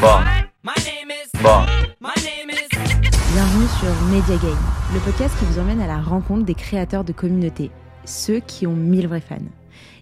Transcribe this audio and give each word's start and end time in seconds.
Bon. 0.00 0.08
Bon. 1.42 1.60
Bienvenue 3.32 3.66
sur 3.80 4.06
Media 4.10 4.36
Game, 4.36 4.58
le 4.94 5.00
podcast 5.00 5.34
qui 5.38 5.44
vous 5.46 5.58
emmène 5.58 5.80
à 5.80 5.86
la 5.86 6.00
rencontre 6.00 6.44
des 6.44 6.54
créateurs 6.54 7.02
de 7.02 7.12
communautés, 7.12 7.70
ceux 8.04 8.40
qui 8.40 8.66
ont 8.66 8.76
mille 8.76 9.08
vrais 9.08 9.20
fans. 9.20 9.36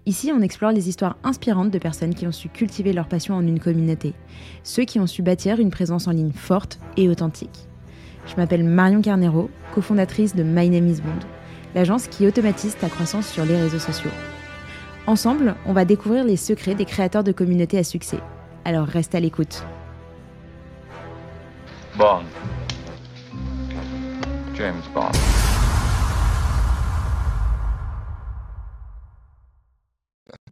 Ici, 0.06 0.30
on 0.34 0.42
explore 0.42 0.72
les 0.72 0.88
histoires 0.88 1.16
inspirantes 1.24 1.70
de 1.70 1.78
personnes 1.78 2.14
qui 2.14 2.26
ont 2.26 2.32
su 2.32 2.48
cultiver 2.48 2.92
leur 2.92 3.08
passion 3.08 3.34
en 3.34 3.46
une 3.46 3.60
communauté, 3.60 4.12
ceux 4.62 4.84
qui 4.84 5.00
ont 5.00 5.06
su 5.06 5.22
bâtir 5.22 5.58
une 5.58 5.70
présence 5.70 6.06
en 6.06 6.12
ligne 6.12 6.32
forte 6.32 6.78
et 6.96 7.08
authentique. 7.08 7.66
Je 8.26 8.36
m'appelle 8.36 8.64
Marion 8.64 9.00
Carnero, 9.00 9.50
cofondatrice 9.74 10.34
de 10.34 10.42
My 10.42 10.68
Name 10.68 10.88
is 10.88 11.00
Bond, 11.00 11.26
l'agence 11.74 12.08
qui 12.08 12.26
automatise 12.26 12.76
ta 12.76 12.88
croissance 12.88 13.28
sur 13.28 13.44
les 13.44 13.56
réseaux 13.56 13.78
sociaux. 13.78 14.10
Ensemble, 15.06 15.54
on 15.66 15.72
va 15.72 15.84
découvrir 15.84 16.24
les 16.24 16.36
secrets 16.36 16.74
des 16.74 16.84
créateurs 16.84 17.24
de 17.24 17.32
communautés 17.32 17.78
à 17.78 17.84
succès. 17.84 18.18
Alors 18.64 18.86
reste 18.86 19.14
à 19.14 19.20
l'écoute. 19.20 19.62
Bond. 21.96 22.24
James 24.54 24.82
Bond. 24.94 25.10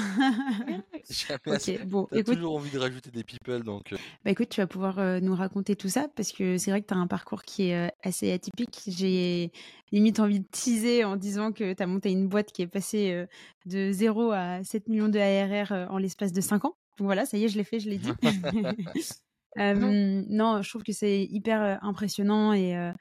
Jamais 1.09 1.41
assez. 1.57 1.77
Ok, 1.77 1.87
bon, 1.87 2.09
T'as 2.11 2.19
écoute, 2.19 2.35
toujours 2.35 2.57
envie 2.57 2.71
de 2.71 2.79
rajouter 2.79 3.11
des 3.11 3.23
people, 3.23 3.62
donc 3.62 3.93
euh, 3.93 3.97
bah 4.24 4.33
écoute, 4.33 4.49
tu 4.49 4.60
vas 4.60 4.66
pouvoir 4.66 4.99
euh, 4.99 5.21
nous 5.21 5.35
raconter 5.35 5.77
tout 5.77 5.88
ça 5.88 6.09
parce 6.16 6.33
que 6.33 6.59
c'est 6.59 6.73
vrai 6.73 6.83
que 6.83 6.88
tu 6.88 6.95
as 6.95 6.97
un 6.97 7.07
parcours 7.07 7.43
qui 7.45 7.69
est 7.69 7.87
euh, 7.87 7.91
assez 8.02 8.33
atypique. 8.33 8.83
J'ai 8.88 9.52
limite 9.93 10.19
envie 10.19 10.41
de 10.41 10.47
teaser 10.51 11.05
en 11.05 11.16
disant 11.16 11.52
que 11.52 11.73
tu 11.73 11.83
as 11.83 11.87
monté 11.87 12.10
une 12.10 12.27
boîte 12.29 12.51
qui 12.52 12.63
est 12.63 12.66
passée 12.66 13.13
euh, 13.13 13.27
de 13.66 13.93
0 13.93 14.33
à 14.33 14.65
7 14.65 14.88
millions 14.88 15.09
de 15.09 15.19
ARR 15.19 15.73
euh, 15.73 15.87
en 15.88 15.99
l'espace 15.99 16.33
de 16.33 16.41
5 16.41 16.65
ans. 16.65 16.77
Donc 16.99 17.07
voilà, 17.07 17.27
ça 17.27 17.37
y 17.39 17.45
est, 17.45 17.49
je 17.49 17.59
l'ai 17.59 17.65
fait, 17.65 17.81
je 17.81 17.91
l'ai 17.91 17.99
dit. 17.99 18.17
Euh, 19.59 20.23
non, 20.29 20.61
je 20.63 20.69
trouve 20.69 20.83
que 20.83 20.93
c'est 20.93 21.25
hyper 21.25 21.63
euh, 21.63 21.77
impressionnant 21.80 22.53
et, 22.53 22.77
euh, 22.77 22.93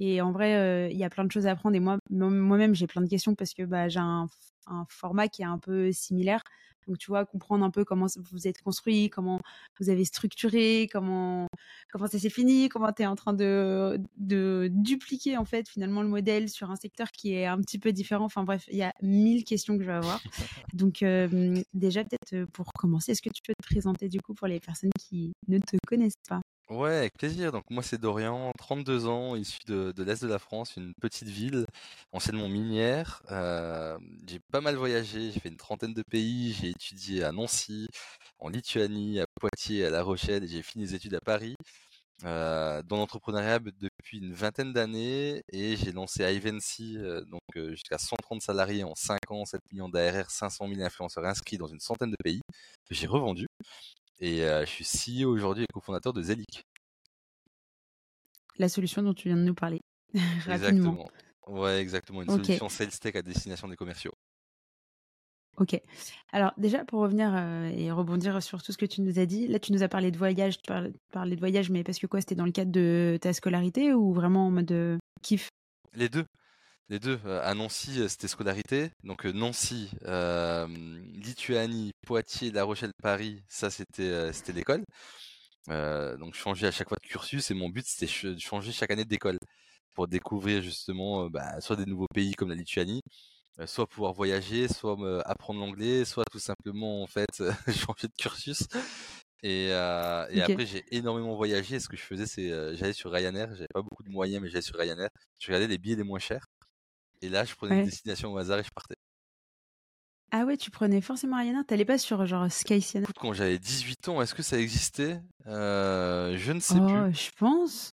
et 0.00 0.20
en 0.20 0.32
vrai, 0.32 0.56
euh, 0.56 0.88
il 0.90 0.98
y 0.98 1.04
a 1.04 1.10
plein 1.10 1.24
de 1.24 1.30
choses 1.30 1.46
à 1.46 1.52
apprendre. 1.52 1.76
Et 1.76 1.80
moi, 1.80 1.98
moi- 2.10 2.30
moi-même, 2.30 2.74
j'ai 2.74 2.86
plein 2.88 3.02
de 3.02 3.08
questions 3.08 3.34
parce 3.36 3.54
que 3.54 3.62
bah, 3.62 3.88
j'ai 3.88 4.00
un, 4.00 4.26
un 4.66 4.84
format 4.88 5.28
qui 5.28 5.42
est 5.42 5.46
un 5.46 5.58
peu 5.58 5.92
similaire. 5.92 6.42
Donc, 6.86 6.98
tu 6.98 7.08
vois, 7.08 7.24
comprendre 7.24 7.64
un 7.64 7.70
peu 7.70 7.84
comment 7.84 8.06
vous 8.32 8.48
êtes 8.48 8.62
construit, 8.62 9.10
comment 9.10 9.40
vous 9.78 9.90
avez 9.90 10.04
structuré, 10.04 10.88
comment, 10.92 11.46
comment 11.92 12.06
ça 12.06 12.18
s'est 12.18 12.30
fini, 12.30 12.68
comment 12.68 12.92
tu 12.92 13.02
es 13.02 13.06
en 13.06 13.16
train 13.16 13.32
de, 13.32 14.00
de 14.16 14.68
dupliquer 14.72 15.36
en 15.36 15.44
fait 15.44 15.68
finalement 15.68 16.02
le 16.02 16.08
modèle 16.08 16.48
sur 16.48 16.70
un 16.70 16.76
secteur 16.76 17.10
qui 17.10 17.34
est 17.34 17.46
un 17.46 17.58
petit 17.60 17.78
peu 17.78 17.92
différent. 17.92 18.24
Enfin 18.24 18.44
bref, 18.44 18.64
il 18.70 18.78
y 18.78 18.82
a 18.82 18.92
mille 19.02 19.44
questions 19.44 19.76
que 19.76 19.82
je 19.82 19.88
vais 19.88 19.96
avoir. 19.96 20.20
Donc 20.74 21.02
euh, 21.02 21.62
déjà 21.74 22.04
peut-être 22.04 22.34
euh, 22.34 22.46
pour 22.52 22.72
commencer, 22.72 23.12
est-ce 23.12 23.22
que 23.22 23.30
tu 23.30 23.42
peux 23.46 23.54
te 23.60 23.66
présenter 23.66 24.08
du 24.08 24.20
coup 24.20 24.34
pour 24.34 24.46
les 24.46 24.60
personnes 24.60 24.90
qui 24.98 25.32
ne 25.48 25.58
te 25.58 25.76
connaissent 25.86 26.14
pas? 26.28 26.40
Ouais, 26.70 26.96
avec 26.96 27.14
plaisir. 27.18 27.52
Donc 27.52 27.64
moi 27.70 27.82
c'est 27.82 27.98
Dorian, 27.98 28.52
32 28.58 29.06
ans, 29.06 29.36
issu 29.36 29.58
de, 29.66 29.92
de 29.92 30.02
l'Est 30.02 30.22
de 30.22 30.28
la 30.28 30.38
France, 30.38 30.76
une 30.76 30.94
petite 31.00 31.28
ville, 31.28 31.66
anciennement 32.12 32.48
minière. 32.48 33.22
Euh, 33.30 33.98
j'ai 34.26 34.40
pas 34.52 34.60
mal 34.60 34.76
voyagé, 34.76 35.32
j'ai 35.32 35.40
fait 35.40 35.48
une 35.50 35.56
trentaine 35.56 35.94
de 35.94 36.02
pays, 36.02 36.52
j'ai 36.54 36.70
étudié 36.70 37.24
à 37.24 37.32
Nancy, 37.32 37.88
en 38.38 38.48
Lituanie, 38.48 39.20
à 39.20 39.26
Poitiers, 39.40 39.86
à 39.86 39.90
La 39.90 40.02
Rochelle, 40.02 40.44
et 40.44 40.48
j'ai 40.48 40.62
fini 40.62 40.84
les 40.84 40.94
études 40.94 41.14
à 41.14 41.20
Paris. 41.20 41.56
euh, 42.24 42.82
dans 42.84 42.96
l'entrepreneuriat 42.98 43.60
depuis 43.60 44.18
une 44.18 44.34
vingtaine 44.34 44.72
d'années 44.72 45.42
et 45.52 45.76
j'ai 45.76 45.92
lancé 45.92 46.24
Ivancy, 46.24 46.96
euh, 46.98 47.22
donc 47.26 47.42
jusqu'à 47.70 47.98
130 47.98 48.42
salariés 48.42 48.84
en 48.84 48.94
5 48.96 49.20
ans, 49.30 49.44
7 49.46 49.62
millions 49.72 49.88
d'ARR, 49.90 50.30
500 50.30 50.68
000 50.68 50.82
influenceurs 50.82 51.24
inscrits 51.26 51.58
dans 51.58 51.68
une 51.68 51.80
centaine 51.80 52.10
de 52.12 52.16
pays 52.24 52.42
que 52.88 52.94
j'ai 52.94 53.06
revendu 53.08 53.46
et 54.20 54.44
euh, 54.44 54.64
je 54.64 54.82
suis 54.82 54.84
CEO 54.84 55.30
aujourd'hui 55.30 55.64
et 55.64 55.72
cofondateur 55.72 56.12
de 56.12 56.22
Zelic. 56.22 56.64
La 58.58 58.68
solution 58.68 59.02
dont 59.02 59.14
tu 59.14 59.28
viens 59.28 59.36
de 59.36 59.42
nous 59.42 59.54
parler 59.54 59.80
rapidement. 60.14 60.54
Exactement. 60.54 61.10
Ouais, 61.46 61.80
exactement. 61.80 62.22
Une 62.22 62.30
solution 62.30 62.68
sales 62.68 62.90
tech 62.90 63.16
à 63.16 63.22
destination 63.22 63.68
des 63.68 63.76
commerciaux. 63.76 64.12
Ok. 65.56 65.78
Alors 66.32 66.52
déjà 66.56 66.84
pour 66.84 67.00
revenir 67.00 67.34
euh, 67.34 67.68
et 67.68 67.90
rebondir 67.90 68.42
sur 68.42 68.62
tout 68.62 68.72
ce 68.72 68.78
que 68.78 68.86
tu 68.86 69.02
nous 69.02 69.18
as 69.18 69.26
dit, 69.26 69.46
là 69.46 69.58
tu 69.58 69.72
nous 69.72 69.82
as 69.82 69.88
parlé 69.88 70.10
de 70.10 70.16
voyage, 70.16 70.58
tu 70.58 70.72
parlais 71.12 71.34
de 71.36 71.40
voyage, 71.40 71.70
mais 71.70 71.82
parce 71.84 71.98
que 71.98 72.06
quoi, 72.06 72.20
c'était 72.20 72.34
dans 72.34 72.46
le 72.46 72.52
cadre 72.52 72.70
de 72.70 73.18
ta 73.20 73.32
scolarité 73.32 73.92
ou 73.92 74.12
vraiment 74.12 74.46
en 74.46 74.50
mode 74.50 74.72
euh, 74.72 74.98
kiff? 75.22 75.48
Les 75.94 76.08
deux. 76.08 76.24
Les 76.90 76.98
deux. 76.98 77.20
Euh, 77.24 77.40
À 77.44 77.54
Nancy, 77.54 78.00
euh, 78.00 78.08
c'était 78.08 78.28
scolarité. 78.28 78.90
Donc 79.04 79.24
euh, 79.24 79.32
Nancy, 79.32 79.90
euh, 80.06 80.66
Lituanie, 81.14 81.92
Poitiers, 82.06 82.50
La 82.50 82.64
Rochelle, 82.64 82.92
Paris, 83.02 83.42
ça 83.48 83.70
c'était 83.70 84.32
c'était 84.32 84.52
l'école. 84.52 84.84
Euh, 85.70 86.16
donc 86.16 86.34
je 86.34 86.40
changeais 86.40 86.66
à 86.66 86.72
chaque 86.72 86.88
fois 86.88 86.98
de 87.02 87.06
cursus 87.08 87.50
et 87.50 87.54
mon 87.54 87.68
but 87.68 87.86
c'était 87.86 88.28
de 88.30 88.38
changer 88.40 88.72
chaque 88.72 88.90
année 88.90 89.04
d'école 89.04 89.38
pour 89.94 90.08
découvrir 90.08 90.62
justement 90.62 91.28
bah, 91.30 91.60
soit 91.60 91.76
des 91.76 91.86
nouveaux 91.86 92.08
pays 92.14 92.32
comme 92.34 92.48
la 92.50 92.54
Lituanie, 92.56 93.02
soit 93.66 93.86
pouvoir 93.86 94.12
voyager, 94.14 94.68
soit 94.68 94.96
apprendre 95.26 95.60
l'anglais, 95.60 96.04
soit 96.04 96.24
tout 96.32 96.38
simplement 96.40 97.02
en 97.02 97.06
fait 97.06 97.28
changer 97.68 98.08
de 98.08 98.14
cursus. 98.18 98.64
Et, 99.42 99.68
euh, 99.70 100.26
après 100.42 100.66
j'ai 100.66 100.84
énormément 100.90 101.36
voyagé. 101.36 101.80
Ce 101.80 101.88
que 101.88 101.96
je 101.96 102.02
faisais 102.02 102.26
c'est 102.26 102.50
euh, 102.50 102.74
j'allais 102.76 102.92
sur 102.92 103.10
Ryanair, 103.12 103.48
j'avais 103.54 103.68
pas 103.72 103.82
beaucoup 103.82 104.02
de 104.02 104.10
moyens 104.10 104.42
mais 104.42 104.48
j'allais 104.50 104.62
sur 104.62 104.76
Ryanair. 104.76 105.08
Je 105.38 105.46
regardais 105.48 105.68
les 105.68 105.78
billets 105.78 105.96
les 105.96 106.04
moins 106.04 106.18
chers 106.18 106.46
et 107.22 107.28
là 107.28 107.44
je 107.44 107.54
prenais 107.54 107.74
une 107.74 107.82
Ouais. 107.82 107.84
destination 107.84 108.32
au 108.32 108.38
hasard 108.38 108.58
et 108.60 108.64
je 108.64 108.70
partais. 108.70 108.96
Ah 110.32 110.44
ouais, 110.44 110.56
tu 110.56 110.70
prenais 110.70 111.00
forcément 111.00 111.36
Ryanair, 111.38 111.64
t'allais 111.66 111.84
pas 111.84 111.98
sur 111.98 112.24
genre 112.26 112.50
Skyscanner 112.50 113.06
Écoute, 113.06 113.16
quand 113.18 113.32
j'avais 113.32 113.58
18 113.58 114.08
ans, 114.08 114.20
est-ce 114.22 114.34
que 114.34 114.42
ça 114.42 114.58
existait? 114.58 115.20
Euh, 115.46 116.36
Je 116.36 116.52
ne 116.52 116.60
sais 116.60 116.80
Oh, 116.80 116.82
plus. 116.82 117.10
je 117.12 117.30
pense. 117.36 117.90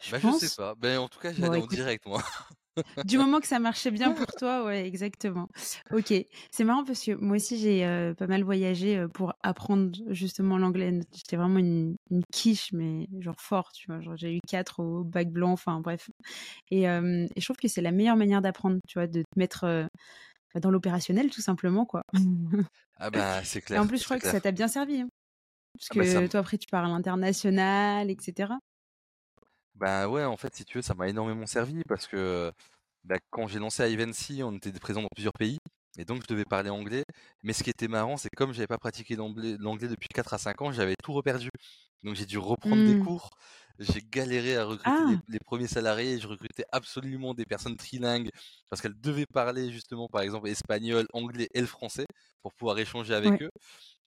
Je 0.00 0.12
Bah, 0.12 0.18
je 0.18 0.30
sais 0.30 0.50
pense. 0.50 0.50
pas. 0.50 0.74
Ben, 0.74 0.98
en 0.98 1.08
tout 1.08 1.18
cas, 1.20 1.32
Bon, 1.36 1.52
j'allais 1.52 1.56
en 1.56 1.66
écoute. 1.66 1.68
direct, 1.68 2.04
moi. 2.06 2.22
Du 3.04 3.18
moment 3.18 3.40
que 3.40 3.46
ça 3.46 3.58
marchait 3.60 3.90
bien 3.90 4.12
pour 4.12 4.34
toi, 4.34 4.64
ouais, 4.64 4.86
exactement. 4.86 5.48
Ok, 5.92 6.12
c'est 6.50 6.64
marrant 6.64 6.84
parce 6.84 7.04
que 7.04 7.12
moi 7.14 7.36
aussi 7.36 7.58
j'ai 7.58 7.84
euh, 7.86 8.14
pas 8.14 8.26
mal 8.26 8.42
voyagé 8.42 8.96
euh, 8.98 9.08
pour 9.08 9.34
apprendre 9.42 9.92
justement 10.08 10.58
l'anglais. 10.58 11.00
J'étais 11.14 11.36
vraiment 11.36 11.58
une, 11.58 11.96
une 12.10 12.22
quiche, 12.32 12.72
mais 12.72 13.06
genre 13.20 13.40
fort, 13.40 13.72
tu 13.72 13.86
vois. 13.92 14.00
J'ai 14.16 14.36
eu 14.36 14.40
quatre 14.48 14.80
au 14.82 15.04
bac 15.04 15.30
blanc, 15.30 15.52
enfin 15.52 15.80
bref. 15.80 16.10
Et, 16.70 16.88
euh, 16.88 17.26
et 17.36 17.40
je 17.40 17.46
trouve 17.46 17.56
que 17.58 17.68
c'est 17.68 17.82
la 17.82 17.92
meilleure 17.92 18.16
manière 18.16 18.42
d'apprendre, 18.42 18.78
tu 18.88 18.98
vois, 18.98 19.06
de 19.08 19.22
te 19.22 19.38
mettre 19.38 19.64
euh, 19.64 19.86
dans 20.60 20.70
l'opérationnel 20.70 21.30
tout 21.30 21.42
simplement, 21.42 21.86
quoi. 21.86 22.02
Ah 22.96 23.10
bah, 23.10 23.44
c'est 23.44 23.60
Et 23.72 23.78
clair. 23.78 23.78
en 23.78 23.86
plus, 23.86 23.98
je 24.00 24.04
crois 24.04 24.18
que 24.18 24.26
ça 24.26 24.40
t'a 24.40 24.52
bien 24.52 24.68
servi, 24.68 25.00
hein, 25.00 25.08
parce 25.78 25.90
Ah 25.90 25.94
bah, 25.94 26.04
que 26.04 26.26
toi 26.28 26.40
après 26.40 26.58
tu 26.58 26.68
parles 26.70 26.90
international, 26.92 28.10
etc. 28.10 28.60
bah 29.78 30.08
ouais, 30.08 30.24
en 30.24 30.36
fait, 30.36 30.54
si 30.54 30.64
tu 30.64 30.78
veux, 30.78 30.82
ça 30.82 30.94
m'a 30.94 31.08
énormément 31.08 31.46
servi 31.46 31.82
parce 31.88 32.06
que 32.06 32.52
bah, 33.04 33.16
quand 33.30 33.48
j'ai 33.48 33.58
lancé 33.60 33.90
Ivancy, 33.92 34.42
on 34.44 34.54
était 34.56 34.72
présent 34.72 35.02
dans 35.02 35.08
plusieurs 35.14 35.32
pays 35.34 35.58
et 35.98 36.04
donc 36.06 36.22
je 36.22 36.28
devais 36.28 36.44
parler 36.46 36.70
anglais. 36.70 37.04
Mais 37.44 37.52
ce 37.54 37.64
qui 37.64 37.70
était 37.70 37.88
marrant, 37.88 38.16
c'est 38.18 38.28
que 38.30 38.36
comme 38.36 38.52
j'avais 38.54 38.66
pas 38.68 38.78
pratiqué 38.78 39.16
l'anglais 39.16 39.56
depuis 39.88 40.08
4 40.14 40.34
à 40.34 40.38
5 40.38 40.62
ans, 40.62 40.72
j'avais 40.72 40.94
tout 41.02 41.12
reperdu. 41.14 41.50
Donc 42.04 42.14
j'ai 42.16 42.26
dû 42.26 42.38
reprendre 42.38 42.84
des 42.84 42.94
Hmm. 42.94 42.96
cours. 42.96 43.30
J'ai 43.80 44.02
galéré 44.02 44.56
à 44.56 44.64
recruter 44.66 45.04
les, 45.04 45.16
Ah, 45.16 45.22
les 45.28 45.38
premiers 45.40 45.68
salariés. 45.68 46.18
Je 46.20 46.28
recrutais 46.28 46.64
absolument 46.72 47.34
des 47.34 47.44
personnes 47.46 47.76
trilingues 47.76 48.30
parce 48.70 48.82
qu'elles 48.82 49.00
devaient 49.00 49.26
parler 49.32 49.70
justement, 49.72 50.08
par 50.08 50.22
exemple, 50.22 50.48
espagnol, 50.48 51.06
anglais 51.14 51.48
et 51.54 51.60
le 51.60 51.66
français 51.68 52.06
pour 52.42 52.54
pouvoir 52.54 52.78
échanger 52.78 53.14
avec 53.14 53.32
ouais. 53.32 53.42
eux. 53.42 53.50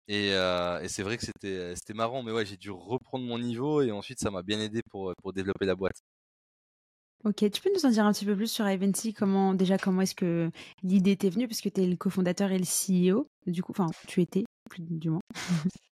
Et, 0.10 0.34
euh, 0.34 0.82
et 0.82 0.90
c'est 0.90 1.04
vrai 1.04 1.18
que 1.18 1.26
c'était 1.26 1.76
c'était 1.78 1.94
marrant, 1.94 2.24
mais 2.24 2.32
ouais, 2.34 2.46
j'ai 2.46 2.58
dû 2.58 2.72
reprendre 2.72 3.26
mon 3.26 3.40
niveau 3.40 3.82
et 3.82 3.92
ensuite 3.92 4.20
ça 4.20 4.32
m'a 4.32 4.44
bien 4.44 4.60
aidé 4.60 4.82
pour, 4.92 5.14
pour 5.22 5.34
développer 5.34 5.66
la 5.68 5.76
boîte. 5.76 6.02
Ok, 7.26 7.44
tu 7.52 7.62
peux 7.62 7.70
nous 7.76 7.86
en 7.86 7.90
dire 7.90 8.06
un 8.06 8.14
petit 8.14 8.26
peu 8.26 8.36
plus 8.36 8.48
sur 8.50 8.68
Ivancy 8.70 9.14
comment 9.14 9.54
déjà 9.54 9.78
comment 9.78 10.02
est-ce 10.02 10.16
que 10.16 10.50
l'idée 10.84 11.18
t'est 11.18 11.30
venue? 11.30 11.48
Parce 11.50 11.60
que 11.62 11.68
tu 11.70 11.82
es 11.82 11.86
le 11.86 11.98
cofondateur 11.98 12.52
et 12.52 12.58
le 12.58 12.64
CEO 12.66 13.28
du 13.46 13.62
coup 13.62 13.74
enfin 13.74 13.88
tu 14.08 14.22
étais 14.22 14.46
plus 14.70 14.84
du 14.84 15.10
moins. 15.10 15.22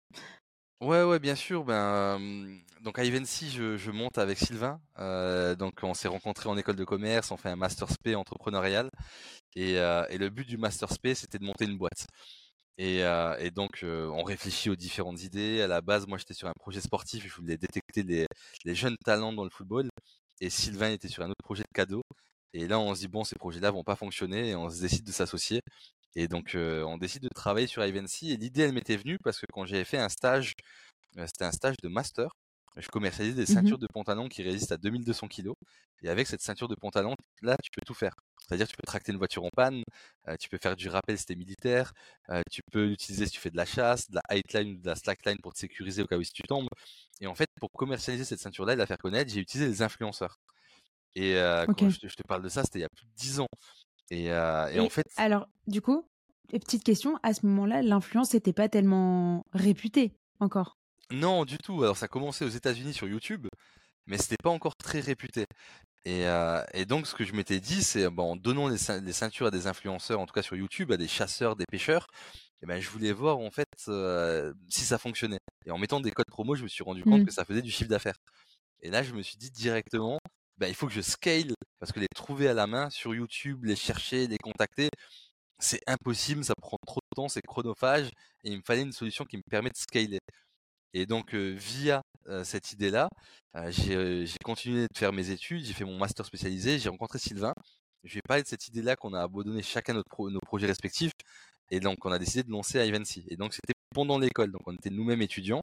Ouais, 0.83 1.03
ouais, 1.05 1.19
bien 1.19 1.35
sûr. 1.35 1.65
Ben, 1.65 1.75
euh, 2.21 2.57
donc 2.83 2.99
à 2.99 3.05
Ivancy, 3.05 3.51
je, 3.51 3.79
je 3.79 3.91
monte 3.91 4.19
avec 4.19 4.39
Sylvain. 4.39 4.79
Euh, 4.99 5.55
donc 5.57 5.81
on 5.83 5.95
s'est 5.95 6.09
rencontrés 6.09 6.49
en 6.51 6.57
école 6.59 6.77
de 6.77 6.85
commerce, 6.85 7.31
on 7.31 7.39
fait 7.39 7.49
un 7.49 7.57
master 7.57 7.91
spé 7.91 8.15
entrepreneurial 8.15 8.91
et, 9.57 9.79
euh, 9.79 10.07
et 10.11 10.19
le 10.19 10.31
but 10.31 10.47
du 10.47 10.59
master 10.59 10.91
spé, 10.93 11.15
c'était 11.15 11.39
de 11.39 11.45
monter 11.45 11.65
une 11.67 11.79
boîte. 11.79 12.07
Et, 12.79 13.03
euh, 13.05 13.37
et 13.39 13.51
donc 13.51 13.83
euh, 13.83 14.09
on 14.09 14.23
réfléchit 14.23 14.69
aux 14.71 14.77
différentes 14.77 15.23
idées. 15.23 15.63
À 15.63 15.67
la 15.67 15.81
base, 15.81 16.07
moi 16.07 16.19
j'étais 16.19 16.35
sur 16.35 16.49
un 16.49 16.53
projet 16.59 16.81
sportif, 16.81 17.27
je 17.27 17.35
voulais 17.35 17.57
détecter 17.57 18.03
les, 18.03 18.27
jeunes 18.75 18.97
talents 19.05 19.33
dans 19.33 19.45
le 19.45 19.51
football 19.51 19.89
et 20.41 20.51
Sylvain 20.51 20.91
était 20.91 21.09
sur 21.09 21.23
un 21.25 21.31
autre 21.31 21.43
projet 21.43 21.63
de 21.63 21.73
cadeau. 21.75 22.03
Et 22.53 22.69
là, 22.69 22.79
on 22.79 22.95
se 22.95 23.01
dit 23.01 23.09
bon, 23.09 23.25
ces 23.25 23.37
projets-là 23.37 23.71
vont 23.71 23.85
pas 23.85 23.97
fonctionner 23.97 24.51
et 24.51 24.57
on 24.57 24.71
se 24.71 24.81
décide 24.81 25.05
de 25.05 25.13
s'associer. 25.13 25.63
Et 26.17 26.29
donc, 26.29 26.55
euh, 26.55 26.83
on 26.85 26.99
décide 26.99 27.23
de 27.23 27.29
travailler 27.35 27.67
sur 27.67 27.85
Ivancy. 27.85 28.33
Et 28.33 28.37
l'idée, 28.37 28.63
elle 28.63 28.73
m'était 28.73 28.97
venue 28.97 29.19
parce 29.23 29.39
que 29.41 29.47
quand 29.53 29.67
j'avais 29.67 29.85
fait 29.85 29.99
un 29.99 30.09
stage, 30.09 30.55
c'était 31.27 31.45
un 31.45 31.53
stage 31.53 31.77
de 31.83 31.89
master 31.89 32.31
je 32.77 32.89
commercialise 32.89 33.35
des 33.35 33.47
Mmh 33.49 33.55
ceintures 33.55 33.79
de 33.79 33.87
pantalon 33.87 34.29
qui 34.29 34.43
résistent 34.43 34.73
à 34.73 34.77
2200 34.77 35.29
kg. 35.29 35.53
Et 36.03 36.09
avec 36.09 36.27
cette 36.27 36.43
ceinture 36.43 36.69
de 36.69 36.75
pantalon, 36.75 37.15
là, 37.43 37.57
tu 37.63 37.71
peux 37.71 37.83
tout 37.87 37.95
faire. 37.95 38.15
C'est-à-dire, 38.47 38.69
tu 38.69 38.77
peux 38.77 38.87
tracter 38.87 39.13
une 39.13 39.19
voiture 39.19 39.45
en 39.45 39.51
panne, 39.51 39.83
euh, 40.29 40.37
tu 40.39 40.49
peux 40.49 40.59
faire 40.59 40.77
du 40.77 40.89
rappel 40.89 41.19
si 41.19 41.27
t'es 41.27 41.35
militaire, 41.35 41.93
euh, 42.31 42.43
tu 42.51 42.61
peux 42.71 42.85
l'utiliser 42.87 43.27
si 43.27 43.33
tu 43.33 43.41
fais 43.41 43.51
de 43.51 43.57
la 43.57 43.65
chasse, 43.67 44.09
de 44.11 44.17
la 44.17 44.23
highline 44.29 44.77
ou 44.77 44.79
de 44.81 44.87
la 44.87 44.95
slackline 44.97 45.39
pour 45.43 45.53
te 45.55 45.59
sécuriser 45.59 46.03
au 46.03 46.07
cas 46.07 46.17
où 46.19 46.23
si 46.23 46.33
tu 46.33 46.43
tombes. 46.43 46.69
Et 47.21 47.27
en 47.27 47.35
fait, 47.35 47.49
pour 47.61 47.71
commercialiser 47.73 48.25
cette 48.25 48.41
ceinture-là 48.41 48.75
et 48.75 48.77
la 48.77 48.87
faire 48.87 48.99
connaître, 48.99 49.33
j'ai 49.33 49.41
utilisé 49.41 49.69
les 49.69 49.83
influenceurs. 49.83 50.39
Et 51.15 51.37
euh, 51.37 51.67
quand 51.77 51.89
je 51.91 51.99
te, 52.01 52.09
je 52.09 52.17
te 52.17 52.23
parle 52.29 52.43
de 52.43 52.49
ça, 52.49 52.63
c'était 52.65 52.81
il 52.81 52.83
y 52.83 52.85
a 52.85 52.89
plus 52.91 53.07
de 53.07 53.13
10 53.17 53.41
ans. 53.41 53.49
Et, 54.11 54.27
et 54.27 54.81
en 54.81 54.89
fait, 54.89 55.07
alors, 55.17 55.49
du 55.67 55.81
coup, 55.81 56.09
et 56.53 56.59
petite 56.59 56.85
question, 56.85 57.19
à 57.23 57.35
ce 57.35 57.45
moment-là, 57.47 57.83
l'influence 57.83 58.35
n'était 58.35 58.53
pas 58.53 58.69
tellement 58.69 59.43
réputée 59.53 60.17
encore? 60.41 60.79
Non, 61.13 61.45
du 61.45 61.59
tout. 61.59 61.83
Alors, 61.83 61.97
ça 61.97 62.09
commençait 62.09 62.45
aux 62.45 62.49
États-Unis 62.49 62.95
sur 62.95 63.09
YouTube, 63.09 63.47
mais 64.07 64.19
c'était 64.19 64.37
pas 64.43 64.51
encore 64.51 64.77
très 64.77 65.01
réputé. 65.01 65.45
Et, 66.05 66.27
euh, 66.27 66.63
et 66.75 66.85
donc, 66.85 67.07
ce 67.07 67.15
que 67.15 67.25
je 67.25 67.33
m'étais 67.35 67.61
dit, 67.61 67.83
c'est 67.83 68.09
bon, 68.11 68.33
en 68.33 68.37
donnant 68.37 68.69
les 68.69 68.79
ceintures 69.13 69.47
à 69.47 69.51
des 69.51 69.67
influenceurs, 69.67 70.21
en 70.21 70.27
tout 70.27 70.33
cas 70.35 70.43
sur 70.43 70.57
YouTube, 70.57 70.93
à 70.93 70.97
des 70.97 71.09
chasseurs, 71.09 71.57
des 71.57 71.67
pêcheurs, 71.67 72.07
et 72.63 72.67
ben, 72.67 72.81
je 72.81 72.89
voulais 72.89 73.13
voir 73.13 73.39
en 73.39 73.51
fait 73.51 73.69
euh, 73.89 74.53
si 74.69 74.85
ça 74.85 74.99
fonctionnait. 74.99 75.39
Et 75.67 75.71
en 75.71 75.79
mettant 75.79 76.01
des 76.01 76.13
codes 76.13 76.27
promo, 76.29 76.55
je 76.55 76.63
me 76.63 76.69
suis 76.69 76.85
rendu 76.85 77.05
compte 77.05 77.23
Mm. 77.23 77.27
que 77.27 77.33
ça 77.33 77.45
faisait 77.45 77.63
du 77.63 77.71
chiffre 77.71 77.91
d'affaires. 77.91 78.17
Et 78.83 78.91
là, 78.91 79.03
je 79.03 79.13
me 79.15 79.23
suis 79.23 79.37
dit 79.37 79.51
directement, 79.51 80.19
ben, 80.59 80.69
il 80.69 80.75
faut 80.75 80.87
que 80.87 80.93
je 80.93 81.01
scale, 81.03 81.53
parce 81.81 81.93
que 81.93 82.01
les 82.01 82.09
trouver 82.15 82.49
à 82.49 82.55
la 82.55 82.67
main 82.67 82.91
sur 82.91 83.15
YouTube, 83.15 83.65
les 83.65 83.77
chercher, 83.77 84.27
les 84.27 84.39
contacter, 84.39 84.89
c'est 85.59 85.81
impossible, 85.87 86.45
ça 86.45 86.55
prend 86.61 86.79
trop 86.87 87.01
de 87.01 87.17
temps, 87.17 87.29
c'est 87.29 87.43
chronophage, 87.43 88.09
et 88.45 88.51
il 88.51 88.59
me 88.59 88.63
fallait 88.63 88.83
une 88.83 88.93
solution 88.93 89.25
qui 89.25 89.37
me 89.39 89.43
permet 89.51 89.71
de 89.71 89.77
scaler. 89.77 90.21
Et 90.99 91.05
donc, 91.05 91.35
via 91.35 92.01
cette 92.43 92.73
idée-là, 92.73 93.09
j'ai 93.69 94.27
continué 94.43 94.83
de 94.85 94.97
faire 94.99 95.13
mes 95.13 95.29
études, 95.31 95.63
j'ai 95.65 95.75
fait 95.75 95.85
mon 95.85 95.99
master 95.99 96.25
spécialisé, 96.25 96.79
j'ai 96.79 96.89
rencontré 96.89 97.19
Sylvain. 97.19 97.53
Je 98.03 98.13
lui 98.13 98.19
ai 98.21 98.23
parlé 98.27 98.43
de 98.43 98.49
cette 98.49 98.67
idée-là 98.69 98.97
qu'on 98.97 99.13
a 99.13 99.21
abandonné 99.21 99.63
chacun 99.63 99.93
notre 99.93 100.09
pro- 100.09 100.31
nos 100.31 100.41
projets 100.41 100.67
respectifs. 100.67 101.13
Et 101.71 101.81
donc, 101.81 101.99
on 102.07 102.13
a 102.13 102.19
décidé 102.19 102.45
de 102.45 102.51
lancer 102.51 102.79
Ivancy. 102.87 103.25
Et 103.29 103.37
donc, 103.37 103.53
c'était 103.53 103.75
pendant 103.95 104.19
l'école. 104.19 104.53
Donc, 104.53 104.63
on 104.67 104.73
était 104.75 104.91
nous-mêmes 104.91 105.21
étudiants. 105.23 105.61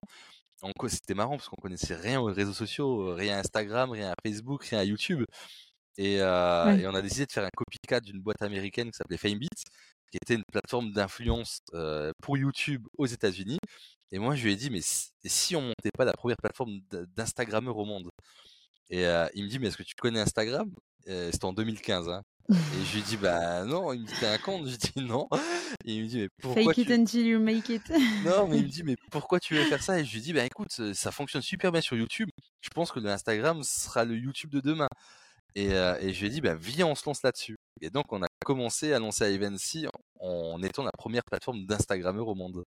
C'était 0.88 1.16
marrant 1.16 1.38
parce 1.38 1.50
qu'on 1.50 1.62
connaissait 1.62 1.96
rien 1.96 2.20
aux 2.22 2.26
réseaux 2.26 2.54
sociaux, 2.54 3.16
rien 3.16 3.38
à 3.38 3.40
Instagram, 3.40 3.90
rien 3.92 4.12
à 4.12 4.14
Facebook, 4.24 4.64
rien 4.66 4.80
à 4.80 4.84
YouTube. 4.84 5.24
Et, 5.98 6.22
euh, 6.22 6.66
Ouais. 6.66 6.82
et 6.82 6.88
on 6.88 6.94
a 6.96 7.02
décidé 7.02 7.26
de 7.26 7.32
faire 7.32 7.44
un 7.46 7.50
copycat 7.56 8.00
d'une 8.02 8.22
boîte 8.22 8.42
américaine 8.42 8.90
qui 8.92 8.98
s'appelait 8.98 9.18
FameBeat, 9.18 9.50
qui 10.14 10.18
était 10.22 10.36
une 10.36 10.44
plateforme 10.52 10.92
d'influence 10.92 11.62
euh, 11.74 12.12
pour 12.22 12.38
YouTube 12.38 12.86
aux 13.00 13.08
États-Unis. 13.08 13.58
Et 14.12 14.20
moi, 14.20 14.36
je 14.36 14.44
lui 14.44 14.54
ai 14.54 14.56
dit, 14.56 14.70
mais 14.70 14.82
si, 15.26 15.56
on 15.56 15.62
montait 15.62 15.90
pas 15.98 16.06
la 16.06 16.14
première 16.14 16.38
plateforme 16.38 16.82
d'Instagrammeur 17.16 17.76
au 17.76 17.86
monde? 17.86 18.10
Et 18.92 19.08
euh, 19.08 19.28
il 19.34 19.46
me 19.46 19.50
dit, 19.50 19.58
mais 19.58 19.70
est-ce 19.70 19.78
que 19.78 19.84
tu 19.84 19.96
connais 19.96 20.20
Instagram? 20.20 20.72
Euh, 21.08 21.32
C'était 21.32 21.46
en 21.46 21.54
2015. 21.54 22.10
Hein. 22.10 22.22
Et 22.50 22.86
je 22.86 22.94
lui 22.94 23.00
ai 23.00 23.02
dit, 23.02 23.18
bah 23.18 23.66
non. 23.66 23.92
Il 23.92 24.02
me 24.02 24.06
dit, 24.06 24.14
t'es 24.20 24.28
un 24.28 24.38
con 24.38 24.64
Je 24.64 24.76
dis, 24.76 24.92
non. 24.98 25.28
Et 25.84 25.96
il 25.96 26.04
me 26.04 26.08
dit, 26.08 26.20
mais 26.20 26.30
pourquoi 26.40 26.64
Fake 26.64 26.78
it 26.78 26.88
tu... 26.90 26.94
until 26.94 27.26
you 27.26 27.40
make 27.40 27.70
it. 27.70 27.82
Non, 28.24 28.48
mais 28.48 28.58
il 28.58 28.66
me 28.66 28.70
dit, 28.70 28.84
mais 28.84 28.96
pourquoi 29.10 29.40
tu 29.40 29.56
veux 29.56 29.66
faire 29.66 29.82
ça? 29.82 30.00
Et 30.00 30.06
je 30.06 30.14
lui 30.14 30.22
dis, 30.22 30.34
bah 30.34 30.46
écoute, 30.46 30.94
ça 30.94 31.12
fonctionne 31.12 31.42
super 31.42 31.72
bien 31.72 31.82
sur 31.82 31.98
YouTube. 31.98 32.30
Je 32.62 32.70
pense 32.70 32.92
que 32.92 33.00
le 33.00 33.10
Instagram 33.10 33.64
sera 33.64 34.06
le 34.06 34.16
YouTube 34.16 34.52
de 34.52 34.60
demain. 34.60 34.90
Et, 35.56 35.74
euh, 35.74 35.98
et 36.00 36.14
je 36.14 36.20
lui 36.20 36.28
ai 36.28 36.30
dit, 36.30 36.42
bah 36.42 36.54
viens, 36.54 36.86
on 36.86 36.94
se 36.94 37.06
lance 37.08 37.24
là-dessus. 37.24 37.56
Et 37.82 37.90
donc, 37.90 38.12
on 38.12 38.22
a 38.22 38.28
commencé 38.46 38.94
à 38.94 39.00
lancer 39.00 39.34
Ivancy 39.34 39.88
en, 40.24 40.62
étant 40.64 40.84
la 40.84 40.92
première 40.98 41.24
plateforme 41.24 41.66
d'Instagrammeur 41.66 42.28
au 42.28 42.36
monde. 42.36 42.64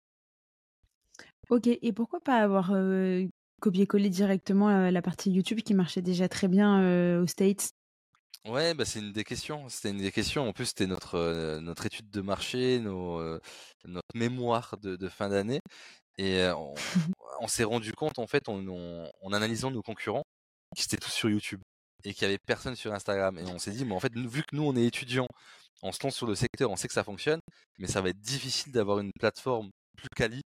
Ok, 1.49 1.67
et 1.67 1.93
pourquoi 1.93 2.21
pas 2.21 2.37
avoir 2.37 2.73
euh, 2.73 3.25
copié-collé 3.61 4.11
directement 4.11 4.69
euh, 4.69 4.91
la 4.91 5.03
partie 5.03 5.31
YouTube 5.31 5.61
qui 5.61 5.75
marchait 5.75 6.03
déjà 6.03 6.29
très 6.29 6.49
bien 6.49 6.83
euh, 6.83 7.23
aux 7.23 7.27
States? 7.27 7.71
Ouais, 8.45 8.75
bah 8.75 8.85
c'est 8.85 9.01
une 9.01 9.13
des 9.13 9.25
questions. 9.25 9.69
C'était 9.69 9.91
une 9.91 9.99
des 9.99 10.13
questions. 10.13 10.49
En 10.49 10.53
plus, 10.53 10.67
c'était 10.67 10.87
notre 10.87 11.59
notre 11.61 11.87
étude 11.87 12.11
de 12.11 12.21
marché, 12.21 12.79
nos, 12.79 13.21
notre 13.85 14.07
mémoire 14.15 14.77
de, 14.81 14.95
de 14.95 15.09
fin 15.09 15.29
d'année, 15.29 15.61
et 16.17 16.47
on, 16.57 16.75
on 17.41 17.49
s'est 17.49 17.65
rendu 17.65 17.93
compte 17.93 18.21
en 18.21 18.27
fait 18.29 18.49
en, 18.49 18.65
en, 18.69 19.11
en 19.21 19.33
analysant 19.33 19.73
nos 19.73 19.83
concurrents 19.83 20.23
qui 20.77 20.85
étaient 20.85 20.97
tous 20.97 21.11
sur 21.11 21.29
YouTube 21.29 21.61
et 22.09 22.15
qu'il 22.15 22.23
y 22.23 22.25
avait 22.27 22.39
personne 22.39 22.77
sur 22.77 22.93
Instagram. 22.93 23.39
Et 23.39 23.43
on 23.45 23.59
s'est 23.59 23.73
dit, 23.73 23.85
mais 23.85 23.95
en 23.95 24.01
fait, 24.01 24.15
vu 24.17 24.43
que 24.43 24.55
nous 24.55 24.63
on 24.65 24.77
est 24.77 24.85
étudiants, 24.85 25.29
on 25.83 25.93
se 25.93 25.99
lance 26.03 26.15
sur 26.17 26.27
le 26.27 26.35
secteur, 26.35 26.71
on 26.71 26.77
sait 26.77 26.89
que 26.89 26.95
ça 26.95 27.05
fonctionne, 27.05 27.41
mais 27.79 27.87
ça 27.89 28.01
va 28.01 28.09
être 28.11 28.21
difficile 28.21 28.73
d'avoir 28.73 29.01
une 29.01 29.11
plateforme 29.19 29.71
plus 29.97 30.09
quali 30.17 30.43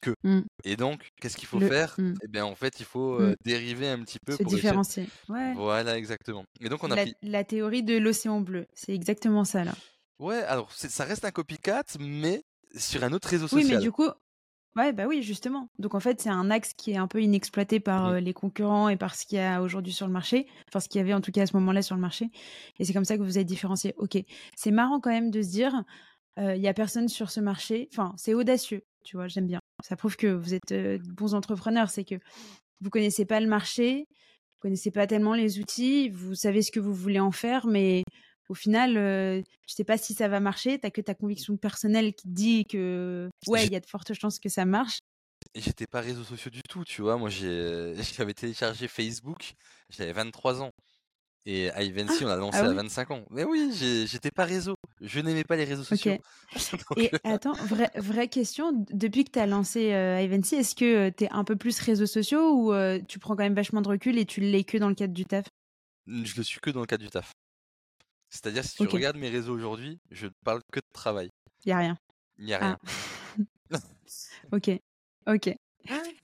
que. 0.00 0.14
Mm. 0.22 0.40
Et 0.64 0.76
donc, 0.76 1.08
qu'est-ce 1.20 1.36
qu'il 1.36 1.48
faut 1.48 1.58
Le- 1.58 1.68
faire? 1.68 1.94
mm. 1.98 2.14
Eh 2.22 2.28
bien, 2.28 2.44
en 2.44 2.54
fait, 2.54 2.78
il 2.80 2.86
faut 2.86 3.20
euh, 3.20 3.32
Mm. 3.32 3.34
dériver 3.44 3.88
un 3.88 4.02
petit 4.04 4.18
peu 4.24 4.36
Se 4.36 4.42
pour 4.42 4.52
différencier. 4.52 5.08
Ouais. 5.28 5.54
Voilà, 5.54 5.98
exactement. 5.98 6.44
Et 6.60 6.68
donc, 6.68 6.84
on 6.84 6.90
a 6.90 6.96
La, 6.96 7.02
pris. 7.02 7.14
la 7.22 7.44
théorie 7.44 7.82
de 7.82 7.96
l'océan 7.98 8.40
bleu, 8.40 8.66
c'est 8.74 8.94
exactement 8.94 9.44
ça 9.44 9.64
là. 9.64 9.74
Ouais, 10.20 10.42
alors 10.44 10.72
ça 10.72 11.04
reste 11.04 11.24
un 11.24 11.30
copycat, 11.30 11.82
mais 12.00 12.42
sur 12.76 13.02
un 13.04 13.12
autre 13.12 13.28
réseau 13.28 13.46
Oui, 13.52 13.62
social. 13.62 13.78
mais 13.78 13.82
du 13.82 13.92
coup, 13.92 14.08
ouais, 14.78 14.92
bah 14.92 15.06
oui, 15.06 15.22
justement. 15.22 15.68
Donc 15.78 15.94
en 15.94 16.00
fait, 16.00 16.20
c'est 16.20 16.30
un 16.30 16.50
axe 16.50 16.72
qui 16.74 16.92
est 16.92 16.96
un 16.96 17.06
peu 17.06 17.22
inexploité 17.22 17.80
par 17.80 18.08
Mm. 18.08 18.12
euh, 18.14 18.20
les 18.20 18.32
concurrents 18.32 18.88
et 18.88 18.96
par 18.96 19.14
ce 19.14 19.26
qu'il 19.26 19.38
y 19.38 19.40
a 19.40 19.62
aujourd'hui 19.62 19.92
sur 19.92 20.06
le 20.06 20.12
marché, 20.12 20.46
enfin 20.68 20.80
ce 20.80 20.88
qu'il 20.88 20.98
y 20.98 21.02
avait 21.02 21.14
en 21.14 21.20
tout 21.20 21.32
cas 21.32 21.42
à 21.42 21.46
ce 21.46 21.56
moment-là 21.56 21.82
sur 21.82 21.94
le 21.94 22.00
marché. 22.00 22.30
Et 22.78 22.84
c'est 22.84 22.92
comme 22.92 23.04
ça 23.04 23.16
que 23.16 23.22
vous 23.22 23.38
êtes 23.38 23.46
différencié. 23.46 23.94
Ok, 23.98 24.16
c'est 24.56 24.70
marrant 24.70 25.00
quand 25.00 25.10
même 25.10 25.30
de 25.30 25.42
se 25.42 25.48
dire, 25.50 25.84
euh, 26.38 26.54
il 26.56 26.62
y 26.62 26.68
a 26.68 26.74
personne 26.74 27.08
sur 27.08 27.30
ce 27.30 27.40
marché. 27.40 27.88
Enfin, 27.92 28.14
c'est 28.16 28.34
audacieux, 28.34 28.82
tu 29.04 29.16
vois. 29.16 29.28
J'aime 29.28 29.46
bien. 29.46 29.60
Ça 29.84 29.96
prouve 29.96 30.16
que 30.16 30.26
vous 30.28 30.54
êtes 30.54 30.72
euh, 30.72 30.98
de 30.98 31.12
bons 31.12 31.34
entrepreneurs. 31.34 31.90
C'est 31.90 32.04
que 32.04 32.16
vous 32.80 32.90
connaissez 32.90 33.24
pas 33.24 33.40
le 33.40 33.48
marché, 33.48 34.06
vous 34.08 34.60
connaissez 34.60 34.90
pas 34.90 35.06
tellement 35.06 35.34
les 35.34 35.58
outils, 35.58 36.08
vous 36.10 36.34
savez 36.34 36.62
ce 36.62 36.70
que 36.70 36.80
vous 36.80 36.94
voulez 36.94 37.20
en 37.20 37.32
faire, 37.32 37.66
mais 37.66 38.04
au 38.48 38.54
final, 38.54 38.96
euh, 38.96 39.42
je 39.66 39.74
sais 39.74 39.84
pas 39.84 39.98
si 39.98 40.14
ça 40.14 40.28
va 40.28 40.40
marcher. 40.40 40.78
T'as 40.78 40.90
que 40.90 41.00
ta 41.00 41.14
conviction 41.14 41.56
personnelle 41.56 42.14
qui 42.14 42.28
te 42.28 42.34
dit 42.34 42.64
que 42.66 43.28
ouais, 43.46 43.66
il 43.66 43.72
y 43.72 43.76
a 43.76 43.80
de 43.80 43.86
fortes 43.86 44.14
chances 44.14 44.38
que 44.38 44.48
ça 44.48 44.64
marche. 44.64 44.98
J'étais 45.54 45.86
pas 45.86 46.00
réseaux 46.00 46.24
sociaux 46.24 46.50
du 46.50 46.62
tout, 46.62 46.84
tu 46.84 47.02
vois. 47.02 47.16
Moi, 47.16 47.30
j'ai, 47.30 47.94
j'avais 48.16 48.34
téléchargé 48.34 48.88
Facebook, 48.88 49.54
j'avais 49.90 50.12
23 50.12 50.62
ans. 50.62 50.70
Et 51.46 51.70
Ivancy, 51.78 52.26
on 52.26 52.28
a 52.28 52.36
lancé 52.36 52.58
ah 52.58 52.66
à 52.66 52.68
ouais 52.68 52.74
25 52.74 53.10
ans. 53.10 53.24
Mais 53.30 53.42
oui, 53.42 53.70
j'étais 54.06 54.30
pas 54.30 54.44
réseau. 54.44 54.74
Je 55.00 55.18
n'aimais 55.20 55.44
pas 55.44 55.56
les 55.56 55.64
réseaux 55.64 55.84
sociaux. 55.84 56.18
Donc, 56.72 56.98
Et 56.98 57.10
attends, 57.24 57.54
vraie, 57.54 57.90
vraie 57.96 58.28
question, 58.28 58.72
depuis 58.90 59.24
que 59.24 59.30
tu 59.30 59.38
as 59.38 59.46
lancé 59.46 59.94
euh, 59.94 60.20
Ivancy, 60.20 60.56
est-ce 60.56 60.74
que 60.74 61.08
tu 61.08 61.24
es 61.24 61.28
un 61.30 61.44
peu 61.44 61.56
plus 61.56 61.80
réseaux 61.80 62.06
sociaux 62.06 62.52
ou 62.52 62.74
euh, 62.74 62.98
tu 63.08 63.18
prends 63.18 63.34
quand 63.34 63.44
même 63.44 63.54
vachement 63.54 63.80
de 63.80 63.88
recul 63.88 64.18
et 64.18 64.26
tu 64.26 64.42
l'es 64.42 64.64
que 64.64 64.76
dans 64.76 64.90
le 64.90 64.94
cadre 64.94 65.14
du 65.14 65.24
taf? 65.24 65.46
Je 66.06 66.36
le 66.36 66.42
suis 66.42 66.60
que 66.60 66.68
dans 66.68 66.80
le 66.80 66.86
cadre 66.86 67.04
du 67.04 67.10
taf. 67.10 67.32
C'est-à-dire, 68.30 68.64
si 68.64 68.76
tu 68.76 68.82
Ok. 68.84 68.92
regardes 68.92 69.16
mes 69.16 69.28
réseaux 69.30 69.54
aujourd'hui, 69.54 69.98
je 70.10 70.26
ne 70.26 70.32
parle 70.44 70.60
que 70.72 70.80
de 70.80 70.86
travail. 70.92 71.30
Il 71.64 71.70
y 71.70 71.72
a 71.72 71.78
rien. 71.78 71.98
Il 72.38 72.44
n'y 72.46 72.54
a 72.54 72.58
Ah. 72.60 72.78
rien. 73.38 73.46
Ok. 74.52 74.70
Ok. 75.26 75.54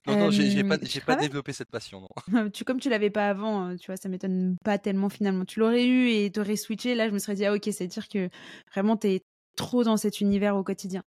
Non, 0.06 0.18
non, 0.18 0.30
j'ai 0.30 0.64
pas, 0.64 0.74
Euh, 0.74 0.78
j'ai 0.82 1.00
pas 1.00 1.06
travailles 1.12 1.28
développé 1.28 1.52
cette 1.52 1.70
passion, 1.70 2.00
non. 2.00 2.08
tu, 2.52 2.64
comme 2.64 2.80
tu 2.80 2.88
l'avais 2.90 3.10
pas 3.10 3.28
avant, 3.28 3.68
euh, 3.70 3.76
tu 3.76 3.86
vois, 3.86 3.96
ça 3.96 4.08
m'étonne 4.08 4.56
pas 4.64 4.78
tellement 4.78 5.08
finalement. 5.08 5.44
Tu 5.44 5.60
l'aurais 5.60 5.86
eu 5.86 6.08
et 6.10 6.30
t'aurais 6.30 6.56
switché. 6.56 6.94
Là, 6.94 7.08
je 7.08 7.14
me 7.14 7.18
serais 7.18 7.34
dit, 7.34 7.44
ah 7.46 7.54
ok, 7.54 7.62
c'est-à-dire 7.64 8.08
que 8.08 8.28
vraiment, 8.72 8.96
tu 8.96 9.08
es 9.08 9.22
trop 9.56 9.84
dans 9.84 9.96
cet 9.96 10.20
univers 10.20 10.56
au 10.56 10.64
quotidien. 10.64 11.02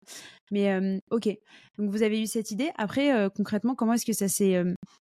Mais 0.51 0.71
euh, 0.73 0.99
ok, 1.11 1.29
donc 1.79 1.91
vous 1.91 2.03
avez 2.03 2.23
eu 2.23 2.27
cette 2.27 2.51
idée. 2.51 2.71
Après, 2.77 3.13
euh, 3.15 3.29
concrètement, 3.29 3.75
comment 3.75 3.95
est-ce 3.95 4.07
que 4.07 4.13
ça 4.13 4.29
s'est 4.29 4.63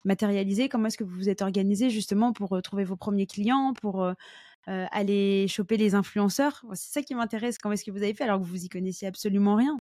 matérialisé? 0.05 0.69
Comment 0.69 0.87
est-ce 0.87 0.97
que 0.99 1.05
vous 1.05 1.14
vous 1.16 1.28
êtes 1.28 1.43
organisé 1.43 1.90
justement 1.90 2.33
pour 2.33 2.55
euh, 2.57 2.61
trouver 2.62 2.85
vos 2.85 2.97
premiers 2.97 3.26
clients, 3.26 3.75
pour 3.81 4.12
euh, 4.68 4.87
aller 4.92 5.46
choper 5.49 5.76
les 5.76 5.94
influenceurs 5.94 6.64
C'est 6.75 6.92
ça 6.92 7.02
qui 7.02 7.14
m'intéresse. 7.14 7.58
Comment 7.58 7.75
est-ce 7.75 7.85
que 7.85 7.90
vous 7.90 8.02
avez 8.02 8.14
fait 8.14 8.25
alors 8.25 8.40
que 8.40 8.44
vous 8.46 8.64
y 8.64 8.68
connaissiez 8.68 9.08
absolument 9.08 9.56
rien? 9.56 9.76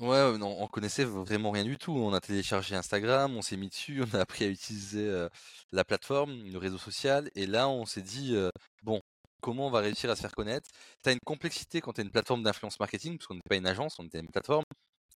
Ouais, 0.00 0.36
non, 0.38 0.60
on 0.60 0.66
connaissait 0.66 1.04
vraiment 1.04 1.52
rien 1.52 1.62
du 1.64 1.78
tout. 1.78 1.92
On 1.92 2.12
a 2.12 2.20
téléchargé 2.20 2.74
Instagram, 2.74 3.36
on 3.36 3.42
s'est 3.42 3.56
mis 3.56 3.68
dessus, 3.68 4.02
on 4.02 4.16
a 4.16 4.20
appris 4.22 4.44
à 4.44 4.48
utiliser 4.48 5.08
euh, 5.08 5.28
la 5.70 5.84
plateforme, 5.84 6.32
le 6.50 6.58
réseau 6.58 6.78
social, 6.78 7.30
et 7.36 7.46
là 7.46 7.68
on 7.68 7.86
s'est 7.86 8.02
dit 8.02 8.34
euh, 8.34 8.50
bon, 8.82 9.00
comment 9.40 9.68
on 9.68 9.70
va 9.70 9.78
réussir 9.80 10.10
à 10.10 10.16
se 10.16 10.22
faire 10.22 10.32
connaître? 10.32 10.68
T'as 11.02 11.12
une 11.12 11.20
complexité 11.24 11.80
quand 11.80 11.92
t'es 11.92 12.02
une 12.02 12.10
plateforme 12.10 12.42
d'influence 12.42 12.80
marketing, 12.80 13.18
parce 13.18 13.28
qu'on 13.28 13.34
n'est 13.36 13.40
pas 13.48 13.54
une 13.56 13.66
agence, 13.68 13.94
on 14.00 14.04
était 14.06 14.18
une 14.18 14.26
plateforme. 14.32 14.64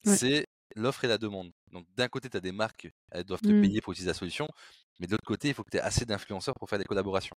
Ouais. 0.04 0.18
C'est 0.18 0.44
l'offre 0.76 1.04
et 1.04 1.08
la 1.08 1.18
demande. 1.18 1.50
Donc 1.72 1.86
d'un 1.96 2.08
côté, 2.08 2.30
t'as 2.30 2.40
des 2.40 2.52
marques, 2.52 2.88
elles 3.12 3.24
doivent 3.24 3.42
te 3.42 3.52
Mm. 3.52 3.60
payer 3.60 3.80
pour 3.80 3.92
utiliser 3.94 4.10
la 4.10 4.14
solution, 4.14 4.48
mais 5.00 5.06
de 5.08 5.12
l'autre 5.12 5.26
côté, 5.26 5.48
il 5.48 5.54
faut 5.54 5.64
que 5.64 5.70
tu 5.70 5.78
aies 5.78 5.80
assez 5.80 6.04
d'influenceurs 6.06 6.54
pour 6.56 6.68
faire 6.70 6.78
des 6.78 6.84
collaborations. 6.84 7.36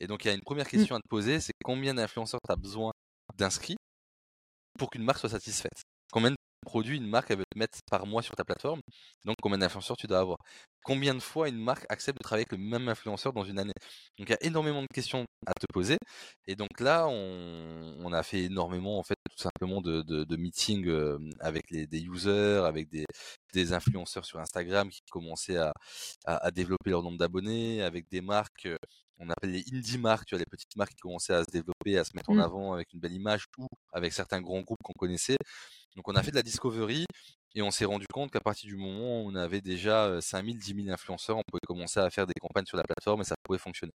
Et 0.00 0.06
donc 0.06 0.24
il 0.24 0.28
y 0.28 0.30
a 0.30 0.34
une 0.34 0.42
première 0.42 0.68
question 0.68 0.96
à 0.96 1.00
te 1.00 1.08
poser, 1.08 1.40
c'est 1.40 1.52
combien 1.64 1.94
d'influenceurs 1.94 2.40
tu 2.46 2.52
as 2.52 2.56
besoin 2.56 2.92
d'inscrits 3.36 3.76
pour 4.78 4.90
qu'une 4.90 5.04
marque 5.04 5.18
soit 5.18 5.30
satisfaite? 5.30 5.82
Combien 6.12 6.30
de 6.30 6.36
produit 6.62 6.96
une 6.96 7.06
marque 7.06 7.30
elle 7.30 7.38
veut 7.38 7.44
te 7.50 7.58
mettre 7.58 7.78
par 7.90 8.06
mois 8.06 8.22
sur 8.22 8.34
ta 8.34 8.44
plateforme. 8.44 8.80
Donc 9.24 9.36
combien 9.42 9.58
d'influenceurs 9.58 9.96
tu 9.96 10.06
dois 10.06 10.20
avoir? 10.20 10.38
Combien 10.84 11.14
de 11.14 11.20
fois 11.20 11.48
une 11.48 11.58
marque 11.58 11.84
accepte 11.88 12.18
de 12.18 12.22
travailler 12.22 12.46
avec 12.48 12.58
le 12.58 12.64
même 12.64 12.88
influenceur 12.88 13.32
dans 13.32 13.44
une 13.44 13.58
année? 13.58 13.72
Donc 14.18 14.28
il 14.28 14.30
y 14.30 14.34
a 14.34 14.44
énormément 14.44 14.82
de 14.82 14.86
questions 14.92 15.24
à 15.46 15.52
te 15.52 15.66
poser. 15.72 15.96
Et 16.46 16.56
donc 16.56 16.80
là, 16.80 17.06
on, 17.08 18.12
a 18.12 18.22
fait 18.22 18.44
énormément 18.44 18.98
en 18.98 19.02
fait 19.02 19.16
tout 19.30 19.42
simplement 19.42 19.80
de, 19.80 20.02
de, 20.02 20.36
meetings 20.36 20.88
avec 21.40 21.70
les, 21.70 21.86
des 21.86 22.02
users, 22.02 22.62
avec 22.64 22.88
des, 22.88 23.04
des 23.52 23.72
influenceurs 23.72 24.24
sur 24.24 24.38
Instagram 24.38 24.88
qui 24.88 25.00
commençaient 25.10 25.58
à, 25.58 25.72
à, 26.24 26.50
développer 26.50 26.90
leur 26.90 27.02
nombre 27.02 27.18
d'abonnés, 27.18 27.82
avec 27.82 28.08
des 28.08 28.20
marques 28.20 28.68
on 29.18 29.30
appelle 29.30 29.50
les 29.50 29.64
indie 29.72 29.98
marques, 29.98 30.26
tu 30.26 30.34
vois, 30.34 30.40
les 30.40 30.46
petites 30.46 30.76
marques 30.76 30.90
qui 30.90 31.00
commençaient 31.00 31.34
à 31.34 31.44
se 31.44 31.50
développer, 31.50 31.98
à 31.98 32.04
se 32.04 32.10
mettre 32.14 32.30
en 32.30 32.34
mmh. 32.34 32.40
avant 32.40 32.72
avec 32.74 32.92
une 32.92 33.00
belle 33.00 33.12
image 33.12 33.46
ou 33.58 33.66
avec 33.92 34.12
certains 34.12 34.40
grands 34.40 34.60
groupes 34.60 34.82
qu'on 34.82 34.92
connaissait. 34.92 35.38
Donc 35.96 36.08
on 36.08 36.14
a 36.14 36.22
fait 36.22 36.30
de 36.30 36.36
la 36.36 36.42
discovery 36.42 37.06
et 37.54 37.62
on 37.62 37.70
s'est 37.70 37.86
rendu 37.86 38.06
compte 38.12 38.30
qu'à 38.30 38.40
partir 38.40 38.68
du 38.68 38.76
moment 38.76 39.22
où 39.22 39.30
on 39.30 39.34
avait 39.34 39.62
déjà 39.62 40.20
5000, 40.20 40.58
10 40.58 40.74
000 40.84 40.90
influenceurs, 40.90 41.38
on 41.38 41.42
pouvait 41.42 41.66
commencer 41.66 41.98
à 42.00 42.10
faire 42.10 42.26
des 42.26 42.34
campagnes 42.38 42.66
sur 42.66 42.76
la 42.76 42.84
plateforme 42.84 43.22
et 43.22 43.24
ça 43.24 43.34
pouvait 43.42 43.58
fonctionner. 43.58 43.94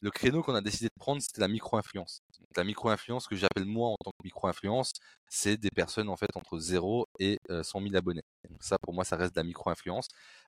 Le 0.00 0.10
créneau 0.10 0.42
qu'on 0.42 0.54
a 0.54 0.60
décidé 0.60 0.86
de 0.86 0.98
prendre, 0.98 1.20
c'était 1.20 1.40
la 1.40 1.48
micro-influence. 1.48 2.20
La 2.56 2.64
micro-influence 2.64 3.26
que 3.26 3.36
j'appelle 3.36 3.64
moi 3.64 3.90
en 3.90 3.96
tant 4.02 4.10
que 4.12 4.24
micro-influence, 4.24 4.92
c'est 5.28 5.56
des 5.56 5.70
personnes 5.70 6.08
en 6.08 6.16
fait 6.16 6.30
entre 6.36 6.58
0 6.58 7.06
et 7.18 7.38
100 7.50 7.82
000 7.82 7.94
abonnés. 7.96 8.22
Donc 8.48 8.62
ça, 8.62 8.78
pour 8.80 8.94
moi, 8.94 9.04
ça 9.04 9.16
reste 9.16 9.34
de 9.34 9.40
la 9.40 9.44
micro-influence. 9.44 10.06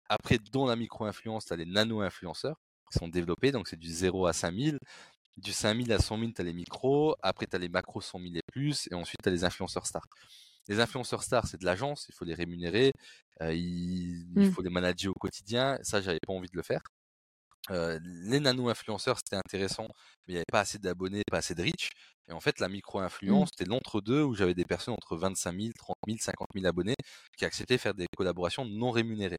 Après, 0.08 0.38
dans 0.52 0.66
la 0.66 0.76
micro-influence, 0.76 1.46
tu 1.46 1.52
as 1.52 1.56
les 1.56 1.66
nano-influenceurs 1.66 2.56
qui 2.90 2.98
sont 2.98 3.08
développés, 3.08 3.52
donc 3.52 3.68
c'est 3.68 3.78
du 3.78 3.88
0 3.88 4.26
à 4.26 4.32
5000. 4.32 4.78
Du 5.36 5.52
5000 5.52 5.92
à 5.92 5.98
100 5.98 6.18
000, 6.18 6.30
tu 6.32 6.40
as 6.40 6.44
les 6.44 6.52
micros, 6.52 7.16
après 7.20 7.46
tu 7.46 7.56
as 7.56 7.58
les 7.58 7.68
macros 7.68 8.00
100 8.00 8.20
000 8.20 8.34
et 8.36 8.40
plus, 8.52 8.88
et 8.90 8.94
ensuite 8.94 9.20
tu 9.22 9.28
as 9.28 9.32
les 9.32 9.44
influenceurs 9.44 9.86
stars. 9.86 10.06
Les 10.68 10.80
influenceurs 10.80 11.22
stars, 11.22 11.46
c'est 11.46 11.60
de 11.60 11.64
l'agence, 11.64 12.06
il 12.08 12.14
faut 12.14 12.24
les 12.24 12.34
rémunérer, 12.34 12.92
euh, 13.42 13.52
il, 13.52 14.26
mmh. 14.34 14.52
faut 14.52 14.62
les 14.62 14.70
manager 14.70 15.12
au 15.14 15.18
quotidien. 15.18 15.78
Ça, 15.82 16.00
j'avais 16.00 16.20
pas 16.24 16.32
envie 16.32 16.48
de 16.48 16.56
le 16.56 16.62
faire. 16.62 16.82
Euh, 17.70 17.98
les 18.04 18.40
nano-influenceurs, 18.40 19.18
c'était 19.18 19.36
intéressant, 19.36 19.86
mais 20.26 20.28
il 20.28 20.32
n'y 20.32 20.38
avait 20.38 20.44
pas 20.50 20.60
assez 20.60 20.78
d'abonnés, 20.78 21.22
pas 21.30 21.38
assez 21.38 21.54
de 21.54 21.62
reach. 21.62 21.90
Et 22.28 22.32
en 22.32 22.40
fait, 22.40 22.60
la 22.60 22.68
micro-influence, 22.68 23.48
mmh. 23.48 23.52
c'était 23.56 23.70
l'entre-deux 23.70 24.22
où 24.22 24.34
j'avais 24.34 24.54
des 24.54 24.64
personnes 24.64 24.94
entre 24.94 25.16
25 25.16 25.60
000, 25.60 25.72
30 25.76 25.96
000, 26.06 26.18
50 26.20 26.48
000 26.54 26.66
abonnés 26.66 26.96
qui 27.36 27.44
acceptaient 27.44 27.76
de 27.76 27.80
faire 27.80 27.94
des 27.94 28.06
collaborations 28.16 28.64
non 28.64 28.90
rémunérées. 28.90 29.38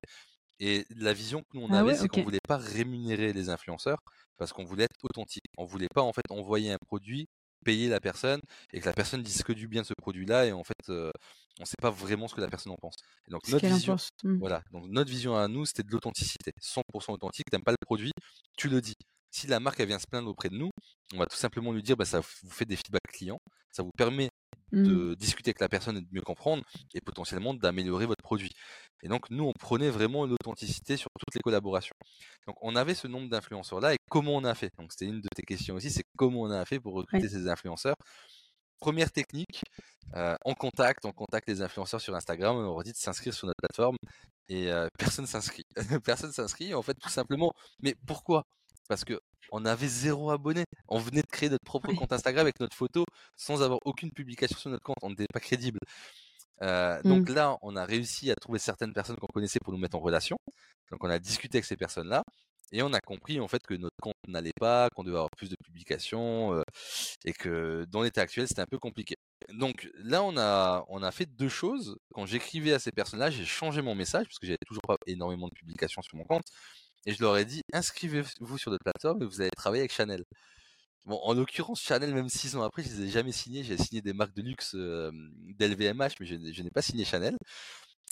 Et 0.59 0.85
la 0.95 1.13
vision 1.13 1.41
que 1.41 1.57
nous 1.57 1.61
on 1.61 1.73
ah 1.73 1.79
avait, 1.79 1.95
c'est 1.95 2.07
qu'on 2.07 2.21
voulait 2.21 2.39
pas 2.47 2.57
rémunérer 2.57 3.33
les 3.33 3.49
influenceurs 3.49 3.97
parce 4.37 4.53
qu'on 4.53 4.63
voulait 4.63 4.83
être 4.83 5.03
authentique. 5.03 5.45
On 5.57 5.65
voulait 5.65 5.89
pas 5.93 6.03
en 6.03 6.13
fait 6.13 6.29
envoyer 6.29 6.71
un 6.71 6.77
produit 6.77 7.27
payer 7.63 7.89
la 7.89 7.99
personne 7.99 8.41
et 8.73 8.79
que 8.79 8.85
la 8.85 8.93
personne 8.93 9.21
dise 9.21 9.43
que 9.43 9.53
du 9.53 9.67
bien 9.67 9.81
de 9.81 9.87
ce 9.87 9.93
produit-là 9.93 10.45
et 10.45 10.51
en 10.51 10.63
fait 10.63 10.89
on 10.89 11.11
on 11.59 11.65
sait 11.65 11.75
pas 11.79 11.91
vraiment 11.91 12.27
ce 12.27 12.35
que 12.35 12.41
la 12.41 12.47
personne 12.47 12.71
en 12.71 12.77
pense. 12.77 12.95
Et 13.27 13.31
donc 13.31 13.47
notre 13.49 13.67
vision, 13.67 13.95
mmh. 14.23 14.37
voilà, 14.39 14.63
donc 14.71 14.85
notre 14.87 15.11
vision 15.11 15.37
à 15.37 15.47
nous 15.47 15.65
c'était 15.65 15.83
de 15.83 15.91
l'authenticité, 15.91 16.53
100% 16.61 17.11
authentique. 17.11 17.45
T'aimes 17.51 17.63
pas 17.63 17.71
le 17.71 17.77
produit, 17.85 18.11
tu 18.57 18.69
le 18.69 18.81
dis. 18.81 18.95
Si 19.31 19.47
la 19.47 19.59
marque 19.59 19.79
elle 19.79 19.87
vient 19.87 19.99
se 19.99 20.07
plaindre 20.07 20.29
auprès 20.29 20.49
de 20.49 20.55
nous, 20.55 20.71
on 21.13 21.17
va 21.17 21.25
tout 21.25 21.37
simplement 21.37 21.71
lui 21.71 21.83
dire 21.83 21.97
bah 21.97 22.05
ça 22.05 22.19
vous 22.19 22.49
fait 22.49 22.65
des 22.65 22.75
feedbacks 22.75 23.11
clients, 23.13 23.39
ça 23.71 23.83
vous 23.83 23.91
permet 23.97 24.29
Mmh. 24.73 24.83
de 24.83 25.15
discuter 25.15 25.49
avec 25.49 25.59
la 25.59 25.67
personne 25.67 25.97
et 25.97 26.01
de 26.01 26.07
mieux 26.11 26.21
comprendre 26.21 26.63
et 26.93 27.01
potentiellement 27.01 27.53
d'améliorer 27.53 28.05
votre 28.05 28.23
produit. 28.23 28.51
Et 29.03 29.09
donc 29.09 29.29
nous, 29.29 29.43
on 29.43 29.51
prenait 29.53 29.89
vraiment 29.89 30.25
l'authenticité 30.25 30.95
sur 30.95 31.09
toutes 31.19 31.35
les 31.35 31.41
collaborations. 31.41 31.95
Donc 32.47 32.55
on 32.61 32.75
avait 32.77 32.93
ce 32.93 33.07
nombre 33.07 33.29
d'influenceurs 33.29 33.81
là 33.81 33.93
et 33.93 33.97
comment 34.09 34.35
on 34.35 34.45
a 34.45 34.55
fait? 34.55 34.71
Donc 34.77 34.93
c'était 34.93 35.07
une 35.11 35.19
de 35.19 35.27
tes 35.35 35.43
questions 35.43 35.75
aussi, 35.75 35.89
c'est 35.89 36.03
comment 36.17 36.41
on 36.43 36.51
a 36.51 36.63
fait 36.65 36.79
pour 36.79 36.93
recruter 36.93 37.27
ces 37.27 37.49
influenceurs? 37.49 37.95
Première 38.79 39.11
technique, 39.11 39.61
euh, 40.15 40.35
on 40.45 40.55
contacte, 40.55 41.05
on 41.05 41.11
contacte 41.11 41.49
les 41.49 41.61
influenceurs 41.61 42.01
sur 42.01 42.15
Instagram, 42.15 42.55
on 42.55 42.61
leur 42.61 42.83
dit 42.83 42.93
de 42.93 42.97
s'inscrire 42.97 43.33
sur 43.33 43.47
notre 43.47 43.59
plateforme 43.61 43.97
et 44.47 44.71
euh, 44.71 44.87
personne 44.97 45.27
s'inscrit. 45.27 45.65
personne 46.05 46.31
s'inscrit 46.31 46.73
en 46.73 46.81
fait 46.81 46.95
tout 46.95 47.09
simplement. 47.09 47.51
Mais 47.81 47.95
pourquoi? 48.07 48.45
Parce 48.91 49.05
que 49.05 49.17
on 49.53 49.63
avait 49.63 49.87
zéro 49.87 50.31
abonné. 50.31 50.65
On 50.89 50.99
venait 50.99 51.21
de 51.21 51.27
créer 51.27 51.49
notre 51.49 51.63
propre 51.63 51.93
compte 51.93 52.11
Instagram 52.11 52.41
avec 52.41 52.59
notre 52.59 52.75
photo 52.75 53.05
sans 53.37 53.61
avoir 53.63 53.79
aucune 53.85 54.11
publication 54.11 54.57
sur 54.57 54.69
notre 54.69 54.83
compte. 54.83 54.97
On 55.01 55.11
n'était 55.11 55.27
pas 55.31 55.39
crédible. 55.39 55.79
Euh, 56.61 57.01
donc 57.03 57.29
mmh. 57.29 57.33
là, 57.33 57.57
on 57.61 57.77
a 57.77 57.85
réussi 57.85 58.31
à 58.31 58.35
trouver 58.35 58.59
certaines 58.59 58.91
personnes 58.91 59.15
qu'on 59.15 59.27
connaissait 59.27 59.59
pour 59.63 59.71
nous 59.71 59.79
mettre 59.79 59.95
en 59.95 60.01
relation. 60.01 60.35
Donc 60.91 61.01
on 61.05 61.09
a 61.09 61.19
discuté 61.19 61.59
avec 61.59 61.65
ces 61.65 61.77
personnes-là 61.77 62.21
et 62.73 62.83
on 62.83 62.91
a 62.91 62.99
compris 62.99 63.39
en 63.39 63.47
fait 63.47 63.65
que 63.65 63.75
notre 63.75 63.95
compte 64.01 64.13
n'allait 64.27 64.51
pas, 64.59 64.89
qu'on 64.93 65.05
devait 65.05 65.15
avoir 65.15 65.31
plus 65.37 65.49
de 65.49 65.55
publications 65.63 66.53
euh, 66.53 66.63
et 67.23 67.31
que 67.31 67.85
dans 67.89 68.01
l'état 68.01 68.21
actuel 68.21 68.45
c'était 68.49 68.61
un 68.61 68.67
peu 68.69 68.77
compliqué. 68.77 69.15
Donc 69.53 69.89
là 69.95 70.21
on 70.21 70.35
a 70.37 70.83
on 70.89 71.01
a 71.01 71.11
fait 71.11 71.27
deux 71.27 71.49
choses. 71.49 71.95
Quand 72.13 72.25
j'écrivais 72.25 72.73
à 72.73 72.79
ces 72.79 72.91
personnes-là, 72.91 73.29
j'ai 73.29 73.45
changé 73.45 73.81
mon 73.81 73.95
message 73.95 74.25
parce 74.25 74.39
que 74.39 74.47
j'avais 74.47 74.57
toujours 74.67 74.83
pas 74.83 74.97
énormément 75.07 75.47
de 75.47 75.53
publications 75.53 76.01
sur 76.01 76.17
mon 76.17 76.25
compte 76.25 76.45
et 77.05 77.13
je 77.13 77.21
leur 77.21 77.37
ai 77.37 77.45
dit 77.45 77.61
inscrivez-vous 77.73 78.57
sur 78.57 78.71
notre 78.71 78.83
plateforme 78.83 79.23
et 79.23 79.25
vous 79.25 79.41
allez 79.41 79.51
travailler 79.51 79.81
avec 79.81 79.93
Chanel. 79.93 80.23
Bon, 81.05 81.19
en 81.23 81.33
l'occurrence, 81.33 81.81
Chanel, 81.81 82.13
même 82.13 82.29
six 82.29 82.55
ans 82.55 82.61
après, 82.61 82.83
je 82.83 82.89
les 82.89 83.01
ai 83.05 83.09
jamais 83.09 83.31
signés. 83.31 83.63
J'ai 83.63 83.77
signé 83.77 84.01
des 84.01 84.13
marques 84.13 84.35
de 84.35 84.43
luxe 84.43 84.75
d'LVMH, 84.75 86.11
mais 86.19 86.25
je, 86.25 86.61
n'ai 86.61 86.69
pas 86.69 86.83
signé 86.83 87.05
Chanel. 87.05 87.35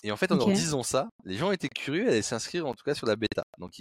Et 0.03 0.11
en 0.11 0.17
fait, 0.17 0.31
en 0.31 0.37
leur 0.37 0.51
disant 0.51 0.81
ça, 0.81 1.09
les 1.25 1.35
gens 1.35 1.51
étaient 1.51 1.69
curieux 1.69 2.09
à 2.09 2.21
s'inscrire 2.21 2.65
en 2.65 2.73
tout 2.73 2.83
cas 2.83 2.95
sur 2.95 3.05
la 3.05 3.15
bêta. 3.15 3.43
Donc, 3.59 3.73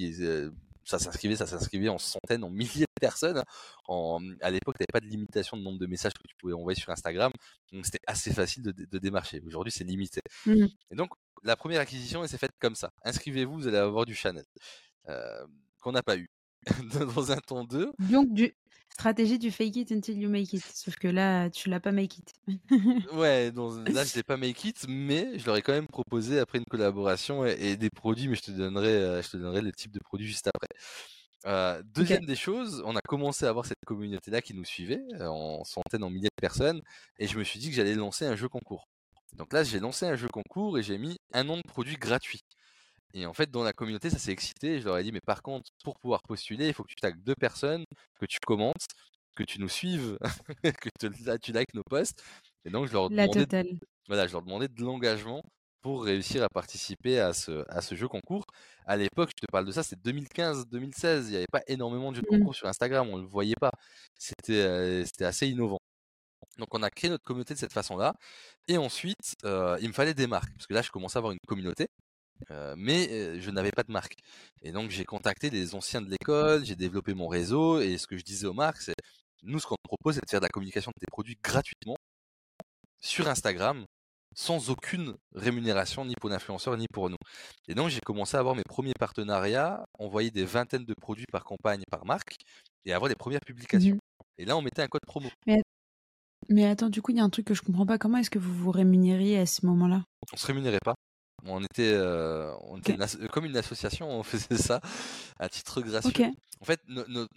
ça 0.85 0.99
s'inscrivait, 0.99 1.37
ça 1.37 1.47
s'inscrivait 1.47 1.89
en 1.89 1.99
centaines, 1.99 2.45
en 2.45 2.51
milliers 2.51 2.85
de 2.85 3.01
personnes. 3.01 3.43
En, 3.87 4.21
à 4.43 4.51
l'époque, 4.51 4.77
tu 4.79 4.83
n'avais 4.83 4.93
pas 4.93 5.07
de 5.07 5.11
limitation 5.11 5.57
de 5.57 5.63
nombre 5.63 5.79
de 5.79 5.87
messages 5.87 6.13
que 6.13 6.27
tu 6.29 6.35
pouvais 6.39 6.55
envoyer 6.55 6.79
sur 6.79 6.91
Instagram. 6.91 7.33
Donc, 7.73 7.87
c'était 7.87 8.01
assez 8.07 8.33
facile 8.33 8.63
de, 8.63 8.73
de 8.73 8.99
démarcher. 8.99 9.41
Aujourd'hui, 9.47 9.73
c'est 9.73 9.85
limité. 9.85 10.21
Mmh. 10.45 10.67
Et 10.91 10.97
donc, 10.97 11.11
la 11.45 11.57
première 11.57 11.81
acquisition, 11.81 12.23
elle 12.23 12.29
s'est 12.29 12.39
faite 12.39 12.53
comme 12.59 12.75
ça. 12.75 12.91
Inscrivez-vous, 13.05 13.55
vous 13.55 13.69
allez 13.69 13.79
avoir 13.79 14.05
du 14.05 14.15
Chanel. 14.15 14.45
Qu'on 15.81 15.93
n'a 15.93 16.03
pas 16.03 16.17
eu. 16.17 16.29
Dans 17.15 17.33
un 17.33 17.37
temps 17.37 17.65
2. 17.65 17.93
Donc, 17.99 18.33
du... 18.33 18.55
stratégie 18.91 19.39
du 19.39 19.51
fake 19.51 19.77
it 19.77 19.93
until 19.93 20.19
you 20.19 20.29
make 20.29 20.53
it. 20.53 20.65
Sauf 20.75 20.97
que 20.97 21.09
là, 21.09 21.51
tu 21.51 21.69
l'as 21.69 21.81
pas 21.81 21.93
make 21.93 22.19
it. 22.19 22.33
ouais, 23.13 23.53
là, 23.53 24.05
je 24.05 24.17
l'ai 24.17 24.23
pas 24.27 24.37
make 24.37 24.65
it, 24.65 24.87
mais 24.89 25.39
je 25.39 25.47
leur 25.47 25.57
ai 25.57 25.63
quand 25.63 25.73
même 25.73 25.87
proposé 25.87 26.39
après 26.39 26.59
une 26.59 26.65
collaboration 26.65 27.45
et, 27.45 27.77
des 27.77 27.91
produits, 27.91 28.29
mais 28.29 28.35
je 28.35 28.43
te 28.43 28.51
donnerai, 28.51 28.89
euh, 28.89 29.23
je 29.23 29.31
te 29.31 29.37
donnerai 29.37 29.63
le 29.63 29.73
type 29.73 29.93
de 29.93 30.01
produit 30.01 30.27
juste 30.27 30.49
après. 30.49 30.69
Euh, 31.47 31.81
deuxième 31.95 32.25
des 32.25 32.35
choses, 32.35 32.83
on 32.85 32.97
a 32.97 33.01
commencé 33.01 33.47
à 33.47 33.51
avoir 33.51 33.65
cette 33.65 33.85
communauté-là 33.87 34.43
qui 34.43 34.55
nous 34.55 34.65
suivait, 34.65 35.01
en 35.21 35.63
centaines, 35.65 36.03
en 36.03 36.11
milliers 36.11 36.29
de 36.29 36.41
personnes, 36.41 36.83
et 37.19 37.29
je 37.29 37.39
me 37.39 37.45
suis 37.45 37.61
dit 37.61 37.71
que 37.71 37.77
j'allais 37.77 37.95
lancer 37.95 38.27
un 38.27 38.35
jeu 38.35 38.49
concours. 38.49 38.89
Donc 39.35 39.53
là, 39.53 39.63
j'ai 39.63 39.79
lancé 39.79 40.07
un 40.07 40.17
jeu 40.17 40.27
concours 40.29 40.79
et 40.79 40.83
j'ai 40.83 40.99
mis 40.99 41.17
un 41.33 41.45
nom 41.45 41.57
de 41.57 41.63
produit 41.63 41.97
gratuit. 41.97 42.41
Et 43.15 43.27
en 43.27 43.33
fait, 43.33 43.51
dans 43.51 43.63
la 43.63 43.73
communauté, 43.73 44.11
ça 44.11 44.19
s'est 44.19 44.33
excité. 44.33 44.81
Je 44.81 44.85
leur 44.85 44.99
ai 44.99 45.03
dit, 45.03 45.13
mais 45.13 45.21
par 45.21 45.43
contre, 45.43 45.71
pour 45.85 45.99
pouvoir 45.99 46.23
postuler, 46.23 46.69
il 46.69 46.75
faut 46.75 46.83
que 46.83 46.91
tu 46.91 46.97
tagues 46.97 47.23
deux 47.23 47.35
personnes, 47.35 47.85
que 48.21 48.27
tu 48.27 48.39
commentes, 48.41 48.87
que 49.35 49.45
tu 49.45 49.61
nous 49.61 49.69
suives, 49.69 50.19
que 50.63 51.37
tu 51.39 51.53
likes 51.53 51.75
nos 51.75 51.85
posts. 51.85 52.23
Et 52.65 52.71
donc, 52.71 52.87
je 52.87 52.93
leur 52.93 53.09
demandais, 53.09 53.47
de, 53.47 53.79
voilà, 54.09 54.27
je 54.27 54.33
leur 54.33 54.43
demandais 54.43 54.69
de 54.69 54.83
l'engagement 54.83 55.43
pour 55.81 56.05
réussir 56.05 56.43
à 56.43 56.49
participer 56.49 57.21
à 57.21 57.33
ce, 57.33 57.65
à 57.69 57.81
ce 57.81 57.95
jeu 57.95 58.09
concours. 58.09 58.45
À 58.85 58.97
l'époque, 58.97 59.31
je 59.31 59.47
te 59.47 59.51
parle 59.51 59.65
de 59.65 59.73
ça, 59.73 59.83
c'était 59.83 60.11
2015-2016. 60.11 61.27
Il 61.27 61.31
n'y 61.31 61.37
avait 61.37 61.47
pas 61.51 61.63
énormément 61.67 62.11
de 62.11 62.17
jeux 62.17 62.23
de 62.23 62.37
mmh. 62.37 62.41
concours 62.41 62.55
sur 62.55 62.67
Instagram, 62.69 63.09
on 63.09 63.17
ne 63.17 63.23
le 63.23 63.29
voyait 63.29 63.55
pas. 63.61 63.71
C'était 64.19 65.05
c'était 65.07 65.25
assez 65.25 65.49
innovant. 65.49 65.79
Donc 66.59 66.69
on 66.75 66.83
a 66.83 66.91
créé 66.91 67.11
notre 67.11 67.25
communauté 67.25 67.55
de 67.55 67.59
cette 67.59 67.73
façon-là. 67.73 68.15
Et 68.67 68.77
ensuite, 68.77 69.35
il 69.45 69.89
me 69.89 69.93
fallait 69.93 70.15
des 70.15 70.27
marques. 70.27 70.53
Parce 70.55 70.67
que 70.67 70.75
là, 70.75 70.83
je 70.83 70.91
commençais 70.91 71.17
à 71.17 71.21
avoir 71.21 71.33
une 71.33 71.39
communauté 71.47 71.87
mais 72.77 73.41
je 73.41 73.51
n'avais 73.51 73.73
pas 73.73 73.83
de 73.83 73.93
marque. 73.93 74.15
Et 74.63 74.73
donc 74.73 74.91
j'ai 74.91 75.05
contacté 75.05 75.51
les 75.51 75.75
anciens 75.75 76.01
de 76.01 76.11
l'école, 76.11 76.65
j'ai 76.65 76.77
développé 76.77 77.15
mon 77.15 77.29
réseau, 77.29 77.81
et 77.81 77.99
ce 77.99 78.07
que 78.07 78.17
je 78.17 78.23
disais 78.25 78.47
aux 78.47 78.55
marques, 78.55 78.81
c'est 78.81 78.95
nous 79.43 79.61
ce 79.61 79.67
qu'on 79.67 79.77
propose, 79.83 80.17
c'est 80.17 80.25
de 80.25 80.31
faire 80.31 80.41
de 80.41 80.45
la 80.47 80.51
communication 80.51 80.91
de 80.91 81.01
tes 81.01 81.11
produits 81.11 81.39
gratuitement 81.43 81.97
sur 83.01 83.29
Instagram, 83.29 83.85
sans 84.35 84.71
aucune 84.71 85.17
rémunération 85.35 86.05
ni 86.05 86.15
pour 86.15 86.29
l'influenceur 86.31 86.77
ni 86.77 86.87
pour 86.93 87.09
nous. 87.09 87.17
Et 87.69 87.75
donc 87.75 87.89
j'ai 87.89 88.01
commencé 88.01 88.37
à 88.37 88.41
avoir 88.41 88.55
mes 88.55 88.65
premiers 88.69 88.95
partenariats, 88.99 89.85
envoyer 89.99 90.31
des 90.31 90.45
vingtaines 90.45 90.85
de 90.85 90.95
produits 91.01 91.27
par 91.31 91.45
campagne, 91.45 91.83
par 91.91 92.05
marque, 92.05 92.35
et 92.85 92.93
avoir 92.93 93.09
les 93.09 93.15
premières 93.15 93.41
publications. 93.47 93.95
Mmh 93.95 93.99
et 94.41 94.45
là 94.45 94.57
on 94.57 94.63
mettait 94.63 94.83
un 94.83 94.87
code 94.87 95.01
promo. 95.05 95.29
Mais, 95.49 95.61
mais 96.49 96.65
attends, 96.65 96.89
du 96.89 97.03
coup 97.03 97.11
il 97.11 97.17
y 97.17 97.21
a 97.21 97.25
un 97.25 97.31
truc 97.31 97.47
que 97.47 97.55
je 97.55 97.63
comprends 97.63 97.87
pas. 97.87 97.99
Comment 97.99 98.19
est-ce 98.19 98.31
que 98.31 98.39
vous 98.39 98.55
vous 98.55 98.71
rémunériez 98.71 99.37
à 99.37 99.47
ce 99.47 99.67
moment-là? 99.67 100.05
On 100.33 100.37
se 100.37 100.47
rémunérait 100.47 100.79
pas. 100.85 100.95
On 101.45 101.63
était, 101.63 101.93
euh, 101.95 102.53
on 102.63 102.79
était 102.79 102.97
comme 103.33 103.45
une 103.45 103.57
association, 103.57 104.11
on 104.11 104.23
faisait 104.23 104.57
ça 104.57 104.81
à 105.39 105.49
titre 105.49 105.81
gracieux. 105.81 106.27
En 106.61 106.65
fait, 106.65 106.81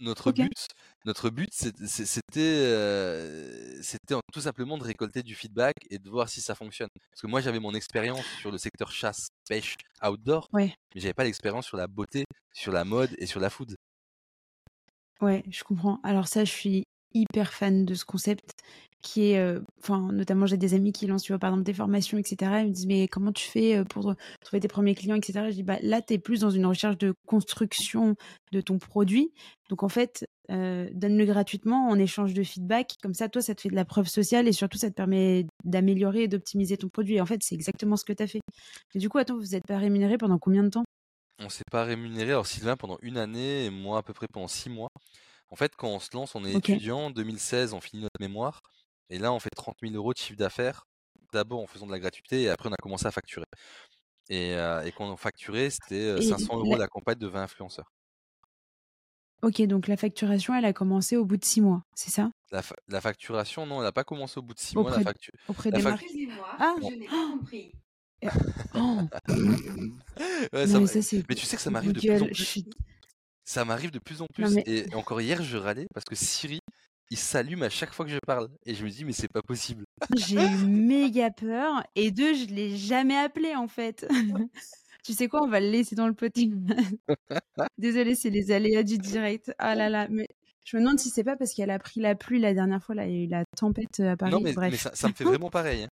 notre 0.00 0.32
but, 0.32 0.68
notre 1.04 1.30
but, 1.30 1.48
c'était, 1.52 2.40
euh, 2.40 3.80
c'était 3.80 4.16
tout 4.32 4.40
simplement 4.40 4.76
de 4.76 4.82
récolter 4.82 5.22
du 5.22 5.36
feedback 5.36 5.76
et 5.90 5.98
de 5.98 6.10
voir 6.10 6.28
si 6.28 6.40
ça 6.40 6.56
fonctionne. 6.56 6.88
Parce 7.10 7.22
que 7.22 7.28
moi, 7.28 7.40
j'avais 7.40 7.60
mon 7.60 7.74
expérience 7.74 8.26
sur 8.40 8.50
le 8.50 8.58
secteur 8.58 8.90
chasse, 8.90 9.28
pêche, 9.48 9.76
outdoor, 10.04 10.48
mais 10.52 10.74
j'avais 10.96 11.14
pas 11.14 11.24
l'expérience 11.24 11.66
sur 11.66 11.76
la 11.76 11.86
beauté, 11.86 12.24
sur 12.52 12.72
la 12.72 12.84
mode 12.84 13.14
et 13.18 13.26
sur 13.26 13.38
la 13.38 13.50
food. 13.50 13.76
Ouais, 15.20 15.44
je 15.48 15.62
comprends. 15.62 16.00
Alors 16.02 16.26
ça, 16.26 16.44
je 16.44 16.50
suis 16.50 16.84
hyper 17.14 17.52
fan 17.52 17.84
de 17.84 17.94
ce 17.94 18.04
concept 18.04 18.50
qui 19.02 19.32
est, 19.32 19.58
enfin, 19.80 20.10
notamment 20.12 20.46
j'ai 20.46 20.56
des 20.56 20.74
amis 20.74 20.92
qui 20.92 21.06
lancent, 21.06 21.24
tu 21.24 21.32
vois, 21.32 21.38
par 21.38 21.50
exemple 21.50 21.64
des 21.64 21.74
formations, 21.74 22.18
etc. 22.18 22.60
Ils 22.60 22.68
me 22.68 22.72
disent 22.72 22.86
mais 22.86 23.08
comment 23.08 23.32
tu 23.32 23.48
fais 23.48 23.84
pour 23.84 24.14
trouver 24.40 24.60
tes 24.60 24.68
premiers 24.68 24.94
clients, 24.94 25.16
etc. 25.16 25.46
Je 25.48 25.54
dis 25.54 25.62
bah 25.62 25.78
là 25.82 26.00
tu 26.00 26.14
es 26.14 26.18
plus 26.18 26.40
dans 26.40 26.50
une 26.50 26.66
recherche 26.66 26.96
de 26.98 27.12
construction 27.26 28.14
de 28.52 28.60
ton 28.60 28.78
produit. 28.78 29.32
Donc 29.68 29.82
en 29.82 29.88
fait, 29.88 30.26
donne-le 30.48 31.24
gratuitement 31.24 31.88
en 31.88 31.98
échange 31.98 32.34
de 32.34 32.42
feedback. 32.42 32.94
Comme 33.02 33.14
ça, 33.14 33.28
toi, 33.28 33.42
ça 33.42 33.54
te 33.54 33.60
fait 33.60 33.70
de 33.70 33.74
la 33.74 33.84
preuve 33.84 34.06
sociale 34.06 34.46
et 34.46 34.52
surtout 34.52 34.78
ça 34.78 34.90
te 34.90 34.94
permet 34.94 35.46
d'améliorer 35.64 36.24
et 36.24 36.28
d'optimiser 36.28 36.76
ton 36.76 36.88
produit. 36.88 37.16
Et 37.16 37.20
en 37.20 37.26
fait, 37.26 37.42
c'est 37.42 37.54
exactement 37.54 37.96
ce 37.96 38.04
que 38.04 38.12
tu 38.12 38.22
as 38.22 38.26
fait. 38.26 38.40
Et 38.94 38.98
du 38.98 39.08
coup, 39.08 39.18
attends, 39.18 39.36
vous 39.36 39.52
n'êtes 39.52 39.66
pas 39.66 39.78
rémunéré 39.78 40.18
pendant 40.18 40.38
combien 40.38 40.62
de 40.62 40.68
temps? 40.68 40.84
On 41.38 41.48
s'est 41.48 41.64
pas 41.70 41.84
rémunéré. 41.84 42.30
Alors 42.30 42.46
Sylvain 42.46 42.76
pendant 42.76 42.98
une 43.02 43.16
année 43.16 43.64
et 43.64 43.70
moi 43.70 43.98
à 43.98 44.02
peu 44.02 44.12
près 44.12 44.26
pendant 44.32 44.46
six 44.46 44.70
mois. 44.70 44.90
En 45.50 45.56
fait, 45.56 45.72
quand 45.76 45.88
on 45.88 45.98
se 45.98 46.08
lance, 46.14 46.34
on 46.34 46.44
est 46.44 46.52
étudiant. 46.54 47.06
En 47.06 47.10
2016, 47.10 47.72
on 47.72 47.80
finit 47.80 48.02
notre 48.02 48.20
mémoire. 48.20 48.60
Et 49.10 49.18
là, 49.18 49.32
on 49.32 49.38
fait 49.38 49.50
30 49.54 49.76
000 49.82 49.94
euros 49.94 50.12
de 50.12 50.18
chiffre 50.18 50.38
d'affaires, 50.38 50.86
d'abord 51.32 51.60
en 51.60 51.66
faisant 51.66 51.86
de 51.86 51.92
la 51.92 51.98
gratuité, 51.98 52.42
et 52.42 52.48
après, 52.48 52.68
on 52.68 52.72
a 52.72 52.76
commencé 52.76 53.06
à 53.06 53.10
facturer. 53.10 53.46
Et, 54.28 54.54
quand 54.96 55.10
on 55.10 55.16
facturait, 55.16 55.70
c'était 55.70 56.20
500 56.22 56.58
euros 56.58 56.76
la... 56.76 56.88
campagne 56.88 57.18
de 57.18 57.26
20 57.26 57.42
influenceurs. 57.42 57.92
Ok, 59.42 59.60
donc 59.62 59.88
la 59.88 59.96
facturation, 59.96 60.54
elle 60.54 60.64
a 60.64 60.72
commencé 60.72 61.16
au 61.16 61.24
bout 61.24 61.36
de 61.36 61.44
6 61.44 61.62
mois, 61.62 61.82
c'est 61.94 62.10
ça? 62.10 62.30
La, 62.52 63.00
facturation, 63.00 63.66
non, 63.66 63.78
elle 63.78 63.84
n'a 63.84 63.92
pas 63.92 64.04
commencé 64.04 64.38
au 64.38 64.42
bout 64.42 64.54
de 64.54 64.60
6 64.60 64.76
mois. 64.76 64.90
La 64.90 65.00
facture. 65.00 65.34
Auprès 65.48 65.72
des 65.72 65.82
marques? 65.82 66.04
Ah, 66.58 66.74
je 66.80 66.86
n'ai 66.86 67.06
pas 67.06 67.28
compris. 67.32 67.72
Oh. 68.74 69.00
ouais, 70.52 70.66
ça, 70.68 70.78
mais, 70.78 71.24
mais, 71.28 71.34
tu 71.34 71.44
sais 71.44 71.56
que 71.56 71.62
ça 71.62 71.70
m'arrive 71.70 71.92
de 71.92 72.00
plus 72.00 72.22
en 72.22 72.26
plus. 72.26 72.64
Ça 73.44 73.64
m'arrive 73.64 73.90
de 73.90 73.98
plus 73.98 74.22
en 74.22 74.26
plus. 74.26 74.58
Et 74.66 74.94
encore 74.94 75.20
hier, 75.20 75.42
je 75.42 75.56
râlais 75.56 75.88
parce 75.92 76.04
que 76.04 76.14
Siri, 76.14 76.60
il 77.10 77.18
s'allume 77.18 77.62
à 77.62 77.68
chaque 77.68 77.92
fois 77.92 78.06
que 78.06 78.10
je 78.10 78.18
parle. 78.26 78.48
Et 78.64 78.74
je 78.74 78.84
me 78.84 78.90
dis, 78.90 79.04
mais 79.04 79.12
c'est 79.12 79.30
pas 79.30 79.42
possible. 79.42 79.84
J'ai 80.16 80.36
eu 80.36 80.38
méga 80.66 81.30
peur. 81.30 81.84
Et 81.94 82.10
deux, 82.10 82.34
je 82.34 82.46
l'ai 82.46 82.76
jamais 82.76 83.16
appelé 83.16 83.54
en 83.54 83.68
fait. 83.68 84.06
tu 85.04 85.12
sais 85.12 85.28
quoi, 85.28 85.42
on 85.42 85.48
va 85.48 85.60
le 85.60 85.70
laisser 85.70 85.94
dans 85.94 86.08
le 86.08 86.14
petit. 86.14 86.52
Désolée, 87.78 88.14
c'est 88.14 88.30
les 88.30 88.50
aléas 88.50 88.82
du 88.82 88.98
direct. 88.98 89.52
Ah 89.58 89.74
là 89.74 89.88
là, 89.88 90.08
mais 90.10 90.26
je 90.64 90.76
me 90.76 90.82
demande 90.82 90.98
si 90.98 91.10
c'est 91.10 91.24
pas 91.24 91.36
parce 91.36 91.52
qu'elle 91.54 91.70
a 91.70 91.78
pris 91.78 92.00
la 92.00 92.14
pluie 92.14 92.40
la 92.40 92.54
dernière 92.54 92.82
fois. 92.82 92.94
Là, 92.94 93.06
il 93.06 93.14
y 93.14 93.20
a 93.20 93.24
eu 93.24 93.28
la 93.28 93.44
tempête 93.56 94.00
à 94.00 94.16
Paris. 94.16 94.32
Non, 94.32 94.40
mais, 94.40 94.52
ça, 94.76 95.08
me 95.08 95.12
fait 95.12 95.24
vraiment 95.24 95.50
pareil. 95.50 95.84
Hein. 95.84 95.88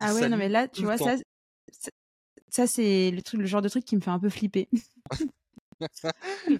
Ah 0.00 0.12
ouais, 0.14 0.28
non, 0.28 0.36
mais 0.36 0.48
là, 0.48 0.68
tu 0.68 0.82
vois, 0.82 0.98
ça, 0.98 1.16
ça 2.48 2.66
c'est 2.66 3.10
le, 3.10 3.22
truc, 3.22 3.40
le 3.40 3.46
genre 3.46 3.62
de 3.62 3.68
truc 3.68 3.84
qui 3.84 3.96
me 3.96 4.00
fait 4.00 4.10
un 4.10 4.18
peu 4.18 4.28
flipper. 4.28 4.68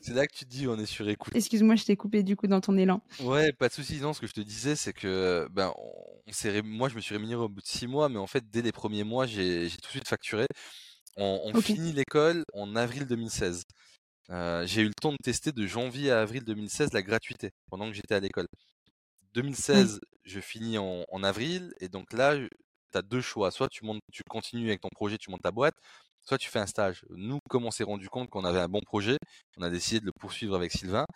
C'est 0.02 0.14
là 0.14 0.26
que 0.26 0.34
tu 0.34 0.44
te 0.44 0.50
dis 0.50 0.66
on 0.66 0.78
est 0.78 0.86
sur 0.86 1.08
écoute. 1.08 1.34
Excuse-moi, 1.34 1.76
je 1.76 1.84
t'ai 1.84 1.96
coupé 1.96 2.22
du 2.22 2.36
coup 2.36 2.46
dans 2.46 2.60
ton 2.60 2.76
élan. 2.76 3.02
Ouais, 3.20 3.52
pas 3.52 3.68
de 3.68 3.74
soucis. 3.74 4.00
Non, 4.00 4.12
ce 4.12 4.20
que 4.20 4.26
je 4.26 4.32
te 4.32 4.40
disais, 4.40 4.76
c'est 4.76 4.92
que 4.92 5.48
ben, 5.50 5.72
on 5.76 6.14
moi, 6.64 6.88
je 6.88 6.96
me 6.96 7.00
suis 7.00 7.14
rémunéré 7.14 7.40
au 7.40 7.48
bout 7.48 7.60
de 7.60 7.66
six 7.66 7.86
mois, 7.86 8.08
mais 8.08 8.18
en 8.18 8.26
fait, 8.26 8.48
dès 8.50 8.62
les 8.62 8.72
premiers 8.72 9.04
mois, 9.04 9.26
j'ai 9.26 9.68
tout 9.70 9.88
de 9.88 9.90
suite 9.90 10.08
facturé. 10.08 10.46
On, 11.16 11.60
finit 11.60 11.92
l'école 11.92 12.44
en 12.54 12.74
avril 12.74 13.06
2016. 13.06 13.62
Euh, 14.30 14.66
j'ai 14.66 14.82
eu 14.82 14.86
le 14.86 14.94
temps 15.00 15.12
de 15.12 15.18
tester 15.22 15.52
de 15.52 15.66
janvier 15.66 16.10
à 16.10 16.22
avril 16.22 16.42
2016 16.44 16.92
la 16.92 17.02
gratuité 17.02 17.50
pendant 17.70 17.86
que 17.86 17.92
j'étais 17.92 18.14
à 18.14 18.20
l'école. 18.20 18.48
2016, 19.34 20.00
je 20.24 20.40
finis 20.40 20.78
en, 20.78 21.04
en, 21.08 21.22
avril, 21.22 21.72
et 21.80 21.88
donc 21.88 22.12
là, 22.12 22.36
tu 22.36 22.98
as 22.98 23.02
deux 23.02 23.20
choix. 23.20 23.50
Soit 23.50 23.68
tu, 23.68 23.84
montes, 23.84 24.00
tu 24.12 24.22
continues 24.28 24.68
avec 24.68 24.80
ton 24.80 24.88
projet, 24.88 25.18
tu 25.18 25.30
montes 25.30 25.42
ta 25.42 25.52
boîte, 25.52 25.76
soit 26.24 26.38
tu 26.38 26.48
fais 26.48 26.58
un 26.58 26.66
stage. 26.66 27.04
Nous, 27.10 27.38
comme 27.48 27.64
on 27.64 27.70
s'est 27.70 27.84
rendu 27.84 28.08
compte 28.08 28.30
qu'on 28.30 28.44
avait 28.44 28.60
un 28.60 28.68
bon 28.68 28.80
projet, 28.80 29.16
on 29.56 29.62
a 29.62 29.70
décidé 29.70 30.00
de 30.00 30.06
le 30.06 30.12
poursuivre 30.12 30.54
avec 30.54 30.72
Sylvain. 30.72 31.06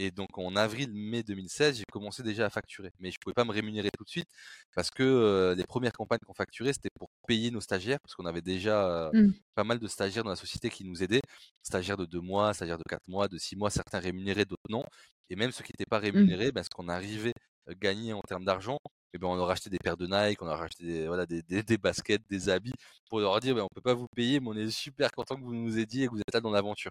Et 0.00 0.12
donc 0.12 0.38
en 0.38 0.54
avril-mai 0.54 1.24
2016, 1.24 1.78
j'ai 1.78 1.84
commencé 1.90 2.22
déjà 2.22 2.46
à 2.46 2.50
facturer. 2.50 2.90
Mais 3.00 3.10
je 3.10 3.16
ne 3.16 3.18
pouvais 3.20 3.34
pas 3.34 3.44
me 3.44 3.50
rémunérer 3.50 3.90
tout 3.96 4.04
de 4.04 4.08
suite 4.08 4.28
parce 4.76 4.90
que 4.90 5.54
les 5.56 5.64
premières 5.64 5.92
campagnes 5.92 6.20
qu'on 6.24 6.34
facturait, 6.34 6.72
c'était 6.72 6.90
pour 6.96 7.10
payer 7.26 7.50
nos 7.50 7.60
stagiaires, 7.60 7.98
parce 8.00 8.14
qu'on 8.14 8.24
avait 8.24 8.40
déjà 8.40 9.10
mmh. 9.12 9.32
pas 9.56 9.64
mal 9.64 9.80
de 9.80 9.88
stagiaires 9.88 10.22
dans 10.22 10.30
la 10.30 10.36
société 10.36 10.70
qui 10.70 10.84
nous 10.84 11.02
aidaient. 11.02 11.20
Stagiaires 11.64 11.96
de 11.96 12.04
deux 12.06 12.20
mois, 12.20 12.54
stagiaires 12.54 12.78
de 12.78 12.84
quatre 12.88 13.08
mois, 13.08 13.26
de 13.26 13.38
six 13.38 13.56
mois, 13.56 13.70
certains 13.70 13.98
rémunérés, 13.98 14.44
d'autres 14.44 14.62
non. 14.70 14.84
Et 15.30 15.36
même 15.36 15.50
ceux 15.50 15.64
qui 15.64 15.72
n'étaient 15.72 15.90
pas 15.90 15.98
mmh. 15.98 16.04
rémunérés, 16.04 16.52
ben, 16.52 16.62
ce 16.62 16.70
qu'on 16.70 16.88
arrivait 16.88 17.34
à 17.66 17.74
gagner 17.74 18.12
en 18.12 18.22
termes 18.22 18.44
d'argent, 18.44 18.78
et 19.14 19.18
ben 19.18 19.28
on 19.28 19.36
leur 19.36 19.48
a 19.48 19.52
acheté 19.52 19.70
des 19.70 19.78
paires 19.78 19.96
de 19.96 20.06
Nike, 20.06 20.42
on 20.42 20.46
a 20.46 20.54
acheté 20.54 20.84
des, 20.84 21.06
voilà, 21.06 21.26
des, 21.26 21.42
des, 21.42 21.78
baskets, 21.78 22.22
des 22.28 22.48
habits, 22.48 22.74
pour 23.08 23.20
leur 23.20 23.38
dire 23.40 23.54
ben, 23.54 23.62
on 23.62 23.68
peut 23.74 23.80
pas 23.80 23.94
vous 23.94 24.08
payer, 24.14 24.40
mais 24.40 24.48
on 24.48 24.54
est 24.54 24.70
super 24.70 25.10
content 25.12 25.36
que 25.36 25.42
vous 25.42 25.54
nous 25.54 25.78
aidiez 25.78 26.04
et 26.04 26.06
que 26.06 26.12
vous 26.12 26.20
êtes 26.20 26.34
là 26.34 26.40
dans 26.40 26.50
l'aventure. 26.50 26.90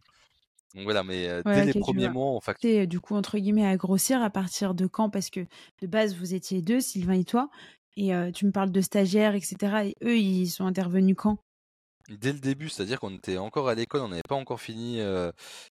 Donc 0.76 0.84
voilà, 0.84 1.04
mais 1.04 1.42
dès 1.44 1.66
les 1.66 1.80
premiers 1.80 2.10
mois, 2.10 2.32
on 2.32 2.42
facture. 2.42 2.88
du 2.88 3.00
coup, 3.00 3.16
entre 3.16 3.38
guillemets, 3.38 3.66
à 3.66 3.78
grossir 3.78 4.22
à 4.22 4.30
partir 4.30 4.74
de 4.74 4.86
quand? 4.86 5.10
Parce 5.10 5.30
que 5.30 5.40
de 5.82 5.88
base, 5.88 6.16
vous 6.16 6.34
étiez 6.34 6.62
deux, 6.62 6.82
Sylvain 6.82 7.14
et 7.14 7.24
toi, 7.24 7.50
et 7.96 8.12
tu 8.34 8.46
me 8.46 8.52
parles 8.52 8.72
de 8.72 8.82
stagiaires, 8.82 9.34
etc. 9.34 9.56
Et 9.86 9.96
eux, 10.04 10.18
ils 10.18 10.48
sont 10.48 10.66
intervenus 10.66 11.16
quand? 11.18 11.38
Dès 12.10 12.34
le 12.34 12.40
début, 12.40 12.70
c'est-à-dire 12.70 13.00
qu'on 13.00 13.16
était 13.16 13.38
encore 13.38 13.70
à 13.70 13.76
l'école, 13.76 14.02
on 14.02 14.10
n'avait 14.10 14.22
pas 14.28 14.36
encore 14.36 14.60
fini 14.60 15.00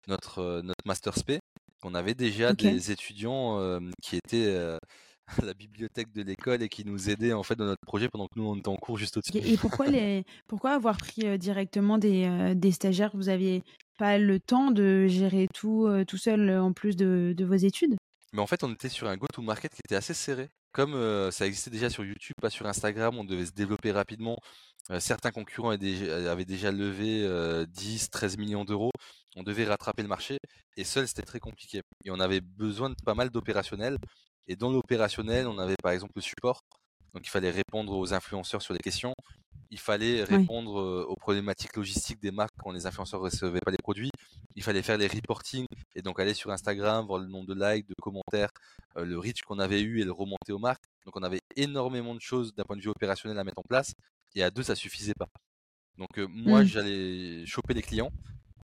notre, 0.07 0.63
notre 0.63 0.85
Master 0.87 1.15
Sp. 1.19 1.39
On 1.83 1.95
avait 1.95 2.15
déjà 2.15 2.53
des 2.55 2.93
étudiants 2.93 3.81
qui 4.01 4.17
étaient 4.17 4.79
la 5.43 5.55
bibliothèque 5.55 6.13
de 6.13 6.23
l'école 6.23 6.63
et 6.63 6.69
qui 6.69 6.85
nous 6.85 7.09
aidait 7.11 7.33
en 7.33 7.43
fait 7.43 7.57
dans 7.57 7.65
notre 7.65 7.85
projet 7.85 8.09
pendant 8.09 8.27
que 8.27 8.35
nous 8.37 8.47
on 8.47 8.57
était 8.57 8.69
en 8.69 8.77
cours 8.77 8.99
juste 8.99 9.17
au-dessus. 9.17 9.33
Et 9.37 9.57
pourquoi 9.57 9.87
les 9.87 10.25
pourquoi 10.47 10.73
avoir 10.73 10.97
pris 10.97 11.39
directement 11.39 11.99
des, 11.99 12.55
des 12.55 12.73
stagiaires? 12.73 13.11
Vous 13.15 13.29
aviez 13.29 13.63
pas 13.99 14.19
le 14.19 14.41
temps 14.41 14.71
de 14.71 15.07
gérer 15.07 15.49
tout 15.55 15.89
tout 16.07 16.19
seul 16.19 16.51
en 16.51 16.73
plus 16.73 16.97
de, 16.97 17.35
de, 17.37 17.45
vos 17.45 17.55
études? 17.55 17.97
Mais 18.33 18.41
en 18.41 18.47
fait, 18.47 18.65
on 18.65 18.73
était 18.73 18.89
sur 18.89 19.09
un 19.09 19.17
go-to-market 19.17 19.73
qui 19.73 19.81
était 19.85 19.97
assez 19.97 20.15
serré. 20.15 20.49
Comme 20.73 21.31
ça 21.31 21.47
existait 21.47 21.71
déjà 21.71 21.89
sur 21.89 22.05
YouTube, 22.05 22.35
pas 22.43 22.51
sur 22.51 22.67
Instagram, 22.67 23.17
on 23.17 23.25
devait 23.25 23.47
se 23.47 23.53
développer 23.53 23.93
rapidement. 23.93 24.37
certains 24.99 25.31
concurrents 25.31 25.71
avaient 25.71 26.45
déjà 26.45 26.73
levé 26.73 27.65
10, 27.69 28.11
13 28.11 28.37
millions 28.39 28.65
d'euros. 28.65 28.91
On 29.37 29.43
devait 29.43 29.65
rattraper 29.65 30.03
le 30.03 30.09
marché 30.09 30.39
et 30.77 30.85
seul 30.85 31.07
c'était 31.09 31.23
très 31.23 31.41
compliqué. 31.41 31.83
Et 32.05 32.11
on 32.11 32.21
avait 32.21 32.41
besoin 32.41 32.91
de 32.91 32.97
pas 33.05 33.15
mal 33.15 33.31
d'opérationnels 33.31 33.99
et 34.47 34.57
dans 34.57 34.71
l'opérationnel, 34.71 35.47
on 35.47 35.59
avait 35.59 35.77
par 35.83 35.93
exemple 35.93 36.13
le 36.17 36.23
support. 36.23 36.63
Donc 37.15 37.25
il 37.27 37.31
fallait 37.31 37.51
répondre 37.51 37.97
aux 37.97 38.13
influenceurs 38.13 38.63
sur 38.63 38.75
les 38.75 38.81
questions. 38.81 39.15
Il 39.71 39.79
fallait 39.79 40.25
répondre 40.25 41.07
aux 41.09 41.17
problématiques 41.17 41.77
logistiques 41.77 42.21
des 42.21 42.31
marques 42.31 42.55
quand 42.59 42.71
les 42.71 42.87
influenceurs 42.87 43.21
ne 43.21 43.25
recevaient 43.25 43.61
pas 43.61 43.71
les 43.71 43.79
produits. 43.79 44.11
Il 44.57 44.63
fallait 44.63 44.83
faire 44.83 44.99
les 44.99 45.07
reporting 45.07 45.67
et 45.95 46.03
donc 46.03 46.21
aller 46.21 46.35
sur 46.35 46.51
Instagram, 46.51 47.07
voir 47.07 47.21
le 47.21 47.27
nombre 47.27 47.47
de 47.47 47.55
likes, 47.55 47.89
de 47.89 47.95
commentaires, 48.01 48.51
le 48.97 49.19
reach 49.19 49.43
qu'on 49.43 49.59
avait 49.59 49.81
eu 49.81 50.01
et 50.01 50.05
le 50.05 50.13
remonter 50.13 50.53
aux 50.53 50.59
marques. 50.59 50.85
Donc 51.05 51.17
on 51.17 51.23
avait 51.23 51.41
énormément 51.57 52.15
de 52.15 52.21
choses 52.21 52.55
d'un 52.55 52.65
point 52.65 52.77
de 52.77 52.83
vue 52.83 52.89
opérationnel 52.89 53.39
à 53.39 53.45
mettre 53.45 53.59
en 53.59 53.69
place. 53.69 53.95
Et 54.35 54.43
à 54.43 54.51
deux, 54.51 54.63
ça 54.63 54.75
suffisait 54.75 55.15
pas. 55.15 55.29
Donc 55.99 56.19
moi, 56.19 56.63
mmh. 56.63 56.67
j'allais 56.67 57.47
choper 57.47 57.75
les 57.75 57.83
clients. 57.83 58.11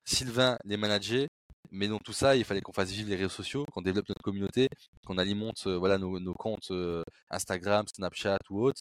Sylvain 0.04 0.58
les 0.64 0.76
manager 0.76 1.28
mais 1.70 1.88
dans 1.88 1.98
tout 1.98 2.12
ça, 2.12 2.36
il 2.36 2.44
fallait 2.44 2.60
qu'on 2.60 2.72
fasse 2.72 2.90
vivre 2.90 3.08
les 3.08 3.16
réseaux 3.16 3.28
sociaux, 3.28 3.64
qu'on 3.72 3.82
développe 3.82 4.08
notre 4.08 4.22
communauté, 4.22 4.68
qu'on 5.06 5.18
alimente 5.18 5.66
euh, 5.66 5.78
voilà, 5.78 5.98
nos, 5.98 6.34
comptes 6.34 6.70
euh, 6.70 7.02
Instagram, 7.30 7.86
Snapchat 7.86 8.38
ou 8.50 8.62
autres. 8.62 8.80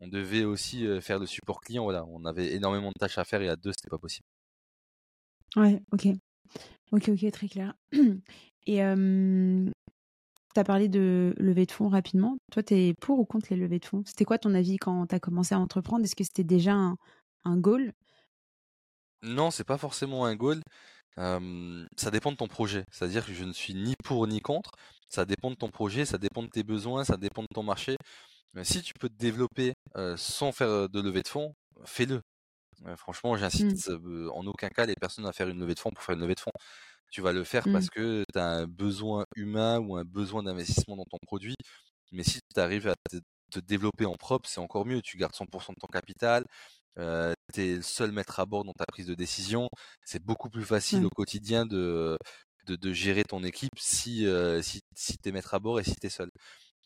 On 0.00 0.08
devait 0.08 0.44
aussi 0.44 0.86
euh, 0.86 1.00
faire 1.00 1.18
le 1.18 1.26
support 1.26 1.60
client. 1.60 1.84
Voilà. 1.84 2.04
On 2.06 2.24
avait 2.24 2.52
énormément 2.54 2.88
de 2.90 2.98
tâches 2.98 3.18
à 3.18 3.24
faire 3.24 3.42
et 3.42 3.48
à 3.48 3.56
deux, 3.56 3.72
c'était 3.72 3.90
pas 3.90 3.98
possible. 3.98 4.26
Ouais, 5.56 5.82
ok. 5.92 6.08
Ok, 6.92 7.08
ok, 7.08 7.30
très 7.32 7.48
clair. 7.48 7.74
Et 8.66 8.76
tu 8.76 10.60
as 10.60 10.64
parlé 10.64 10.88
de 10.88 11.34
levée 11.38 11.64
de 11.64 11.72
fonds 11.72 11.88
rapidement. 11.88 12.36
Toi, 12.52 12.62
tu 12.62 12.74
es 12.74 12.94
pour 12.94 13.18
ou 13.18 13.24
contre 13.24 13.46
les 13.50 13.56
levées 13.56 13.78
de 13.78 13.86
fonds? 13.86 14.02
C'était 14.04 14.26
quoi 14.26 14.38
ton 14.38 14.54
avis 14.54 14.76
quand 14.76 15.06
tu 15.06 15.14
as 15.14 15.20
commencé 15.20 15.54
à 15.54 15.58
entreprendre? 15.58 16.04
Est-ce 16.04 16.14
que 16.14 16.24
c'était 16.24 16.44
déjà 16.44 16.74
un, 16.74 16.96
un 17.44 17.56
goal? 17.56 17.92
Non, 19.22 19.50
c'est 19.50 19.64
pas 19.64 19.78
forcément 19.78 20.26
un 20.26 20.36
goal 20.36 20.62
ça 21.96 22.10
dépend 22.10 22.32
de 22.32 22.36
ton 22.36 22.48
projet. 22.48 22.84
C'est-à-dire 22.90 23.26
que 23.26 23.32
je 23.32 23.44
ne 23.44 23.52
suis 23.52 23.74
ni 23.74 23.94
pour 24.04 24.26
ni 24.26 24.40
contre. 24.40 24.70
Ça 25.08 25.24
dépend 25.24 25.50
de 25.50 25.56
ton 25.56 25.70
projet, 25.70 26.04
ça 26.04 26.18
dépend 26.18 26.42
de 26.42 26.48
tes 26.48 26.62
besoins, 26.62 27.04
ça 27.04 27.16
dépend 27.16 27.42
de 27.42 27.48
ton 27.54 27.62
marché. 27.62 27.96
si 28.62 28.82
tu 28.82 28.92
peux 28.94 29.08
te 29.08 29.16
développer 29.16 29.74
sans 30.16 30.52
faire 30.52 30.88
de 30.88 31.00
levée 31.00 31.22
de 31.22 31.28
fonds, 31.28 31.54
fais-le. 31.84 32.20
franchement, 32.96 33.34
mmh. 33.34 33.38
j'incite 33.38 33.90
en 34.32 34.46
aucun 34.46 34.68
cas 34.68 34.86
les 34.86 34.94
personnes 34.94 35.26
à 35.26 35.32
faire 35.32 35.48
une 35.48 35.60
levée 35.60 35.74
de 35.74 35.80
fonds 35.80 35.90
pour 35.90 36.02
faire 36.02 36.14
une 36.14 36.22
levée 36.22 36.34
de 36.34 36.40
fonds. 36.40 36.52
Tu 37.10 37.22
vas 37.22 37.32
le 37.32 37.42
faire 37.42 37.66
mmh. 37.66 37.72
parce 37.72 37.88
que 37.88 38.24
tu 38.32 38.38
as 38.38 38.46
un 38.46 38.66
besoin 38.66 39.24
humain 39.34 39.78
ou 39.78 39.96
un 39.96 40.04
besoin 40.04 40.42
d'investissement 40.42 40.96
dans 40.96 41.06
ton 41.06 41.18
produit. 41.22 41.54
Mais 42.12 42.22
si 42.22 42.40
tu 42.54 42.60
arrives 42.60 42.88
à 42.88 42.94
te, 43.10 43.16
te 43.50 43.60
développer 43.60 44.06
en 44.06 44.14
propre, 44.14 44.48
c'est 44.48 44.60
encore 44.60 44.86
mieux. 44.86 45.00
Tu 45.02 45.16
gardes 45.16 45.34
100% 45.34 45.70
de 45.70 45.80
ton 45.80 45.86
capital, 45.86 46.44
tu 47.52 47.60
es 47.62 47.76
le 47.76 47.82
seul 47.82 48.12
maître 48.12 48.40
à 48.40 48.46
bord 48.46 48.64
dans 48.64 48.72
ta 48.72 48.84
prise 48.86 49.06
de 49.06 49.14
décision. 49.14 49.68
C'est 50.04 50.22
beaucoup 50.22 50.50
plus 50.50 50.64
facile 50.64 51.04
au 51.06 51.10
quotidien 51.10 51.66
de, 51.66 52.18
de, 52.66 52.92
gérer 52.92 53.24
ton 53.24 53.42
équipe 53.44 53.78
si, 53.78 54.26
si, 54.62 54.80
si 54.94 55.18
tu 55.18 55.28
es 55.28 55.32
maître 55.32 55.54
à 55.54 55.58
bord 55.58 55.80
et 55.80 55.84
si 55.84 55.94
tu 55.94 56.06
es 56.06 56.10
seul. 56.10 56.30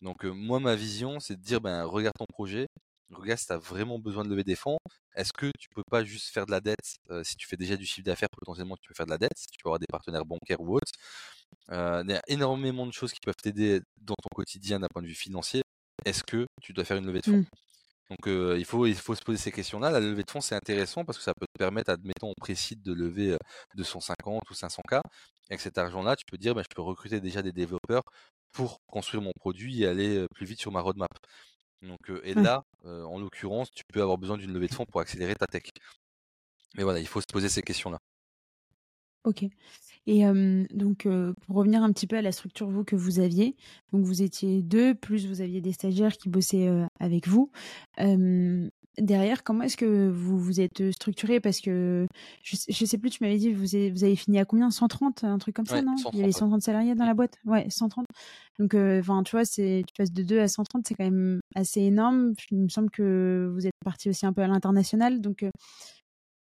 Donc 0.03 0.25
moi, 0.25 0.61
ma 0.61 0.75
vision, 0.75 1.20
c'est 1.20 1.37
de 1.37 1.42
dire, 1.42 1.61
ben, 1.61 1.85
regarde 1.85 2.14
ton 2.18 2.27
projet, 2.27 2.66
regarde 3.11 3.38
si 3.38 3.46
tu 3.46 3.53
as 3.53 3.59
vraiment 3.59 3.98
besoin 3.98 4.25
de 4.25 4.31
lever 4.31 4.44
des 4.44 4.57
fonds. 4.57 4.79
Est-ce 5.14 5.33
que 5.33 5.51
tu 5.59 5.68
peux 5.75 5.85
pas 5.90 6.05
juste 6.05 6.29
faire 6.33 6.46
de 6.46 6.51
la 6.51 6.61
dette 6.61 6.96
Si 7.25 7.37
tu 7.37 7.46
fais 7.46 7.57
déjà 7.57 7.77
du 7.77 7.87
chiffre 7.87 8.05
d'affaires, 8.05 8.31
potentiellement, 8.31 8.77
tu 8.77 8.88
peux 8.88 8.94
faire 8.94 9.07
de 9.07 9.11
la 9.11 9.18
dette, 9.18 9.37
si 9.37 9.46
tu 9.46 9.59
peux 9.62 9.68
avoir 9.68 9.79
des 9.79 9.87
partenaires 9.87 10.25
bancaires 10.25 10.61
ou 10.61 10.77
autres. 10.77 10.92
il 11.70 12.11
y 12.11 12.14
a 12.14 12.22
énormément 12.29 12.87
de 12.87 12.92
choses 12.92 13.12
qui 13.12 13.20
peuvent 13.20 13.37
t'aider 13.42 13.81
dans 14.01 14.14
ton 14.14 14.29
quotidien 14.35 14.81
d'un 14.81 14.88
point 14.88 15.03
de 15.03 15.09
vue 15.09 15.14
financier. 15.14 15.62
est-ce 16.05 16.25
que 16.25 16.46
tu 16.61 16.72
dois 16.72 16.85
faire 16.85 16.96
une 16.96 17.07
levée 17.07 17.20
de 17.20 17.27
fonds? 17.27 17.38
Mmh. 17.38 17.46
Donc 18.12 18.27
euh, 18.29 18.57
il, 18.59 18.66
faut, 18.66 18.85
il 18.87 18.94
faut 18.94 19.14
se 19.14 19.22
poser 19.22 19.38
ces 19.38 19.53
questions-là. 19.53 19.90
La 19.90 19.98
levée 20.01 20.22
de 20.22 20.31
fonds, 20.31 20.42
c'est 20.42 20.55
intéressant 20.55 21.03
parce 21.05 21.16
que 21.16 21.25
ça 21.25 21.33
peut 21.35 21.46
te 21.46 21.59
permettre, 21.59 21.90
admettons, 21.90 22.31
au 22.31 22.35
précide 22.38 22.83
de 22.83 22.92
lever 22.92 23.33
euh, 23.33 23.37
250 23.75 24.51
ou 24.51 24.55
500K. 24.55 25.01
Avec 25.48 25.61
cet 25.62 25.79
argent-là, 25.79 26.14
tu 26.16 26.25
peux 26.31 26.37
dire, 26.37 26.55
bah, 26.55 26.62
je 26.62 26.75
peux 26.75 26.83
recruter 26.83 27.20
déjà 27.20 27.40
des 27.42 27.53
développeurs 27.53 28.03
pour 28.53 28.81
construire 28.87 29.22
mon 29.22 29.33
produit 29.40 29.83
et 29.83 29.87
aller 29.87 30.27
plus 30.35 30.44
vite 30.46 30.61
sur 30.61 30.72
ma 30.72 30.83
roadmap. 30.83 31.09
Donc, 31.83 32.11
euh, 32.11 32.20
et 32.25 32.35
Ouais. 32.35 32.42
là, 32.42 32.64
euh, 32.87 33.05
en 33.05 33.18
l'occurrence, 33.20 33.70
tu 33.72 33.85
peux 33.92 34.03
avoir 34.03 34.18
besoin 34.18 34.38
d'une 34.38 34.53
levée 34.53 34.68
de 34.68 34.75
fonds 34.75 34.87
pour 34.87 35.01
accélérer 35.01 35.35
ta 35.37 35.46
tech. 35.46 35.64
Mais 36.77 36.83
voilà, 36.83 37.01
il 37.01 37.07
faut 37.09 37.20
se 37.22 37.27
poser 37.27 37.48
ces 37.48 37.62
questions-là. 37.62 37.98
Ok. 39.25 39.42
Et 40.07 40.21
hem, 40.21 40.67
donc, 40.73 41.07
heu, 41.07 41.35
pour 41.47 41.57
revenir 41.57 41.83
un 41.83 41.93
petit 41.93 42.07
peu 42.07 42.17
à 42.17 42.23
la 42.23 42.33
structure, 42.33 42.69
vous, 42.69 42.85
que 42.85 42.97
vous 42.97 43.21
aviez, 43.21 43.57
donc 43.93 44.05
vous 44.05 44.23
étiez 44.23 44.62
2, 44.62 44.95
plus 44.95 45.27
vous 45.27 45.41
aviez 45.41 45.61
des 45.61 45.73
stagiaires 45.73 46.17
qui 46.17 46.29
bossaient, 46.29 46.69
heu, 46.69 46.87
avec 47.01 47.29
vous. 47.29 47.51
Derrière, 48.99 49.43
comment 49.43 49.62
est-ce 49.65 49.79
que 49.79 50.11
vous 50.11 50.38
vous 50.38 50.61
êtes, 50.61 50.91
structurés? 50.93 51.41
Parce 51.41 51.61
que 51.62 52.07
je 52.43 52.57
je 52.69 52.85
sais 52.85 52.99
plus, 52.99 53.09
tu 53.09 53.23
m'avais 53.25 53.38
dit, 53.38 53.51
vous 53.53 53.75
avez 53.75 53.91
vous 53.91 54.05
avez 54.05 54.17
fini 54.17 54.38
à 54.38 54.45
combien? 54.45 54.71
130, 54.71 55.25
un 55.25 55.38
truc 55.38 55.57
comme 55.57 55.67
ça, 55.67 55.81
non? 55.81 56.05
Il 56.12 56.19
y 56.19 56.21
130, 56.21 56.23
avait 56.23 56.31
ouais. 56.35 56.43
130 56.43 56.61
salariés 56.62 56.95
dans 56.95 57.07
la 57.07 57.15
boîte? 57.15 57.38
Ouais, 57.47 57.67
130. 57.71 58.07
Donc, 58.59 58.75
enfin, 58.75 59.23
tu 59.23 59.31
vois, 59.35 59.45
tu 59.47 59.83
passes 59.97 60.12
de 60.12 60.23
2 60.23 60.41
à 60.41 60.47
130, 60.49 60.87
c'est 60.87 60.95
quand 60.95 61.05
même 61.05 61.41
assez 61.55 61.81
énorme. 61.81 62.35
il 62.51 62.59
me 62.65 62.69
semble 62.69 62.91
que 62.91 63.51
vous 63.53 63.67
êtes 63.67 63.73
partis 63.83 64.11
aussi 64.11 64.27
un 64.27 64.33
peu 64.35 64.43
à 64.43 64.47
l'international. 64.47 65.23
Donc, 65.23 65.43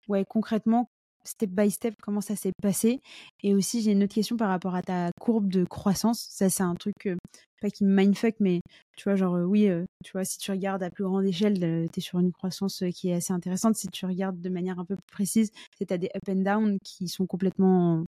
ouais, 0.08 0.24
concrètement, 0.28 0.90
step 1.26 1.50
by 1.50 1.70
step, 1.70 1.94
comment 2.02 2.20
ça 2.20 2.36
s'est 2.36 2.52
passé? 2.62 3.00
Et 3.42 3.54
aussi, 3.54 3.82
j'ai 3.82 3.92
une 3.92 4.02
autre 4.04 4.14
question 4.14 4.36
par 4.36 4.48
rapport 4.48 4.74
à 4.74 4.82
ta 4.82 5.10
courbe 5.20 5.48
de 5.48 5.64
croissance. 5.64 6.26
Ça, 6.30 6.50
c'est 6.50 6.62
un 6.62 6.74
truc, 6.74 6.94
heu, 7.06 7.16
pas 7.60 7.70
qui 7.70 7.84
me 7.84 7.94
mindfuck, 7.94 8.34
mais 8.40 8.60
tu 8.96 9.04
vois, 9.04 9.16
genre, 9.16 9.36
heu, 9.36 9.44
oui, 9.44 9.68
heu, 9.68 9.86
tu 10.04 10.12
vois, 10.12 10.24
si 10.24 10.38
tu 10.38 10.50
regardes 10.50 10.82
à 10.82 10.90
plus 10.90 11.04
grande 11.04 11.24
échelle, 11.26 11.62
heu, 11.64 11.86
tu 11.92 12.00
es 12.00 12.02
sur 12.02 12.18
une 12.18 12.32
croissance, 12.32 12.82
qui 12.94 13.08
est 13.10 13.14
assez 13.14 13.32
intéressante. 13.32 13.76
Si 13.76 13.88
tu 13.88 14.06
regardes 14.06 14.40
de 14.40 14.48
manière 14.50 14.78
un 14.78 14.84
peu 14.84 14.96
plus 14.96 15.12
précise, 15.12 15.50
tu 15.78 15.86
as 15.92 15.98
des 15.98 16.10
up 16.16 16.22
and 16.28 16.42
down 16.42 16.78
qui 16.84 17.08
sont 17.08 17.26
complètement 17.26 18.04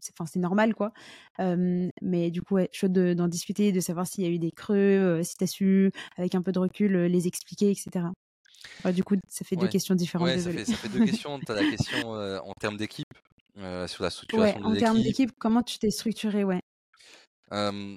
c'est 0.00 0.12
enfin, 0.18 0.26
c'est 0.26 0.40
normal, 0.40 0.74
quoi. 0.74 0.92
Mais 2.02 2.30
du 2.30 2.42
coup, 2.42 2.54
ouais, 2.56 2.68
chaud 2.72 2.88
de 2.88 3.14
d'en 3.14 3.28
discuter, 3.28 3.72
de 3.72 3.80
savoir 3.80 4.06
s'il 4.06 4.24
y 4.24 4.26
a 4.26 4.30
eu 4.30 4.38
des 4.38 4.50
creux, 4.52 5.22
si 5.22 5.36
tu 5.36 5.44
as 5.44 5.46
su, 5.46 5.90
avec 6.16 6.34
un 6.34 6.42
peu 6.42 6.52
de 6.52 6.58
recul, 6.58 6.92
les 7.06 7.26
expliquer 7.28 7.70
et 7.70 7.74
cetera. 7.74 8.12
Ouais, 8.84 8.92
du 8.92 9.04
coup, 9.04 9.16
ça 9.28 9.44
fait 9.44 9.56
2 9.56 9.62
Ouais. 9.66 9.68
questions 9.68 9.94
différentes, 9.94 10.28
Ouais, 10.28 10.38
ça 10.38 10.50
fait, 10.50 10.64
ça 10.64 10.76
fait 10.76 10.88
deux 10.88 11.04
questions. 11.06 11.38
Tu 11.40 11.52
as 11.52 11.54
la 11.54 11.64
question 11.64 12.14
euh, 12.14 12.38
en 12.40 12.52
termes 12.54 12.76
d'équipe, 12.76 13.06
euh, 13.58 13.86
sur 13.86 14.02
la 14.04 14.10
structuration 14.10 14.60
de 14.60 14.64
en 14.64 14.74
termes 14.74 14.96
l'équipe. 14.98 15.28
d'équipe, 15.28 15.38
comment 15.38 15.62
tu 15.62 15.78
t'es 15.78 15.90
structuré? 15.90 16.44
Ouais? 16.44 16.60
Euh, 17.52 17.96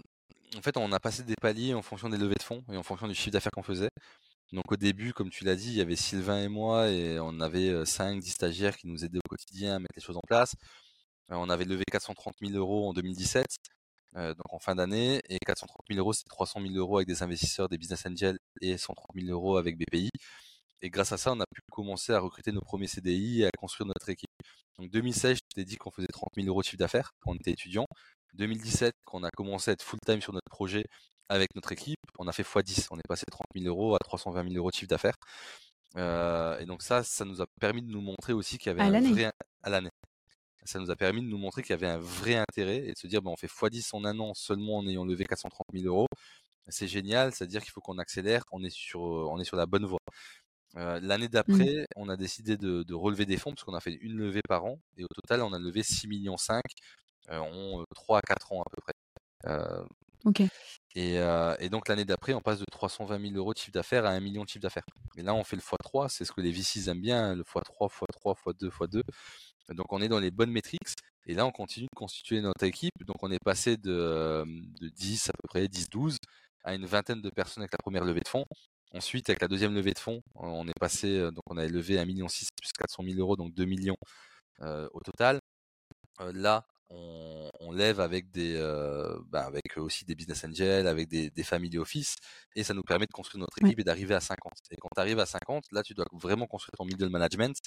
en 0.58 0.62
fait, 0.62 0.78
on 0.78 0.92
a 0.92 1.00
passé 1.00 1.24
des 1.24 1.36
paliers 1.42 1.74
en 1.74 1.82
fonction 1.82 2.10
des 2.10 2.18
levées 2.18 2.36
de 2.36 2.44
fonds 2.44 2.64
et 2.72 2.78
en 2.78 2.84
fonction 2.84 3.08
du 3.08 3.16
chiffre 3.16 3.32
d'affaires 3.32 3.52
qu'on 3.52 3.64
faisait. 3.64 3.90
Donc 4.54 4.72
au 4.72 4.76
début, 4.76 5.12
comme 5.12 5.30
tu 5.30 5.44
l'as 5.44 5.56
dit, 5.56 5.70
il 5.70 5.76
y 5.76 5.82
avait 5.82 5.96
Sylvain 5.96 6.42
et 6.44 6.48
moi 6.48 6.88
et 6.90 7.20
on 7.20 7.40
avait 7.40 7.84
5-10 7.86 8.32
stagiaires 8.32 8.78
qui 8.78 8.88
nous 8.88 9.04
aidaient 9.04 9.18
au 9.18 9.28
quotidien 9.30 9.76
à 9.76 9.80
mettre 9.80 9.94
les 9.96 10.02
choses 10.04 10.18
en 10.18 10.22
place. 10.28 10.54
Euh, 11.32 11.36
on 11.36 11.50
avait 11.50 11.66
levé 11.66 11.84
430 11.92 12.36
000 12.42 12.54
euros 12.54 12.88
en 12.88 12.94
2017, 12.94 13.46
euh, 14.18 14.30
donc 14.36 14.54
en 14.54 14.60
fin 14.60 14.76
d'année, 14.76 15.22
et 15.30 15.40
430 15.46 15.78
000 15.90 16.00
euros, 16.00 16.14
c'est 16.14 16.24
300 16.30 16.62
000 16.62 16.76
euros 16.76 16.98
avec 16.98 17.08
des 17.08 17.24
investisseurs, 17.24 17.68
des 17.70 17.78
business 17.80 18.06
angels 18.06 18.38
et 18.62 18.78
130 18.78 19.08
000 19.16 19.28
euros 19.32 19.58
avec 19.58 19.78
BPI. 19.78 20.10
Et 20.82 20.90
grâce 20.90 21.12
à 21.12 21.18
ça, 21.18 21.32
on 21.32 21.40
a 21.40 21.46
pu 21.46 21.62
commencer 21.72 22.14
à 22.14 22.20
recruter 22.20 22.52
nos 22.52 22.62
premiers 22.62 22.88
CDI 22.88 23.42
et 23.44 23.48
à 23.48 23.52
construire 23.58 23.88
notre 23.88 24.10
équipe. 24.10 24.30
Donc 24.78 24.90
2016, 24.92 25.38
je 25.38 25.42
t'ai 25.56 25.66
dit 25.66 25.78
qu'on 25.78 25.92
faisait 25.92 26.08
30 26.08 26.30
000 26.36 26.48
euros 26.48 26.62
de 26.62 26.66
chiffre 26.66 26.78
d'affaires 26.78 27.12
quand 27.20 27.32
on 27.32 27.36
était 27.36 27.52
étudiant. 27.52 27.86
2017, 28.34 28.94
quand 29.06 29.20
on 29.20 29.24
a 29.24 29.32
commencé 29.32 29.72
à 29.72 29.74
être 29.74 29.84
full-time 29.84 30.22
sur 30.22 30.34
notre 30.34 30.50
projet 30.50 30.84
avec 31.30 31.56
notre 31.56 31.72
équipe, 31.72 32.00
on 32.20 32.28
a 32.28 32.32
fait 32.32 32.44
x10. 32.44 32.88
On 32.92 32.98
est 32.98 33.08
passé 33.08 33.24
de 33.28 33.32
30 33.32 33.46
000 33.56 33.68
euros 33.68 33.96
à 33.96 34.00
320 34.00 34.44
000 34.44 34.56
euros 34.56 34.70
de 34.70 34.76
chiffre 34.76 34.90
d'affaires. 34.90 35.16
Euh, 35.98 36.60
et 36.60 36.66
donc 36.66 36.82
ça, 36.82 37.04
ça 37.04 37.24
nous 37.26 37.42
a 37.42 37.46
permis 37.60 37.82
de 37.82 37.90
nous 37.90 38.02
montrer 38.02 38.34
aussi 38.34 38.58
qu'il 38.58 38.68
y 38.68 38.72
avait 38.72 38.82
À 38.82 38.86
un 38.86 39.14
vrai 39.14 39.32
à 39.64 39.70
l'année. 39.70 39.90
Ça 40.66 40.80
nous 40.80 40.92
a 40.92 40.96
permis 40.96 41.22
de 41.22 41.28
nous 41.28 41.38
montrer 41.38 41.62
qu'il 41.62 41.72
y 41.72 41.74
avait 41.74 41.88
un 41.88 42.00
vrai 42.00 42.36
intérêt 42.36 42.88
et 42.88 42.92
de 42.92 42.98
se 42.98 43.08
dire, 43.08 43.22
ben, 43.22 43.32
on 43.32 43.38
fait 43.38 43.48
x10 43.48 43.96
en 43.96 44.04
un 44.04 44.20
an 44.20 44.34
seulement 44.34 44.78
en 44.78 44.88
ayant 44.88 45.06
levé 45.06 45.26
430 45.26 45.68
000 45.74 45.86
euros. 45.86 46.08
C'est 46.68 46.88
génial, 46.88 47.32
c'est-à-dire 47.32 47.62
qu'il 47.62 47.72
faut 47.72 47.82
qu'on 47.82 48.00
accélère, 48.00 48.44
on 48.52 48.64
est 48.64 48.72
sur, 48.72 49.02
on 49.02 49.40
est 49.40 49.44
sur 49.44 49.56
la 49.56 49.68
bonne 49.68 49.86
voie. 49.86 50.00
Euh, 50.78 51.00
L'année 51.02 51.30
Mmh. 51.48 51.64
d'après, 51.64 51.86
on 51.96 52.10
a 52.10 52.18
décidé 52.18 52.58
de, 52.58 52.84
de 52.84 52.94
relever 52.94 53.26
des 53.26 53.38
fonds 53.38 53.52
parce 53.52 53.64
qu'on 53.64 53.74
a 53.76 53.80
fait 53.82 53.94
une 54.02 54.18
levée 54.18 54.42
par 54.48 54.66
an 54.66 54.80
et 54.98 55.04
au 55.04 55.08
total, 55.08 55.42
on 55.42 55.54
a 55.54 55.60
levé 55.60 55.84
6 55.84 56.08
millions 56.08 56.38
5 56.38 56.62
euh, 57.30 57.38
en 57.40 57.84
3 57.96 58.20
à 58.20 58.22
4 58.22 58.52
ans 58.54 58.62
à 58.62 58.66
peu 58.70 58.82
près. 58.82 58.94
Euh, 59.48 59.86
OK. 60.26 60.42
et, 60.96 61.20
euh, 61.20 61.56
et 61.60 61.70
donc 61.70 61.88
l'année 61.88 62.06
d'après, 62.06 62.34
on 62.34 62.42
passe 62.42 62.60
de 62.60 62.66
320 62.72 63.20
000 63.20 63.34
euros 63.36 63.54
de 63.54 63.60
chiffre 63.60 63.72
d'affaires 63.74 64.06
à 64.06 64.10
1 64.10 64.20
million 64.22 64.44
de 64.44 64.50
chiffre 64.50 64.62
d'affaires. 64.64 64.86
Et 65.18 65.22
là, 65.22 65.36
on 65.36 65.44
fait 65.44 65.56
le 65.56 65.62
x3, 65.62 66.10
c'est 66.10 66.26
ce 66.26 66.32
que 66.32 66.42
les 66.42 66.52
VCs 66.52 66.90
aiment 66.90 67.02
bien, 67.02 67.36
le 67.36 67.44
x3, 67.44 67.90
x3, 67.90 68.36
x2, 68.54 68.70
x2. 68.70 69.02
Donc 69.70 69.92
on 69.94 70.02
est 70.02 70.08
dans 70.10 70.20
les 70.20 70.32
bonnes 70.32 70.52
métriques. 70.52 70.94
Et 71.28 71.34
là, 71.34 71.46
on 71.46 71.52
continue 71.52 71.88
de 71.88 71.96
constituer 71.96 72.42
notre 72.42 72.64
équipe. 72.66 72.94
Donc 73.06 73.18
on 73.22 73.32
est 73.32 73.44
passé 73.44 73.78
de, 73.78 74.46
de 74.82 74.90
10 74.90 75.30
à 75.30 75.34
peu 75.34 75.48
près, 75.48 75.68
10-12 75.68 76.18
à 76.64 76.74
une 76.76 76.86
vingtaine 76.86 77.22
de 77.22 77.30
personnes 77.30 77.64
avec 77.64 77.74
la 77.74 77.78
première 77.80 78.06
levée 78.06 78.22
de 78.22 78.28
fonds. 78.28 78.46
Ensuite, 78.96 79.30
avec 79.30 79.42
la 79.42 79.48
deuxième 79.50 79.76
levée 79.76 79.94
de 79.94 80.00
fonds, 80.00 80.22
on 80.36 80.68
est 80.68 80.80
passé, 80.80 81.20
donc 81.32 81.44
on 81.50 81.58
a 81.58 81.66
levé 81.68 81.98
1,6 81.98 82.06
million 82.06 82.28
plus 82.28 82.72
400 82.80 83.04
000 83.04 83.20
euros, 83.20 83.36
donc 83.36 83.54
2 83.54 83.66
millions 83.66 83.98
euh, 84.62 84.88
au 84.94 85.02
total. 85.02 85.40
Euh, 86.22 86.32
là, 86.34 86.66
on, 86.90 87.50
on, 87.60 87.72
lève 87.72 88.00
avec 88.00 88.32
des, 88.32 88.56
euh, 88.56 89.20
bah, 89.28 89.46
avec 89.46 89.78
aussi 89.78 90.06
des 90.06 90.16
business 90.16 90.46
angels, 90.46 90.88
avec 90.88 91.10
des, 91.10 91.30
des 91.30 91.44
family 91.44 91.78
office, 91.78 92.16
et 92.56 92.64
ça 92.64 92.74
nous 92.74 92.84
permet 92.84 93.06
de 93.06 93.12
construire 93.12 93.42
notre 93.42 93.58
équipe 93.62 93.80
et 93.80 93.84
d'arriver 93.84 94.16
à 94.16 94.22
50. 94.22 94.54
Et 94.72 94.78
quand 94.78 94.90
tu 94.96 95.02
arrives 95.02 95.20
à 95.20 95.26
50, 95.26 95.66
là, 95.72 95.84
tu 95.84 95.94
dois 95.94 96.06
vraiment 96.14 96.48
construire 96.48 96.72
ton 96.78 96.86
middle 96.86 97.10
management 97.10 97.58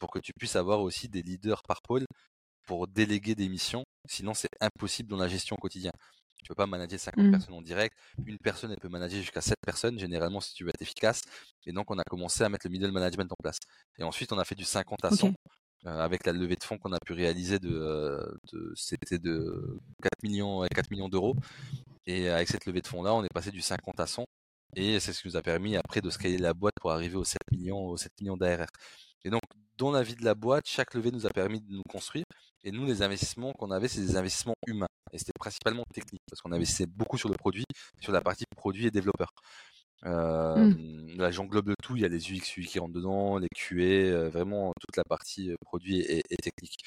pour 0.00 0.10
que 0.10 0.20
tu 0.20 0.32
puisses 0.32 0.56
avoir 0.56 0.80
aussi 0.80 1.08
des 1.08 1.22
leaders 1.22 1.62
par 1.64 1.82
pôle 1.82 2.06
pour 2.66 2.88
déléguer 2.88 3.34
des 3.34 3.48
missions. 3.48 3.84
Sinon, 4.08 4.32
c'est 4.34 4.50
impossible 4.60 5.10
dans 5.10 5.18
la 5.18 5.28
gestion 5.28 5.56
quotidienne. 5.56 5.92
Tu 6.42 6.48
peux 6.48 6.54
pas 6.54 6.66
manager 6.66 6.98
50 7.00 7.26
Mmh. 7.26 7.30
personnes 7.30 7.54
en 7.54 7.62
direct. 7.62 7.96
Une 8.26 8.38
personne, 8.38 8.70
elle 8.72 8.78
peut 8.80 8.88
manager 8.88 9.20
jusqu'à 9.20 9.40
7 9.40 9.56
personnes, 9.64 9.98
généralement, 9.98 10.40
si 10.40 10.54
tu 10.54 10.64
veux 10.64 10.70
être 10.70 10.82
efficace. 10.82 11.22
Et 11.66 11.72
donc, 11.72 11.90
on 11.90 11.98
a 11.98 12.04
commencé 12.04 12.42
à 12.44 12.48
mettre 12.48 12.66
le 12.66 12.72
middle 12.72 12.90
management 12.92 13.30
en 13.32 13.36
place. 13.42 13.58
Et 13.98 14.02
ensuite, 14.04 14.32
on 14.32 14.38
a 14.38 14.44
fait 14.44 14.54
du 14.54 14.64
50 14.64 15.04
à 15.04 15.10
100 15.10 15.28
OK. 15.28 15.34
euh, 15.86 15.98
avec 16.00 16.26
la 16.26 16.32
levée 16.32 16.56
de 16.56 16.64
fonds 16.64 16.78
qu'on 16.78 16.92
a 16.92 16.98
pu 17.04 17.12
réaliser 17.14 17.58
de, 17.58 17.70
euh, 17.72 18.34
de 18.52 18.72
c'était 18.76 19.18
de 19.18 19.78
4 20.02 20.22
millions, 20.22 20.64
4 20.74 20.90
millions 20.90 21.08
d'euros. 21.08 21.36
Et 22.06 22.28
avec 22.28 22.48
cette 22.48 22.66
levée 22.66 22.80
de 22.82 22.86
fonds-là, 22.86 23.14
on 23.14 23.24
est 23.24 23.32
passé 23.34 23.50
du 23.50 23.62
50 23.62 24.00
à 24.00 24.06
100. 24.06 24.24
Et 24.76 25.00
c'est 25.00 25.12
ce 25.12 25.22
qui 25.22 25.28
nous 25.28 25.36
a 25.36 25.42
permis 25.42 25.76
après 25.76 26.00
de 26.00 26.10
scaler 26.10 26.38
la 26.38 26.54
boîte 26.54 26.74
pour 26.80 26.92
arriver 26.92 27.16
aux 27.16 27.24
7 27.24 27.38
millions, 27.52 27.78
aux 27.86 27.96
7 27.96 28.12
millions 28.20 28.36
d'ARR. 28.36 28.66
Et 29.24 29.30
donc, 29.30 29.42
dans 29.78 29.90
la 29.90 30.02
vie 30.02 30.16
de 30.16 30.24
la 30.24 30.34
boîte, 30.34 30.64
chaque 30.66 30.94
levée 30.94 31.10
nous 31.10 31.26
a 31.26 31.30
permis 31.30 31.60
de 31.60 31.72
nous 31.72 31.82
construire. 31.88 32.24
Et 32.64 32.70
nous, 32.70 32.86
les 32.86 33.02
investissements 33.02 33.52
qu'on 33.52 33.70
avait, 33.70 33.88
c'est 33.88 34.00
des 34.00 34.16
investissements 34.16 34.54
humains. 34.66 34.86
Et 35.12 35.18
c'était 35.18 35.32
principalement 35.38 35.84
technique, 35.92 36.22
parce 36.30 36.40
qu'on 36.40 36.52
investissait 36.52 36.86
beaucoup 36.86 37.18
sur 37.18 37.28
le 37.28 37.34
produit, 37.34 37.64
sur 38.00 38.12
la 38.12 38.20
partie 38.20 38.44
produit 38.56 38.86
et 38.86 38.90
développeur. 38.90 39.30
Euh, 40.04 40.56
Mmh. 40.56 41.16
Là, 41.18 41.30
j'englobe 41.30 41.68
le 41.68 41.76
tout. 41.82 41.96
Il 41.96 42.02
y 42.02 42.04
a 42.04 42.08
les 42.08 42.32
UX, 42.32 42.56
UI 42.56 42.66
qui 42.66 42.78
rentrent 42.78 42.94
dedans, 42.94 43.38
les 43.38 43.48
QA, 43.54 43.76
euh, 43.82 44.28
vraiment 44.30 44.72
toute 44.80 44.96
la 44.96 45.04
partie 45.04 45.50
euh, 45.50 45.56
produit 45.64 46.00
et, 46.00 46.22
et 46.30 46.36
technique. 46.36 46.78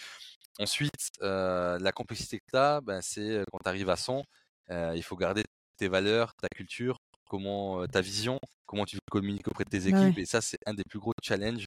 Ensuite, 0.60 1.12
euh, 1.22 1.78
la 1.80 1.92
complexité 1.92 2.40
que 2.40 2.46
tu 2.52 2.58
as, 2.58 2.82
ben, 2.82 3.02
c'est 3.02 3.44
quand 3.52 3.60
tu 3.64 3.70
arrives 3.70 3.90
à 3.90 3.98
100, 3.98 4.24
euh, 4.72 4.94
il 4.96 5.04
faut 5.04 5.16
garder 5.18 5.44
tes 5.78 5.88
valeurs, 5.88 6.34
ta 6.36 6.48
culture, 6.50 6.98
comment 7.28 7.86
ta 7.88 8.02
vision, 8.02 8.40
comment 8.66 8.86
tu 8.86 8.98
communiques 9.12 9.48
auprès 9.48 9.66
de 9.66 9.70
tes 9.70 9.90
Bah 9.90 10.00
équipes. 10.04 10.18
ouais. 10.18 10.24
Et 10.24 10.26
ça, 10.26 10.42
c'est 10.42 10.60
un 10.66 10.74
des 10.74 10.84
plus 10.84 11.00
gros 11.00 11.14
challenges 11.24 11.66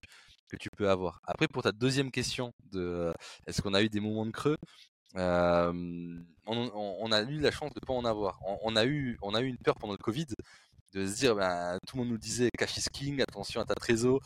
que 0.49 0.57
tu 0.57 0.69
peux 0.77 0.91
avoir. 0.91 1.21
Après, 1.25 1.47
pour 1.49 1.63
ta 1.63 1.73
deuxième 1.73 2.11
question 2.11 2.53
de 2.73 3.13
est-ce 3.47 3.63
qu'on 3.63 3.75
a 3.75 3.83
eu 3.83 3.89
des 3.89 4.01
moments 4.01 4.27
de 4.27 4.31
creux? 4.31 4.57
Euh, 5.17 5.73
on, 6.47 6.57
on, 6.75 6.97
on, 7.01 7.13
a 7.13 7.23
eu 7.23 7.39
la 7.41 7.51
chance 7.51 7.73
de 7.75 7.81
pas 7.81 7.95
en 7.95 8.05
avoir. 8.05 8.39
On, 8.47 8.59
on, 8.63 8.77
a 8.77 8.85
eu, 8.85 9.19
on 9.23 9.35
a 9.35 9.41
eu 9.41 9.47
une 9.47 9.59
peur 9.59 9.75
pendant 9.77 9.95
le 9.95 9.99
Covid 9.99 10.27
de 10.95 11.07
se 11.07 11.17
dire, 11.17 11.35
ben, 11.35 11.79
tout 11.87 11.97
le 11.97 12.03
monde 12.03 12.13
nous 12.13 12.19
disait 12.19 12.49
cash 12.59 12.77
is 12.79 12.85
king, 12.93 13.21
attention 13.23 13.61
à 13.61 13.65
ta 13.65 13.75
trésor, 13.75 14.21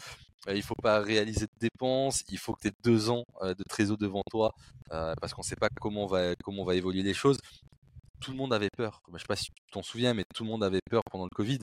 euh, 0.49 0.55
il 0.55 0.63
faut 0.63 0.75
pas 0.77 1.01
réaliser 1.01 1.47
de 1.47 1.59
dépenses, 1.61 2.23
il 2.29 2.39
faut 2.39 2.53
que 2.55 2.61
tu 2.63 2.69
aies 2.69 2.73
deux 2.85 3.11
ans 3.11 3.25
euh, 3.43 3.55
de 3.55 3.63
trésor 3.65 3.97
devant 3.99 4.23
toi 4.31 4.53
parce 5.21 5.33
qu'on 5.33 5.43
sait 5.43 5.57
pas 5.57 5.69
comment 5.81 6.07
va, 6.07 6.35
comment 6.45 6.65
va 6.65 6.75
évoluer 6.75 7.03
les 7.03 7.15
choses. 7.15 7.39
Tout 8.23 8.31
le 8.33 8.37
monde 8.37 8.53
avait 8.53 8.71
peur. 8.77 9.03
Je 9.13 9.19
sais 9.19 9.25
pas 9.29 9.37
si 9.37 9.47
tu 9.47 9.53
t'en 9.73 9.83
souviens, 9.83 10.15
mais 10.15 10.25
tout 10.35 10.45
le 10.45 10.51
monde 10.51 10.63
avait 10.65 10.81
peur 10.91 11.03
pendant 11.11 11.25
le 11.25 11.35
Covid 11.35 11.59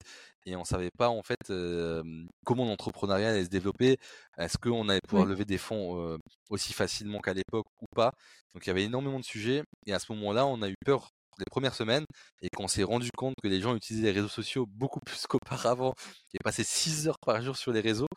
et 0.46 0.56
on 0.56 0.64
savait 0.66 0.90
pas 0.98 1.10
en 1.10 1.22
fait 1.24 1.50
euh, 1.50 2.04
comment 2.46 2.66
l'entrepreneuriat 2.66 3.30
allait 3.30 3.46
se 3.46 3.50
développer. 3.50 3.98
Est-ce 4.38 4.58
qu'on 4.58 4.90
allait 4.90 5.02
pouvoir 5.08 5.26
lever 5.26 5.46
des 5.46 5.58
fonds 5.58 6.18
aussi 6.50 6.74
facilement 6.74 7.20
qu'à 7.20 7.34
l'époque 7.34 7.68
ou 7.82 7.86
pas? 7.96 8.12
Donc 8.54 8.66
il 8.66 8.68
y 8.68 8.72
avait 8.72 8.84
énormément 8.84 9.20
de 9.20 9.26
sujets 9.26 9.64
et 9.86 9.94
à 9.94 10.00
ce 10.00 10.12
moment-là, 10.14 10.46
on 10.46 10.62
a 10.62 10.70
eu 10.70 10.76
peur 10.86 11.10
les 11.38 11.46
premières 11.50 11.74
semaines 11.76 12.06
et 12.42 12.50
qu'on 12.50 12.68
s'est 12.68 12.84
rendu 12.84 13.10
compte 13.16 13.36
que 13.42 13.48
les 13.48 13.62
gens 13.62 13.76
utilisaient 13.76 14.08
les 14.08 14.12
réseaux 14.12 14.28
sociaux 14.28 14.66
beaucoup 14.68 15.00
plus 15.06 15.26
qu'auparavant 15.28 15.94
et 16.34 16.40
passaient 16.44 16.64
6 16.66 17.08
heures 17.08 17.20
par 17.26 17.42
jour 17.42 17.56
sur 17.56 17.72
les 17.72 17.82
réseaux 17.82 18.08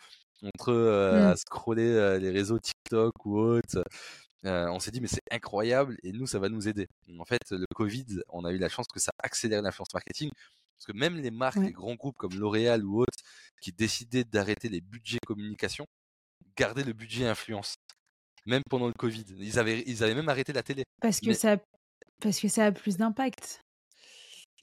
entre 0.42 0.72
euh, 0.72 1.28
Mmh. 1.28 1.33
à 1.33 1.37
scroller 1.37 2.18
les 2.18 2.31
réseaux 2.31 2.59
TikTok 2.59 3.12
ou 3.26 3.38
autres. 3.38 3.83
Euh, 4.44 4.66
on 4.70 4.81
s'est 4.81 4.90
dit 4.90 5.00
mais 5.00 5.07
c'est 5.07 5.22
incroyable 5.31 5.96
et 6.02 6.11
nous 6.12 6.26
ça 6.26 6.38
va 6.40 6.48
nous 6.48 6.66
aider. 6.68 6.88
En 7.18 7.24
fait 7.24 7.38
le 7.50 7.64
Covid 7.76 8.07
on 8.28 8.44
a 8.44 8.50
eu 8.52 8.59
la 8.59 8.68
chance 8.68 8.87
que 8.92 8.98
ça 8.98 9.12
accélère 9.22 9.62
l'influence 9.62 9.94
marketing 9.94 10.31
Parce 10.76 10.87
que 10.87 10.92
même 10.98 11.16
les 11.16 11.31
marques, 11.31 11.59
Ouais. 11.59 11.66
les 11.66 11.72
grands 11.72 11.94
groupes 11.94 12.16
comme 12.18 12.35
L'Oréal 12.35 12.85
ou 12.85 13.02
autres, 13.02 13.20
qui 13.61 13.70
décidaient 13.70 14.24
d'arrêter 14.24 14.68
les 14.68 14.81
budgets 14.81 15.20
communication, 15.24 15.87
gardaient 16.57 16.83
le 16.83 16.92
budget 16.92 17.26
influence. 17.28 17.76
Même 18.46 18.62
pendant 18.68 18.88
le 18.88 18.92
Covid. 18.94 19.24
Ils 19.38 19.61
avaient, 19.61 19.85
ils 19.87 20.02
avaient 20.02 20.16
même 20.16 20.28
arrêté 20.28 20.52
la 20.52 20.64
télé. 20.64 20.83
Parce 21.00 21.20
que 21.20 21.26
Mais- 21.28 21.35
ça 21.35 21.57
parce 22.20 22.40
que 22.40 22.48
ça 22.48 22.66
a 22.66 22.72
plus 22.72 22.96
d'impact. 22.96 23.62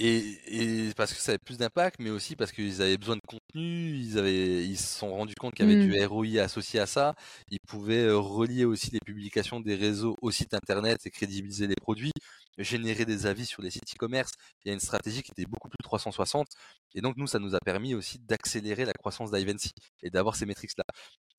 Et, 0.02 0.40
et 0.48 0.94
parce 0.96 1.14
que 1.14 1.20
ça 1.20 1.32
avait 1.32 1.40
plus 1.40 1.58
d'impact, 1.58 1.98
mais 2.00 2.10
aussi 2.10 2.38
parce 2.38 2.54
qu'ils 2.54 2.82
avaient 2.82 2.98
besoin 2.98 3.18
de 3.18 3.22
contenu, 3.28 3.98
ils, 3.98 4.18
avaient, 4.18 4.66
ils 4.66 4.78
se 4.78 4.98
sont 4.98 5.14
rendus 5.14 5.36
compte 5.36 5.54
qu'il 5.54 5.66
y 5.70 5.72
avait 5.72 5.80
Mmh. 5.86 5.90
du 5.90 6.06
ROI 6.06 6.42
associé 6.42 6.80
à 6.80 6.86
ça, 6.86 7.16
ils 7.50 7.60
pouvaient 7.68 8.06
euh, 8.06 8.18
relier 8.18 8.66
aussi 8.66 8.92
les 8.92 9.00
publications 9.00 9.60
des 9.60 9.76
réseaux 9.76 10.16
au 10.22 10.32
site 10.32 10.54
internet 10.54 11.06
et 11.06 11.10
crédibiliser 11.12 11.68
les 11.68 11.76
produits, 11.76 12.14
générer 12.58 13.06
des 13.06 13.26
avis 13.26 13.46
sur 13.46 13.62
les 13.62 13.72
sites 13.72 13.94
e-commerce. 13.94 14.32
Il 14.64 14.70
y 14.70 14.72
a 14.72 14.74
une 14.74 14.80
stratégie 14.80 15.22
qui 15.22 15.32
était 15.32 15.46
beaucoup 15.50 15.70
plus 15.70 15.84
360, 15.84 16.48
et 16.96 17.02
donc 17.02 17.18
nous, 17.18 17.28
ça 17.28 17.40
nous 17.40 17.56
a 17.56 17.60
permis 17.60 17.94
aussi 17.94 18.20
d'accélérer 18.20 18.86
la 18.86 18.94
croissance 18.94 19.32
d'Ivancy 19.32 19.72
et 20.02 20.10
d'avoir 20.10 20.36
ces 20.36 20.46
métriques-là. 20.46 20.86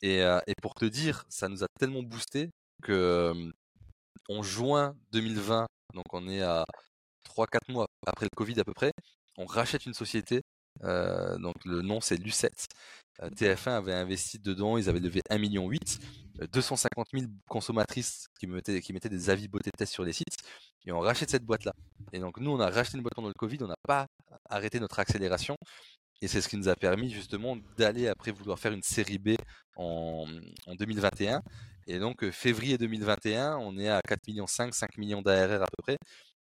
Et, 0.03 0.23
euh, 0.23 0.39
et 0.47 0.55
pour 0.61 0.75
te 0.75 0.85
dire, 0.85 1.25
ça 1.29 1.49
nous 1.49 1.65
a 1.65 1.67
tellement 1.79 2.03
boosté 2.03 2.51
que 2.83 2.93
euh, 2.93 3.53
en 4.29 4.43
juin 4.43 4.95
2020, 5.13 5.67
donc 5.95 6.05
on 6.13 6.29
est 6.29 6.43
à 6.43 6.65
3-4 7.31 7.73
mois 7.73 7.87
après 8.07 8.27
le 8.27 8.37
Covid 8.37 8.59
à 8.61 8.65
peu 8.65 8.75
près, 8.75 8.93
on 9.39 9.47
rachète 9.47 9.87
une 9.87 9.95
société. 9.95 10.43
euh, 10.85 11.37
donc 11.39 11.57
le 11.65 11.83
nom 11.83 12.01
c'est 12.01 12.17
Lucet. 12.17 12.51
Euh, 13.23 13.29
TF1 13.31 13.73
avait 13.77 13.93
investi 13.95 14.39
dedans, 14.39 14.79
ils 14.79 14.89
avaient 14.89 15.01
levé 15.01 15.21
1,8 15.31 15.39
million, 15.41 15.71
euh, 16.41 16.47
250 16.53 17.09
000 17.13 17.27
consommatrices 17.49 18.27
qui 18.39 18.47
mettaient, 18.47 18.81
qui 18.81 18.93
mettaient 18.95 19.09
des 19.11 19.29
avis 19.31 19.49
beauté 19.49 19.71
test 19.77 19.93
sur 19.93 20.05
les 20.05 20.13
sites, 20.15 20.37
et 20.87 20.93
on 20.93 21.01
rachète 21.01 21.31
cette 21.31 21.45
boîte-là. 21.45 21.73
Et 22.13 22.19
donc 22.21 22.39
nous, 22.41 22.51
on 22.53 22.61
a 22.61 22.71
racheté 22.71 22.97
une 22.97 23.03
boîte 23.03 23.15
pendant 23.15 23.29
le 23.29 23.35
Covid, 23.35 23.59
on 23.63 23.67
n'a 23.69 23.77
pas 23.87 24.07
arrêté 24.49 24.81
notre 24.81 24.99
accélération, 25.01 25.57
et 26.23 26.29
c'est 26.29 26.41
ce 26.43 26.49
qui 26.49 26.57
nous 26.57 26.69
a 26.69 26.77
permis 26.77 27.11
justement 27.11 27.57
d'aller 27.79 28.09
après 28.09 28.31
vouloir 28.33 28.59
faire 28.59 28.73
une 28.73 28.83
série 28.83 29.19
B 29.19 29.31
en, 29.77 30.27
en 30.67 30.75
2021. 30.75 31.43
Et 31.87 31.99
donc 31.99 32.23
euh, 32.25 32.31
février 32.33 32.79
2021, 32.79 33.57
on 33.59 33.79
est 33.79 33.89
à 33.89 34.01
4 34.07 34.27
millions 34.29 34.47
5, 34.47 34.75
5 34.75 34.99
millions 34.99 35.23
d'ARR 35.23 35.63
à 35.63 35.67
peu 35.67 35.83
près. 35.83 35.99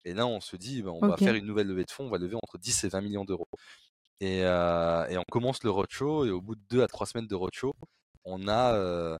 Et 0.06 0.14
là, 0.14 0.28
on 0.28 0.42
se 0.42 0.56
dit, 0.56 0.82
ben, 0.82 0.92
on 0.92 1.04
va 1.06 1.18
faire 1.18 1.36
une 1.36 1.46
nouvelle 1.46 1.68
levée 1.68 1.86
de 1.86 1.92
fonds, 1.92 2.06
on 2.06 2.10
va 2.10 2.18
lever 2.18 2.36
entre 2.36 2.58
10 2.58 2.84
et 2.84 2.90
20 2.90 3.02
millions 3.02 3.26
d'euros. 3.26 3.48
Et, 4.20 4.42
euh, 4.44 5.08
et 5.08 5.18
on 5.18 5.24
commence 5.30 5.64
le 5.64 5.70
roadshow, 5.70 6.26
et 6.26 6.32
au 6.32 6.42
bout 6.42 6.56
de 6.56 6.62
2 6.70 6.82
à 6.84 6.88
3 6.88 7.06
semaines 7.08 7.28
de 7.28 7.36
roadshow, 7.36 7.74
on 8.26 8.48
a, 8.48 8.74
euh, 8.76 9.18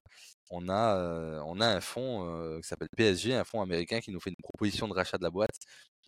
on 0.50 0.68
a, 0.68 0.96
euh, 0.96 1.40
on 1.46 1.60
a 1.60 1.66
un 1.66 1.80
fonds 1.80 2.60
qui 2.62 2.68
s'appelle 2.68 2.88
PSG, 2.96 3.34
un 3.34 3.44
fonds 3.44 3.60
américain 3.62 4.00
qui 4.00 4.10
nous 4.12 4.20
fait 4.20 4.30
une 4.30 4.36
proposition 4.42 4.88
de 4.88 4.94
rachat 4.94 5.18
de 5.18 5.22
la 5.24 5.30
boîte. 5.30 5.56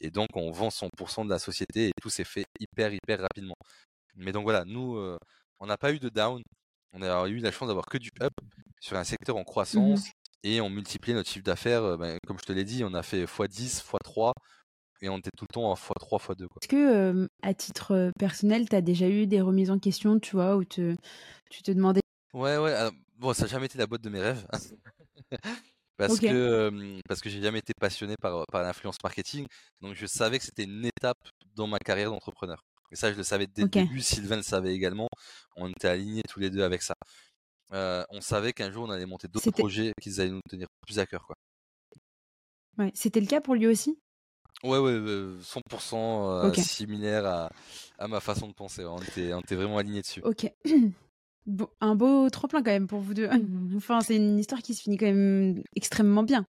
Et 0.01 0.11
donc, 0.11 0.29
on 0.35 0.51
vend 0.51 0.71
100% 0.71 1.25
de 1.25 1.31
la 1.31 1.39
société 1.39 1.89
et 1.89 1.93
tout 2.01 2.11
s'est 2.11 2.25
fait 2.25 2.47
hyper, 2.61 2.93
hyper 2.93 3.21
rapidement. 3.21 3.57
Mais 4.17 4.33
donc 4.33 4.45
voilà, 4.45 4.65
nous, 4.65 4.99
on 5.61 5.67
n'a 5.67 5.77
pas 5.79 5.93
eu 5.93 5.99
de 5.99 6.09
down. 6.09 6.43
On 6.93 7.03
a 7.03 7.29
eu 7.29 7.39
la 7.39 7.53
chance 7.53 7.69
d'avoir 7.69 7.87
que 7.87 7.99
du 7.99 8.11
up 8.23 8.33
sur 8.81 8.97
un 8.97 9.05
secteur 9.05 9.37
en 9.37 9.45
croissance 9.45 10.11
et 10.43 10.61
on 10.61 10.71
multipliait 10.71 11.15
notre 11.15 11.31
chiffre 11.31 11.45
d'affaires. 11.45 11.99
ben, 11.99 12.19
comme 12.27 12.39
je 12.39 12.45
te 12.45 12.53
l'ai 12.53 12.65
dit, 12.65 12.85
on 12.85 12.95
a 12.95 13.03
fait 13.03 13.25
x10, 13.25 13.83
x3 13.83 14.33
et 15.02 15.09
on 15.09 15.18
était 15.18 15.30
tout 15.37 15.44
le 15.48 15.52
temps 15.52 15.70
en 15.70 15.74
x3, 15.74 16.18
x2. 16.18 16.46
Quoi. 16.48 16.59
Est-ce 16.62 16.68
que 16.68 16.76
euh, 16.76 17.28
à 17.42 17.54
titre 17.54 17.92
euh, 17.92 18.11
personnel, 18.18 18.68
tu 18.68 18.76
as 18.76 18.80
déjà 18.80 19.09
eu 19.09 19.26
des 19.26 19.40
remises 19.40 19.70
en 19.70 19.78
question, 19.78 20.18
tu 20.18 20.37
vois, 20.37 20.56
où 20.56 20.64
te, 20.64 20.96
tu 21.50 21.62
te 21.62 21.70
demandais? 21.70 22.00
Ouais, 22.32 22.56
ouais. 22.59 22.72
alors, 22.72 22.92
bon, 23.16 23.32
ça 23.32 23.42
n'a 23.42 23.48
jamais 23.48 23.66
été 23.66 23.78
la 23.78 23.87
boîte 23.87 24.02
de 24.02 24.11
mes 24.11 24.20
rêves. 24.20 24.46
parce 25.96 26.20
que, 26.20 26.26
euh, 26.26 27.00
parce 27.09 27.20
que 27.20 27.30
j'ai 27.30 27.40
jamais 27.40 27.59
été 27.59 27.72
passionné 27.78 28.14
par, 28.20 28.44
par 28.46 28.62
l'influence 28.62 28.96
marketing. 29.02 29.46
Donc 29.80 29.94
je 29.94 30.06
savais 30.06 30.38
que 30.38 30.44
c'était 30.44 30.64
une 30.64 30.85
étape 30.85 31.18
dans 31.54 31.66
ma 31.66 31.78
carrière 31.78 32.11
d'entrepreneur. 32.11 32.62
Et 32.92 32.96
ça, 32.96 33.12
je 33.12 33.16
le 33.16 33.24
savais 33.24 33.46
dès 33.46 33.62
le 33.62 33.68
début. 33.68 34.00
Sylvain 34.00 34.37
le 34.37 34.42
savait 34.42 34.74
également. 34.74 35.09
On 35.56 35.68
était 35.68 35.88
alignés 35.88 36.22
tous 36.28 36.40
les 36.40 36.50
deux 36.50 36.62
avec 36.62 36.82
ça. 36.82 36.94
Euh, 37.72 38.04
on 38.11 38.20
savait 38.20 38.52
qu'un 38.52 38.70
jour, 38.70 38.85
on 38.85 38.90
allait 38.90 39.06
monter 39.06 39.28
d'autres 39.28 39.50
projets 39.50 39.92
qui 40.00 40.20
allaient 40.20 40.30
nous 40.30 40.40
tenir 40.48 40.68
plus 40.87 40.98
à 40.98 41.06
cœur. 41.06 41.26
Quoi. 41.26 41.35
Ouais, 42.78 42.92
C'était 42.94 43.20
le 43.20 43.26
cas 43.26 43.40
pour 43.40 43.54
lui 43.54 43.66
aussi? 43.66 43.98
Ouais, 44.62 44.79
ouais, 44.79 44.90
euh, 44.92 45.38
100% 45.42 45.95
euh, 45.95 46.49
Ok. 46.49 46.57
similaire 46.57 47.27
à, 47.27 47.51
à 47.99 48.09
ma 48.09 48.21
façon 48.21 48.49
de 48.49 48.53
penser. 48.55 48.85
On 48.85 48.99
était, 48.99 49.33
on 49.35 49.40
était 49.40 49.55
vraiment 49.55 49.79
alignés 49.79 50.03
dessus. 50.03 50.21
Ok. 50.23 50.51
Bon, 51.49 51.69
un 51.81 51.95
beau 51.95 52.29
trop-plein 52.29 52.61
quand 52.61 52.73
même 52.73 52.88
pour 52.88 52.99
vous 52.99 53.14
deux. 53.14 53.29
Enfin, 53.77 54.01
c'est 54.01 54.16
une 54.16 54.37
histoire 54.37 54.61
qui 54.62 54.75
se 54.75 54.83
finit 54.83 54.97
quand 54.97 55.07
même 55.07 55.62
extrêmement 55.77 56.25
bien. 56.25 56.45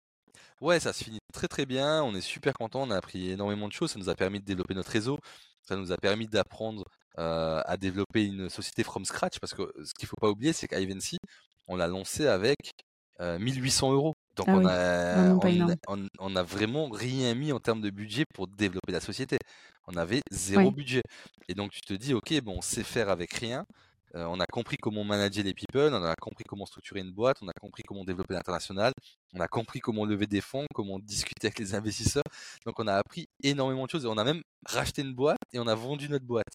Ouais, 0.62 0.80
ça 0.80 0.94
se 0.94 1.04
finit 1.04 1.20
très 1.34 1.50
très 1.50 1.66
bien. 1.66 2.02
On 2.02 2.16
est 2.16 2.22
super 2.22 2.54
content. 2.54 2.84
On 2.84 2.92
a 2.92 2.96
appris 2.96 3.30
énormément 3.30 3.68
de 3.68 3.74
choses. 3.74 3.92
Ça 3.92 4.00
nous 4.00 4.08
a 4.08 4.16
permis 4.16 4.40
de 4.40 4.46
développer 4.46 4.74
notre 4.74 4.92
réseau. 4.92 5.20
Ça 5.64 5.76
nous 5.76 5.92
a 5.92 5.98
permis 5.98 6.28
d'apprendre 6.28 6.86
euh, 7.18 7.62
à 7.66 7.76
développer 7.76 8.24
une 8.24 8.50
société 8.50 8.84
from 8.86 9.04
scratch. 9.04 9.38
Parce 9.40 9.54
que 9.54 9.64
ce 9.84 9.94
qu'il 10.00 10.08
faut 10.08 10.16
pas 10.16 10.30
oublier, 10.30 10.54
c'est 10.54 10.70
qu'Ivancy, 10.70 11.18
on 11.68 11.76
l'a 11.76 11.88
lancé 11.88 12.28
avec 12.28 12.56
euh, 13.20 13.38
1800 13.38 13.92
euros. 13.92 14.14
Donc 14.36 14.48
Ah 14.50 14.54
on, 14.56 14.60
oui, 14.60 14.66
a, 14.70 15.14
vraiment 15.16 15.40
pas 15.40 15.48
on, 15.48 15.52
énorme. 15.52 15.72
a- 15.72 15.76
on, 15.94 16.08
on 16.20 16.36
a 16.36 16.44
vraiment 16.44 16.90
rien 16.90 17.34
mis 17.36 17.52
en 17.52 17.60
termes 17.60 17.82
de 17.82 17.90
budget 17.90 18.26
pour 18.34 18.48
développer 18.48 18.92
la 18.92 19.00
société. 19.00 19.38
On 19.88 19.96
avait 19.98 20.22
zéro 20.32 20.64
Ouais. 20.66 20.72
budget. 20.72 21.02
Et 21.48 21.54
donc 21.54 21.72
tu 21.72 21.82
te 21.82 21.94
dis, 21.94 22.14
ok, 22.14 22.42
bon, 22.42 22.56
on 22.58 22.62
sait 22.62 22.84
faire 22.84 23.10
avec 23.10 23.34
rien. 23.34 23.66
Euh, 24.16 24.26
on 24.30 24.40
a 24.40 24.46
compris 24.46 24.78
comment 24.78 25.04
manager 25.04 25.44
les 25.44 25.54
people, 25.54 25.94
on 25.94 26.04
a 26.06 26.16
compris 26.16 26.46
comment 26.46 26.66
structurer 26.66 27.02
une 27.02 27.12
boîte, 27.12 27.38
on 27.42 27.48
a 27.50 27.54
compris 27.60 27.84
comment 27.84 28.06
développer 28.06 28.34
l'international, 28.34 28.94
on 29.34 29.42
a 29.42 29.48
compris 29.50 29.82
comment 29.82 30.06
lever 30.06 30.26
des 30.26 30.40
fonds, 30.40 30.66
comment 30.74 31.00
discuter 31.00 31.48
avec 31.48 31.60
les 31.60 31.76
investisseurs. 31.76 32.24
Donc 32.66 32.80
on 32.80 32.88
a 32.88 32.94
appris 32.94 33.28
énormément 33.44 33.86
de 33.86 33.90
choses 33.90 34.06
et 34.06 34.08
on 34.08 34.18
a 34.18 34.24
même 34.24 34.42
racheté 34.66 35.02
une 35.02 35.14
boîte 35.14 35.40
et 35.52 35.60
on 35.60 35.68
a 35.68 35.76
vendu 35.76 36.08
notre 36.08 36.24
boîte. 36.26 36.46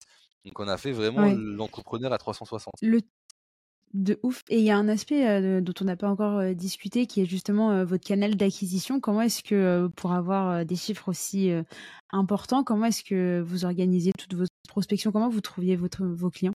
Donc 0.46 0.58
on 0.58 0.68
a 0.68 0.78
fait 0.78 0.92
vraiment 0.92 1.24
Ouais. 1.24 1.34
l'entrepreneur 1.36 2.12
à 2.14 2.18
360. 2.18 2.72
Le 2.80 3.00
de 3.94 4.18
ouf. 4.22 4.42
Et 4.48 4.58
il 4.58 4.64
y 4.64 4.70
a 4.70 4.76
un 4.76 4.88
aspect 4.88 5.28
euh, 5.28 5.60
dont 5.60 5.74
on 5.80 5.84
n'a 5.84 5.96
pas 5.96 6.08
encore 6.08 6.38
euh, 6.38 6.54
discuté 6.54 7.06
qui 7.06 7.22
est 7.22 7.26
justement 7.26 7.72
euh, 7.72 7.84
votre 7.84 8.04
canal 8.04 8.36
d'acquisition. 8.36 9.00
Comment 9.00 9.22
est-ce 9.22 9.42
que, 9.42 9.88
pour 9.96 10.12
avoir 10.12 10.64
des 10.64 10.76
chiffres 10.76 11.08
aussi 11.08 11.50
importants, 12.10 12.64
comment 12.64 12.86
est-ce 12.86 13.04
que 13.04 13.40
vous 13.40 13.64
organisez 13.64 14.12
toute 14.18 14.34
votre 14.34 14.50
prospection 14.68 15.12
Comment 15.12 15.28
vous 15.28 15.40
trouviez 15.40 15.76
votre, 15.76 16.04
vos 16.04 16.30
clients? 16.30 16.52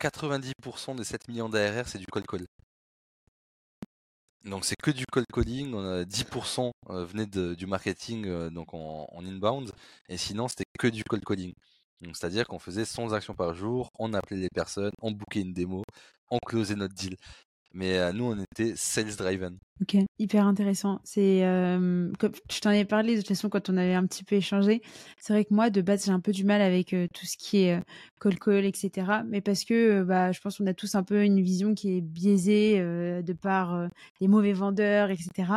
90% 0.00 0.96
des 0.96 1.04
7 1.04 1.28
millions 1.28 1.48
d'ARR, 1.48 1.88
c'est 1.88 1.98
du 1.98 2.06
cold 2.06 2.26
call. 2.26 2.44
Donc 4.44 4.64
c'est 4.64 4.76
que 4.80 4.90
du 4.92 5.04
cold 5.10 5.26
calling, 5.32 5.74
on 5.74 5.84
a 5.84 6.04
10% 6.04 6.70
euh, 6.90 7.04
venait 7.04 7.26
du 7.26 7.66
marketing 7.66 8.50
donc 8.50 8.74
en, 8.74 9.08
en 9.10 9.26
inbound, 9.26 9.72
et 10.08 10.16
sinon 10.16 10.46
c'était 10.46 10.64
que 10.78 10.86
du 10.86 11.02
cold 11.02 11.24
calling. 11.24 11.52
C'est-à-dire 12.02 12.46
qu'on 12.46 12.58
faisait 12.58 12.84
100 12.84 13.12
actions 13.12 13.34
par 13.34 13.54
jour, 13.54 13.90
on 13.98 14.12
appelait 14.14 14.36
les 14.36 14.48
personnes, 14.50 14.92
on 15.02 15.10
bookait 15.12 15.40
une 15.40 15.52
démo, 15.52 15.82
on 16.30 16.38
closait 16.38 16.74
notre 16.76 16.94
deal. 16.94 17.16
Mais 17.72 17.98
euh, 17.98 18.12
nous 18.12 18.24
on 18.24 18.42
était 18.42 18.74
sales 18.76 19.16
driven. 19.16 19.58
Ok, 19.82 19.94
hyper 20.18 20.46
intéressant. 20.46 21.00
C'est 21.04 21.44
euh, 21.44 22.10
je 22.50 22.60
t'en 22.60 22.70
ai 22.70 22.86
parlé 22.86 23.14
de 23.14 23.20
toute 23.20 23.28
façon 23.28 23.50
quand 23.50 23.68
on 23.68 23.76
avait 23.76 23.92
un 23.92 24.06
petit 24.06 24.24
peu 24.24 24.36
échangé. 24.36 24.80
C'est 25.18 25.34
vrai 25.34 25.44
que 25.44 25.52
moi 25.52 25.68
de 25.68 25.82
base 25.82 26.06
j'ai 26.06 26.12
un 26.12 26.20
peu 26.20 26.32
du 26.32 26.44
mal 26.44 26.62
avec 26.62 26.94
euh, 26.94 27.08
tout 27.12 27.26
ce 27.26 27.36
qui 27.36 27.58
est 27.64 27.76
euh, 27.76 27.80
call 28.18 28.38
call, 28.38 28.64
etc. 28.64 29.22
Mais 29.28 29.42
parce 29.42 29.64
que 29.64 30.00
euh, 30.00 30.04
bah 30.04 30.32
je 30.32 30.40
pense 30.40 30.56
qu'on 30.56 30.66
a 30.66 30.72
tous 30.72 30.94
un 30.94 31.02
peu 31.02 31.22
une 31.24 31.42
vision 31.42 31.74
qui 31.74 31.98
est 31.98 32.00
biaisée 32.00 32.80
de 32.80 33.32
par 33.34 33.88
les 34.22 34.28
mauvais 34.28 34.54
vendeurs, 34.54 35.10
etc. 35.10 35.52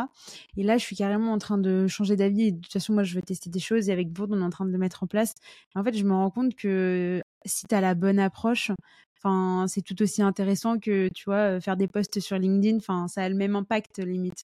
Et 0.57 0.63
là 0.63 0.77
je 0.77 0.83
suis 0.83 0.97
carrément 0.97 1.31
en 1.31 1.37
train 1.37 1.57
de 1.57 1.87
changer 1.87 2.17
d'avis. 2.17 2.51
De 2.51 2.59
toute 2.59 2.73
façon 2.73 2.91
moi 2.91 3.03
je 3.03 3.15
veux 3.15 3.21
tester 3.21 3.49
des 3.49 3.59
choses 3.59 3.87
et 3.87 3.93
avec 3.93 4.11
Bourd 4.11 4.27
on 4.31 4.41
est 4.41 4.43
en 4.43 4.49
train 4.49 4.65
de 4.65 4.71
le 4.71 4.77
mettre 4.77 5.03
en 5.03 5.07
place. 5.07 5.33
En 5.75 5.83
fait 5.85 5.95
je 5.95 6.03
me 6.03 6.13
rends 6.13 6.29
compte 6.31 6.55
que 6.55 7.21
si 7.45 7.67
tu 7.67 7.73
as 7.73 7.79
la 7.79 7.95
bonne 7.95 8.19
approche, 8.19 8.71
Enfin, 9.21 9.65
c'est 9.67 9.81
tout 9.81 10.01
aussi 10.01 10.21
intéressant 10.21 10.79
que, 10.79 11.09
tu 11.09 11.25
vois, 11.25 11.59
faire 11.59 11.75
des 11.75 11.87
posts 11.87 12.19
sur 12.19 12.37
LinkedIn. 12.37 12.77
Enfin, 12.77 13.07
ça 13.07 13.21
a 13.23 13.29
le 13.29 13.35
même 13.35 13.55
impact, 13.55 13.99
limite. 13.99 14.43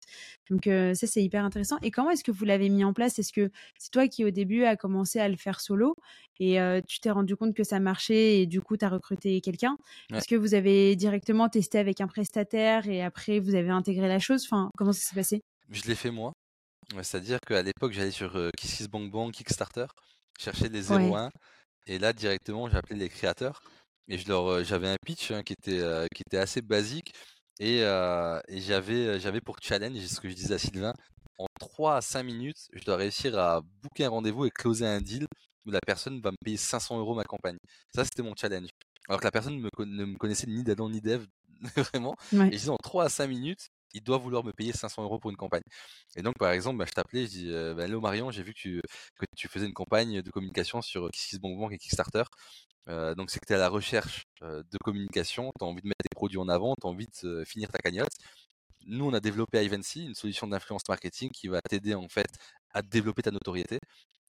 Donc, 0.49 0.67
euh, 0.67 0.93
ça, 0.93 1.07
c'est 1.07 1.23
hyper 1.23 1.45
intéressant. 1.45 1.77
Et 1.81 1.91
comment 1.91 2.11
est-ce 2.11 2.23
que 2.23 2.31
vous 2.31 2.45
l'avez 2.45 2.69
mis 2.69 2.83
en 2.83 2.93
place? 2.93 3.17
Est-ce 3.17 3.31
que 3.31 3.49
c'est 3.79 3.91
toi 3.91 4.07
qui, 4.07 4.25
au 4.25 4.31
début, 4.31 4.63
a 4.65 4.75
commencé 4.75 5.19
à 5.19 5.29
le 5.29 5.37
faire 5.37 5.61
solo? 5.61 5.95
Et 6.39 6.59
euh, 6.59 6.81
tu 6.85 6.99
t'es 6.99 7.11
rendu 7.11 7.35
compte 7.37 7.55
que 7.55 7.63
ça 7.63 7.79
marchait 7.79 8.41
et 8.41 8.45
du 8.45 8.61
coup, 8.61 8.75
tu 8.75 8.83
as 8.83 8.89
recruté 8.89 9.39
quelqu'un? 9.41 9.77
Ouais. 10.11 10.17
Est-ce 10.17 10.27
que 10.27 10.35
vous 10.35 10.53
avez 10.53 10.95
directement 10.97 11.47
testé 11.47 11.79
avec 11.79 12.01
un 12.01 12.07
prestataire 12.07 12.87
et 12.89 13.01
après, 13.01 13.39
vous 13.39 13.55
avez 13.55 13.69
intégré 13.69 14.07
la 14.09 14.19
chose? 14.19 14.43
Enfin, 14.43 14.69
comment 14.77 14.91
ça 14.91 15.01
s'est 15.01 15.15
passé? 15.15 15.41
Je 15.69 15.83
l'ai 15.83 15.95
fait 15.95 16.11
moi. 16.11 16.33
Ouais, 16.93 17.03
C'est-à-dire 17.03 17.39
qu'à 17.39 17.63
l'époque 17.63 17.93
j'allais 17.93 18.11
sur 18.11 18.35
euh, 18.35 18.49
KissKissBankBank, 18.57 19.33
Kickstarter, 19.33 19.87
chercher 20.39 20.69
Ouais. 20.69 21.11
01, 21.11 21.29
et 21.87 21.97
là 21.97 22.13
directement 22.13 22.69
j'appelais 22.69 22.97
les 22.97 23.09
créateurs 23.09 23.61
et 24.07 24.17
je 24.17 24.27
leur 24.27 24.63
j'avais 24.63 24.87
un 24.89 24.97
pitch 25.05 25.31
hein, 25.31 25.43
qui 25.43 25.53
était 25.53 25.79
euh, 25.79 26.07
qui 26.13 26.23
était 26.25 26.37
assez 26.37 26.61
basique 26.61 27.13
et, 27.59 27.83
euh, 27.83 28.39
et 28.47 28.59
j'avais 28.61 29.19
j'avais 29.19 29.41
pour 29.41 29.57
challenge 29.61 29.99
ce 30.05 30.19
que 30.19 30.29
je 30.29 30.35
disais 30.35 30.53
à 30.55 30.59
Sylvain 30.59 30.93
en 31.37 31.47
3 31.59 31.97
à 31.97 32.01
5 32.01 32.23
minutes 32.23 32.67
je 32.73 32.83
dois 32.83 32.97
réussir 32.97 33.37
à 33.37 33.61
booker 33.81 34.05
un 34.05 34.09
rendez-vous 34.09 34.45
et 34.45 34.51
closer 34.51 34.85
un 34.85 35.01
deal 35.01 35.27
où 35.65 35.71
la 35.71 35.79
personne 35.85 36.21
va 36.21 36.31
me 36.31 36.37
payer 36.43 36.57
500 36.57 36.99
euros 36.99 37.15
ma 37.15 37.23
campagne. 37.23 37.57
Ça 37.93 38.03
c'était 38.05 38.21
mon 38.21 38.35
challenge. 38.35 38.69
Alors 39.07 39.19
que 39.19 39.25
la 39.25 39.31
personne 39.31 39.59
me 39.59 39.69
ne 39.79 40.05
me 40.05 40.17
connaissait 40.17 40.47
ni 40.47 40.63
d'Adam 40.63 40.89
ni 40.89 41.01
d'Eve 41.01 41.25
vraiment. 41.75 42.15
Ouais. 42.33 42.47
et 42.47 42.51
je 42.51 42.57
disais 42.57 42.69
en 42.69 42.77
3 42.77 43.05
à 43.05 43.09
5 43.09 43.27
minutes 43.27 43.69
il 43.95 44.03
doit 44.03 44.17
vouloir 44.17 44.43
me 44.43 44.51
payer 44.51 44.73
500 44.73 45.03
euros 45.03 45.19
pour 45.19 45.31
une 45.31 45.37
campagne. 45.37 45.63
Et 46.15 46.21
donc, 46.21 46.37
par 46.37 46.51
exemple, 46.51 46.77
bah, 46.77 46.85
je 46.87 46.93
t'appelais, 46.93 47.23
je 47.25 47.29
dis, 47.29 47.51
bah, 47.75 47.85
Hello 47.85 48.01
Marion, 48.01 48.31
j'ai 48.31 48.43
vu 48.43 48.53
que 48.53 48.59
tu, 49.35 49.47
faisais 49.47 49.65
une 49.65 49.73
campagne 49.73 50.21
de 50.21 50.31
communication 50.31 50.81
sur 50.81 51.09
KissKissBonBon 51.11 51.69
et 51.71 51.77
Kickstarter. 51.77 52.23
donc, 52.87 53.31
c'est 53.31 53.39
que 53.39 53.45
tu 53.47 53.53
es 53.53 53.55
à 53.55 53.59
la 53.59 53.69
recherche 53.69 54.25
de 54.41 54.77
communication, 54.83 55.51
tu 55.59 55.65
as 55.65 55.67
envie 55.67 55.81
de 55.81 55.87
mettre 55.87 56.03
tes 56.03 56.15
produits 56.15 56.37
en 56.37 56.49
avant, 56.49 56.75
tu 56.79 56.87
as 56.87 56.89
envie 56.89 57.07
de 57.23 57.43
finir 57.45 57.69
ta 57.69 57.79
cagnotte. 57.79 58.13
Nous, 58.87 59.05
on 59.05 59.13
a 59.13 59.19
développé 59.19 59.63
Ivancy, 59.63 60.05
une 60.05 60.13
solution 60.15 60.47
d'influence 60.47 60.83
marketing 60.87 61.31
qui 61.31 61.47
va 61.47 61.59
t'aider 61.61 61.95
en 61.95 62.07
fait 62.07 62.27
à 62.71 62.81
développer 62.83 63.23
ta 63.23 63.31
notoriété 63.31 63.79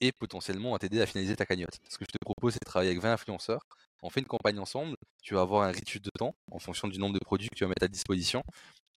et 0.00 0.12
potentiellement 0.12 0.74
à 0.74 0.78
t'aider 0.78 1.00
à 1.00 1.06
finaliser 1.06 1.36
ta 1.36 1.46
cagnotte. 1.46 1.78
Ce 1.88 1.98
que 1.98 2.04
je 2.04 2.12
te 2.12 2.18
propose, 2.20 2.54
c'est 2.54 2.60
de 2.64 2.70
travailler 2.70 2.90
avec 2.90 3.02
20 3.02 3.12
influenceurs. 3.12 3.60
On 4.02 4.10
fait 4.10 4.20
une 4.20 4.26
campagne 4.26 4.58
ensemble. 4.58 4.96
Tu 5.22 5.34
vas 5.34 5.40
avoir 5.42 5.62
un 5.64 5.72
rituel 5.72 6.02
de 6.02 6.10
temps 6.10 6.34
en 6.50 6.58
fonction 6.58 6.88
du 6.88 6.98
nombre 6.98 7.14
de 7.14 7.24
produits 7.24 7.48
que 7.48 7.54
tu 7.54 7.64
vas 7.64 7.68
mettre 7.68 7.84
à 7.84 7.88
disposition. 7.88 8.42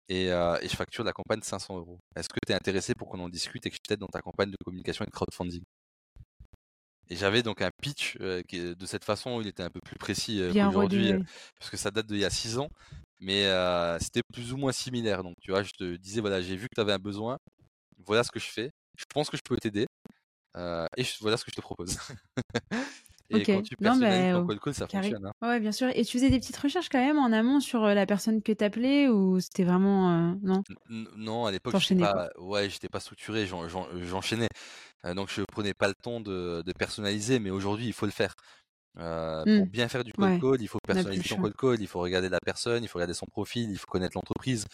Et, 0.09 0.27
je 0.27 0.75
facture 0.75 1.03
la 1.03 1.13
campagne 1.13 1.41
500 1.41 1.77
euros. 1.77 1.99
Est-ce 2.15 2.29
que 2.29 2.39
tu 2.45 2.51
es 2.51 2.55
intéressé 2.55 2.93
pour 2.95 3.09
qu'on 3.09 3.19
en 3.19 3.29
discute 3.29 3.65
et 3.65 3.69
que 3.69 3.75
je 3.75 3.81
t'aide 3.81 3.99
dans 3.99 4.07
ta 4.07 4.21
campagne 4.21 4.51
de 4.51 4.57
communication 4.63 5.03
et 5.03 5.07
de 5.07 5.11
crowdfunding? 5.11 5.63
Et 7.09 7.15
j'avais 7.15 7.41
donc 7.41 7.61
un 7.61 7.71
pitch 7.81 8.17
qui, 8.47 8.75
de 8.75 8.85
cette 8.85 9.05
façon, 9.05 9.39
il 9.41 9.47
était 9.47 9.63
un 9.63 9.69
peu 9.69 9.79
plus 9.79 9.95
précis 9.95 10.41
qu'aujourd'hui, 10.53 11.13
parce 11.59 11.69
que 11.69 11.77
ça 11.77 11.91
date 11.91 12.07
d'il 12.07 12.19
y 12.19 12.25
a 12.25 12.29
6 12.29 12.57
ans 12.57 12.69
mais 13.19 13.45
c'était 13.99 14.21
plus 14.33 14.53
ou 14.53 14.57
moins 14.57 14.71
similaire. 14.71 15.23
Donc, 15.23 15.35
tu 15.41 15.51
vois, 15.51 15.63
je 15.63 15.71
te 15.71 15.95
disais, 15.95 16.21
voilà, 16.21 16.41
j'ai 16.41 16.55
vu 16.55 16.67
que 16.67 16.75
tu 16.75 16.81
avais 16.81 16.93
un 16.93 16.99
besoin, 16.99 17.37
voilà 18.05 18.23
ce 18.23 18.31
que 18.31 18.39
je 18.39 18.49
fais, 18.49 18.71
je 18.97 19.05
pense 19.09 19.29
que 19.29 19.37
je 19.37 19.41
peux 19.43 19.57
t'aider, 19.57 19.87
et 20.55 21.03
voilà 21.21 21.37
ce 21.37 21.45
que 21.45 21.51
je 21.51 21.55
te 21.55 21.61
propose. 21.61 21.97
et 23.29 23.43
quand 23.43 23.61
tu 23.61 23.75
personnalises 23.75 24.33
ton 24.33 24.47
call 24.47 24.59
call, 24.59 24.73
ça 24.73 24.87
fonctionne. 24.87 25.25
Hein. 25.25 25.47
Ouais, 25.47 25.59
bien 25.59 25.71
sûr. 25.71 25.89
Et 25.93 26.05
tu 26.05 26.17
faisais 26.17 26.29
des 26.29 26.39
petites 26.39 26.57
recherches 26.57 26.89
quand 26.89 27.03
même 27.03 27.17
en 27.17 27.31
amont 27.31 27.59
sur 27.59 27.81
la 27.81 28.05
personne 28.05 28.41
que 28.41 28.51
tu 28.51 28.63
appelais 28.63 29.09
ou 29.09 29.39
c'était 29.39 29.63
vraiment. 29.63 30.35
non? 30.41 30.63
Non, 30.89 31.45
à 31.45 31.51
l'époque, 31.51 31.77
j'étais 31.79 32.01
pas, 32.01 32.29
ouais, 32.37 32.69
j'étais 32.69 32.89
pas 32.89 32.99
structuré, 32.99 33.47
j'enchaînais. 33.47 34.49
donc, 35.15 35.29
je 35.29 35.41
prenais 35.41 35.73
pas 35.73 35.87
le 35.87 35.95
temps 35.95 36.19
de, 36.19 36.63
de 36.65 36.71
personnaliser, 36.73 37.39
mais 37.39 37.49
aujourd'hui, 37.49 37.87
il 37.87 37.93
faut 37.93 38.05
le 38.05 38.11
faire. 38.11 38.33
Euh, 38.99 39.43
pour 39.43 39.65
mmh. 39.65 39.69
bien 39.69 39.87
faire 39.87 40.03
du 40.03 40.11
cold 40.11 40.41
call, 40.41 40.61
il 40.61 40.67
faut 40.67 40.79
personnaliser 40.79 41.35
son 41.35 41.51
call, 41.51 41.79
il 41.79 41.87
faut 41.87 41.99
regarder 41.99 42.29
la 42.29 42.39
personne, 42.39 42.83
il 42.83 42.87
faut 42.87 42.97
regarder 42.97 43.13
son 43.13 43.27
profil, 43.27 43.69
il 43.69 43.77
faut 43.77 43.85
connaître 43.85 44.17
l'entreprise, 44.17 44.65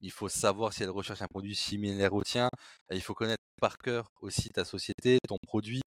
il 0.00 0.10
faut 0.10 0.28
savoir 0.28 0.72
si 0.72 0.82
elle 0.82 0.90
recherche 0.90 1.22
un 1.22 1.26
produit 1.26 1.54
similaire 1.54 2.12
au 2.12 2.22
tien, 2.22 2.50
il 2.90 3.00
faut 3.00 3.14
connaître 3.14 3.42
par 3.60 3.78
cœur 3.78 4.08
aussi 4.20 4.50
ta 4.50 4.64
société, 4.64 5.18
ton 5.26 5.38
produit, 5.42 5.80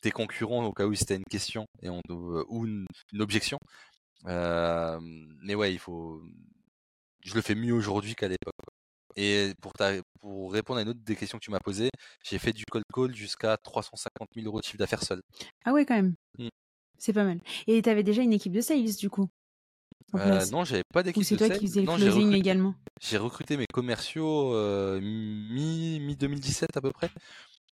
tes 0.00 0.10
concurrents 0.10 0.64
au 0.64 0.72
cas 0.72 0.86
où 0.86 0.94
c'était 0.94 1.16
une 1.16 1.24
question 1.24 1.66
et 1.82 1.88
on, 1.88 2.00
ou 2.08 2.66
une, 2.66 2.86
objection. 3.20 3.58
Euh, 4.26 4.98
mais 5.42 5.54
ouais, 5.54 5.72
il 5.72 5.78
faut. 5.78 6.22
Je 7.24 7.34
le 7.34 7.42
fais 7.42 7.54
mieux 7.54 7.72
aujourd'hui 7.72 8.14
qu'à 8.14 8.28
l'époque. 8.28 8.54
Et 9.16 9.52
pour, 9.60 9.72
pour 10.20 10.52
répondre 10.52 10.78
à 10.78 10.82
une 10.82 10.90
autre 10.90 11.00
des 11.02 11.16
questions 11.16 11.38
que 11.38 11.44
tu 11.44 11.50
m'as 11.50 11.58
posées, 11.58 11.90
j'ai 12.22 12.38
fait 12.38 12.52
du 12.52 12.64
cold 12.70 12.84
call 12.94 13.14
jusqu'à 13.14 13.56
350 13.56 14.28
000 14.34 14.46
euros 14.46 14.60
de 14.60 14.64
chiffre 14.64 14.78
d'affaires 14.78 15.02
seul. 15.02 15.20
Ah 15.64 15.72
ouais, 15.72 15.84
quand 15.84 15.96
même. 15.96 16.14
Mmh. 16.38 16.48
C'est 16.98 17.12
pas 17.12 17.24
mal. 17.24 17.40
Et 17.66 17.82
tu 17.82 17.90
avais 17.90 18.02
déjà 18.04 18.22
une 18.22 18.32
équipe 18.32 18.52
de 18.52 18.60
sales 18.60 18.94
du 18.96 19.10
coup 19.10 19.28
euh, 20.14 20.46
non, 20.52 20.64
j'avais 20.64 20.84
pas 20.92 21.02
d'équipe 21.02 21.22
de 21.22 21.26
sales. 21.26 21.38
c'est 21.38 21.48
toi 21.48 21.58
qui 21.58 21.66
faisais 21.66 21.80
le 21.82 21.86
closing 21.86 22.32
également? 22.32 22.74
J'ai 23.00 23.18
recruté 23.18 23.56
mes 23.56 23.66
commerciaux 23.66 24.54
euh, 24.54 25.00
mi, 25.02 26.00
mi 26.00 26.16
2017 26.16 26.76
à 26.76 26.80
peu 26.80 26.90
près. 26.92 27.10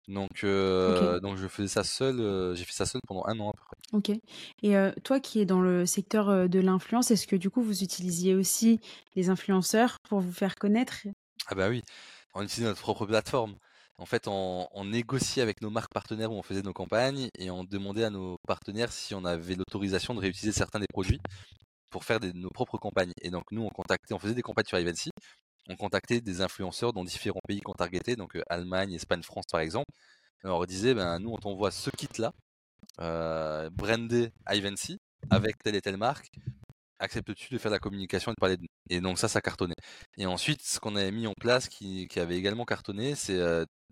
Donc, 0.09 0.43
euh, 0.43 1.19
donc 1.19 1.37
je 1.37 1.47
faisais 1.47 1.67
ça 1.67 1.83
seul. 1.83 2.19
Euh, 2.19 2.55
j'ai 2.55 2.65
fait 2.65 2.73
ça 2.73 2.87
seul 2.87 2.99
pendant 3.07 3.23
un 3.27 3.39
an 3.39 3.49
à 3.49 3.53
peu 3.53 3.63
près. 3.63 3.77
Ok. 3.93 4.09
Et 4.63 4.75
euh, 4.75 4.91
toi 5.03 5.19
qui 5.19 5.39
es 5.39 5.45
dans 5.45 5.61
le 5.61 5.85
secteur 5.85 6.49
de 6.49 6.59
l'influence, 6.59 7.11
est-ce 7.11 7.27
que 7.27 7.35
du 7.35 7.51
coup 7.51 7.61
vous 7.61 7.83
utilisiez 7.83 8.33
aussi 8.33 8.79
les 9.15 9.29
influenceurs 9.29 9.97
pour 10.09 10.19
vous 10.19 10.31
faire 10.31 10.55
connaître? 10.55 11.03
Ah 11.45 11.53
bah 11.53 11.69
oui, 11.69 11.83
on 12.33 12.41
utilise 12.41 12.67
notre 12.67 12.81
propre 12.81 13.05
plateforme. 13.05 13.55
En 13.99 14.05
fait, 14.05 14.27
on, 14.27 14.67
négociait 14.85 15.43
avec 15.43 15.61
nos 15.61 15.69
marques 15.69 15.93
partenaires 15.93 16.31
où 16.31 16.35
on 16.35 16.41
faisait 16.41 16.61
nos 16.61 16.73
campagnes 16.73 17.27
et 17.37 17.51
on 17.51 17.63
demandait 17.65 18.05
à 18.05 18.09
nos 18.09 18.37
partenaires 18.47 18.91
si 18.93 19.13
on 19.13 19.25
avait 19.25 19.55
l'autorisation 19.55 20.15
de 20.15 20.21
réutiliser 20.21 20.57
certains 20.57 20.79
des 20.79 20.87
produits 20.87 21.19
pour 21.89 22.05
faire 22.05 22.19
nos 22.33 22.49
propres 22.49 22.77
campagnes. 22.77 23.11
Et 23.21 23.29
donc 23.29 23.43
nous, 23.51 23.61
on 23.61 23.69
contactait, 23.69 24.13
on 24.13 24.19
faisait 24.19 24.35
des 24.35 24.41
campagnes 24.41 24.65
sur 24.65 24.77
Evency, 24.77 25.11
on 25.69 25.75
contactait 25.75 26.21
des 26.21 26.41
influenceurs 26.41 26.93
dans 26.93 27.03
différents 27.03 27.41
pays 27.47 27.61
qu'on 27.61 27.73
targetait, 27.73 28.15
donc 28.15 28.37
Allemagne, 28.49 28.93
Espagne, 28.93 29.23
France 29.23 29.45
par 29.51 29.61
exemple. 29.61 29.91
Et 30.43 30.47
on 30.47 30.49
leur 30.49 30.67
disait, 30.67 30.93
ben 30.93 31.19
nous, 31.19 31.31
on 31.31 31.37
t'envoie 31.37 31.71
ce 31.71 31.89
kit-là, 31.89 32.33
euh, 33.01 33.69
brandé 33.71 34.31
Ivancy, 34.49 34.99
avec 35.29 35.57
telle 35.63 35.75
et 35.75 35.81
telle 35.81 35.97
marque 35.97 36.29
acceptes-tu 36.99 37.53
de 37.53 37.57
faire 37.57 37.71
la 37.71 37.79
communication 37.79 38.31
et 38.31 38.35
de 38.35 38.39
parler 38.39 38.57
de 38.57 38.63
nous? 38.63 38.67
Et 38.89 39.01
donc 39.01 39.17
ça, 39.17 39.27
ça 39.27 39.41
cartonnait. 39.41 39.75
Et 40.17 40.25
ensuite, 40.25 40.61
ce 40.61 40.79
qu'on 40.79 40.95
avait 40.95 41.11
mis 41.11 41.27
en 41.27 41.33
place, 41.33 41.69
qui, 41.69 42.07
avait 42.17 42.37
également 42.37 42.65
cartonné, 42.65 43.15
c'est 43.15 43.39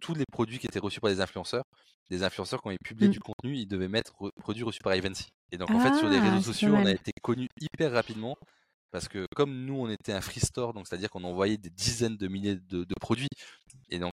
tous 0.02 0.14
les 0.14 0.26
produits 0.32 0.60
qui 0.60 0.68
étaient 0.68 0.80
reçus 0.80 1.00
par 1.00 1.10
les 1.10 1.22
influenceurs. 1.22 1.64
Les 2.10 2.24
influenceurs, 2.24 2.62
quand 2.62 2.70
ils 2.70 2.80
publiaient 2.80 3.10
mmh. 3.10 3.12
du 3.12 3.20
contenu, 3.20 3.56
ils 3.56 3.68
devaient 3.68 3.88
mettre 3.90 4.14
produits 4.40 4.64
reçus 4.64 4.82
par 4.82 4.94
Evency. 4.94 5.28
Et 5.52 5.58
donc, 5.58 5.72
en 5.72 5.80
fait, 5.80 5.94
sur 5.96 6.08
les 6.08 6.20
réseaux 6.20 6.38
ah, 6.38 6.42
sociaux, 6.42 6.74
on 6.74 6.86
a 6.86 6.92
été 6.92 7.12
connus 7.22 7.50
hyper 7.60 7.92
rapidement. 7.92 8.38
Parce 8.92 9.08
que 9.08 9.26
comme 9.36 9.66
nous, 9.66 9.76
on 9.76 9.90
était 9.90 10.14
un 10.14 10.22
free 10.22 10.40
store, 10.40 10.74
donc 10.74 10.88
c'est-à-dire 10.88 11.10
qu'on 11.10 11.24
envoyait 11.24 11.58
des 11.58 11.70
dizaines 11.70 12.18
de 12.18 12.28
milliers 12.28 12.56
de, 12.56 12.86
produits. 13.00 13.28
Et 13.90 14.00
donc, 14.00 14.14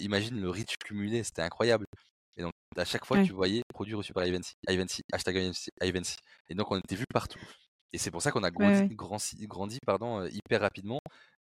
imagine 0.00 0.40
le 0.40 0.50
reach 0.50 0.76
cumulé, 0.78 1.22
c'était 1.22 1.42
incroyable. 1.42 1.86
Et 2.36 2.42
donc, 2.42 2.52
à 2.76 2.84
chaque 2.84 3.04
fois, 3.04 3.22
tu 3.22 3.32
voyais 3.32 3.62
produits 3.68 3.94
reçus 3.94 4.12
par 4.12 4.24
Ivancy, 4.26 4.54
Ivancy, 4.68 5.02
hashtag 5.12 5.52
Ivancy. 5.82 6.16
Et 6.48 6.54
donc, 6.54 6.70
on 6.70 6.78
était 6.78 6.96
vu 6.96 7.04
partout. 7.12 7.40
Et 7.92 7.98
c'est 7.98 8.10
pour 8.10 8.22
ça 8.22 8.30
qu'on 8.30 8.42
a 8.42 8.50
grandi, 8.50 8.94
grandi 9.44 9.78
pardon, 9.84 10.24
hyper 10.26 10.60
rapidement. 10.60 11.00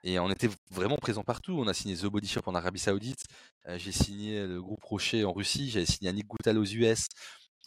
Et 0.03 0.19
on 0.19 0.29
était 0.29 0.49
vraiment 0.69 0.97
présent 0.97 1.23
partout. 1.23 1.53
On 1.53 1.67
a 1.67 1.73
signé 1.73 1.95
The 1.95 2.05
Body 2.05 2.27
Shop 2.27 2.43
en 2.45 2.53
Arabie 2.53 2.79
Saoudite. 2.79 3.23
j'ai 3.77 3.91
signé 3.91 4.45
le 4.45 4.61
groupe 4.61 4.83
Rocher 4.83 5.25
en 5.25 5.33
Russie. 5.33 5.71
J'avais 5.71 5.87
signé 5.87 6.09
Annick 6.09 6.27
Goutal 6.27 6.59
aux 6.59 6.65
US. 6.65 7.07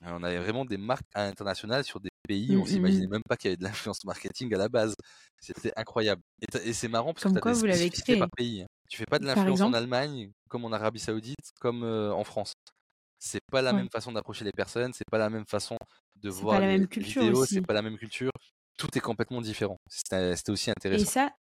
On 0.02 0.22
avait 0.22 0.38
vraiment 0.38 0.64
des 0.64 0.76
marques 0.76 1.06
internationales 1.14 1.84
sur 1.84 2.00
des 2.00 2.10
pays. 2.26 2.56
où 2.56 2.60
on 2.60 2.62
mmh, 2.62 2.62
mmh, 2.62 2.66
s'imaginait 2.66 3.06
mmh. 3.06 3.10
même 3.10 3.22
pas 3.28 3.36
qu'il 3.36 3.48
y 3.48 3.52
avait 3.52 3.56
de 3.56 3.64
l'influence 3.64 4.04
marketing 4.04 4.54
à 4.54 4.58
la 4.58 4.68
base. 4.68 4.94
C'était 5.40 5.72
incroyable. 5.76 6.22
Et, 6.64 6.72
c'est 6.72 6.88
marrant 6.88 7.14
parce 7.14 7.24
que 7.24 7.40
tu 7.40 7.48
as 7.48 7.52
des 7.52 7.58
spécificités 7.58 8.18
par 8.18 8.30
pays. 8.30 8.64
Tu 8.88 8.96
fais 8.96 9.06
pas 9.06 9.18
de 9.18 9.26
l'influence 9.26 9.60
en 9.60 9.72
Allemagne 9.72 10.30
comme 10.48 10.64
en 10.64 10.72
Arabie 10.72 11.00
Saoudite 11.00 11.52
comme 11.60 11.84
en 11.84 12.24
France. 12.24 12.52
C'est 13.18 13.42
pas 13.50 13.62
la 13.62 13.72
même 13.72 13.88
façon 13.90 14.12
d'approcher 14.12 14.44
les 14.44 14.52
personnes. 14.52 14.92
C'est 14.92 15.08
pas 15.10 15.18
la 15.18 15.30
même 15.30 15.46
façon 15.46 15.76
de 16.16 16.30
voir 16.30 16.60
les 16.60 16.78
vidéos. 16.78 17.44
C'est 17.44 17.62
pas 17.62 17.74
la 17.74 17.82
même 17.82 17.98
culture 17.98 18.30
tout 18.78 18.88
est 18.96 19.00
complètement 19.00 19.42
différent. 19.42 19.76
C'était 19.88 20.50
aussi 20.50 20.70
intéressant. 20.70 21.02
Et 21.02 21.06
ça, 21.06 21.32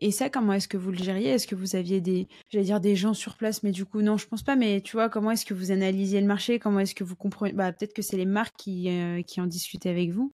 et, 0.00 0.10
ça, 0.10 0.30
comment 0.30 0.52
est-ce 0.52 0.68
que 0.68 0.76
vous 0.76 0.90
le 0.90 0.98
gériez? 0.98 1.30
Est-ce 1.30 1.46
que 1.46 1.54
vous 1.54 1.76
aviez 1.76 2.00
des, 2.00 2.28
j'allais 2.50 2.64
dire 2.64 2.80
des 2.80 2.96
gens 2.96 3.14
sur 3.14 3.36
place, 3.36 3.62
mais 3.62 3.72
du 3.72 3.84
coup 3.84 4.02
non, 4.02 4.16
je 4.16 4.26
pense 4.26 4.42
pas. 4.42 4.56
Mais 4.56 4.80
tu 4.80 4.92
vois, 4.92 5.08
comment 5.08 5.30
est-ce 5.30 5.44
que 5.44 5.54
vous 5.54 5.70
analysiez 5.70 6.20
le 6.20 6.26
marché? 6.26 6.58
Comment 6.58 6.80
est-ce 6.80 6.94
que 6.94 7.04
vous 7.04 7.16
comprenez? 7.16 7.52
Bah, 7.52 7.72
peut-être 7.72 7.94
que 7.94 8.02
c'est 8.02 8.16
les 8.16 8.26
marques 8.26 8.54
qui, 8.58 8.88
euh, 8.88 9.22
qui 9.22 9.40
en 9.40 9.46
discutaient 9.46 9.90
avec 9.90 10.10
vous. 10.10 10.32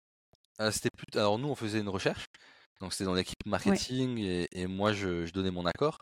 Euh, 0.61 0.71
c'était 0.71 0.91
plus. 0.97 1.07
Alors 1.19 1.39
nous, 1.39 1.49
on 1.49 1.55
faisait 1.55 1.81
une 1.81 1.89
recherche. 1.89 2.27
Donc 2.81 2.93
c'était 2.93 3.05
dans 3.05 3.15
l'équipe 3.15 3.39
marketing 3.47 4.19
et, 4.19 4.67
moi 4.67 4.93
je, 4.93 5.27
je, 5.27 5.33
donnais 5.33 5.51
mon 5.51 5.65
accord. 5.65 5.99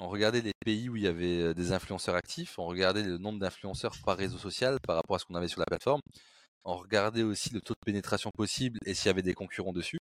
On 0.00 0.08
regardait 0.08 0.40
les 0.40 0.52
pays 0.64 0.88
où 0.88 0.96
il 0.96 1.02
y 1.02 1.06
avait 1.06 1.40
euh, 1.40 1.54
des 1.54 1.72
influenceurs 1.72 2.16
actifs. 2.16 2.58
On 2.58 2.66
regardait 2.66 3.02
le 3.02 3.18
nombre 3.18 3.38
d'influenceurs 3.38 3.94
par 4.04 4.16
réseau 4.16 4.38
social 4.38 4.78
par 4.86 4.96
rapport 4.96 5.16
à 5.16 5.18
ce 5.18 5.24
qu'on 5.24 5.34
avait 5.34 5.48
sur 5.48 5.60
la 5.60 5.66
plateforme 5.66 6.00
on 6.64 6.76
regardait 6.76 7.22
aussi 7.22 7.52
le 7.52 7.60
taux 7.60 7.74
de 7.74 7.84
pénétration 7.84 8.30
possible 8.30 8.78
et 8.86 8.94
s'il 8.94 9.06
y 9.06 9.10
avait 9.10 9.22
des 9.22 9.34
concurrents 9.34 9.72
dessus. 9.72 9.98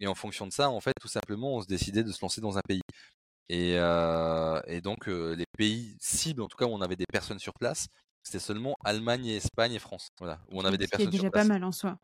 Et 0.00 0.06
en 0.06 0.14
fonction 0.14 0.46
de 0.46 0.52
ça, 0.52 0.70
en 0.70 0.80
fait, 0.80 0.94
tout 1.00 1.08
simplement, 1.08 1.56
on 1.56 1.62
se 1.62 1.66
décidait 1.66 2.02
de 2.02 2.12
se 2.12 2.20
lancer 2.22 2.40
dans 2.40 2.58
un 2.58 2.62
pays. 2.66 2.82
Et, 3.48 3.74
euh, 3.76 4.60
donc, 4.82 5.08
euh, 5.08 5.34
les 5.34 5.44
pays 5.56 5.96
cibles, 6.00 6.42
en 6.42 6.48
tout 6.48 6.56
cas, 6.56 6.66
où 6.66 6.70
on 6.70 6.80
avait 6.80 6.96
des 6.96 7.06
personnes 7.10 7.38
sur 7.38 7.52
place, 7.54 7.86
c'était 8.22 8.38
seulement 8.38 8.76
Allemagne 8.84 9.26
et 9.26 9.36
Espagne 9.36 9.72
et 9.74 9.78
France. 9.78 10.08
Voilà, 10.18 10.40
où 10.50 10.60
on 10.60 10.64
avait 10.64 10.78
des 10.78 10.86
personnes 10.86 11.10
déjà 11.10 11.30
pas 11.30 11.44
mal 11.44 11.62
en 11.64 11.72
soi. 11.72 11.98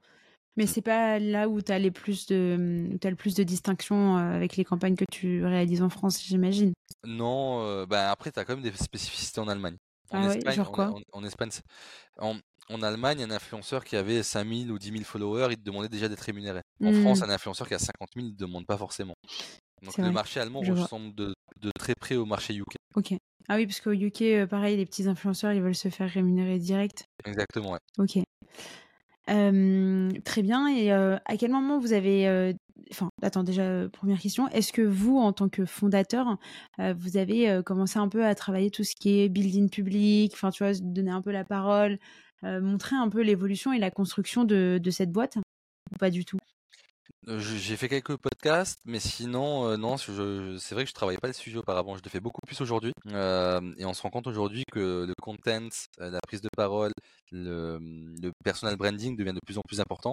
Mais 0.57 0.65
mmh. 0.65 0.69
c'est 0.69 0.83
pas 0.83 1.19
là 1.19 1.49
où 1.49 1.63
tu 1.63 1.73
as, 1.73 1.79
les 1.79 1.91
plus 1.91 2.27
de, 2.27 2.91
as 3.03 3.11
le 3.11 3.17
plus 3.17 3.35
de 3.35 3.43
distinction 3.43 4.19
euh, 4.19 4.35
avec 4.35 4.57
les 4.57 4.65
campagnes 4.65 4.97
que 4.97 5.05
tu 5.11 5.45
réalises 5.45 5.81
en 5.81 5.89
France, 5.89 6.23
j'imagine. 6.23 6.73
Non, 7.05 7.85
bah 7.87 8.11
après, 8.11 8.31
tu 8.31 8.39
as 8.39 8.45
quand 8.45 8.55
même 8.55 8.63
des 8.63 8.77
spécificités 8.77 9.41
en 9.41 9.49
Allemagne. 9.49 9.77
En 10.11 10.29
ah 10.29 10.35
Espagne, 10.35 10.57
genre 10.57 10.73
quoi? 10.73 10.93
en, 11.13 11.25
Espagne, 11.25 11.51
en 12.19 12.37
Allemagne, 12.83 13.23
un 13.23 13.31
influenceur 13.31 13.85
qui 13.85 13.97
avait 13.97 14.23
5000 14.23 14.71
ou 14.71 14.79
10 14.79 14.93
000 14.93 15.05
followers, 15.05 15.49
il 15.51 15.57
te 15.57 15.63
demandait 15.63 15.89
déjà 15.89 16.09
d'être 16.09 16.21
rémunéré. 16.21 16.61
En 16.83 16.91
mmh. 16.91 17.03
France, 17.03 17.23
un 17.23 17.31
influenceur 17.31 17.69
qui 17.69 17.75
a 17.75 17.79
50 17.79 18.09
000, 18.15 18.27
il 18.27 18.33
ne 18.33 18.37
demande 18.37 18.67
pas 18.67 18.79
forcément. 18.79 19.15
Donc 19.83 19.97
le 19.99 20.11
marché 20.11 20.41
allemand 20.41 20.61
ressemble 20.61 21.15
de, 21.15 21.35
très 21.79 21.95
près 21.95 22.17
au 22.17 22.27
marché 22.27 22.55
UK. 22.55 22.75
Ok. 22.95 23.15
Ah 23.49 23.57
oui, 23.57 23.67
parce 23.67 23.81
qu'au 23.81 23.93
UK, 23.93 24.23
euh, 24.23 24.47
pareil, 24.47 24.77
les 24.77 24.87
petits 24.87 25.09
influenceurs, 25.09 25.53
ils 25.53 25.63
veulent 25.63 25.75
se 25.75 25.89
faire 25.89 26.09
rémunérer 26.09 26.59
direct. 26.59 27.05
Exactement, 27.25 27.73
ouais. 27.73 27.79
Ok. 27.99 28.23
très 30.25 30.43
bien. 30.43 30.69
Et 30.69 30.93
euh, 30.93 31.17
à 31.25 31.37
quel 31.37 31.51
moment 31.51 31.79
vous 31.79 31.93
avez 31.93 32.29
euh, 32.29 32.53
enfin, 32.93 33.09
attends, 33.23 33.43
déjà, 33.43 33.89
première 33.89 34.21
question. 34.21 34.49
Est-ce 34.49 34.73
que 34.73 34.83
vous, 34.83 35.19
en 35.19 35.33
tant 35.33 35.49
que 35.49 35.65
fondateur, 35.65 36.37
vous 36.79 37.17
avez 37.17 37.61
commencé 37.65 37.99
un 37.99 38.09
peu 38.09 38.25
à 38.25 38.35
travailler 38.35 38.71
tout 38.71 38.85
ce 38.85 38.95
qui 38.95 39.21
est 39.21 39.29
building 39.29 39.71
public, 39.71 40.33
enfin, 40.35 40.51
tu 40.51 40.63
vois, 40.63 40.73
donner 40.75 41.11
un 41.11 41.23
peu 41.23 41.31
la 41.31 41.45
parole, 41.45 41.99
montrer 42.43 42.97
un 42.97 43.09
peu 43.09 43.21
l'évolution 43.23 43.73
et 43.73 43.79
la 43.79 43.91
construction 43.91 44.45
de, 44.45 44.81
cette 44.91 45.13
boîte 45.13 45.37
Ou 45.37 45.97
pas 45.99 46.11
du 46.11 46.25
tout? 46.25 46.39
Euh, 47.29 47.39
je- 47.39 47.57
J'ai 47.57 47.77
fait 47.77 47.89
quelques 47.89 48.17
podcasts, 48.17 48.79
mais 48.87 48.99
sinon, 49.01 49.67
euh, 49.67 49.77
non, 49.77 49.97
je- 49.99 50.13
je- 50.13 50.57
c'est 50.59 50.75
vrai 50.75 50.85
que 50.85 50.89
je 50.91 50.95
travaillais 50.95 51.19
pas 51.21 51.27
le 51.27 51.35
sujet 51.35 51.59
auparavant. 51.59 51.97
Je 51.97 52.03
le 52.03 52.09
fais 52.09 52.21
beaucoup 52.21 52.41
plus 52.47 52.59
aujourd'hui. 52.61 52.93
Euh, 53.09 53.61
et 53.77 53.85
on 53.85 53.93
se 53.93 54.01
rend 54.03 54.11
compte 54.11 54.27
aujourd'hui 54.27 54.65
que 54.73 55.05
le 55.07 55.15
content, 55.21 55.69
euh, 56.01 56.11
la 56.11 56.21
prise 56.27 56.41
de 56.41 56.49
parole, 56.57 56.93
le, 57.31 57.79
le 58.23 58.33
personal 58.43 58.77
branding 58.77 59.17
devient 59.17 59.35
de 59.35 59.41
plus 59.45 59.59
en 59.59 59.63
plus 59.69 59.81
important. 59.81 60.13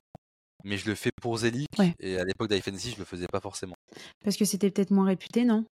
Mais 0.65 0.77
je 0.77 0.89
le 0.89 0.95
fais 0.95 1.11
pour 1.21 1.37
Zelig. 1.37 1.67
Ouais. 1.77 1.93
Et 1.99 2.17
à 2.17 2.25
l'époque 2.25 2.49
d'iFNC, 2.49 2.91
je 2.93 2.99
le 2.99 3.05
faisais 3.05 3.27
pas 3.31 3.39
forcément. 3.39 3.75
Parce 4.23 4.35
que 4.35 4.43
c'était 4.43 4.69
peut-être 4.71 4.91
moins 4.91 5.05
réputé, 5.05 5.45
non? 5.45 5.63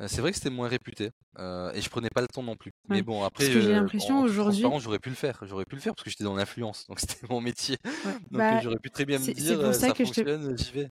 Euh, 0.00 0.06
C'est 0.08 0.20
vrai 0.20 0.30
que 0.30 0.36
c'était 0.38 0.50
moins 0.50 0.68
réputé. 0.68 1.10
euh, 1.38 1.72
et 1.74 1.80
je 1.82 1.88
prenais 1.90 2.08
pas 2.08 2.20
le 2.22 2.26
temps 2.28 2.42
non 2.42 2.56
plus. 2.56 2.72
Mais 2.88 3.02
bon, 3.02 3.22
après, 3.22 3.44
Parce 3.44 3.54
que 3.56 3.60
j'ai 3.60 3.68
euh, 3.70 3.72
l'impression 3.80 4.18
en 4.18 4.22
toute 4.22 4.30
aujourd'hui- 4.30 4.60
transparence, 4.62 4.82
j'aurais 4.82 4.98
pu 4.98 5.08
le 5.10 5.14
faire. 5.14 5.38
J'aurais 5.42 5.64
pu 5.66 5.76
le 5.76 5.80
faire 5.82 5.94
parce 5.94 6.04
que 6.04 6.10
j'étais 6.10 6.24
dans 6.24 6.34
l'influence. 6.34 6.86
Donc 6.88 6.98
c'était 7.00 7.26
mon 7.28 7.40
métier. 7.40 7.76
Ouais. 7.84 8.12
Donc 8.12 8.20
Bah, 8.32 8.60
j'aurais 8.60 8.78
pu 8.78 8.90
très 8.90 9.04
bien 9.04 9.18
me 9.18 9.24
c'est- 9.24 9.34
c'est 9.34 9.42
dire, 9.42 9.56
pour 9.58 9.66
euh, 9.66 9.72
ça 9.72 9.88
ça, 9.88 9.92
que 9.92 10.04
je 10.04 10.10
te- 10.10 10.14
fonctionne, 10.24 10.58
j'y 10.58 10.72
vais. 10.72 10.88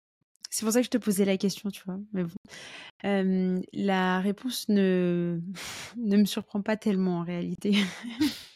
C'est 0.50 0.64
pour 0.64 0.72
ça 0.72 0.80
que 0.80 0.84
je 0.86 0.90
te 0.90 0.98
posais 0.98 1.24
la 1.24 1.36
question, 1.36 1.70
tu 1.70 1.82
vois. 1.84 1.98
Mais 2.12 2.22
bon. 2.24 2.30
Euh, 3.04 3.60
la 3.72 4.20
réponse 4.20 4.68
ne... 4.68 5.40
ne 5.98 6.16
me 6.16 6.24
surprend 6.24 6.62
pas 6.62 6.76
tellement 6.76 7.18
en 7.18 7.24
réalité. 7.24 7.72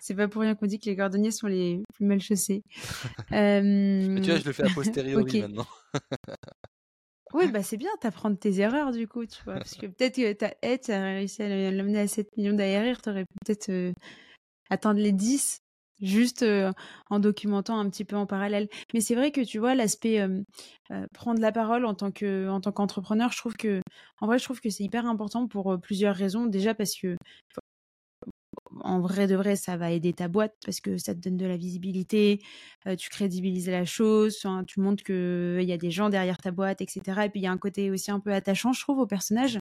C'est 0.00 0.14
pas 0.14 0.28
pour 0.28 0.42
rien 0.42 0.54
qu'on 0.54 0.66
dit 0.66 0.78
que 0.78 0.86
les 0.90 0.96
cordonniers 0.96 1.30
sont 1.30 1.46
les 1.46 1.82
plus 1.94 2.04
mal 2.06 2.20
chaussés. 2.20 2.62
Mais 3.30 4.20
tu 4.20 4.26
vois, 4.30 4.34
Euh, 4.36 4.40
je 4.40 4.44
le 4.46 4.52
fais 4.52 4.64
a 4.64 4.70
posteriori 4.74 5.22
Ok. 5.22 5.34
maintenant. 5.34 5.66
Oui, 7.34 7.50
bah 7.50 7.62
c'est 7.62 7.76
bien, 7.76 7.90
t'apprends 8.00 8.30
de 8.30 8.36
tes 8.36 8.60
erreurs 8.60 8.92
du 8.92 9.06
coup, 9.06 9.26
tu 9.26 9.42
vois. 9.44 9.54
Parce 9.54 9.74
que 9.74 9.86
peut-être 9.86 10.16
que 10.16 10.32
ta 10.32 10.50
t'as 10.78 11.02
réussi 11.14 11.42
à 11.42 11.70
l'amener 11.70 12.00
à 12.00 12.08
7 12.08 12.36
millions 12.36 12.54
d'ARR, 12.54 13.02
t'aurais 13.02 13.24
pu 13.24 13.34
peut-être 13.44 13.68
euh, 13.70 13.92
atteindre 14.70 15.00
les 15.00 15.12
10 15.12 15.60
juste 16.00 16.42
euh, 16.42 16.72
en 17.10 17.18
documentant 17.18 17.78
un 17.78 17.88
petit 17.90 18.04
peu 18.04 18.16
en 18.16 18.26
parallèle. 18.26 18.68
Mais 18.94 19.00
c'est 19.00 19.14
vrai 19.14 19.30
que 19.32 19.40
tu 19.40 19.58
vois, 19.58 19.74
l'aspect 19.74 20.20
euh, 20.20 20.40
euh, 20.90 21.06
prendre 21.12 21.40
la 21.40 21.52
parole 21.52 21.84
en 21.84 21.94
tant 21.94 22.10
que 22.10 22.48
en 22.48 22.60
tant 22.60 22.72
qu'entrepreneur, 22.72 23.32
je 23.32 23.38
trouve 23.38 23.56
que 23.56 23.82
en 24.20 24.26
vrai, 24.26 24.38
je 24.38 24.44
trouve 24.44 24.60
que 24.60 24.70
c'est 24.70 24.84
hyper 24.84 25.06
important 25.06 25.46
pour 25.48 25.78
plusieurs 25.80 26.14
raisons. 26.14 26.46
Déjà 26.46 26.74
parce 26.74 26.94
que 26.94 27.16
en 28.82 29.00
vrai 29.00 29.26
de 29.26 29.36
vrai, 29.36 29.56
ça 29.56 29.76
va 29.76 29.90
aider 29.90 30.12
ta 30.12 30.28
boîte 30.28 30.54
parce 30.64 30.80
que 30.80 30.98
ça 30.98 31.14
te 31.14 31.20
donne 31.20 31.36
de 31.36 31.46
la 31.46 31.56
visibilité, 31.56 32.40
tu 32.98 33.10
crédibilises 33.10 33.68
la 33.68 33.84
chose, 33.84 34.44
tu 34.66 34.80
montres 34.80 35.04
qu'il 35.04 35.62
y 35.62 35.72
a 35.72 35.76
des 35.76 35.90
gens 35.90 36.08
derrière 36.08 36.38
ta 36.38 36.50
boîte, 36.50 36.80
etc. 36.80 37.02
Et 37.24 37.28
puis 37.28 37.40
il 37.40 37.44
y 37.44 37.46
a 37.46 37.52
un 37.52 37.58
côté 37.58 37.90
aussi 37.90 38.10
un 38.10 38.20
peu 38.20 38.32
attachant, 38.32 38.72
je 38.72 38.80
trouve, 38.80 38.98
au 38.98 39.06
personnage, 39.06 39.60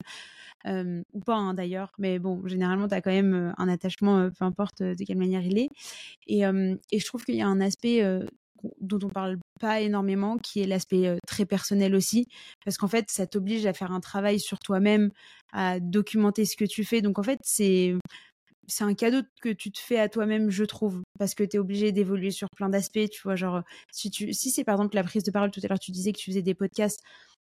ou 0.65 1.19
pas 1.25 1.35
hein, 1.35 1.53
d'ailleurs, 1.53 1.91
mais 1.97 2.19
bon, 2.19 2.45
généralement, 2.47 2.87
tu 2.87 2.95
as 2.95 3.01
quand 3.01 3.11
même 3.11 3.53
un 3.57 3.67
attachement, 3.69 4.29
peu 4.29 4.45
importe 4.45 4.81
de 4.83 5.03
quelle 5.03 5.17
manière 5.17 5.45
il 5.45 5.57
est. 5.57 5.69
Et, 6.27 6.41
et 6.41 6.99
je 6.99 7.05
trouve 7.05 7.23
qu'il 7.25 7.35
y 7.35 7.41
a 7.41 7.47
un 7.47 7.61
aspect 7.61 8.03
dont 8.81 8.99
on 9.03 9.09
parle 9.09 9.37
pas 9.59 9.81
énormément, 9.81 10.37
qui 10.37 10.61
est 10.61 10.67
l'aspect 10.67 11.17
très 11.27 11.45
personnel 11.45 11.95
aussi, 11.95 12.27
parce 12.65 12.77
qu'en 12.77 12.87
fait, 12.87 13.05
ça 13.09 13.27
t'oblige 13.27 13.65
à 13.65 13.73
faire 13.73 13.91
un 13.91 13.99
travail 13.99 14.39
sur 14.39 14.59
toi-même, 14.59 15.11
à 15.53 15.79
documenter 15.79 16.45
ce 16.45 16.55
que 16.55 16.65
tu 16.65 16.83
fais. 16.83 17.01
Donc 17.01 17.19
en 17.19 17.23
fait, 17.23 17.39
c'est 17.43 17.95
c'est 18.67 18.83
un 18.83 18.93
cadeau 18.93 19.21
que 19.41 19.49
tu 19.49 19.71
te 19.71 19.79
fais 19.79 19.99
à 19.99 20.09
toi-même, 20.09 20.49
je 20.49 20.63
trouve, 20.65 21.01
parce 21.19 21.35
que 21.35 21.43
tu 21.43 21.57
es 21.57 21.59
obligé 21.59 21.91
d'évoluer 21.91 22.31
sur 22.31 22.49
plein 22.55 22.69
d'aspects, 22.69 23.09
tu 23.11 23.21
vois, 23.23 23.35
genre 23.35 23.61
si 23.91 24.11
tu 24.11 24.33
si 24.33 24.51
c'est 24.51 24.63
par 24.63 24.75
exemple 24.75 24.95
la 24.95 25.03
prise 25.03 25.23
de 25.23 25.31
parole 25.31 25.51
tout 25.51 25.61
à 25.63 25.67
l'heure 25.67 25.79
tu 25.79 25.91
disais 25.91 26.11
que 26.13 26.17
tu 26.19 26.31
faisais 26.31 26.41
des 26.41 26.53
podcasts 26.55 27.01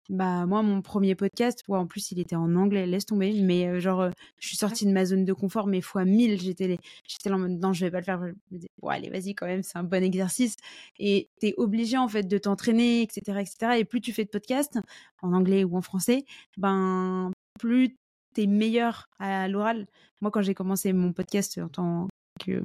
bah 0.09 0.47
moi 0.47 0.63
mon 0.63 0.83
premier 0.83 1.15
podcast 1.15 1.63
ouais, 1.69 1.79
en 1.79 1.87
plus 1.87 2.11
il 2.11 2.19
était 2.19 2.35
en 2.35 2.57
anglais 2.57 2.87
laisse 2.87 3.07
tomber 3.07 3.41
mais 3.43 3.69
euh, 3.69 3.79
genre 3.81 4.01
euh, 4.03 4.11
je 4.41 4.49
suis 4.49 4.57
sortie 4.57 4.85
de 4.85 4.91
ma 4.93 5.05
zone 5.05 5.25
de 5.25 5.33
confort 5.33 5.69
mais 5.69 5.81
fois 5.81 6.05
mille 6.05 6.41
j'étais 6.41 6.67
les- 6.67 6.79
j'étais 7.09 7.29
là 7.31 7.37
en 7.37 7.39
mode 7.39 7.53
non 7.53 7.73
je 7.73 7.85
vais 7.85 7.91
pas 7.93 7.99
le 7.99 8.05
faire 8.05 8.19
je 8.21 8.27
me 8.33 8.35
disais 8.51 8.69
ouais 8.83 8.97
allez 8.97 9.11
vas-y 9.11 9.35
quand 9.35 9.47
même 9.47 9.63
c'est 9.63 9.79
un 9.79 9.85
bon 9.85 10.03
exercice 10.03 10.57
et 10.99 11.31
t'es 11.41 11.55
obligé 11.57 11.97
en 11.99 12.09
fait 12.09 12.25
de 12.25 12.37
t'entraîner 12.39 13.03
etc 13.03 13.39
etc 13.41 13.79
et 13.79 13.85
plus 13.85 14.01
tu 14.01 14.13
fais 14.13 14.25
de 14.25 14.31
podcasts 14.31 14.79
en 15.23 15.33
anglais 15.33 15.63
ou 15.65 15.77
en 15.77 15.83
français 15.83 16.25
ben 16.57 17.31
plus 17.61 17.97
t'es 18.35 18.47
meilleur 18.47 19.09
à 19.19 19.49
l'oral. 19.49 19.87
Moi 20.21 20.31
quand 20.31 20.43
j'ai 20.43 20.55
commencé 20.55 20.93
mon 20.93 21.13
podcast 21.13 21.59
en 21.59 21.69
tant 21.69 22.09
que, 22.41 22.63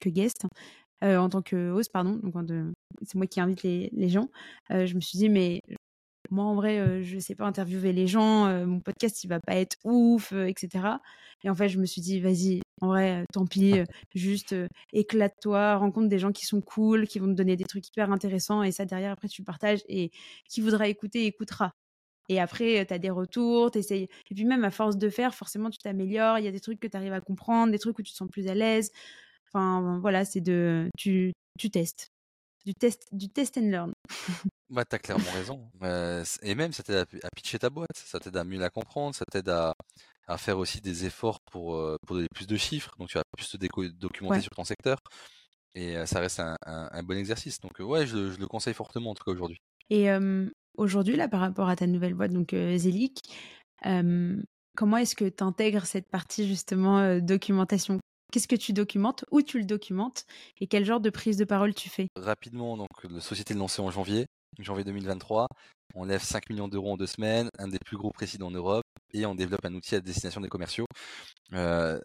que 0.00 0.08
guest 0.08 0.46
euh, 1.04 1.18
en 1.18 1.28
tant 1.28 1.42
que 1.42 1.70
host 1.70 1.92
pardon 1.92 2.18
donc 2.22 2.34
c'est 3.02 3.16
moi 3.16 3.26
qui 3.26 3.40
invite 3.40 3.62
les, 3.62 4.08
gens 4.08 4.30
euh, 4.70 4.86
je 4.86 4.94
me 4.94 5.00
suis 5.00 5.18
dit 5.18 5.28
mais 5.28 5.60
moi 6.30 6.44
en 6.44 6.54
vrai 6.54 6.78
euh, 6.78 7.02
je 7.02 7.18
sais 7.18 7.34
pas 7.34 7.44
interviewer 7.44 7.92
les 7.92 8.06
gens 8.06 8.46
euh, 8.46 8.66
mon 8.66 8.80
podcast 8.80 9.22
il 9.24 9.28
va 9.28 9.38
pas 9.40 9.56
être 9.56 9.76
ouf 9.84 10.32
etc 10.32 10.88
et 11.44 11.50
en 11.50 11.54
fait 11.54 11.68
je 11.68 11.78
me 11.78 11.86
suis 11.86 12.00
dit 12.00 12.20
vas-y 12.20 12.62
en 12.80 12.88
vrai 12.88 13.24
tant 13.32 13.46
pis 13.46 13.74
juste 14.14 14.54
éclate-toi 14.92 15.76
rencontre 15.76 16.08
des 16.08 16.18
gens 16.18 16.32
qui 16.32 16.46
sont 16.46 16.60
cool 16.62 17.06
qui 17.06 17.18
vont 17.18 17.26
te 17.26 17.32
donner 17.32 17.56
des 17.56 17.64
trucs 17.64 17.86
hyper 17.88 18.10
intéressants 18.10 18.62
et 18.62 18.72
ça 18.72 18.86
derrière 18.86 19.12
après 19.12 19.28
tu 19.28 19.42
partages 19.42 19.82
et 19.88 20.10
qui 20.48 20.60
voudra 20.62 20.88
écouter 20.88 21.26
écoutera 21.26 21.72
et 22.28 22.40
après, 22.40 22.84
tu 22.86 22.92
as 22.94 22.98
des 22.98 23.10
retours, 23.10 23.70
t'essayes. 23.70 24.08
Et 24.30 24.34
puis 24.34 24.44
même 24.44 24.64
à 24.64 24.70
force 24.70 24.96
de 24.96 25.08
faire, 25.10 25.34
forcément, 25.34 25.70
tu 25.70 25.78
t'améliores. 25.78 26.38
Il 26.38 26.44
y 26.44 26.48
a 26.48 26.52
des 26.52 26.60
trucs 26.60 26.80
que 26.80 26.86
tu 26.88 26.96
arrives 26.96 27.12
à 27.12 27.20
comprendre, 27.20 27.70
des 27.72 27.78
trucs 27.78 27.98
où 27.98 28.02
tu 28.02 28.12
te 28.12 28.16
sens 28.16 28.28
plus 28.30 28.48
à 28.48 28.54
l'aise. 28.54 28.90
Enfin, 29.48 29.98
voilà, 30.00 30.24
c'est 30.24 30.40
de... 30.40 30.88
Tu, 30.98 31.32
tu 31.58 31.70
testes. 31.70 32.10
Du 32.64 32.74
test, 32.74 33.06
du 33.12 33.28
test 33.28 33.56
and 33.58 33.70
learn. 33.70 33.92
Bah, 34.68 34.84
t'as 34.84 34.98
clairement 34.98 35.30
raison. 35.32 35.70
Euh, 35.84 36.24
et 36.42 36.56
même, 36.56 36.72
ça 36.72 36.82
t'aide 36.82 36.96
à, 36.96 37.06
pi- 37.06 37.20
à 37.22 37.28
pitcher 37.36 37.56
ta 37.60 37.70
boîte, 37.70 37.86
ça 37.94 38.18
t'aide 38.18 38.36
à 38.36 38.42
mieux 38.42 38.58
la 38.58 38.68
comprendre, 38.68 39.14
ça 39.14 39.24
t'aide 39.30 39.48
à, 39.48 39.76
à 40.26 40.38
faire 40.38 40.58
aussi 40.58 40.80
des 40.80 41.04
efforts 41.04 41.38
pour, 41.52 41.76
euh, 41.76 41.96
pour 42.04 42.16
donner 42.16 42.26
plus 42.34 42.48
de 42.48 42.56
chiffres. 42.56 42.92
Donc, 42.98 43.08
tu 43.08 43.16
vas 43.16 43.22
plus 43.36 43.48
te 43.48 43.56
documenter 43.92 44.34
Ouais. 44.38 44.40
sur 44.40 44.50
ton 44.50 44.64
secteur. 44.64 44.98
Et 45.76 45.96
euh, 45.96 46.04
ça 46.06 46.18
reste 46.18 46.40
un, 46.40 46.56
un- 46.66 46.88
un 46.90 47.02
bon 47.04 47.16
exercice. 47.16 47.60
Donc, 47.60 47.78
ouais, 47.78 48.08
je, 48.08 48.16
le- 48.16 48.32
je 48.32 48.40
le 48.40 48.48
conseille 48.48 48.74
fortement, 48.74 49.10
en 49.10 49.14
tout 49.14 49.22
cas 49.22 49.30
aujourd'hui. 49.30 49.60
Et 49.88 50.10
aujourd'hui, 50.76 51.16
là, 51.16 51.28
par 51.28 51.40
rapport 51.40 51.68
à 51.68 51.76
ta 51.76 51.86
nouvelle 51.86 52.14
boîte, 52.14 52.32
donc 52.32 52.52
euh, 52.52 52.76
Zelic, 52.76 53.22
euh, 53.86 54.40
comment 54.76 54.96
est-ce 54.96 55.16
que 55.16 55.28
tu 55.28 55.42
intègres 55.42 55.86
cette 55.86 56.08
partie 56.08 56.46
justement 56.46 56.98
euh, 56.98 57.20
documentation? 57.20 57.98
Qu'est-ce 58.32 58.48
que 58.48 58.56
tu 58.56 58.72
documentes? 58.72 59.24
Où 59.30 59.42
tu 59.42 59.58
le 59.58 59.64
documentes? 59.64 60.24
Et 60.60 60.66
quel 60.66 60.84
genre 60.84 61.00
de 61.00 61.10
prise 61.10 61.36
de 61.36 61.44
parole 61.44 61.74
tu 61.74 61.88
fais? 61.88 62.08
Rapidement, 62.16 62.76
donc, 62.76 62.88
la 63.08 63.20
société 63.20 63.54
est 63.54 63.56
lancée 63.56 63.80
en 63.80 63.90
janvier, 63.90 64.26
janvier 64.58 64.84
2023. 64.84 65.46
On 65.94 66.04
lève 66.04 66.22
5 66.22 66.50
millions 66.50 66.68
d'euros 66.68 66.92
en 66.92 66.96
deux 66.96 67.06
semaines, 67.06 67.48
un 67.58 67.68
des 67.68 67.78
plus 67.78 67.96
gros 67.96 68.10
présidents 68.10 68.48
en 68.48 68.50
Europe, 68.50 68.84
et 69.14 69.24
on 69.26 69.34
développe 69.34 69.64
un 69.64 69.74
outil 69.74 69.94
à 69.94 70.00
destination 70.00 70.40
des 70.40 70.48
commerciaux. 70.48 70.86
Euh, 71.52 71.98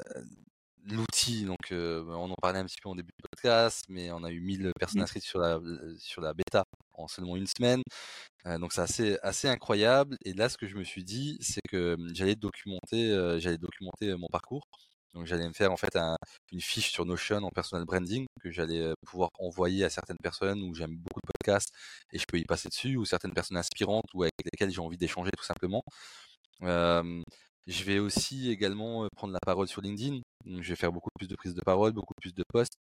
L'outil, 0.85 1.45
donc 1.45 1.71
euh, 1.71 2.03
on 2.07 2.31
en 2.31 2.35
parlait 2.41 2.57
un 2.59 2.65
petit 2.65 2.81
peu 2.81 2.89
en 2.89 2.95
début 2.95 3.11
de 3.21 3.27
podcast, 3.29 3.85
mais 3.87 4.11
on 4.11 4.23
a 4.23 4.31
eu 4.31 4.39
1000 4.41 4.71
personnes 4.79 5.01
Mm. 5.01 5.03
inscrites 5.03 5.23
sur 5.23 5.39
la, 5.39 5.59
sur 5.99 6.21
la 6.21 6.33
bêta 6.33 6.63
en 6.93 7.07
seulement 7.07 7.35
une 7.37 7.45
semaine. 7.45 7.81
Euh, 8.47 8.57
donc 8.59 8.73
c'est 8.73 8.81
assez, 8.81 9.17
assez 9.23 9.47
incroyable. 9.47 10.17
Et 10.25 10.33
là, 10.33 10.49
ce 10.49 10.57
que 10.57 10.67
je 10.67 10.75
me 10.77 10.83
suis 10.83 11.03
dit, 11.03 11.37
c'est 11.41 11.61
que 11.69 11.95
hum, 11.95 12.09
j'allais 12.15 12.35
documenter, 12.35 13.11
euh, 13.11 13.39
j'allais 13.39 13.57
documenter 13.59 14.09
euh, 14.09 14.17
mon 14.17 14.27
parcours. 14.27 14.63
Donc 15.13 15.25
j'allais 15.27 15.47
me 15.47 15.53
faire 15.53 15.71
en 15.73 15.77
fait 15.77 15.95
un- 15.97 16.17
une 16.53 16.61
fiche 16.61 16.91
sur 16.91 17.05
Notion 17.05 17.37
en 17.43 17.49
personal 17.51 17.85
branding 17.85 18.25
que 18.41 18.51
j'allais 18.51 18.81
euh, 18.81 18.93
pouvoir 19.07 19.29
envoyer 19.39 19.83
à 19.85 19.89
certaines 19.91 20.17
personnes 20.23 20.63
où 20.63 20.73
j'aime 20.75 20.95
beaucoup 20.97 21.21
de 21.23 21.27
podcasts 21.39 21.71
et 22.13 22.19
je 22.19 22.25
peux 22.27 22.39
y 22.39 22.45
passer 22.45 22.69
dessus, 22.69 22.97
ou 22.97 23.05
certaines 23.05 23.33
personnes 23.33 23.57
inspirantes 23.57 24.05
ou 24.15 24.23
avec 24.23 24.33
lesquelles 24.45 24.71
j'ai 24.71 24.81
envie 24.81 24.97
d'échanger 24.97 25.31
tout 25.37 25.43
simplement. 25.45 25.83
Euh, 26.63 27.21
je 27.67 27.83
vais 27.83 27.99
aussi 27.99 28.49
également 28.51 29.05
euh, 29.05 29.07
prendre 29.15 29.33
la 29.33 29.39
parole 29.45 29.67
sur 29.67 29.81
LinkedIn. 29.81 30.21
Donc, 30.45 30.61
je 30.63 30.69
vais 30.69 30.75
faire 30.75 30.91
beaucoup 30.91 31.09
plus 31.17 31.27
de 31.27 31.35
prises 31.35 31.53
de 31.53 31.61
parole, 31.61 31.93
beaucoup 31.93 32.13
plus 32.21 32.33
de 32.33 32.43
posts 32.51 32.75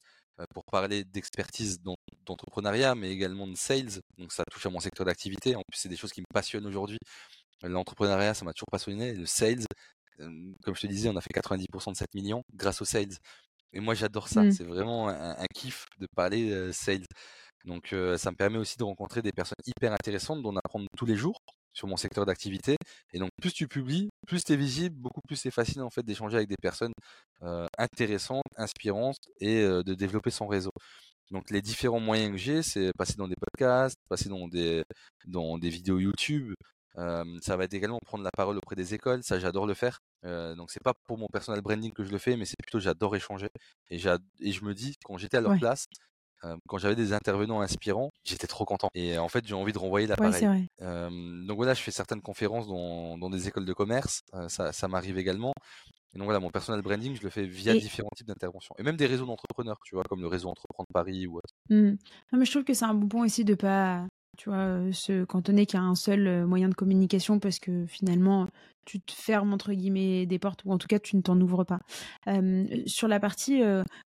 pour 0.54 0.64
parler 0.64 1.04
d'expertise 1.04 1.80
d'en- 1.82 1.96
d'entrepreneuriat, 2.26 2.94
mais 2.94 3.10
également 3.10 3.46
de 3.46 3.56
sales. 3.56 4.00
Donc 4.18 4.32
ça 4.32 4.44
touche 4.50 4.64
à 4.66 4.70
mon 4.70 4.80
secteur 4.80 5.04
d'activité. 5.06 5.54
En 5.56 5.62
plus, 5.68 5.78
c'est 5.80 5.88
des 5.90 5.96
choses 5.96 6.12
qui 6.12 6.20
me 6.22 6.26
passionnent 6.32 6.66
aujourd'hui. 6.66 6.98
L'entrepreneuriat, 7.62 8.34
ça 8.34 8.44
m'a 8.44 8.52
toujours 8.54 8.68
passionné. 8.72 9.14
Le 9.14 9.26
sales, 9.26 9.64
comme 10.62 10.74
je 10.74 10.80
te 10.82 10.86
disais, 10.86 11.08
on 11.08 11.16
a 11.16 11.20
fait 11.20 11.32
90% 11.32 11.92
de 11.92 11.96
7 11.96 12.12
millions 12.14 12.42
grâce 12.54 12.82
au 12.82 12.84
sales. 12.84 13.14
Et 13.72 13.80
moi, 13.80 13.94
j'adore 13.94 14.28
ça. 14.28 14.44
Mm. 14.44 14.50
C'est 14.50 14.64
vraiment 14.64 15.08
un, 15.08 15.32
un 15.38 15.46
kiff 15.54 15.86
de 15.98 16.06
parler 16.16 16.50
euh, 16.52 16.72
sales. 16.72 17.06
Donc, 17.64 17.92
euh, 17.92 18.18
ça 18.18 18.30
me 18.32 18.36
permet 18.36 18.58
aussi 18.58 18.78
de 18.78 18.84
rencontrer 18.84 19.22
des 19.22 19.32
personnes 19.32 19.56
hyper 19.66 19.92
intéressantes, 19.92 20.42
d'en 20.42 20.56
apprendre 20.56 20.86
tous 20.96 21.06
les 21.06 21.16
jours 21.16 21.38
sur 21.72 21.88
mon 21.88 21.96
secteur 21.96 22.26
d'activité. 22.26 22.76
Et 23.12 23.18
donc, 23.18 23.30
plus 23.40 23.52
tu 23.52 23.68
publies, 23.68 24.08
plus 24.26 24.44
tu 24.44 24.52
es 24.52 24.56
visible, 24.56 24.96
beaucoup 24.96 25.20
plus 25.26 25.36
c'est 25.36 25.50
facile 25.50 25.82
en 25.82 25.90
fait 25.90 26.02
d'échanger 26.02 26.36
avec 26.36 26.48
des 26.48 26.56
personnes 26.60 26.92
euh, 27.42 27.66
intéressantes, 27.78 28.42
inspirantes 28.56 29.18
et 29.40 29.60
euh, 29.62 29.82
de 29.82 29.94
développer 29.94 30.30
son 30.30 30.46
réseau. 30.46 30.72
Donc, 31.30 31.50
les 31.50 31.62
différents 31.62 32.00
moyens 32.00 32.32
que 32.32 32.36
j'ai, 32.38 32.62
c'est 32.62 32.90
passer 32.98 33.14
dans 33.16 33.28
des 33.28 33.36
podcasts, 33.36 33.96
passer 34.08 34.28
dans 34.28 34.48
des, 34.48 34.82
dans 35.26 35.58
des 35.58 35.70
vidéos 35.70 35.98
YouTube. 35.98 36.54
Euh, 36.98 37.24
ça 37.40 37.56
va 37.56 37.64
être 37.64 37.74
également 37.74 38.00
prendre 38.04 38.24
la 38.24 38.32
parole 38.36 38.56
auprès 38.58 38.74
des 38.76 38.94
écoles. 38.94 39.22
Ça, 39.22 39.38
j'adore 39.38 39.66
le 39.66 39.74
faire. 39.74 40.00
Donc, 40.24 40.70
c'est 40.70 40.82
pas 40.82 40.92
pour 41.06 41.18
mon 41.18 41.28
personal 41.32 41.60
branding 41.62 41.92
que 41.92 42.04
je 42.04 42.10
le 42.10 42.18
fais, 42.18 42.36
mais 42.36 42.44
c'est 42.44 42.56
plutôt 42.62 42.80
j'adore 42.80 43.14
échanger. 43.16 43.48
Et, 43.90 43.96
et 44.40 44.52
je 44.52 44.64
me 44.64 44.74
dis, 44.74 44.96
quand 45.04 45.16
j'étais 45.18 45.36
à 45.38 45.40
leur 45.40 45.52
Ouais. 45.52 45.58
place, 45.58 45.86
euh, 46.44 46.56
quand 46.68 46.78
j'avais 46.78 46.96
des 46.96 47.12
intervenants 47.12 47.60
inspirants, 47.60 48.10
j'étais 48.24 48.46
trop 48.46 48.64
content. 48.64 48.88
Et 48.94 49.18
en 49.18 49.28
fait, 49.28 49.46
j'ai 49.46 49.54
envie 49.54 49.72
de 49.72 49.78
renvoyer 49.78 50.06
Ouais, 50.06 50.16
l'appareil. 50.16 50.66
Euh, 50.82 51.10
donc 51.46 51.56
voilà, 51.56 51.74
je 51.74 51.82
fais 51.82 51.90
certaines 51.90 52.22
conférences 52.22 52.66
dans, 52.68 53.18
dans 53.18 53.30
des 53.30 53.48
écoles 53.48 53.66
de 53.66 53.72
commerce, 53.72 54.20
euh, 54.34 54.48
ça, 54.48 54.72
ça 54.72 54.88
m'arrive 54.88 55.18
également. 55.18 55.52
Et 56.14 56.18
donc 56.18 56.24
voilà, 56.24 56.40
mon 56.40 56.50
personal 56.50 56.82
branding, 56.82 57.14
je 57.16 57.22
le 57.22 57.30
fais 57.30 57.44
via 57.46 57.72
Et- 57.74 57.78
différents 57.80 58.10
types 58.16 58.26
d'interventions. 58.26 58.74
Et 58.78 58.82
même 58.82 58.96
des 58.96 59.06
réseaux 59.06 59.26
d'entrepreneurs, 59.26 59.78
tu 59.84 59.94
vois, 59.94 60.02
comme 60.04 60.20
le 60.20 60.26
réseau 60.26 60.48
Entreprendre 60.48 60.88
Paris 60.92 61.26
ou 61.28 61.36
autre. 61.36 61.54
Mm. 61.68 61.90
Non, 62.32 62.38
mais 62.38 62.44
je 62.44 62.50
trouve 62.50 62.64
que 62.64 62.74
c'est 62.74 62.84
un 62.84 62.94
bon 62.94 63.06
point 63.06 63.24
aussi 63.26 63.44
de 63.44 63.54
pas, 63.54 64.04
tu 64.40 64.48
vois, 64.48 64.80
se 64.90 65.24
cantonner 65.24 65.66
qu'à 65.66 65.80
un 65.80 65.94
seul 65.94 66.46
moyen 66.46 66.70
de 66.70 66.74
communication 66.74 67.38
parce 67.38 67.58
que 67.58 67.84
finalement, 67.84 68.48
tu 68.86 68.98
te 68.98 69.12
fermes 69.12 69.52
entre 69.52 69.74
guillemets 69.74 70.24
des 70.24 70.38
portes 70.38 70.64
ou 70.64 70.72
en 70.72 70.78
tout 70.78 70.86
cas 70.86 70.98
tu 70.98 71.14
ne 71.16 71.20
t'en 71.20 71.38
ouvres 71.38 71.64
pas. 71.64 71.80
sur 72.86 73.06
la 73.06 73.20
partie 73.20 73.60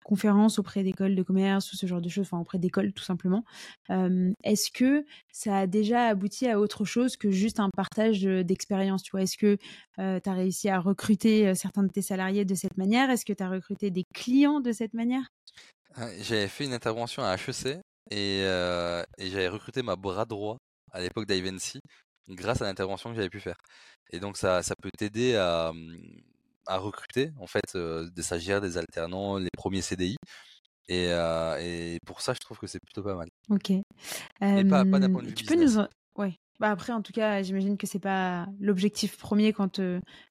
conférence 0.03 0.59
auprès 0.59 0.85
d'écoles 0.85 1.17
de 1.17 1.23
commerce 1.23 1.71
ou 1.75 1.77
ce 1.77 1.87
genre 1.87 2.01
de 2.01 2.09
choses, 2.09 2.25
enfin 2.25 2.39
auprès 2.39 2.59
d'écoles 2.59 2.95
tout 2.95 3.05
simplement, 3.05 3.45
est-ce 3.91 4.71
que 4.71 5.05
ça 5.31 5.59
a 5.59 5.67
déjà 5.67 6.07
abouti 6.07 6.49
à 6.49 6.59
autre 6.59 6.87
chose 6.87 7.19
que 7.19 7.31
juste 7.31 7.61
un 7.61 7.69
partage 7.69 8.23
d'expérience 8.23 9.03
Tu 9.03 9.11
vois, 9.11 9.21
est-ce 9.21 9.37
que 9.37 9.59
tu 9.99 10.01
as 10.01 10.33
réussi 10.33 10.71
à 10.71 10.81
recruter 10.81 11.55
certains 11.55 11.83
de 11.83 11.93
tes 11.93 12.01
salariés 12.01 12.47
de 12.47 12.55
cette 12.55 12.79
manière? 12.79 13.11
Est-ce 13.11 13.27
que 13.27 13.35
tu 13.35 13.43
as 13.43 13.51
recruté 13.51 13.91
des 13.91 14.07
clients 14.15 14.61
de 14.61 14.73
cette 14.73 14.95
manière? 14.95 15.29
J'avais 16.23 16.49
fait 16.49 16.65
une 16.65 16.73
intervention 16.73 17.23
à 17.23 17.35
HEC 17.35 17.83
et, 18.11 18.41
et 18.41 19.31
j'avais 19.31 19.49
recruté 19.49 19.83
ma 19.83 19.97
bras 19.97 20.25
droit 20.25 20.59
à 20.93 21.01
l'époque 21.01 21.27
d'Ivancy 21.27 21.81
grâce 22.29 22.63
à 22.63 22.65
l'intervention 22.65 23.11
que 23.11 23.17
j'avais 23.17 23.31
pu 23.31 23.41
faire. 23.41 23.57
Et 24.11 24.21
donc 24.21 24.37
ça, 24.37 24.63
ça 24.63 24.75
peut 24.81 24.91
t'aider 24.97 25.37
à, 25.37 25.73
mmh, 25.73 26.21
à 26.67 26.79
recruter 26.79 27.33
en 27.41 27.47
fait 27.47 27.77
des 27.77 28.23
stagiaires, 28.23 28.61
des 28.61 28.77
alternants, 28.77 29.39
les 29.39 29.51
premiers 29.57 29.83
CDI. 29.83 30.17
Et, 30.89 31.07
et 31.07 31.99
pour 32.07 32.21
ça, 32.21 32.35
je 32.35 32.41
trouve 32.41 32.59
que 32.59 32.67
c'est 32.67 32.81
plutôt 32.81 33.03
pas 33.03 33.15
mal. 33.15 33.29
Ok. 33.49 33.71
Et 33.71 33.85
pas, 34.41 34.85
pas 34.85 34.99
d'un 34.99 35.11
point 35.11 35.23
de 35.23 35.29
vue 35.29 35.35
tu 35.35 35.45
peux 35.45 35.55
nous 35.55 35.79
en... 35.79 35.89
Ouais. 36.17 36.35
Bah 36.61 36.71
après, 36.71 36.93
en 36.93 37.03
tout 37.03 37.13
cas, 37.13 37.43
j'imagine 37.43 37.77
que 37.77 37.87
c'est 37.87 37.99
pas 37.99 38.47
l'objectif 38.61 39.17
premier 39.17 39.53
quand, 39.53 39.81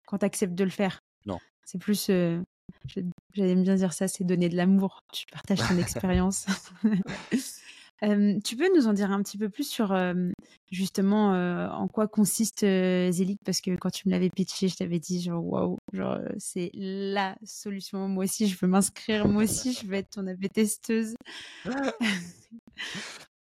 quand 0.06 0.18
tu 0.20 0.26
acceptes 0.26 0.56
de 0.56 0.64
le 0.64 0.70
faire. 0.70 1.02
Non. 1.26 1.40
C'est 1.66 1.78
plus, 1.78 2.10
euh, 2.10 2.42
j'allais 3.34 3.56
bien 3.56 3.76
dire 3.76 3.94
ça, 3.94 4.08
c'est 4.08 4.24
donner 4.24 4.48
de 4.50 4.56
l'amour. 4.56 5.04
Tu 5.12 5.26
partages 5.32 5.60
ton 5.68 5.78
expérience. 5.78 6.46
Tu 8.02 8.56
peux 8.56 8.76
nous 8.76 8.88
en 8.88 8.94
dire 8.94 9.12
un 9.12 9.22
petit 9.22 9.38
peu 9.38 9.50
plus 9.50 9.70
sur 9.70 9.96
justement 10.72 11.32
en 11.72 11.88
quoi 11.88 12.08
consiste 12.08 12.62
Zelig 12.62 13.38
Parce 13.46 13.62
que 13.62 13.76
quand 13.76 13.92
tu 13.92 14.08
me 14.08 14.14
l'avais 14.14 14.30
pitché, 14.30 14.68
je 14.68 14.76
t'avais 14.76 15.00
dit 15.00 15.22
genre 15.22 15.46
waouh, 15.46 15.78
genre 15.94 16.18
c'est 16.40 16.72
la 16.74 17.36
solution. 17.44 18.08
Moi 18.08 18.24
aussi, 18.24 18.48
je 18.48 18.58
veux 18.60 18.68
m'inscrire. 18.68 19.28
Moi 19.28 19.44
aussi, 19.44 19.74
je 19.74 19.86
veux 19.86 19.96
être 19.96 20.10
ton 20.10 20.28
AB 20.28 20.48
testeuse. 20.52 21.16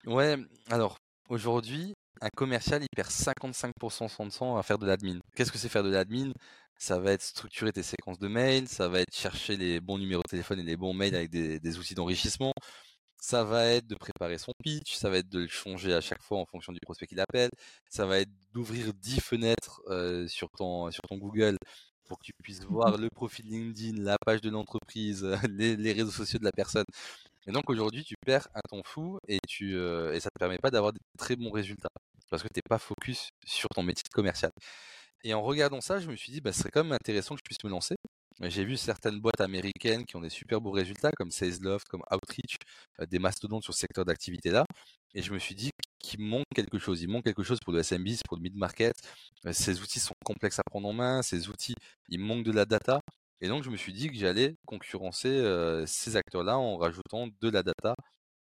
Ouais, 0.06 0.36
alors 0.70 0.96
aujourd'hui, 1.28 1.94
un 2.22 2.30
commercial, 2.34 2.82
il 2.82 2.88
perd 2.96 3.10
55% 3.10 4.04
de 4.04 4.08
son 4.08 4.28
temps 4.28 4.56
à 4.56 4.62
faire 4.62 4.78
de 4.78 4.86
l'admin. 4.86 5.18
Qu'est-ce 5.36 5.52
que 5.52 5.58
c'est 5.58 5.68
faire 5.68 5.82
de 5.82 5.90
l'admin? 5.90 6.32
Ça 6.78 6.98
va 6.98 7.12
être 7.12 7.22
structurer 7.22 7.72
tes 7.72 7.82
séquences 7.82 8.18
de 8.18 8.28
mails, 8.28 8.68
ça 8.68 8.88
va 8.88 9.00
être 9.00 9.14
chercher 9.14 9.56
les 9.56 9.80
bons 9.80 9.98
numéros 9.98 10.22
de 10.22 10.30
téléphone 10.30 10.60
et 10.60 10.62
les 10.62 10.76
bons 10.76 10.94
mails 10.94 11.14
avec 11.14 11.30
des 11.30 11.78
outils 11.78 11.94
d'enrichissement. 11.94 12.52
Ça 13.20 13.42
va 13.44 13.66
être 13.66 13.86
de 13.88 13.96
préparer 13.96 14.38
son 14.38 14.52
pitch, 14.62 14.94
ça 14.94 15.10
va 15.10 15.18
être 15.18 15.28
de 15.28 15.40
le 15.40 15.48
changer 15.48 15.92
à 15.92 16.00
chaque 16.00 16.22
fois 16.22 16.38
en 16.38 16.46
fonction 16.46 16.72
du 16.72 16.78
prospect 16.80 17.06
qu'il 17.06 17.20
appelle, 17.20 17.50
ça 17.90 18.06
va 18.06 18.20
être 18.20 18.30
d'ouvrir 18.52 18.94
10 18.94 19.20
fenêtres 19.20 19.82
euh, 19.88 20.28
sur, 20.28 20.48
ton, 20.50 20.90
sur 20.92 21.02
ton 21.02 21.16
Google 21.18 21.56
pour 22.06 22.18
que 22.18 22.24
tu 22.24 22.32
puisses 22.42 22.62
voir 22.64 22.96
le 22.96 23.08
profil 23.10 23.46
LinkedIn, 23.46 24.02
la 24.02 24.16
page 24.24 24.40
de 24.40 24.50
l'entreprise, 24.50 25.24
les, 25.50 25.76
les 25.76 25.92
réseaux 25.92 26.12
sociaux 26.12 26.38
de 26.38 26.44
la 26.44 26.52
personne. 26.52 26.84
Et 27.46 27.52
donc 27.52 27.68
aujourd'hui, 27.70 28.04
tu 28.04 28.14
perds 28.24 28.48
un 28.54 28.60
temps 28.68 28.82
fou 28.84 29.18
et, 29.26 29.38
tu, 29.48 29.74
euh, 29.76 30.12
et 30.14 30.20
ça 30.20 30.30
te 30.30 30.38
permet 30.38 30.58
pas 30.58 30.70
d'avoir 30.70 30.92
des 30.92 31.00
très 31.18 31.34
bons 31.36 31.50
résultats 31.50 31.88
parce 32.30 32.42
que 32.42 32.48
tu 32.48 32.58
n'es 32.58 32.68
pas 32.68 32.78
focus 32.78 33.30
sur 33.46 33.68
ton 33.70 33.82
métier 33.82 34.04
commercial. 34.12 34.52
Et 35.24 35.34
en 35.34 35.42
regardant 35.42 35.80
ça, 35.80 36.00
je 36.00 36.10
me 36.10 36.16
suis 36.16 36.32
dit, 36.32 36.40
bah, 36.40 36.52
ce 36.52 36.60
serait 36.60 36.70
quand 36.70 36.84
même 36.84 36.92
intéressant 36.92 37.34
que 37.34 37.40
je 37.40 37.44
puisse 37.44 37.64
me 37.64 37.70
lancer. 37.70 37.96
J'ai 38.40 38.64
vu 38.64 38.76
certaines 38.76 39.18
boîtes 39.20 39.40
américaines 39.40 40.04
qui 40.04 40.14
ont 40.16 40.20
des 40.20 40.30
super 40.30 40.60
beaux 40.60 40.70
résultats, 40.70 41.10
comme 41.12 41.30
SalesLoft, 41.32 41.88
comme 41.88 42.02
Outreach, 42.12 42.56
euh, 43.00 43.06
des 43.06 43.18
mastodontes 43.18 43.64
sur 43.64 43.74
ce 43.74 43.80
secteur 43.80 44.04
d'activité-là. 44.04 44.64
Et 45.14 45.22
je 45.22 45.32
me 45.32 45.38
suis 45.40 45.56
dit 45.56 45.70
qu'il 45.98 46.20
manque 46.20 46.44
quelque 46.54 46.78
chose. 46.78 47.02
Il 47.02 47.08
manque 47.08 47.24
quelque 47.24 47.42
chose 47.42 47.58
pour 47.60 47.72
le 47.72 47.80
SMB, 47.80 48.08
pour 48.28 48.36
le 48.36 48.42
mid-market. 48.42 48.94
Euh, 49.46 49.52
Ces 49.52 49.80
outils 49.80 49.98
sont 49.98 50.14
complexes 50.24 50.58
à 50.60 50.62
prendre 50.70 50.88
en 50.88 50.92
main. 50.92 51.22
Ces 51.22 51.48
outils, 51.48 51.74
il 52.08 52.20
manque 52.20 52.44
de 52.44 52.52
la 52.52 52.64
data. 52.64 53.00
Et 53.40 53.48
donc, 53.48 53.64
je 53.64 53.70
me 53.70 53.76
suis 53.76 53.92
dit 53.92 54.08
que 54.08 54.14
j'allais 54.16 54.54
concurrencer 54.66 55.28
euh, 55.28 55.84
ces 55.86 56.14
acteurs-là 56.16 56.58
en 56.58 56.76
rajoutant 56.76 57.28
de 57.40 57.48
la 57.50 57.62
data 57.64 57.94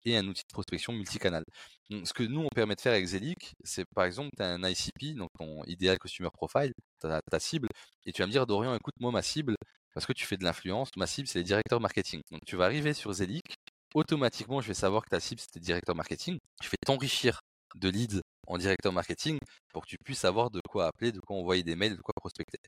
et 0.04 0.16
un 0.16 0.26
outil 0.28 0.42
de 0.42 0.52
prospection 0.52 0.92
multicanal. 0.92 1.44
Donc, 1.90 2.06
ce 2.06 2.12
que 2.14 2.22
nous, 2.22 2.40
on 2.40 2.48
permet 2.54 2.74
de 2.76 2.80
faire 2.80 2.92
avec 2.92 3.06
Zelic, 3.06 3.54
c'est 3.64 3.84
par 3.94 4.04
exemple, 4.04 4.30
tu 4.36 4.42
as 4.42 4.48
un 4.54 4.62
ICP, 4.62 5.14
donc 5.16 5.30
ton 5.38 5.64
Ideal 5.64 5.98
Customer 5.98 6.30
Profile, 6.32 6.72
ta, 7.00 7.20
ta 7.30 7.40
cible, 7.40 7.68
et 8.04 8.12
tu 8.12 8.22
vas 8.22 8.26
me 8.26 8.32
dire, 8.32 8.46
Dorian, 8.46 8.74
écoute, 8.74 8.94
moi, 9.00 9.10
ma 9.10 9.22
cible, 9.22 9.56
parce 9.96 10.04
que 10.04 10.12
tu 10.12 10.26
fais 10.26 10.36
de 10.36 10.44
l'influence, 10.44 10.90
ma 10.98 11.06
cible, 11.06 11.26
c'est 11.26 11.38
les 11.38 11.44
directeurs 11.44 11.80
marketing. 11.80 12.20
Donc, 12.30 12.42
tu 12.44 12.54
vas 12.54 12.66
arriver 12.66 12.92
sur 12.92 13.14
Zelic, 13.14 13.56
automatiquement, 13.94 14.60
je 14.60 14.68
vais 14.68 14.74
savoir 14.74 15.02
que 15.02 15.08
ta 15.08 15.20
cible, 15.20 15.40
c'est 15.40 15.52
tes 15.52 15.58
directeurs 15.58 15.94
marketing. 15.94 16.38
Je 16.62 16.68
vais 16.68 16.76
t'enrichir 16.84 17.40
de 17.76 17.88
leads 17.88 18.20
en 18.46 18.58
directeur 18.58 18.92
marketing 18.92 19.38
pour 19.72 19.84
que 19.84 19.88
tu 19.88 19.96
puisses 20.04 20.18
savoir 20.18 20.50
de 20.50 20.60
quoi 20.68 20.88
appeler, 20.88 21.12
de 21.12 21.20
quoi 21.20 21.38
envoyer 21.38 21.62
des 21.62 21.76
mails, 21.76 21.96
de 21.96 22.02
quoi 22.02 22.12
prospecter. 22.14 22.58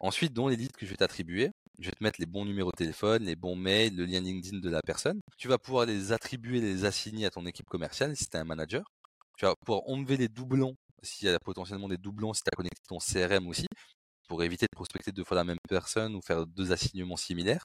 Ensuite, 0.00 0.34
dans 0.34 0.48
les 0.48 0.56
leads 0.56 0.76
que 0.76 0.84
je 0.84 0.90
vais 0.90 0.98
t'attribuer, 0.98 1.50
je 1.78 1.86
vais 1.86 1.92
te 1.92 2.04
mettre 2.04 2.20
les 2.20 2.26
bons 2.26 2.44
numéros 2.44 2.72
de 2.72 2.76
téléphone, 2.76 3.24
les 3.24 3.36
bons 3.36 3.56
mails, 3.56 3.96
le 3.96 4.04
lien 4.04 4.20
LinkedIn 4.20 4.58
de 4.58 4.68
la 4.68 4.82
personne. 4.82 5.18
Tu 5.38 5.48
vas 5.48 5.56
pouvoir 5.56 5.86
les 5.86 6.12
attribuer, 6.12 6.60
les 6.60 6.84
assigner 6.84 7.24
à 7.24 7.30
ton 7.30 7.46
équipe 7.46 7.70
commerciale 7.70 8.14
si 8.18 8.28
tu 8.28 8.36
es 8.36 8.40
un 8.40 8.44
manager. 8.44 8.84
Tu 9.38 9.46
vas 9.46 9.54
pouvoir 9.64 9.80
enlever 9.88 10.18
les 10.18 10.28
doublons 10.28 10.76
s'il 11.02 11.26
y 11.26 11.30
a 11.30 11.38
potentiellement 11.38 11.88
des 11.88 11.96
doublons 11.96 12.34
si 12.34 12.42
tu 12.42 12.50
as 12.52 12.56
connecté 12.56 12.82
ton 12.86 12.98
CRM 12.98 13.48
aussi 13.48 13.66
pour 14.28 14.42
éviter 14.42 14.66
de 14.66 14.76
prospecter 14.76 15.12
deux 15.12 15.24
fois 15.24 15.36
la 15.36 15.44
même 15.44 15.58
personne 15.68 16.14
ou 16.14 16.20
faire 16.22 16.46
deux 16.46 16.72
assignements 16.72 17.16
similaires. 17.16 17.64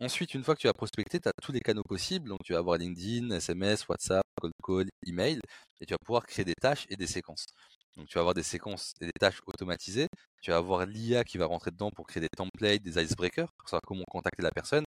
Ensuite, 0.00 0.34
une 0.34 0.44
fois 0.44 0.54
que 0.54 0.60
tu 0.60 0.68
as 0.68 0.74
prospecté, 0.74 1.20
tu 1.20 1.28
as 1.28 1.32
tous 1.42 1.52
les 1.52 1.60
canaux 1.60 1.82
possibles. 1.82 2.28
Donc, 2.28 2.40
tu 2.44 2.52
vas 2.52 2.58
avoir 2.58 2.76
LinkedIn, 2.76 3.30
SMS, 3.30 3.88
WhatsApp, 3.88 4.24
cold 4.40 4.52
call, 4.62 4.88
email, 5.06 5.40
et 5.80 5.86
tu 5.86 5.94
vas 5.94 5.98
pouvoir 6.04 6.26
créer 6.26 6.44
des 6.44 6.54
tâches 6.54 6.86
et 6.90 6.96
des 6.96 7.06
séquences. 7.06 7.46
Donc, 7.96 8.06
tu 8.08 8.14
vas 8.14 8.20
avoir 8.20 8.34
des 8.34 8.42
séquences 8.42 8.92
et 9.00 9.06
des 9.06 9.12
tâches 9.18 9.40
automatisées. 9.46 10.08
Tu 10.42 10.50
vas 10.50 10.58
avoir 10.58 10.84
l'IA 10.84 11.24
qui 11.24 11.38
va 11.38 11.46
rentrer 11.46 11.70
dedans 11.70 11.90
pour 11.90 12.06
créer 12.06 12.20
des 12.20 12.28
templates, 12.28 12.82
des 12.82 13.02
icebreakers, 13.02 13.48
pour 13.58 13.68
savoir 13.70 13.82
comment 13.86 14.04
contacter 14.10 14.42
la 14.42 14.50
personne. 14.50 14.84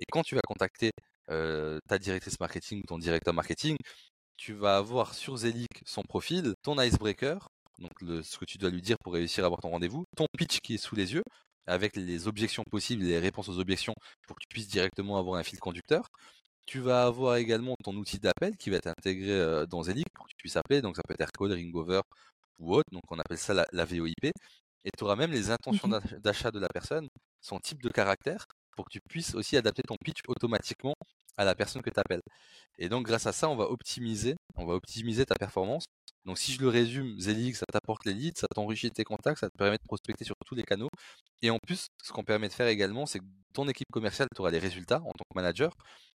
Et 0.00 0.04
quand 0.10 0.22
tu 0.24 0.34
vas 0.34 0.40
contacter 0.46 0.90
euh, 1.30 1.78
ta 1.88 1.98
directrice 1.98 2.40
marketing 2.40 2.80
ou 2.80 2.86
ton 2.86 2.98
directeur 2.98 3.34
marketing, 3.34 3.76
tu 4.36 4.54
vas 4.54 4.76
avoir 4.76 5.14
sur 5.14 5.36
Zelic 5.36 5.68
son 5.84 6.02
profil, 6.02 6.54
ton 6.62 6.80
icebreaker, 6.80 7.48
donc 7.78 7.92
le, 8.00 8.22
ce 8.22 8.38
que 8.38 8.44
tu 8.44 8.58
dois 8.58 8.70
lui 8.70 8.82
dire 8.82 8.96
pour 9.02 9.12
réussir 9.14 9.44
à 9.44 9.46
avoir 9.46 9.60
ton 9.60 9.70
rendez-vous, 9.70 10.04
ton 10.16 10.26
pitch 10.36 10.60
qui 10.60 10.74
est 10.74 10.78
sous 10.78 10.96
les 10.96 11.14
yeux, 11.14 11.22
avec 11.66 11.96
les 11.96 12.26
objections 12.28 12.64
possibles 12.70 13.04
et 13.04 13.08
les 13.08 13.18
réponses 13.18 13.48
aux 13.48 13.58
objections 13.58 13.94
pour 14.26 14.36
que 14.36 14.42
tu 14.42 14.48
puisses 14.48 14.68
directement 14.68 15.18
avoir 15.18 15.38
un 15.38 15.42
fil 15.42 15.58
conducteur. 15.58 16.08
Tu 16.66 16.80
vas 16.80 17.04
avoir 17.06 17.36
également 17.36 17.74
ton 17.82 17.94
outil 17.96 18.18
d'appel 18.18 18.56
qui 18.56 18.70
va 18.70 18.76
être 18.76 18.88
intégré 18.88 19.30
euh, 19.32 19.66
dans 19.66 19.82
Zelic 19.84 20.06
pour 20.14 20.26
que 20.26 20.30
tu 20.30 20.36
puisses 20.36 20.56
appeler. 20.56 20.82
Donc 20.82 20.96
ça 20.96 21.02
peut 21.06 21.14
être 21.14 21.20
Aircall, 21.20 21.52
Ringover 21.52 22.02
ou 22.58 22.74
autre. 22.74 22.88
Donc 22.92 23.02
on 23.10 23.18
appelle 23.18 23.38
ça 23.38 23.54
la, 23.54 23.66
la 23.72 23.84
VoIP. 23.84 24.32
Et 24.84 24.90
tu 24.96 25.04
auras 25.04 25.16
même 25.16 25.32
les 25.32 25.50
intentions 25.50 25.88
d'ach- 25.88 26.14
d'achat 26.20 26.50
de 26.50 26.58
la 26.58 26.68
personne, 26.68 27.08
son 27.40 27.58
type 27.58 27.82
de 27.82 27.88
caractère, 27.88 28.46
pour 28.76 28.86
que 28.86 28.92
tu 28.92 29.00
puisses 29.08 29.34
aussi 29.34 29.56
adapter 29.56 29.82
ton 29.82 29.96
pitch 30.02 30.20
automatiquement 30.28 30.94
à 31.36 31.44
la 31.44 31.54
personne 31.54 31.82
que 31.82 31.90
tu 31.90 32.00
appelles. 32.00 32.22
Et 32.78 32.88
donc 32.88 33.06
grâce 33.06 33.26
à 33.26 33.32
ça, 33.32 33.48
on 33.48 33.56
va 33.56 33.64
optimiser, 33.70 34.36
on 34.56 34.66
va 34.66 34.74
optimiser 34.74 35.26
ta 35.26 35.34
performance. 35.34 35.84
Donc 36.28 36.38
si 36.38 36.52
je 36.52 36.60
le 36.62 36.68
résume, 36.68 37.18
Zelix, 37.20 37.58
ça 37.58 37.66
t'apporte 37.72 38.06
les 38.06 38.14
leads, 38.14 38.38
ça 38.40 38.48
t'enrichit 38.54 38.90
tes 38.92 39.04
contacts, 39.04 39.40
ça 39.40 39.50
te 39.50 39.56
permet 39.56 39.78
de 39.78 39.82
prospecter 39.84 40.24
sur 40.26 40.36
tous 40.46 40.54
les 40.54 40.62
canaux. 40.64 40.90
Et 41.42 41.50
en 41.50 41.58
plus, 41.58 41.88
ce 42.04 42.12
qu'on 42.12 42.24
permet 42.24 42.48
de 42.48 42.54
faire 42.54 42.68
également, 42.68 43.06
c'est 43.06 43.20
que 43.20 43.24
ton 43.54 43.68
équipe 43.68 43.88
commerciale, 43.92 44.28
tu 44.34 44.40
auras 44.42 44.50
les 44.52 44.60
résultats 44.60 44.98
en 45.02 45.12
tant 45.12 45.24
que 45.30 45.34
manager 45.36 45.72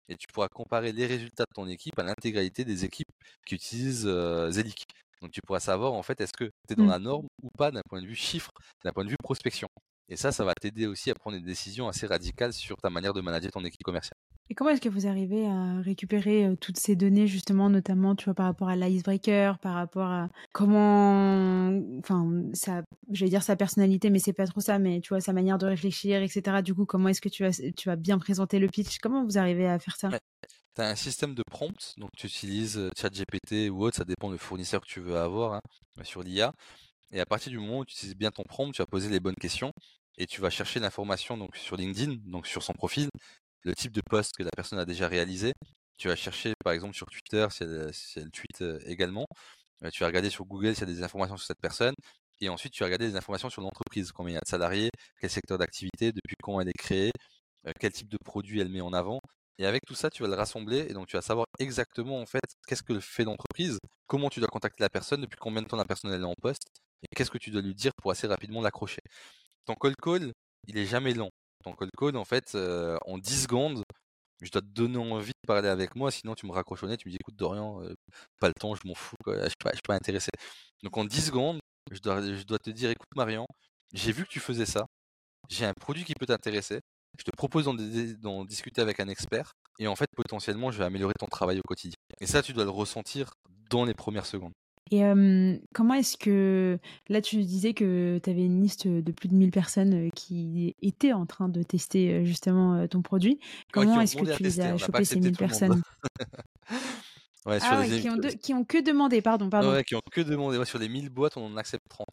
et 0.09 0.17
tu 0.17 0.27
pourras 0.33 0.49
comparer 0.49 0.93
les 0.93 1.07
résultats 1.07 1.45
de 1.45 1.55
ton 1.55 1.67
équipe 1.69 1.99
à 1.99 2.05
l'intégralité 2.05 2.65
des 2.65 2.85
équipes 2.85 3.11
qui 3.47 3.55
utilisent 3.57 4.07
euh, 4.07 4.51
Zelic. 4.51 4.87
Donc 5.23 5.33
tu 5.33 5.41
pourras 5.47 5.61
savoir 5.61 5.95
en 5.95 6.03
fait 6.03 6.21
est-ce 6.21 6.33
que 6.35 6.45
tu 6.69 6.75
es 6.75 6.77
dans 6.77 6.87
Mm. 6.87 6.89
la 6.89 6.99
norme 6.99 7.29
ou 7.43 7.51
pas 7.57 7.71
d'un 7.71 7.83
point 7.89 8.03
de 8.03 8.07
vue 8.07 8.17
chiffre, 8.17 8.51
d'un 8.85 8.93
point 8.93 9.05
de 9.05 9.11
vue 9.11 9.17
prospection. 9.23 9.69
Et 10.13 10.17
ça, 10.17 10.31
ça 10.31 10.45
va 10.45 10.53
t'aider 10.53 10.87
aussi 10.87 11.11
à 11.11 11.15
prendre 11.15 11.39
des 11.39 11.43
décisions 11.43 11.89
assez 11.89 12.07
radicales 12.07 12.53
sur 12.53 12.77
ta 12.77 12.91
manière 12.91 13.15
de 13.15 13.23
manager 13.23 13.51
ton 13.51 13.65
équipe 13.65 13.83
commerciale. 13.83 14.19
Et 14.51 14.55
comment 14.55 14.69
est-ce 14.69 14.83
que 14.83 14.91
vous 14.91 15.07
arrivez 15.07 15.47
à 15.47 15.81
récupérer 15.81 16.45
euh, 16.45 16.55
toutes 16.55 16.77
ces 16.77 16.97
données, 16.97 17.27
justement, 17.27 17.71
notamment, 17.71 18.15
tu 18.15 18.27
vois, 18.27 18.35
par 18.35 18.45
rapport 18.45 18.69
à 18.69 18.77
l'icebreaker, 18.77 19.59
par 19.59 19.73
rapport 19.73 20.11
à 20.11 20.29
comment, 20.53 21.69
enfin, 22.01 22.31
sa, 22.53 22.83
j'allais 23.11 23.31
dire 23.31 23.43
sa 23.43 23.57
personnalité, 23.57 24.11
mais 24.11 24.19
c'est 24.19 24.35
pas 24.35 24.47
trop 24.47 24.61
ça, 24.61 24.79
mais 24.79 25.01
tu 25.01 25.09
vois, 25.09 25.23
sa 25.23 25.33
manière 25.33 25.57
de 25.57 25.65
réfléchir, 25.65 26.21
etc. 26.21 26.61
Du 26.61 26.75
coup, 26.75 26.85
comment 26.85 27.09
est-ce 27.09 27.23
que 27.23 27.31
tu 27.31 27.43
vas, 27.45 27.53
tu 27.75 27.89
vas 27.89 27.97
bien 27.97 28.19
présenter 28.19 28.59
le 28.59 28.69
pitch? 28.69 28.99
Comment 28.99 29.25
vous 29.25 29.39
arrivez 29.39 29.67
à 29.67 29.79
faire 29.79 29.97
ça? 29.97 30.11
Ouais. 30.11 30.21
Tu 30.77 30.83
as 30.83 30.91
un 30.91 30.95
système 30.95 31.35
de 31.35 31.43
prompt, 31.51 31.95
donc 31.97 32.11
tu 32.19 32.27
utilises 32.27 32.77
euh, 32.77 32.91
ChatGPT 33.01 33.71
ou 33.71 33.83
autre, 33.83 33.97
ça 33.97 34.05
dépend 34.05 34.31
du 34.31 34.37
fournisseur 34.37 34.83
que 34.83 34.87
tu 34.87 35.01
veux 35.01 35.17
avoir 35.17 35.55
hein, 35.55 35.61
sur 36.03 36.23
l'IA. 36.23 36.53
Et 37.13 37.21
à 37.21 37.27
partir 37.27 37.51
du 37.51 37.59
moment 37.59 37.79
où 37.79 37.85
tu 37.87 37.95
utilises 37.95 38.17
bien 38.17 38.31
ton 38.31 38.43
prompt, 38.43 38.73
tu 38.73 38.83
vas 38.83 38.87
poser 38.87 39.09
les 39.09 39.21
bonnes 39.21 39.37
questions 39.37 39.73
et 40.19 40.27
tu 40.27 40.41
vas 40.41 40.51
chercher 40.51 40.81
l'information 40.81 41.37
donc 41.39 41.57
sur 41.57 41.77
LinkedIn, 41.77 42.17
donc 42.27 42.47
sur 42.47 42.63
son 42.63 42.73
profil, 42.75 43.09
le 43.63 43.75
type 43.75 43.93
de 43.93 44.03
post 44.03 44.33
que 44.37 44.43
la 44.43 44.51
personne 44.55 44.79
a 44.79 44.85
déjà 44.85 45.09
réalisé. 45.09 45.53
Tu 45.97 46.09
vas 46.09 46.17
chercher 46.17 46.55
par 46.65 46.73
exemple 46.73 46.95
sur 46.95 47.07
Twitter 47.09 47.47
si 47.51 47.63
elle, 47.65 48.31
tweet 48.31 48.63
euh, 48.63 48.79
également. 48.87 49.27
Euh, 49.85 49.91
Tu 49.91 50.01
vas 50.01 50.07
regarder 50.09 50.31
sur 50.31 50.45
Google 50.47 50.75
s'il 50.75 50.89
y 50.89 50.91
a 50.93 50.95
des 50.95 51.03
informations 51.03 51.37
sur 51.37 51.47
cette 51.47 51.61
personne. 51.61 51.95
Et 52.41 52.49
ensuite, 52.49 52.73
tu 52.73 52.81
vas 52.83 52.87
regarder 52.87 53.09
des 53.09 53.17
informations 53.17 53.51
sur 53.51 53.63
l'entreprise, 53.63 54.11
combien 54.13 54.33
il 54.33 54.35
y 54.35 54.39
a 54.39 54.41
de 54.41 54.49
salariés, 54.49 54.91
quel 55.21 55.31
secteur 55.31 55.59
d'activité, 55.59 56.13
depuis 56.13 56.35
quand 56.43 56.61
elle 56.61 56.69
est 56.69 56.73
créée, 56.73 57.13
euh, 57.67 57.73
quel 57.79 57.93
type 57.93 58.09
de 58.09 58.19
produit 58.25 58.61
elle 58.61 58.69
met 58.69 58.81
en 58.81 58.93
avant. 58.93 59.21
Et 59.59 59.67
avec 59.67 59.83
tout 59.87 59.95
ça, 59.95 60.11
tu 60.11 60.23
vas 60.23 60.29
le 60.29 60.35
rassembler 60.35 60.87
et 60.89 60.95
donc 60.95 61.07
tu 61.09 61.17
vas 61.17 61.23
savoir 61.23 61.47
exactement 61.59 62.21
en 62.21 62.27
fait 62.27 62.43
qu'est-ce 62.67 62.83
que 62.83 62.99
fait 63.01 63.25
l'entreprise, 63.25 63.79
comment 64.07 64.29
tu 64.31 64.41
dois 64.41 64.49
contacter 64.49 64.83
la 64.83 64.89
personne, 64.91 65.21
depuis 65.21 65.39
combien 65.39 65.63
de 65.63 65.69
temps 65.69 65.77
la 65.77 65.85
personne 65.85 66.13
est 66.13 66.25
en 66.25 66.35
poste 66.41 66.63
et 67.03 67.07
qu'est-ce 67.15 67.31
que 67.31 67.39
tu 67.39 67.51
dois 67.51 67.63
lui 67.63 67.75
dire 67.75 67.93
pour 67.97 68.11
assez 68.11 68.27
rapidement 68.27 68.61
l'accrocher. 68.63 69.03
Ton 69.65 69.75
call 69.75 69.95
call, 69.97 70.33
il 70.67 70.79
est 70.79 70.87
jamais 70.87 71.15
long. 71.15 71.31
Ton 71.65 71.75
call 71.75 71.91
call, 71.97 72.17
en 72.17 72.25
fait, 72.25 72.55
euh, 72.55 72.99
en 73.07 73.19
10 73.19 73.43
secondes, 73.43 73.83
je 74.43 74.51
dois 74.51 74.61
te 74.61 74.67
donner 74.67 74.99
envie 74.99 75.31
de 75.31 75.47
parler 75.47 75.69
avec 75.69 75.95
moi, 75.95 76.11
sinon 76.11 76.35
tu 76.35 76.47
me 76.47 76.53
raccroches 76.53 76.83
au 76.83 76.97
tu 76.97 77.09
me 77.09 77.11
dis 77.11 77.19
écoute 77.21 77.37
Dorian, 77.37 77.81
euh, 77.83 77.95
pas 78.41 78.49
le 78.49 78.55
temps, 78.55 78.75
je 78.75 78.87
m'en 78.87 78.95
fous, 78.95 79.17
je 79.27 79.47
suis 79.47 79.57
pas, 79.59 79.73
suis 79.73 79.83
pas 79.83 79.95
intéressé. 79.95 80.31
Donc 80.83 80.97
en 80.97 81.05
10 81.05 81.27
secondes, 81.27 81.61
je 81.91 82.01
dois, 82.01 82.21
je 82.21 82.43
dois 82.43 82.59
te 82.59 82.71
dire 82.71 82.91
écoute 82.91 83.09
Marian, 83.15 83.47
j'ai 83.93 84.13
vu 84.13 84.25
que 84.25 84.31
tu 84.31 84.41
faisais 84.41 84.67
ça, 84.67 84.87
j'ai 85.49 85.65
un 85.65 85.75
produit 85.75 86.05
qui 86.05 86.15
peut 86.15 86.27
t'intéresser, 86.27 86.81
je 87.19 87.25
te 87.25 87.31
propose 87.37 87.67
d'en 88.21 88.45
discuter 88.45 88.81
avec 88.81 89.01
un 89.01 89.09
expert, 89.09 89.53
et 89.79 89.87
en 89.87 89.97
fait 89.97 90.09
potentiellement 90.17 90.73
je 90.73 90.79
vais 90.79 90.85
améliorer 90.85 91.15
ton 91.19 91.27
travail 91.27 91.59
au 91.59 91.63
quotidien. 91.63 91.97
Et 92.21 92.27
ça 92.27 92.43
tu 92.43 92.53
dois 92.53 92.65
le 92.65 92.71
ressentir 92.71 93.33
dans 93.71 93.85
les 93.85 93.95
premières 93.95 94.27
secondes. 94.27 94.53
Et 94.91 95.05
euh, 95.05 95.57
comment 95.74 95.95
est-ce 95.95 96.16
que 96.18 96.78
là 97.09 97.22
tu 97.22 97.37
disais 97.45 97.72
que 97.72 98.20
tu 98.22 98.28
avais 98.28 98.45
une 98.45 98.61
liste 98.61 98.87
de 98.87 99.12
plus 99.12 99.28
de 99.28 99.35
1000 99.35 99.51
personnes 99.51 99.95
euh, 99.95 100.11
qui 100.14 100.74
étaient 100.83 101.12
en 101.14 101.24
train 101.24 101.49
de 101.49 101.62
tester 101.62 102.12
euh, 102.12 102.24
justement 102.24 102.74
euh, 102.74 102.87
ton 102.87 103.01
produit. 103.01 103.39
Comment 103.72 103.97
Ouais, 103.97 104.05
est-ce 104.05 104.16
que 104.16 104.37
tu 104.37 104.43
les 104.43 104.61
as 104.61 104.76
chopées 104.76 105.05
ces 105.05 105.16
accepté 105.16 105.20
1000 105.20 105.37
tout 105.37 105.45
le 105.45 105.49
monde. 105.49 105.83
personnes? 105.83 105.83
Ouais, 107.45 107.59
sur 107.59 107.68
Ah 107.72 107.80
ouais, 107.80 108.01
qui 108.01 108.09
ont, 108.09 108.14
émi- 108.16 108.20
de- 108.20 108.37
qui 108.39 108.55
ont 108.55 108.64
que 108.64 108.80
demandé, 108.80 109.20
pardon, 109.20 109.51
pardon. 109.51 109.83
Qui 109.85 109.97
ont 109.97 110.01
que 110.12 110.20
demandé. 110.20 110.64
Sur 110.64 110.78
les 110.78 110.89
1000 110.89 111.09
boîtes, 111.11 111.37
on 111.37 111.47
en 111.47 111.57
accepte 111.57 111.83
30 111.89 112.07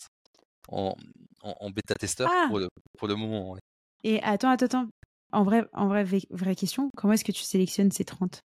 en, 0.70 0.96
en, 1.44 1.56
en 1.60 1.70
bêta-testeur 1.70 2.28
Ah 2.34 2.48
pour 2.50 2.58
le, 2.58 2.68
pour 2.98 3.08
le 3.08 3.16
moment. 3.16 3.56
Et 4.04 4.24
attends, 4.24 4.50
attends, 4.50 4.66
attends. 4.66 4.88
En 5.32 5.44
vrai, 5.44 5.68
en 5.74 5.88
vrai, 5.88 6.04
vraie 6.32 6.56
question, 6.56 6.90
comment 6.98 7.14
est-ce 7.14 7.24
que 7.24 7.32
tu 7.32 7.44
sélectionnes 7.44 7.92
ces 7.92 8.06
30 8.06 8.42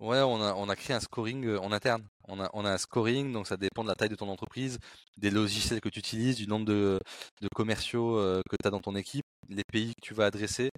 Ouais, 0.00 0.20
on 0.20 0.40
a, 0.40 0.54
on 0.54 0.68
a 0.68 0.76
créé 0.76 0.94
un 0.94 1.00
scoring 1.00 1.44
euh, 1.44 1.60
en 1.60 1.72
interne. 1.72 2.06
On 2.28 2.38
a, 2.40 2.48
on 2.52 2.64
a 2.64 2.70
un 2.72 2.78
scoring, 2.78 3.32
donc 3.32 3.48
ça 3.48 3.56
dépend 3.56 3.82
de 3.82 3.88
la 3.88 3.96
taille 3.96 4.08
de 4.08 4.14
ton 4.14 4.28
entreprise, 4.28 4.78
des 5.16 5.30
logiciels 5.30 5.80
que 5.80 5.88
tu 5.88 5.98
utilises, 5.98 6.36
du 6.36 6.46
nombre 6.46 6.66
de, 6.66 7.00
de 7.40 7.48
commerciaux 7.54 8.16
euh, 8.16 8.40
que 8.48 8.56
tu 8.60 8.68
as 8.68 8.70
dans 8.70 8.80
ton 8.80 8.94
équipe, 8.94 9.24
les 9.48 9.64
pays 9.64 9.94
que 9.96 10.06
tu 10.06 10.14
vas 10.14 10.26
adresser. 10.26 10.70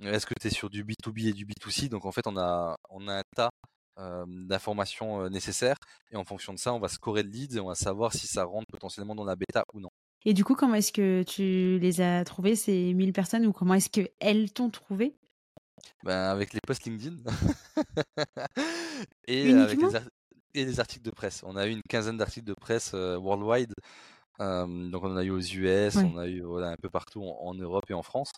Est-ce 0.00 0.26
que 0.26 0.34
tu 0.40 0.46
es 0.46 0.50
sur 0.50 0.70
du 0.70 0.84
B2B 0.84 1.28
et 1.28 1.32
du 1.32 1.44
B2C 1.44 1.88
Donc 1.88 2.04
en 2.04 2.12
fait, 2.12 2.26
on 2.28 2.36
a, 2.36 2.76
on 2.90 3.08
a 3.08 3.14
un 3.18 3.22
tas 3.34 3.50
euh, 3.98 4.24
d'informations 4.28 5.28
nécessaires 5.28 5.76
et 6.12 6.16
en 6.16 6.24
fonction 6.24 6.52
de 6.52 6.58
ça, 6.60 6.72
on 6.72 6.78
va 6.78 6.86
scorer 6.88 7.24
le 7.24 7.30
lead 7.30 7.56
et 7.56 7.60
on 7.60 7.66
va 7.66 7.74
savoir 7.74 8.12
si 8.12 8.28
ça 8.28 8.44
rentre 8.44 8.66
potentiellement 8.70 9.16
dans 9.16 9.24
la 9.24 9.34
bêta 9.34 9.64
ou 9.74 9.80
non. 9.80 9.90
Et 10.24 10.34
du 10.34 10.44
coup, 10.44 10.54
comment 10.54 10.74
est-ce 10.74 10.92
que 10.92 11.24
tu 11.24 11.80
les 11.80 12.00
as 12.00 12.24
trouvées, 12.24 12.54
ces 12.54 12.92
1000 12.94 13.12
personnes, 13.12 13.46
ou 13.46 13.52
comment 13.52 13.74
est-ce 13.74 13.90
qu'elles 13.90 14.52
t'ont 14.52 14.70
trouvé 14.70 15.16
Ben, 16.04 16.30
avec 16.30 16.52
les 16.54 16.60
posts 16.66 16.84
LinkedIn 16.84 17.18
et 19.26 19.52
avec 19.52 19.78
Uniquement? 19.78 19.82
les, 19.82 19.98
et 20.54 20.64
les 20.64 20.80
articles 20.80 21.04
de 21.04 21.10
presse. 21.10 21.42
On 21.44 21.56
a 21.56 21.66
eu 21.66 21.70
une 21.72 21.82
quinzaine 21.88 22.16
d'articles 22.16 22.46
de 22.46 22.54
presse 22.54 22.92
euh, 22.94 23.16
worldwide. 23.18 23.72
Euh, 24.40 24.90
donc 24.90 25.04
on 25.04 25.12
en 25.12 25.18
a 25.18 25.24
eu 25.24 25.30
aux 25.30 25.40
US, 25.40 25.94
Ouais. 25.94 26.04
on 26.04 26.18
a 26.18 26.28
eu 26.28 26.42
voilà, 26.42 26.70
un 26.70 26.76
peu 26.82 26.90
partout 26.90 27.24
en, 27.24 27.38
en 27.48 27.54
Europe 27.54 27.86
et 27.90 27.94
en 27.94 28.04
France. 28.04 28.32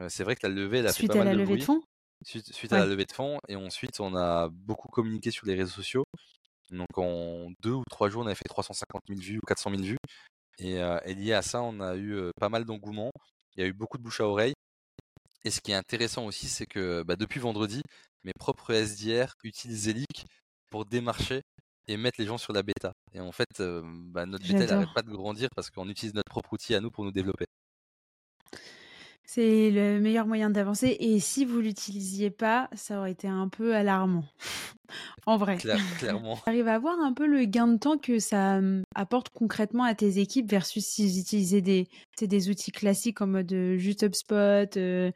Euh, 0.00 0.08
c'est 0.10 0.24
vrai 0.24 0.36
que 0.36 0.48
la 0.48 0.54
levée, 0.54 0.80
elle 0.80 0.88
a 0.88 0.94
fait 0.94 0.96
Suite 1.02 1.04
pas 1.04 1.16
à 1.16 1.18
mal 1.18 1.24
la 1.24 1.30
de 1.30 1.34
levée 1.34 1.56
de 1.56 1.64
fonds? 1.64 1.82
Suite, 2.24 2.52
suite 2.54 2.72
à 2.72 2.78
la 2.78 2.86
levée 2.86 3.06
de 3.06 3.12
fonds. 3.12 3.40
Et 3.48 3.56
ensuite, 3.56 4.00
on 4.00 4.16
a 4.16 4.48
beaucoup 4.50 4.88
communiqué 4.88 5.32
sur 5.32 5.46
les 5.46 5.56
réseaux 5.56 5.72
sociaux. 5.72 6.04
Donc 6.70 6.96
en 6.98 7.50
deux 7.62 7.72
ou 7.72 7.82
trois 7.90 8.08
jours, 8.10 8.22
on 8.22 8.26
avait 8.26 8.34
fait 8.36 8.48
350 8.48 9.02
000 9.08 9.20
vues 9.22 9.38
ou 9.38 9.46
400 9.46 9.70
000 9.70 9.82
vues. 9.84 9.98
Et, 10.58 10.80
euh, 10.82 10.98
et 11.06 11.14
lié 11.14 11.32
à 11.34 11.42
ça, 11.42 11.62
on 11.62 11.80
a 11.80 11.94
eu 11.96 12.14
euh, 12.14 12.30
pas 12.40 12.48
mal 12.50 12.64
d'engouement. 12.64 13.10
Il 13.56 13.62
y 13.62 13.66
a 13.66 13.68
eu 13.68 13.72
beaucoup 13.74 13.98
de 13.98 14.02
bouche 14.04 14.20
à 14.20 14.26
oreille. 14.28 14.54
Et 15.44 15.50
ce 15.50 15.60
qui 15.60 15.72
est 15.72 15.74
intéressant 15.74 16.24
aussi, 16.26 16.48
c'est 16.48 16.66
que 16.66 17.02
bah, 17.02 17.16
depuis 17.16 17.40
vendredi, 17.40 17.82
mes 18.24 18.32
propres 18.32 18.72
SDR 18.72 19.34
utilisent 19.44 19.84
Zelic 19.84 20.26
pour 20.70 20.84
démarcher 20.86 21.42
et 21.88 21.96
mettre 21.96 22.20
les 22.20 22.26
gens 22.26 22.38
sur 22.38 22.52
la 22.52 22.62
bêta. 22.62 22.92
Et 23.12 23.20
en 23.20 23.32
fait, 23.32 23.60
euh, 23.60 23.82
bah, 23.84 24.26
notre 24.26 24.46
bêta, 24.46 24.66
n'arrête 24.66 24.94
pas 24.94 25.02
de 25.02 25.10
grandir 25.10 25.48
parce 25.54 25.70
qu'on 25.70 25.88
utilise 25.88 26.14
notre 26.14 26.30
propre 26.30 26.52
outil 26.52 26.74
à 26.74 26.80
nous 26.80 26.90
pour 26.90 27.04
nous 27.04 27.12
développer. 27.12 27.46
C'est 29.34 29.70
le 29.70 29.98
meilleur 29.98 30.26
moyen 30.26 30.50
d'avancer. 30.50 30.94
Et 31.00 31.18
si 31.18 31.46
vous 31.46 31.60
l'utilisiez 31.60 32.28
pas, 32.28 32.68
ça 32.74 32.98
aurait 32.98 33.12
été 33.12 33.28
un 33.28 33.48
peu 33.48 33.74
alarmant. 33.74 34.24
en 35.26 35.38
vrai. 35.38 35.56
Claire- 35.56 35.78
clairement. 35.98 36.38
Arrive 36.44 36.68
à 36.68 36.78
voir 36.78 37.00
un 37.00 37.14
peu 37.14 37.26
le 37.26 37.46
gain 37.46 37.66
de 37.66 37.78
temps 37.78 37.96
que 37.96 38.18
ça 38.18 38.58
hum, 38.58 38.82
apporte 38.94 39.30
concrètement 39.30 39.84
à 39.84 39.94
tes 39.94 40.18
équipes 40.18 40.50
versus 40.50 40.84
s'ils 40.84 41.18
utilisaient 41.18 41.62
des, 41.62 41.88
des 42.20 42.50
outils 42.50 42.72
classiques 42.72 43.22
en 43.22 43.26
mode 43.26 43.50
euh, 43.54 43.78
juste 43.78 44.02
HubSpot, 44.02 44.76
euh, 44.76 45.10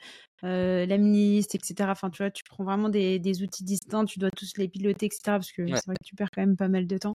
euh, 0.44 0.86
etc. 0.86 1.90
Enfin, 1.90 2.08
tu 2.08 2.22
vois, 2.22 2.30
tu 2.30 2.42
prends 2.44 2.64
vraiment 2.64 2.88
des, 2.88 3.18
des 3.18 3.42
outils 3.42 3.64
distincts, 3.64 4.06
tu 4.06 4.18
dois 4.18 4.30
tous 4.30 4.56
les 4.56 4.68
piloter, 4.68 5.06
etc. 5.06 5.20
Parce 5.24 5.52
que 5.52 5.60
Ouais. 5.60 5.76
c'est 5.76 5.84
vrai 5.84 5.96
que 6.00 6.06
tu 6.06 6.14
perds 6.14 6.30
quand 6.34 6.40
même 6.40 6.56
pas 6.56 6.68
mal 6.68 6.86
de 6.86 6.96
temps. 6.96 7.12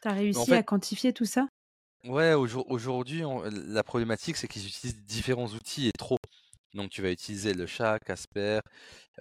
Tu 0.00 0.08
as 0.08 0.12
réussi 0.12 0.46
fait- 0.46 0.56
à 0.56 0.62
quantifier 0.62 1.12
tout 1.12 1.26
ça? 1.26 1.46
Ouais, 2.04 2.34
aujour- 2.34 2.68
aujourd'hui, 2.68 3.24
on- 3.24 3.42
la 3.44 3.82
problématique, 3.84 4.36
c'est 4.36 4.48
qu'ils 4.48 4.66
utilisent 4.66 5.04
différents 5.04 5.46
outils 5.46 5.86
et 5.88 5.92
trop. 5.96 6.18
Donc, 6.74 6.90
tu 6.90 7.00
vas 7.02 7.12
utiliser 7.12 7.54
le 7.54 7.66
chat, 7.66 7.98
Casper, 8.00 8.60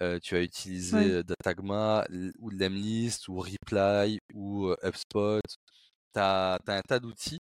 euh, 0.02 0.20
tu 0.20 0.36
vas 0.36 0.42
utiliser 0.44 0.98
Ouais. 0.98 1.12
euh, 1.12 1.24
Datagma, 1.24 2.06
l- 2.10 2.34
ou 2.40 2.50
Lemlist, 2.52 3.28
ou 3.30 3.40
Reply, 3.42 4.20
ou 4.34 4.68
euh, 4.68 4.78
HubSpot. 4.84 5.42
Tu 6.14 6.20
as, 6.20 6.60
un 6.68 6.82
tas 6.82 7.00
d'outils. 7.00 7.40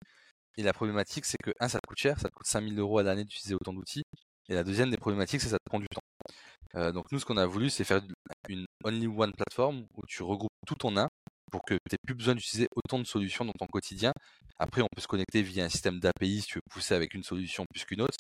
Et 0.57 0.63
la 0.63 0.73
problématique, 0.73 1.25
c'est 1.25 1.37
que, 1.43 1.51
un, 1.59 1.69
ça 1.69 1.79
te 1.79 1.87
coûte 1.87 1.99
cher, 1.99 2.19
ça 2.19 2.29
te 2.29 2.33
coûte 2.35 2.47
5000 2.47 2.79
euros 2.79 2.99
à 2.99 3.03
l'année 3.03 3.25
d'utiliser 3.25 3.55
autant 3.55 3.73
d'outils. 3.73 4.03
Et 4.49 4.55
la 4.55 4.63
deuxième 4.63 4.91
des 4.91 4.97
problématiques, 4.97 5.41
c'est 5.41 5.47
que 5.47 5.51
ça 5.51 5.59
te 5.59 5.69
prend 5.69 5.79
du 5.79 5.87
temps. 5.89 6.01
Euh, 6.75 6.91
donc, 6.91 7.11
nous, 7.11 7.19
ce 7.19 7.25
qu'on 7.25 7.37
a 7.37 7.45
voulu, 7.45 7.69
c'est 7.69 7.83
faire 7.83 8.01
une 8.49 8.65
only 8.83 9.07
one 9.07 9.31
plateforme 9.33 9.85
où 9.95 10.01
tu 10.07 10.23
regroupes 10.23 10.51
tout 10.67 10.85
en 10.85 10.97
un 10.97 11.09
pour 11.51 11.63
que 11.65 11.75
tu 11.75 11.79
n'aies 11.93 11.97
plus 12.05 12.15
besoin 12.15 12.35
d'utiliser 12.35 12.67
autant 12.75 12.99
de 12.99 13.05
solutions 13.05 13.45
dans 13.45 13.53
ton 13.53 13.67
quotidien. 13.67 14.13
Après, 14.59 14.81
on 14.81 14.87
peut 14.93 15.01
se 15.01 15.07
connecter 15.07 15.41
via 15.43 15.65
un 15.65 15.69
système 15.69 15.99
d'API 15.99 16.41
si 16.41 16.47
tu 16.47 16.55
veux 16.55 16.61
pousser 16.69 16.93
avec 16.95 17.13
une 17.13 17.23
solution 17.23 17.65
plus 17.71 17.85
qu'une 17.85 18.01
autre, 18.01 18.17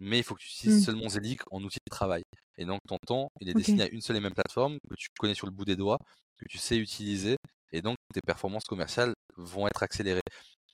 mais 0.00 0.18
il 0.18 0.24
faut 0.24 0.34
que 0.34 0.40
tu 0.40 0.48
utilises 0.48 0.76
Mm. 0.76 0.84
seulement 0.84 1.08
Zelic 1.08 1.40
en 1.50 1.62
outil 1.62 1.78
de 1.86 1.90
travail. 1.90 2.22
Et 2.58 2.64
donc, 2.64 2.80
ton 2.88 2.98
temps, 3.06 3.28
il 3.40 3.48
est 3.48 3.54
destiné 3.54 3.84
à 3.84 3.88
une 3.90 4.00
seule 4.00 4.16
et 4.16 4.20
même 4.20 4.34
plateforme 4.34 4.78
que 4.90 4.94
tu 4.96 5.08
connais 5.18 5.34
sur 5.34 5.46
le 5.46 5.52
bout 5.52 5.64
des 5.64 5.76
doigts, 5.76 5.98
que 6.38 6.44
tu 6.48 6.58
sais 6.58 6.76
utiliser, 6.78 7.36
et 7.72 7.82
donc 7.82 7.96
tes 8.14 8.20
performances 8.20 8.64
commerciales 8.64 9.14
vont 9.36 9.66
être 9.68 9.82
accélérées. 9.82 10.20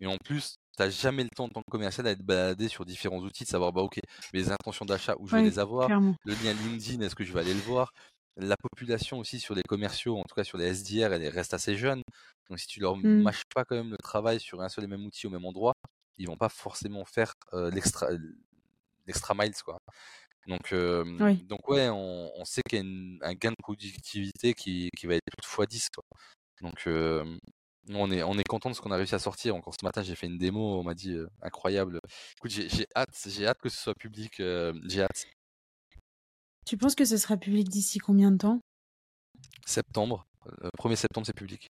Et 0.00 0.07
en 0.07 0.16
plus, 0.24 0.55
tu 0.76 0.82
n'as 0.82 0.90
jamais 0.90 1.22
le 1.24 1.28
temps 1.34 1.44
en 1.44 1.48
tant 1.48 1.61
que 1.62 1.70
commercial 1.70 2.07
à 2.07 2.11
être 2.12 2.22
baladé 2.22 2.68
sur 2.68 2.84
différents 2.84 3.20
outils, 3.20 3.44
de 3.44 3.48
savoir, 3.48 3.72
bah 3.72 3.82
ok, 3.82 4.00
mes 4.32 4.50
intentions 4.50 4.84
d'achat, 4.84 5.14
où 5.18 5.26
je 5.28 5.36
vais 5.36 5.42
les 5.42 5.59
avoir, 5.59 5.86
clairement. 5.86 6.16
le 6.24 6.34
lien 6.34 6.53
LinkedIn, 6.55 7.00
est-ce 7.05 7.14
que 7.14 7.24
je 7.24 7.32
vais 7.32 7.40
aller 7.40 7.55
le 7.55 7.61
voir? 7.61 7.92
La 8.37 8.57
population 8.57 9.18
aussi 9.18 9.41
sur 9.41 9.55
les 9.55 9.62
commerciaux, 9.62 10.18
en 10.18 10.22
tout 10.24 10.35
cas 10.35 10.45
sur 10.45 10.59
les 10.59 10.66
SDR, 10.66 11.12
elle 11.12 11.26
reste 11.28 11.55
assez 11.55 11.76
jeune. 11.76 12.03
Donc 12.49 12.59
si 12.59 12.66
tu 12.66 12.80
leur 12.80 12.97
Mm. 13.05 13.24
mâches 13.24 13.45
pas 13.55 13.64
quand 13.64 13.76
même 13.76 13.91
le 13.91 13.99
travail 13.99 14.41
sur 14.41 14.62
un 14.62 14.68
seul 14.70 14.85
et 14.85 14.87
même 14.87 15.05
outil 15.05 15.26
au 15.26 15.30
même 15.30 15.45
endroit, 15.45 15.74
ils 16.18 16.26
vont 16.28 16.37
pas 16.39 16.49
forcément 16.49 17.05
faire 17.05 17.35
euh, 17.55 17.70
l'extra 17.70 18.09
l'extra 19.07 19.35
miles 19.35 19.55
quoi. 19.64 19.78
Donc 20.49 20.72
euh, 20.72 21.05
Oui. 21.18 21.47
donc 21.49 21.68
ouais, 21.68 21.89
on, 21.91 22.33
on 22.37 22.45
sait 22.45 22.62
qu'il 22.68 22.78
y 22.78 22.83
a 22.83 22.85
une- 22.85 23.18
un 23.22 23.35
gain 23.35 23.51
de 23.53 23.57
productivité 23.59 24.55
qui, 24.55 24.91
qui 24.99 25.07
va 25.07 25.16
être 25.16 25.22
de 25.26 25.43
x10 25.47 25.89
quoi. 25.91 26.05
Donc 26.62 26.87
euh, 26.89 27.39
on 27.91 28.11
est 28.12 28.22
on 28.24 28.39
est 28.39 28.45
content 28.49 28.70
de 28.70 28.76
ce 28.76 28.80
qu'on 28.83 28.93
a 28.93 28.97
réussi 28.97 29.14
à 29.16 29.20
sortir. 29.20 29.57
Encore 29.57 29.74
ce 29.80 29.85
matin, 29.87 30.03
j'ai 30.03 30.16
fait 30.16 30.26
une 30.28 30.39
démo, 30.39 30.78
on 30.80 30.85
m'a 30.85 30.95
dit 30.95 31.16
incroyable. 31.43 32.01
Écoute, 32.39 32.53
j'ai 32.53 32.68
j'ai 32.70 32.87
hâte, 32.97 33.11
j'ai 33.26 33.47
hâte 33.47 33.59
que 33.62 33.68
ce 33.70 33.78
soit 33.83 33.95
public, 33.97 34.35
j'ai 34.87 35.03
hâte. 35.03 35.26
Tu 36.66 36.76
penses 36.76 36.94
que 36.94 37.04
ce 37.04 37.16
sera 37.16 37.36
public 37.36 37.68
d'ici 37.68 37.98
combien 37.98 38.30
de 38.30 38.38
temps? 38.38 38.60
Septembre, 39.66 40.24
euh, 40.46 40.68
1er 40.78 40.96
septembre, 40.96 41.26
c'est 41.26 41.36
public. 41.36 41.66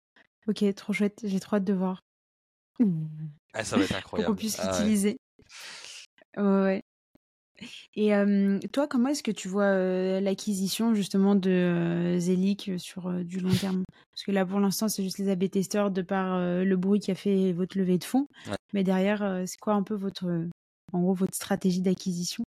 Ok, 0.47 0.63
trop 0.75 0.93
chouette. 0.93 1.21
J'ai 1.23 1.39
trop 1.39 1.57
hâte 1.57 1.63
de 1.63 1.73
voir. 1.73 1.99
Ah, 3.53 3.63
ça 3.63 3.77
va 3.77 3.83
être 3.83 3.91
Pour 3.91 3.97
incroyable. 3.97 4.33
qu'on 4.33 4.37
puisse 4.37 4.57
Ah 4.57 4.65
ouais. 4.65 4.71
l'utiliser. 4.71 5.17
Ouais, 6.37 6.43
ouais. 6.43 6.81
Et 7.95 8.15
euh, 8.15 8.57
toi, 8.71 8.87
comment 8.87 9.09
est-ce 9.09 9.21
que 9.23 9.31
tu 9.31 9.49
vois 9.49 9.65
euh, 9.65 10.21
l'acquisition 10.21 10.93
justement 10.95 11.35
de 11.35 11.49
euh, 11.49 12.19
Zelic 12.19 12.71
sur 12.79 13.07
euh, 13.07 13.23
du 13.23 13.39
long 13.41 13.53
terme? 13.53 13.83
Parce 14.11 14.23
que 14.23 14.31
là, 14.31 14.45
pour 14.45 14.59
l'instant, 14.61 14.87
c'est 14.87 15.03
juste 15.03 15.17
les 15.17 15.29
AB 15.29 15.49
testeurs 15.49 15.91
de 15.91 16.01
par 16.01 16.35
euh, 16.35 16.63
le 16.63 16.77
bruit 16.77 16.99
qui 17.01 17.11
a 17.11 17.15
fait 17.15 17.51
votre 17.51 17.77
levée 17.77 17.97
de 17.97 18.03
fonds. 18.05 18.27
Ouais. 18.47 18.55
Mais 18.73 18.83
derrière, 18.83 19.21
euh, 19.23 19.43
c'est 19.45 19.57
quoi 19.59 19.73
un 19.73 19.83
peu 19.83 19.95
votre, 19.95 20.27
euh, 20.27 20.47
en 20.93 21.01
gros, 21.01 21.13
votre 21.13 21.35
stratégie 21.35 21.81
d'acquisition? 21.81 22.43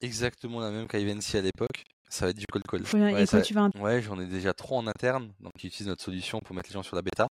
Exactement 0.00 0.60
la 0.60 0.70
même 0.70 0.88
qu'Ivancy 0.88 1.36
à 1.36 1.42
l'époque. 1.42 1.84
Ça 2.08 2.24
va 2.24 2.30
être 2.30 2.38
du 2.38 2.46
call 2.46 2.62
call. 2.62 2.82
Ouais, 3.14 3.26
ça 3.26 3.40
vas 3.54 3.68
Ouais, 3.78 4.02
j'en 4.02 4.18
ai 4.20 4.26
déjà 4.26 4.52
trois 4.52 4.78
en 4.78 4.86
interne, 4.86 5.32
donc 5.38 5.52
qui 5.58 5.68
utilisent 5.68 5.86
notre 5.88 6.02
solution 6.02 6.40
pour 6.40 6.56
mettre 6.56 6.68
les 6.68 6.74
gens 6.74 6.82
sur 6.82 6.96
la 6.96 7.02
bêta. 7.02 7.28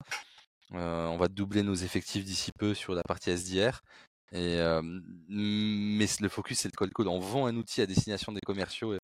Euh, 0.75 1.07
on 1.07 1.17
va 1.17 1.29
doubler 1.29 1.62
nos 1.62 1.75
effectifs 1.75 2.25
d'ici 2.25 2.51
peu 2.59 2.75
sur 2.75 2.95
la 2.95 3.03
partie 3.03 3.31
SDR. 3.31 3.81
Et, 4.33 4.59
euh, 4.59 4.83
mais 5.29 6.07
le 6.21 6.29
focus, 6.29 6.59
c'est 6.61 6.69
le 6.69 6.77
call 6.77 6.93
call. 6.93 7.09
On 7.09 7.21
vend 7.21 7.47
un 7.47 7.57
outil 7.57 7.81
à 7.81 7.87
destination 7.87 8.33
des 8.33 8.41
commerciaux 8.41 8.93
euh, 8.93 8.99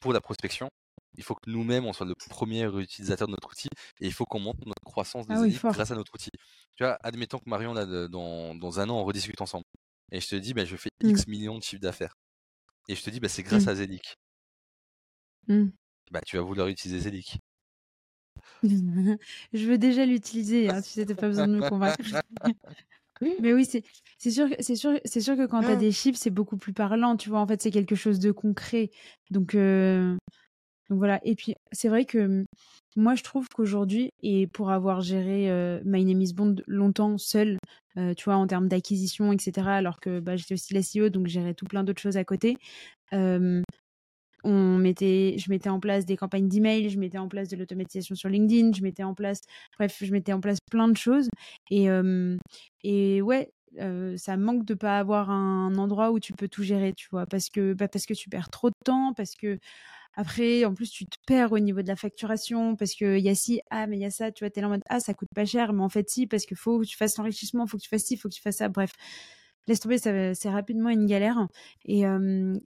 pour 0.00 0.12
la 0.12 0.20
prospection. 0.20 0.68
Il 1.16 1.22
faut 1.22 1.34
que 1.34 1.48
nous-mêmes, 1.48 1.86
on 1.86 1.92
soit 1.92 2.06
le 2.06 2.14
premier 2.28 2.64
utilisateur 2.76 3.28
de 3.28 3.32
notre 3.32 3.48
outil 3.48 3.68
et 4.00 4.06
il 4.06 4.12
faut 4.12 4.24
qu'on 4.24 4.40
monte 4.40 4.58
notre 4.66 4.82
croissance 4.84 5.26
Ah 5.28 5.40
oui, 5.40 5.56
grâce 5.62 5.90
à 5.92 5.94
notre 5.94 6.12
outil. 6.12 6.30
Tu 6.74 6.82
vois, 6.82 6.98
admettons 7.04 7.38
que 7.38 7.48
Marion, 7.48 7.72
là, 7.72 8.08
dans, 8.08 8.56
dans 8.56 8.80
un 8.80 8.88
an, 8.88 8.98
on 8.98 9.04
rediscute 9.04 9.40
ensemble. 9.40 9.64
Et 10.10 10.20
je 10.20 10.28
te 10.28 10.34
dis, 10.34 10.54
ben, 10.54 10.66
je 10.66 10.76
fais. 10.76 10.88
X 11.04 11.28
millions 11.28 11.58
de 11.58 11.62
chiffre 11.62 11.82
d'affaires. 11.82 12.14
Et 12.88 12.94
je 12.94 13.02
te 13.02 13.10
dis, 13.10 13.20
ben, 13.20 13.28
c'est 13.28 13.42
grâce 13.42 13.66
Mm. 13.66 13.68
à 13.68 13.74
Zelic. 13.74 14.16
Hmm. 15.46 15.68
bah, 16.10 16.20
tu 16.24 16.36
vas 16.36 16.42
vouloir 16.42 16.68
utiliser 16.68 17.00
Zelic. 17.00 17.38
Je 19.52 19.66
veux 19.66 19.78
déjà 19.78 20.06
l'utiliser, 20.06 20.68
hein, 20.70 20.80
tu 20.80 20.90
sais, 20.90 21.06
pas 21.06 21.28
besoin 21.28 21.46
de 21.46 21.56
me 21.56 21.62
convaincre. 21.62 21.98
Mais 23.40 23.52
oui, 23.52 23.64
c'est 23.64 23.82
c'est 24.18 24.30
sûr, 24.30 24.48
que- 24.50 24.62
c'est 24.62 24.76
sûr, 24.76 24.98
c'est 25.04 25.20
sûr 25.20 25.36
que 25.36 25.46
quand 25.46 25.62
t'as 25.62 25.76
des 25.76 25.92
chiffres, 25.92 26.18
c'est 26.20 26.30
beaucoup 26.30 26.56
plus 26.56 26.72
parlant, 26.72 27.16
tu 27.16 27.28
vois. 27.30 27.40
En 27.40 27.46
fait, 27.46 27.62
c'est 27.62 27.70
quelque 27.70 27.94
chose 27.94 28.18
de 28.18 28.32
concret. 28.32 28.90
Donc, 29.30 29.54
euh, 29.54 30.16
donc 30.90 30.98
voilà. 30.98 31.20
Et 31.24 31.34
puis, 31.34 31.54
c'est 31.72 31.88
vrai 31.88 32.04
que 32.04 32.18
hum, 32.18 32.44
moi, 32.96 33.14
je 33.14 33.22
trouve 33.22 33.48
qu'aujourd'hui, 33.48 34.10
et 34.22 34.46
pour 34.46 34.70
avoir 34.70 35.00
géré 35.00 35.50
euh, 35.50 35.80
My 35.84 36.04
Name 36.04 36.24
Bond 36.34 36.56
longtemps 36.66 37.18
seul, 37.18 37.58
euh, 37.96 38.14
tu 38.14 38.24
vois, 38.24 38.36
en 38.36 38.46
termes 38.46 38.68
d'acquisition, 38.68 39.32
etc., 39.32 39.76
alors 39.76 40.00
que 40.00 40.20
bah, 40.20 40.36
j'étais 40.36 40.54
aussi 40.54 40.74
la 40.74 40.82
CEO, 40.82 41.08
donc 41.10 41.26
gérais 41.26 41.54
tout 41.54 41.64
plein 41.66 41.84
d'autres 41.84 42.02
choses 42.02 42.16
à 42.16 42.24
côté. 42.24 42.56
on 44.46 44.76
mettait, 44.78 45.36
je 45.38 45.50
mettais 45.50 45.70
en 45.70 45.80
place 45.80 46.04
des 46.04 46.16
campagnes 46.16 46.48
d'email, 46.48 46.90
je 46.90 46.98
mettais 46.98 47.16
en 47.18 47.28
place 47.28 47.48
de 47.48 47.56
l'automatisation 47.56 48.14
sur 48.14 48.28
LinkedIn, 48.28 48.72
je 48.76 48.82
mettais 48.82 49.02
en 49.02 49.14
place, 49.14 49.40
bref, 49.78 49.98
je 50.02 50.12
mettais 50.12 50.34
en 50.34 50.40
place 50.40 50.58
plein 50.70 50.88
de 50.88 50.96
choses. 50.98 51.28
Et, 51.70 51.88
et 52.82 53.22
ouais, 53.22 53.52
euh, 53.80 54.16
ça 54.16 54.36
manque 54.36 54.64
de 54.64 54.74
pas 54.74 54.98
avoir 54.98 55.30
un 55.30 55.74
endroit 55.76 56.10
où 56.12 56.20
tu 56.20 56.32
peux 56.32 56.48
tout 56.48 56.62
gérer, 56.62 56.92
tu 56.94 57.08
vois, 57.10 57.26
parce 57.26 57.50
que, 57.50 57.74
bah, 57.74 57.88
parce 57.88 58.06
que 58.06 58.14
tu 58.14 58.28
perds 58.28 58.50
trop 58.50 58.70
de 58.70 58.74
temps, 58.84 59.12
parce 59.14 59.34
que 59.36 59.58
après, 60.16 60.64
en 60.64 60.74
plus, 60.74 60.90
tu 60.90 61.06
te 61.06 61.16
perds 61.26 61.52
au 61.52 61.58
niveau 61.58 61.82
de 61.82 61.88
la 61.88 61.96
facturation, 61.96 62.76
parce 62.76 62.94
qu'il 62.94 63.18
y 63.18 63.28
a 63.28 63.34
ci, 63.34 63.60
ah, 63.70 63.86
mais 63.86 63.96
il 63.98 64.02
y 64.02 64.04
a 64.06 64.10
ça, 64.10 64.32
tu 64.32 64.44
vois, 64.44 64.50
t'es 64.50 64.60
là 64.60 64.68
en 64.68 64.70
mode, 64.70 64.82
ah, 64.88 65.00
ça 65.00 65.14
coûte 65.14 65.28
pas 65.34 65.44
cher, 65.44 65.72
mais 65.72 65.82
en 65.82 65.88
fait, 65.88 66.08
si, 66.10 66.26
parce 66.26 66.46
qu'il 66.46 66.56
faut 66.56 66.80
que 66.80 66.86
tu 66.86 66.96
fasses 66.96 67.18
l'enrichissement, 67.18 67.66
faut 67.66 67.78
que 67.78 67.82
tu 67.82 67.88
fasses 67.88 68.04
ci, 68.04 68.16
faut 68.16 68.28
que 68.28 68.34
tu 68.34 68.42
fasses 68.42 68.58
ça, 68.58 68.68
bref 68.68 68.92
laisse 69.66 69.80
tomber, 69.80 69.98
c'est 69.98 70.50
rapidement 70.50 70.90
une 70.90 71.06
galère. 71.06 71.48
Et, 71.86 72.02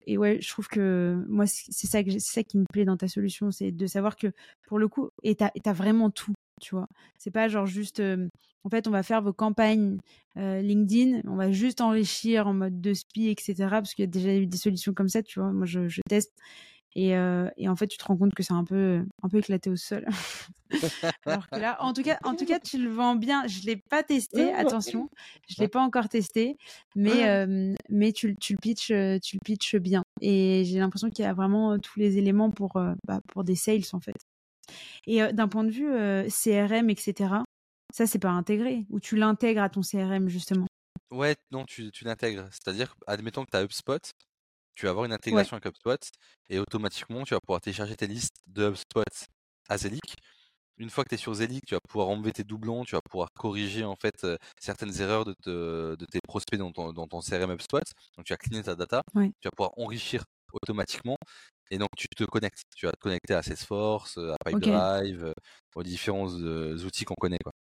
et 0.08 0.18
ouais, 0.18 0.40
je 0.42 0.50
trouve 0.50 0.68
que 0.68 1.24
moi, 1.28 1.46
c'est 1.48 1.88
ça, 1.88 2.04
que 2.04 2.18
ça 2.20 2.44
qui 2.44 2.58
me 2.58 2.66
plaît 2.66 2.86
dans 2.86 2.98
ta 2.98 3.08
solution, 3.08 3.52
c'est 3.52 3.72
de 3.72 3.88
savoir 3.88 4.16
que 4.16 4.28
pour 4.68 4.80
le 4.80 4.88
coup, 4.88 5.10
et 5.24 5.36
t'as 5.36 5.52
as 5.66 5.74
vraiment 5.74 6.10
tout, 6.10 6.34
tu 6.62 6.76
vois? 6.76 6.88
C'est 7.18 7.32
pas 7.32 7.48
genre 7.48 7.66
juste, 7.66 8.00
euh, 8.00 8.28
en 8.64 8.70
fait, 8.70 8.88
on 8.88 8.92
va 8.92 9.04
faire 9.04 9.22
vos 9.22 9.34
campagnes 9.34 9.98
euh, 10.38 10.62
LinkedIn, 10.62 11.22
on 11.26 11.36
va 11.36 11.52
juste 11.52 11.82
enrichir 11.82 12.48
en 12.48 12.54
mode 12.54 12.82
de 12.82 12.94
spi, 12.94 13.28
etc. 13.30 13.70
Parce 13.82 13.94
qu'il 13.94 14.04
y 14.04 14.08
a 14.08 14.12
déjà 14.12 14.36
eu 14.36 14.48
des 14.48 14.58
solutions 14.58 14.94
comme 14.94 15.10
ça, 15.10 15.24
tu 15.24 15.40
vois? 15.40 15.52
Moi, 15.52 15.66
je, 15.66 15.88
je 15.88 16.02
teste. 16.10 16.34
Et, 16.96 17.16
euh, 17.16 17.50
et 17.58 17.70
en 17.70 17.76
fait, 17.76 17.88
tu 17.88 17.98
te 17.98 18.06
rends 18.06 18.18
compte 18.18 18.34
que 18.34 18.44
c'est 18.44 18.54
un 18.54 18.64
peu, 18.66 19.04
un 19.24 19.30
peu 19.30 19.38
éclaté 19.38 19.70
au 19.70 19.76
sol. 19.76 20.06
Alors 21.26 21.50
que 21.50 21.60
là, 21.60 21.78
en 21.82 21.94
tout 21.94 22.04
cas, 22.04 22.20
en 22.24 22.36
tout 22.36 22.46
cas, 22.46 22.60
tu 22.60 22.78
le 22.78 22.90
vends 22.90 23.16
bien. 23.16 23.46
Je 23.48 23.66
l'ai 23.66 23.78
pas 23.78 24.04
testé, 24.04 24.52
attention, 24.54 25.10
je 25.50 25.56
l'ai 25.60 25.68
pas 25.68 25.82
encore 25.82 26.10
testé, 26.10 26.58
mais 26.96 27.26
mais 27.90 28.12
tu, 28.14 28.30
le- 28.30 28.36
tu 28.40 28.54
le 28.54 28.58
pitches, 28.62 28.88
tu 29.22 29.36
le 29.36 29.40
pitches 29.44 29.76
bien. 29.76 30.04
Et 30.22 30.64
j'ai 30.66 30.80
l'impression 30.80 31.10
qu'il 31.10 31.24
y 31.24 31.28
a 31.28 31.34
vraiment 31.34 31.78
tous 31.80 32.00
les 32.00 32.18
éléments 32.18 32.52
pour 32.52 32.74
bah, 33.08 33.22
pour 33.28 33.44
des 33.44 33.56
sales 33.56 33.84
en 33.94 34.00
fait. 34.00 34.16
Et 35.08 35.22
euh, 35.24 35.32
d'un 35.32 35.48
point 35.48 35.64
de 35.64 35.72
vue 35.72 35.90
euh, 35.92 36.30
CRM, 36.30 36.90
etc. 36.90 37.44
Ça, 37.94 38.06
c'est 38.08 38.20
pas 38.20 38.30
intégré 38.32 38.86
ou 38.90 39.00
tu 39.00 39.16
l'intègres 39.16 39.62
à 39.64 39.70
ton 39.70 39.82
CRM 39.82 40.28
justement? 40.30 40.68
Ouais, 41.12 41.36
non, 41.52 41.66
tu, 41.66 41.92
tu 41.92 42.04
l'intègres. 42.04 42.48
C'est-à-dire, 42.52 42.94
admettons 43.08 43.46
que 43.46 43.52
tu 43.52 43.58
as 43.58 43.64
HubSpot, 43.64 44.00
tu 44.76 44.86
vas 44.86 44.92
avoir 44.92 45.06
une 45.06 45.14
intégration 45.14 45.56
avec 45.58 45.66
HubSpot 45.68 45.98
et 46.50 46.60
automatiquement, 46.60 47.24
tu 47.26 47.34
vas 47.36 47.42
pouvoir 47.42 47.62
télécharger 47.62 47.96
tes 47.96 48.08
listes 48.08 48.38
de 48.48 48.70
HubSpot 48.70 49.04
à 49.70 49.78
Zelic. 49.78 50.16
Une 50.78 50.90
fois 50.90 51.04
que 51.06 51.10
tu 51.10 51.16
es 51.16 51.18
sur 51.18 51.34
Zelic, 51.36 51.66
tu 51.66 51.76
vas 51.76 51.82
pouvoir 51.82 52.10
enlever 52.10 52.34
tes 52.34 52.44
doublons, 52.44 52.86
tu 52.86 52.96
vas 52.96 53.02
pouvoir 53.02 53.30
corriger 53.34 53.86
en 53.86 53.96
fait 53.96 54.24
euh, 54.26 54.38
certaines 54.60 55.02
erreurs 55.02 55.26
de, 55.26 55.34
te- 55.44 55.96
de 55.96 56.06
tes 56.06 56.20
prospects 56.28 56.60
dans 56.60 56.72
ton, 56.72 56.94
dans 56.94 57.08
ton 57.08 57.22
CRM 57.22 57.52
HubSpot. 57.52 57.82
Donc 58.18 58.26
tu 58.26 58.34
vas 58.34 58.38
cleaner 58.38 58.64
ta 58.64 58.76
data, 58.76 59.04
Ouais. 59.14 59.32
tu 59.42 59.48
vas 59.48 59.52
pouvoir 59.52 59.72
enrichir 59.78 60.24
automatiquement 60.54 61.18
et 61.72 61.78
donc 61.78 61.90
tu 61.98 62.08
te 62.08 62.24
connectes. 62.24 62.64
Tu 62.76 62.86
vas 62.86 62.92
te 62.92 63.00
connecter 63.00 63.34
à 63.34 63.44
Salesforce, 63.44 64.18
euh, 64.18 64.34
à. 64.34 64.50
Pipedrive, 64.50 65.26
euh, 65.26 65.34
aux 65.76 65.84
différents 65.84 66.30
euh, 66.34 66.78
outils 66.86 67.06
qu'on 67.06 67.16
connaît. 67.16 67.40
Quoi. 67.44 67.54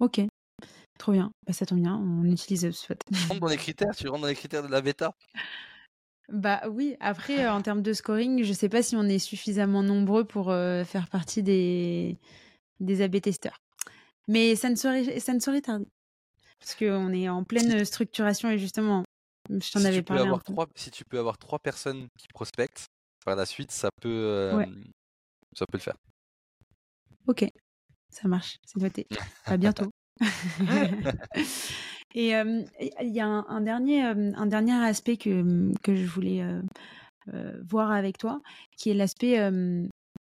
Ok, 0.00 0.20
trop 0.98 1.12
bien. 1.12 1.30
Bah, 1.46 1.52
ça 1.52 1.66
tombe 1.66 1.80
bien, 1.80 1.96
on 1.96 2.24
utilise 2.24 2.64
HubSpot. 2.64 2.98
Tu 3.12 3.26
rentres 3.28 3.40
dans 3.40 3.48
les 3.48 3.56
critères, 3.56 3.94
tu 3.96 4.08
rentres 4.08 4.22
dans 4.22 4.28
les 4.28 4.34
critères 4.34 4.62
de 4.62 4.68
la 4.68 4.80
bêta? 4.80 5.12
Bah 6.28 6.60
oui, 6.68 6.94
après, 7.00 7.44
euh, 7.44 7.52
en 7.52 7.62
termes 7.62 7.80
de 7.80 7.92
scoring, 7.94 8.42
je 8.42 8.52
sais 8.52 8.68
pas 8.68 8.82
si 8.82 8.96
on 8.96 9.04
est 9.04 9.18
suffisamment 9.18 9.82
nombreux 9.82 10.24
pour 10.24 10.50
euh, 10.50 10.84
faire 10.84 11.08
partie 11.08 11.42
des, 11.42 12.18
des 12.80 13.00
AB 13.00 13.20
testeurs. 13.22 13.62
Mais 14.28 14.54
ça 14.54 14.68
ne 14.68 14.76
saurait, 14.76 15.20
ça 15.20 15.32
ne 15.32 15.60
tarder. 15.60 15.86
Parce 16.60 16.74
qu'on 16.74 17.12
est 17.14 17.30
en 17.30 17.44
pleine 17.44 17.82
structuration 17.84 18.50
et 18.50 18.58
justement, 18.58 19.04
je 19.48 19.72
t'en 19.72 19.80
si 19.80 19.86
avais 19.86 19.96
tu 19.96 20.02
peux 20.02 20.14
parlé 20.14 20.22
avoir 20.22 20.42
trois, 20.42 20.66
si 20.74 20.90
tu 20.90 21.04
peux 21.04 21.18
avoir 21.18 21.38
trois 21.38 21.58
personnes 21.58 22.08
qui 22.18 22.26
prospectent 22.28 22.86
par 23.24 23.36
la 23.36 23.46
suite, 23.46 23.70
ça 23.70 23.90
peut, 24.00 24.08
euh, 24.08 24.56
Ouais. 24.56 24.68
ça 25.56 25.66
peut 25.66 25.78
le 25.78 25.82
faire. 25.82 25.96
Ok, 27.26 27.46
ça 28.10 28.28
marche, 28.28 28.58
c'est 28.64 28.80
noté. 28.80 29.06
À 29.44 29.56
bientôt. 29.56 29.90
et 32.14 32.34
euh, 32.36 32.62
il 33.00 33.14
y 33.14 33.20
a 33.20 33.26
un, 33.26 33.44
un 33.48 33.60
dernier, 33.60 34.02
un 34.02 34.46
dernier 34.46 34.74
aspect 34.74 35.16
que, 35.16 35.72
que 35.82 35.94
je 35.94 36.06
voulais 36.06 36.42
euh, 36.42 36.62
euh, 37.34 37.60
voir 37.68 37.90
avec 37.90 38.18
toi, 38.18 38.40
qui 38.76 38.90
est 38.90 38.94
l'aspect 38.94 39.38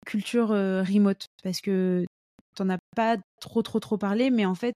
culture 0.05 0.49
remote. 0.49 1.25
Parce 1.43 1.61
que 1.61 2.05
t'en 2.55 2.69
as 2.69 2.77
pas 2.95 3.17
trop, 3.41 3.61
trop, 3.61 3.79
trop 3.79 3.97
parlé, 3.97 4.29
mais 4.29 4.45
en 4.45 4.55
fait, 4.55 4.75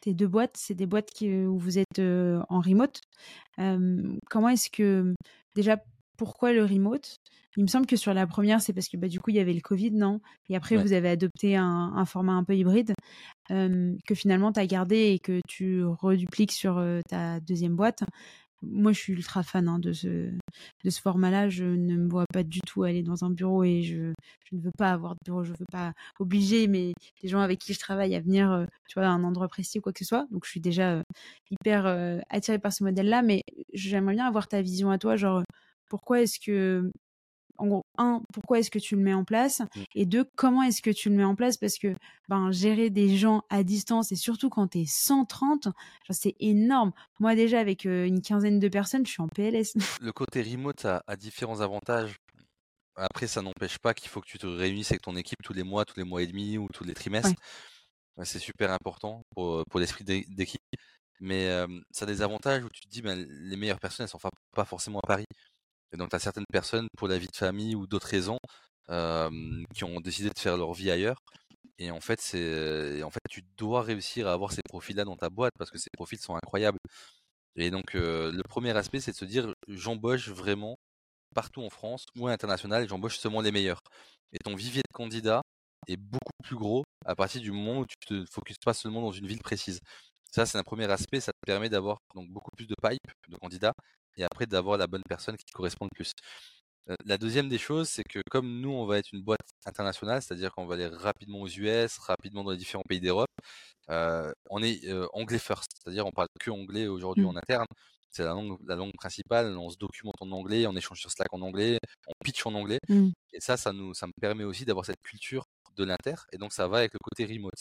tes 0.00 0.14
deux 0.14 0.28
boîtes, 0.28 0.56
c'est 0.56 0.74
des 0.74 0.86
boîtes 0.86 1.10
qui, 1.10 1.30
où 1.32 1.58
vous 1.58 1.78
êtes 1.78 1.98
euh, 1.98 2.40
en 2.48 2.60
remote. 2.60 3.00
Euh, 3.58 4.02
comment 4.30 4.48
est-ce 4.48 4.70
que, 4.70 5.14
déjà, 5.54 5.78
pourquoi 6.16 6.52
le 6.52 6.64
remote? 6.64 7.16
Il 7.56 7.62
me 7.62 7.68
semble 7.68 7.86
que 7.86 7.96
sur 7.96 8.14
la 8.14 8.26
première, 8.26 8.60
c'est 8.60 8.72
parce 8.72 8.88
que 8.88 8.96
bah, 8.96 9.08
du 9.08 9.18
coup, 9.18 9.30
il 9.30 9.36
y 9.36 9.40
avait 9.40 9.52
le 9.52 9.60
Covid, 9.60 9.90
non? 9.92 10.20
Et 10.48 10.54
après, 10.56 10.76
Ouais. 10.76 10.82
vous 10.82 10.92
avez 10.92 11.08
adopté 11.08 11.56
un, 11.56 11.92
un 11.96 12.04
format 12.04 12.32
un 12.34 12.44
peu 12.44 12.54
hybride 12.56 12.92
euh, 13.50 13.94
que 14.06 14.14
finalement, 14.14 14.52
tu 14.52 14.60
as 14.60 14.66
gardé 14.66 14.96
et 15.12 15.18
que 15.18 15.40
tu 15.48 15.84
redupliques 15.84 16.52
sur 16.52 16.78
euh, 16.78 17.00
ta 17.08 17.40
deuxième 17.40 17.74
boîte. 17.74 18.04
Moi, 18.62 18.92
je 18.92 18.98
suis 18.98 19.12
ultra 19.12 19.42
fan 19.42 19.68
hein, 19.68 19.78
de 19.78 19.92
ce, 19.92 20.30
format-là. 21.00 21.48
Je 21.48 21.64
ne 21.64 21.96
me 21.96 22.08
vois 22.08 22.24
pas 22.32 22.42
du 22.42 22.60
tout 22.60 22.82
aller 22.82 23.02
dans 23.02 23.24
un 23.24 23.30
bureau 23.30 23.62
et 23.64 23.82
je, 23.82 24.12
ne 24.52 24.60
veux 24.60 24.72
pas 24.76 24.90
avoir 24.90 25.14
de 25.14 25.20
bureau. 25.24 25.44
Je 25.44 25.52
ne 25.52 25.56
veux 25.58 25.66
pas 25.70 25.92
obliger 26.18 26.66
mais 26.66 26.92
les 27.22 27.28
gens 27.28 27.40
avec 27.40 27.60
qui 27.60 27.72
je 27.72 27.78
travaille 27.78 28.14
à 28.16 28.20
venir, 28.20 28.50
euh, 28.50 28.66
tu 28.88 28.98
à 28.98 29.08
un 29.08 29.22
endroit 29.24 29.48
précis 29.48 29.78
ou 29.78 29.82
quoi 29.82 29.92
que 29.92 30.00
ce 30.00 30.04
soit. 30.04 30.26
Donc, 30.32 30.44
je 30.44 30.50
suis 30.50 30.60
déjà 30.60 30.92
euh, 30.94 31.02
hyper 31.50 31.86
euh, 31.86 32.18
attirée 32.30 32.58
par 32.58 32.72
ce 32.72 32.82
modèle-là. 32.84 33.22
Mais 33.22 33.42
j'aimerais 33.72 34.14
bien 34.14 34.26
avoir 34.26 34.48
ta 34.48 34.60
vision 34.62 34.90
à 34.90 34.98
toi. 34.98 35.16
Genre, 35.16 35.42
pourquoi 35.88 36.22
est-ce 36.22 36.40
que 36.40 36.90
un, 37.98 38.22
pourquoi 38.32 38.58
est-ce 38.60 38.70
que 38.70 38.78
tu 38.78 38.96
le 38.96 39.02
mets 39.02 39.12
en 39.14 39.24
place 39.24 39.60
Mm. 39.76 39.82
Et 39.94 40.06
deux, 40.06 40.24
comment 40.36 40.62
est-ce 40.62 40.80
que 40.80 40.90
tu 40.90 41.10
le 41.10 41.16
mets 41.16 41.24
en 41.24 41.34
place 41.34 41.56
Parce 41.56 41.78
que 41.78 41.94
ben, 42.28 42.50
gérer 42.50 42.88
des 42.90 43.16
gens 43.16 43.42
à 43.50 43.62
distance 43.62 44.12
et 44.12 44.16
surtout 44.16 44.48
quand 44.48 44.68
tu 44.68 44.78
es 44.80 44.84
130, 44.86 45.64
genre, 45.64 45.72
c'est 46.10 46.34
énorme. 46.40 46.92
Moi, 47.20 47.34
déjà, 47.34 47.60
avec 47.60 47.84
euh, 47.86 48.06
une 48.06 48.22
quinzaine 48.22 48.58
de 48.60 48.68
personnes, 48.68 49.04
je 49.04 49.10
suis 49.12 49.22
en 49.22 49.28
PLS. 49.28 49.74
Le 50.00 50.12
côté 50.12 50.42
remote 50.42 50.84
a, 50.84 51.02
a 51.06 51.16
différents 51.16 51.60
avantages. 51.60 52.16
Après, 52.96 53.26
ça 53.26 53.42
n'empêche 53.42 53.78
pas 53.78 53.94
qu'il 53.94 54.08
faut 54.08 54.20
que 54.20 54.26
tu 54.26 54.38
te 54.38 54.46
réunisses 54.46 54.90
avec 54.90 55.02
ton 55.02 55.14
équipe 55.16 55.38
tous 55.44 55.52
les 55.52 55.62
mois, 55.62 55.84
tous 55.84 55.98
les 55.98 56.04
mois 56.04 56.22
et 56.22 56.26
demi 56.26 56.58
ou 56.58 56.66
tous 56.74 56.84
les 56.84 56.94
trimestres. 56.94 57.34
Ouais, 58.16 58.24
C'est 58.24 58.40
super 58.40 58.72
important 58.72 59.22
pour, 59.34 59.64
pour 59.70 59.78
l'esprit 59.78 60.02
d'é- 60.04 60.24
d'équipe. 60.28 60.60
Mais 61.20 61.48
euh, 61.48 61.66
ça 61.92 62.04
a 62.04 62.06
des 62.06 62.22
avantages 62.22 62.64
où 62.64 62.68
tu 62.70 62.80
te 62.80 62.88
dis, 62.88 63.02
ben, 63.02 63.24
les 63.28 63.56
meilleures 63.56 63.78
personnes, 63.80 64.04
elles 64.04 64.10
sont 64.10 64.18
fa- 64.18 64.30
pas 64.54 64.64
forcément 64.64 64.98
à 65.00 65.06
Paris. 65.06 65.26
Et 65.92 65.96
donc, 65.96 66.10
tu 66.10 66.16
as 66.16 66.18
certaines 66.20 66.44
personnes, 66.52 66.88
pour 66.96 67.08
la 67.08 67.18
vie 67.18 67.28
de 67.28 67.36
famille 67.36 67.74
ou 67.74 67.86
d'autres 67.86 68.08
raisons, 68.08 68.38
qui 69.74 69.84
ont 69.84 70.00
décidé 70.00 70.30
de 70.30 70.38
faire 70.38 70.56
leur 70.56 70.72
vie 70.74 70.90
ailleurs. 70.90 71.18
Et 71.78 71.90
en 71.90 72.00
fait, 72.00 72.20
c'est, 72.20 73.02
en 73.02 73.10
fait, 73.10 73.20
tu 73.30 73.42
dois 73.56 73.82
réussir 73.82 74.28
à 74.28 74.32
avoir 74.32 74.52
ces 74.52 74.62
profils-là 74.68 75.04
dans 75.04 75.16
ta 75.16 75.30
boîte 75.30 75.52
parce 75.58 75.70
que 75.70 75.78
ces 75.78 75.90
profils 75.94 76.18
sont 76.20 76.36
incroyables. 76.36 76.78
Et 77.56 77.70
donc, 77.70 77.94
le 77.94 78.42
premier 78.48 78.76
aspect, 78.76 79.00
c'est 79.00 79.12
de 79.12 79.16
se 79.16 79.24
dire, 79.24 79.54
j'embauche 79.68 80.28
vraiment 80.30 80.76
partout 81.34 81.62
en 81.62 81.70
France 81.70 82.04
ou 82.16 82.26
à 82.28 82.30
l'international 82.30 82.88
j'embauche 82.88 83.18
seulement 83.18 83.42
les 83.42 83.52
meilleurs. 83.52 83.80
Et 84.32 84.38
ton 84.38 84.56
vivier 84.56 84.82
de 84.82 84.92
candidats 84.94 85.42
est 85.88 85.96
beaucoup 85.98 86.32
plus 86.44 86.56
gros 86.56 86.84
à 87.06 87.16
partir 87.16 87.40
du 87.42 87.52
moment 87.52 87.80
où 87.80 87.86
tu 87.86 87.96
te 88.06 88.24
focuses 88.32 88.58
pas 88.64 88.74
seulement 88.74 89.02
dans 89.02 89.12
une 89.12 89.26
ville 89.26 89.40
précise. 89.42 89.80
Ça, 90.32 90.46
c'est 90.46 90.58
un 90.58 90.64
premier 90.64 90.90
aspect, 90.90 91.20
ça 91.20 91.32
te 91.32 91.38
permet 91.46 91.68
d'avoir 91.70 91.98
beaucoup 92.14 92.50
plus 92.56 92.66
de 92.66 92.74
pipe 92.82 93.00
de 93.28 93.36
candidats 93.36 93.74
et 94.18 94.24
après 94.24 94.46
d'avoir 94.46 94.78
la 94.78 94.86
bonne 94.86 95.02
personne 95.08 95.36
qui 95.36 95.52
correspond 95.52 95.86
le 95.86 95.94
plus. 95.94 96.12
La 97.04 97.18
deuxième 97.18 97.50
des 97.50 97.58
choses, 97.58 97.88
c'est 97.90 98.02
que 98.02 98.20
comme 98.30 98.60
nous, 98.62 98.70
on 98.70 98.86
va 98.86 98.98
être 98.98 99.12
une 99.12 99.22
boîte 99.22 99.40
internationale, 99.66 100.22
c'est-à-dire 100.22 100.52
qu'on 100.54 100.64
va 100.66 100.74
aller 100.74 100.86
rapidement 100.86 101.40
aux 101.42 101.48
US, 101.48 101.98
rapidement 101.98 102.44
dans 102.44 102.52
les 102.52 102.56
différents 102.56 102.84
pays 102.88 103.00
d'Europe, 103.00 103.28
euh, 103.90 104.32
on 104.50 104.62
est 104.62 104.84
euh, 104.86 105.06
anglais 105.12 105.38
first, 105.38 105.70
c'est-à-dire 105.82 106.06
on 106.06 106.12
parle 106.12 106.28
que 106.40 106.50
anglais 106.50 106.86
aujourd'hui 106.86 107.24
Mm. 107.24 107.28
en 107.28 107.36
interne. 107.36 107.66
C'est 108.10 108.22
la 108.24 108.30
langue, 108.30 108.58
la 108.66 108.74
langue 108.76 108.92
principale. 108.94 109.56
On 109.58 109.68
se 109.70 109.76
documente 109.76 110.14
en 110.20 110.30
anglais, 110.32 110.66
on 110.66 110.74
échange 110.76 111.00
sur 111.00 111.10
Slack 111.10 111.32
en 111.32 111.42
anglais, 111.42 111.78
on 112.06 112.12
pitch 112.24 112.46
en 112.46 112.54
anglais. 112.54 112.78
Mm. 112.88 113.10
Et 113.34 113.40
ça, 113.40 113.56
ça, 113.58 113.72
nous, 113.72 113.92
ça 113.94 114.06
me 114.06 114.12
permet 114.20 114.44
aussi 114.44 114.64
d'avoir 114.64 114.86
cette 114.86 115.02
culture 115.02 115.44
de 115.76 115.84
l'inter. 115.84 116.14
Et 116.32 116.38
donc, 116.38 116.52
ça 116.54 116.68
va 116.68 116.78
avec 116.78 116.92
le 116.94 116.98
côté 117.02 117.26
remote. 117.26 117.52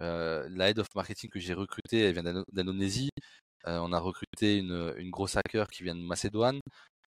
Euh, 0.00 0.48
la 0.50 0.70
head 0.70 0.78
of 0.78 0.86
marketing 0.94 1.30
que 1.30 1.40
j'ai 1.40 1.54
recrutée, 1.54 2.00
elle 2.02 2.14
vient 2.14 2.44
d'Indonésie. 2.52 3.10
Euh, 3.66 3.78
on 3.80 3.92
a 3.92 3.98
recruté 3.98 4.58
une, 4.58 4.94
une 4.98 5.10
grosse 5.10 5.36
hacker 5.36 5.68
qui 5.68 5.82
vient 5.82 5.94
de 5.94 6.00
Macédoine. 6.00 6.60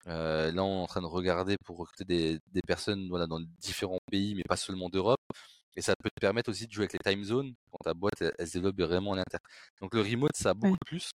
Euh, 0.07 0.51
là, 0.51 0.63
on 0.63 0.79
est 0.79 0.83
en 0.83 0.87
train 0.87 1.01
de 1.01 1.07
regarder 1.07 1.55
pour 1.63 1.77
recruter 1.77 2.03
des, 2.05 2.39
des 2.51 2.61
personnes 2.67 3.07
voilà, 3.09 3.27
dans 3.27 3.39
différents 3.59 3.99
pays, 4.11 4.35
mais 4.35 4.43
pas 4.43 4.57
seulement 4.57 4.89
d'Europe. 4.89 5.21
Et 5.75 5.81
ça 5.81 5.95
peut 5.95 6.09
te 6.09 6.19
permettre 6.19 6.49
aussi 6.51 6.67
de 6.67 6.71
jouer 6.71 6.83
avec 6.83 6.93
les 6.93 7.11
time 7.11 7.23
zones 7.23 7.53
quand 7.71 7.79
ta 7.83 7.93
boîte 7.93 8.21
elle, 8.21 8.33
elle 8.37 8.47
se 8.47 8.53
développe 8.53 8.79
vraiment 8.79 9.11
en 9.11 9.17
interne. 9.17 9.41
Donc 9.81 9.93
le 9.95 10.01
remote, 10.01 10.35
ça 10.35 10.49
a 10.51 10.53
beaucoup 10.53 10.73
Ouais. 10.73 10.77
de 10.81 10.85
plus. 10.87 11.09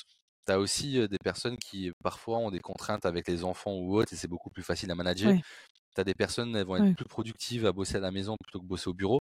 Tu 0.47 0.53
as 0.53 0.59
aussi 0.61 0.99
euh, 0.99 1.09
des 1.09 1.19
personnes 1.19 1.57
qui 1.59 1.91
parfois 2.03 2.39
ont 2.39 2.51
des 2.51 2.61
contraintes 2.61 3.05
avec 3.05 3.27
les 3.29 3.45
enfants 3.45 3.75
ou 3.75 3.97
autres 3.99 4.13
et 4.13 4.17
c'est 4.17 4.29
beaucoup 4.29 4.49
plus 4.51 4.63
facile 4.63 4.91
à 4.93 4.95
manager. 4.95 5.33
Ouais. 5.33 5.43
Tu 5.95 6.01
as 6.01 6.05
des 6.05 6.15
personnes, 6.15 6.55
elles 6.57 6.65
vont 6.67 6.77
être 6.77 6.85
Ouais. 6.85 6.95
plus 6.95 7.05
productives 7.07 7.67
à 7.67 7.73
bosser 7.73 7.97
à 7.97 8.01
la 8.01 8.13
maison 8.13 8.37
plutôt 8.43 8.61
que 8.61 8.67
bosser 8.67 8.89
au 8.89 8.95
bureau. 8.95 9.19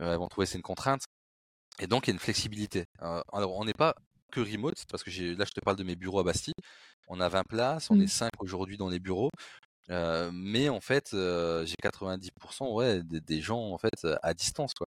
Euh, 0.00 0.12
elles 0.12 0.18
vont 0.18 0.28
trouver 0.28 0.46
que 0.46 0.52
c'est 0.52 0.58
une 0.58 0.62
contrainte. 0.62 1.02
Et 1.80 1.86
donc, 1.86 2.06
il 2.06 2.10
y 2.10 2.12
a 2.12 2.14
une 2.14 2.20
flexibilité. 2.20 2.86
Euh, 3.02 3.20
alors, 3.32 3.56
on 3.56 3.64
n'est 3.64 3.72
pas 3.74 3.94
que 4.32 4.40
remote, 4.40 4.74
parce 4.90 5.02
que 5.04 5.10
j'ai, 5.10 5.34
là, 5.36 5.44
je 5.46 5.52
te 5.52 5.60
parle 5.60 5.76
de 5.76 5.84
mes 5.84 5.96
bureaux 5.96 6.20
à 6.20 6.24
Bastille. 6.24 6.54
On 7.08 7.20
a 7.20 7.28
20 7.28 7.42
places, 7.44 7.90
on 7.90 8.00
est 8.00 8.06
5 8.06 8.30
aujourd'hui 8.40 8.76
dans 8.76 8.88
les 8.88 8.98
bureaux. 8.98 9.30
Euh, 9.90 10.30
mais 10.32 10.68
en 10.70 10.80
fait, 10.80 11.12
euh, 11.14 11.66
j'ai 11.66 11.76
90% 11.82 12.72
ouais, 12.74 13.02
des, 13.04 13.20
des 13.20 13.40
gens 13.42 13.60
en 13.72 13.78
fait 13.78 14.06
à 14.22 14.34
distance. 14.34 14.74
Quoi. 14.74 14.86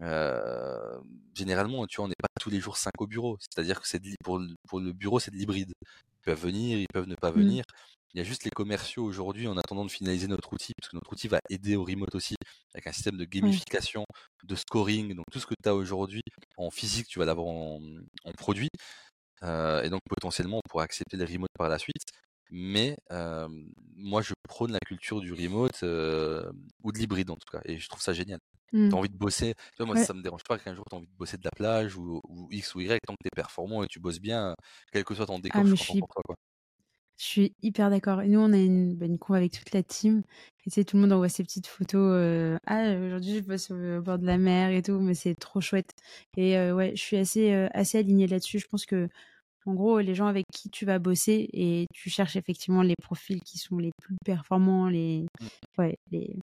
Euh, 0.00 0.98
généralement, 1.34 1.86
tu 1.86 1.96
vois, 1.96 2.06
on 2.06 2.08
n'est 2.08 2.14
pas 2.20 2.28
tous 2.40 2.50
les 2.50 2.60
jours 2.60 2.76
5 2.76 2.92
au 2.98 3.06
bureau. 3.06 3.36
C'est-à-dire 3.40 3.80
que 3.80 3.88
c'est 3.88 4.00
pour, 4.24 4.38
le- 4.38 4.54
pour 4.68 4.80
le 4.80 4.92
bureau, 4.92 5.20
c'est 5.20 5.30
de 5.30 5.36
l'hybride. 5.36 5.72
Ils 5.82 6.22
peuvent 6.24 6.40
venir, 6.40 6.78
ils 6.78 6.86
peuvent 6.92 7.06
ne 7.08 7.14
pas 7.16 7.30
Mm. 7.30 7.34
venir. 7.34 7.64
Il 8.14 8.18
y 8.18 8.20
a 8.20 8.24
juste 8.24 8.44
les 8.44 8.50
commerciaux 8.50 9.04
aujourd'hui 9.04 9.46
en 9.48 9.56
attendant 9.56 9.84
de 9.86 9.90
finaliser 9.90 10.26
notre 10.28 10.52
outil, 10.52 10.72
parce 10.78 10.90
que 10.90 10.96
notre 10.96 11.12
outil 11.12 11.28
va 11.28 11.40
aider 11.50 11.76
au 11.76 11.84
remote 11.84 12.14
aussi, 12.14 12.34
avec 12.74 12.86
un 12.86 12.92
système 12.92 13.16
de 13.16 13.24
gamification, 13.24 14.04
de 14.44 14.54
scoring. 14.54 15.14
Donc 15.14 15.24
tout 15.32 15.40
ce 15.40 15.46
que 15.46 15.54
tu 15.62 15.68
as 15.68 15.74
aujourd'hui 15.74 16.22
en 16.56 16.70
physique, 16.70 17.06
tu 17.08 17.18
vas 17.18 17.24
l'avoir 17.24 17.46
en, 17.48 17.80
en 18.24 18.32
produit. 18.32 18.68
Euh, 19.42 19.82
et 19.82 19.90
donc 19.90 20.00
potentiellement, 20.08 20.58
on 20.58 20.68
pourra 20.70 20.84
accepter 20.84 21.16
les 21.16 21.24
remotes 21.24 21.50
par 21.58 21.68
la 21.68 21.78
suite. 21.78 22.02
Mais 22.50 22.96
euh, 23.12 23.48
moi, 23.96 24.22
je 24.22 24.34
prône 24.48 24.72
la 24.72 24.78
culture 24.86 25.20
du 25.20 25.32
remote 25.32 25.82
euh, 25.84 26.52
ou 26.82 26.92
de 26.92 26.98
l'hybride 26.98 27.30
en 27.30 27.36
tout 27.36 27.50
cas. 27.50 27.60
Et 27.64 27.78
je 27.78 27.88
trouve 27.88 28.02
ça 28.02 28.12
génial. 28.12 28.38
Mm. 28.72 28.90
Tu 28.90 28.96
as 28.96 28.98
envie 28.98 29.08
de 29.08 29.16
bosser. 29.16 29.54
Tu 29.56 29.76
vois, 29.78 29.86
moi, 29.86 29.96
Ouais. 29.96 30.06
ça 30.06 30.14
me 30.14 30.22
dérange 30.22 30.42
pas 30.44 30.58
qu'un 30.58 30.74
jour 30.74 30.84
tu 30.90 30.94
as 30.96 30.98
envie 30.98 31.06
de 31.08 31.16
bosser 31.16 31.38
de 31.38 31.44
la 31.44 31.50
plage 31.52 31.96
ou, 31.96 32.20
ou 32.28 32.48
X 32.52 32.74
ou 32.74 32.80
Y, 32.80 32.98
tant 33.06 33.14
que 33.14 33.18
tu 33.22 33.28
es 33.28 33.30
performant 33.36 33.82
et 33.84 33.86
tu 33.88 34.00
bosses 34.00 34.20
bien, 34.20 34.54
quel 34.92 35.04
que 35.04 35.14
soit 35.14 35.26
ton 35.26 35.38
décor, 35.38 35.62
Ah, 35.62 35.64
je 35.64 35.70
mais 35.70 35.76
suis 35.76 35.84
je 35.84 35.86
content 35.86 35.96
suis, 35.98 36.00
pour 36.00 36.08
toi. 36.08 36.22
Quoi. 36.26 36.36
Je 37.22 37.28
suis 37.28 37.54
hyper 37.62 37.88
d'accord. 37.88 38.20
Et 38.22 38.28
nous, 38.28 38.40
on 38.40 38.52
a 38.52 38.58
une, 38.58 38.96
bah, 38.96 39.06
une 39.06 39.18
avec 39.34 39.52
toute 39.52 39.72
la 39.72 39.84
team. 39.84 40.22
Et 40.66 40.70
tu 40.70 40.70
sais, 40.70 40.84
tout 40.84 40.96
le 40.96 41.02
monde 41.02 41.12
envoie 41.12 41.28
ses 41.28 41.44
petites 41.44 41.68
photos. 41.68 42.00
euh, 42.00 42.56
ah, 42.66 42.96
aujourd'hui, 42.96 43.36
je 43.36 43.42
bosse 43.42 43.70
au, 43.70 44.02
bord 44.02 44.18
de 44.18 44.26
la 44.26 44.38
mer 44.38 44.70
et 44.70 44.82
tout, 44.82 44.98
mais 44.98 45.14
c'est 45.14 45.36
trop 45.36 45.60
chouette. 45.60 45.92
Et 46.36 46.58
euh, 46.58 46.74
ouais, 46.74 46.92
je 46.96 47.00
suis 47.00 47.16
assez, 47.16 47.52
euh, 47.52 47.68
assez 47.74 47.98
alignée 47.98 48.26
là-dessus. 48.26 48.58
Je 48.58 48.66
pense 48.66 48.86
que, 48.86 49.08
en 49.66 49.74
gros, 49.74 50.00
les 50.00 50.16
gens 50.16 50.26
avec 50.26 50.46
qui 50.52 50.68
tu 50.70 50.84
vas 50.84 50.98
bosser 50.98 51.48
et 51.52 51.86
tu 51.94 52.10
cherches 52.10 52.34
effectivement 52.34 52.82
les 52.82 52.96
profils 53.00 53.40
qui 53.42 53.58
sont 53.58 53.78
les 53.78 53.92
plus 54.02 54.16
performants, 54.24 54.88
les, 54.88 55.24
Mm. 55.40 55.46
ouais, 55.78 55.96
les, 56.10 56.36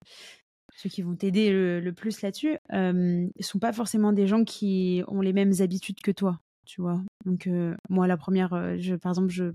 ceux 0.76 0.90
qui 0.90 1.02
vont 1.02 1.16
t'aider 1.16 1.52
le, 1.52 1.80
le 1.80 1.94
plus 1.94 2.22
là-dessus, 2.22 2.58
euh, 2.74 3.28
sont 3.40 3.60
pas 3.60 3.74
forcément 3.74 4.14
des 4.14 4.28
gens 4.28 4.44
qui 4.44 5.04
ont 5.08 5.22
les 5.22 5.34
mêmes 5.34 5.54
habitudes 5.60 6.02
que 6.02 6.12
toi, 6.12 6.40
tu 6.68 6.82
vois. 6.82 7.02
Donc 7.26 7.48
euh, 7.48 7.76
moi, 7.90 8.08
la 8.08 8.18
première, 8.18 8.54
euh, 8.54 8.76
je, 8.80 8.96
par 8.96 9.12
exemple, 9.12 9.30
je 9.30 9.46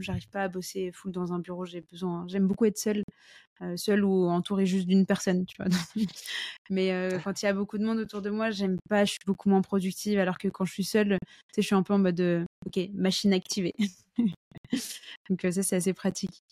j'arrive 0.00 0.28
pas 0.30 0.42
à 0.44 0.48
bosser 0.48 0.90
full 0.92 1.12
dans 1.12 1.32
un 1.32 1.38
bureau. 1.38 1.64
J'ai 1.64 1.82
besoin, 1.82 2.26
j'aime 2.28 2.46
beaucoup 2.46 2.64
être 2.64 2.78
seule, 2.78 3.02
euh, 3.62 3.76
seule 3.76 4.04
ou 4.04 4.28
entourée 4.28 4.66
juste 4.66 4.86
d'une 4.86 5.06
personne, 5.06 5.46
tu 5.46 5.56
vois. 5.58 5.66
Mais 6.70 6.92
euh, 6.92 7.18
quand 7.24 7.42
il 7.42 7.46
y 7.46 7.48
a 7.48 7.52
beaucoup 7.54 7.78
de 7.78 7.84
monde 7.84 7.98
autour 7.98 8.22
de 8.22 8.30
moi, 8.30 8.50
j'aime 8.50 8.76
pas. 8.88 9.04
Je 9.04 9.12
suis 9.12 9.20
beaucoup 9.26 9.48
moins 9.48 9.62
productive. 9.62 10.18
Alors 10.18 10.38
que 10.38 10.48
quand 10.48 10.64
je 10.64 10.72
suis 10.72 10.84
seule, 10.84 11.18
tu 11.20 11.54
sais, 11.54 11.62
je 11.62 11.66
suis 11.66 11.74
un 11.76 11.82
peu 11.82 11.94
en 11.94 11.98
mode, 11.98 12.46
ok, 12.66 12.80
machine 12.94 13.32
activée. 13.32 13.74
Donc 15.30 15.44
euh, 15.44 15.50
ça, 15.50 15.62
c'est 15.62 15.76
assez 15.76 15.92
pratique. 15.94 16.42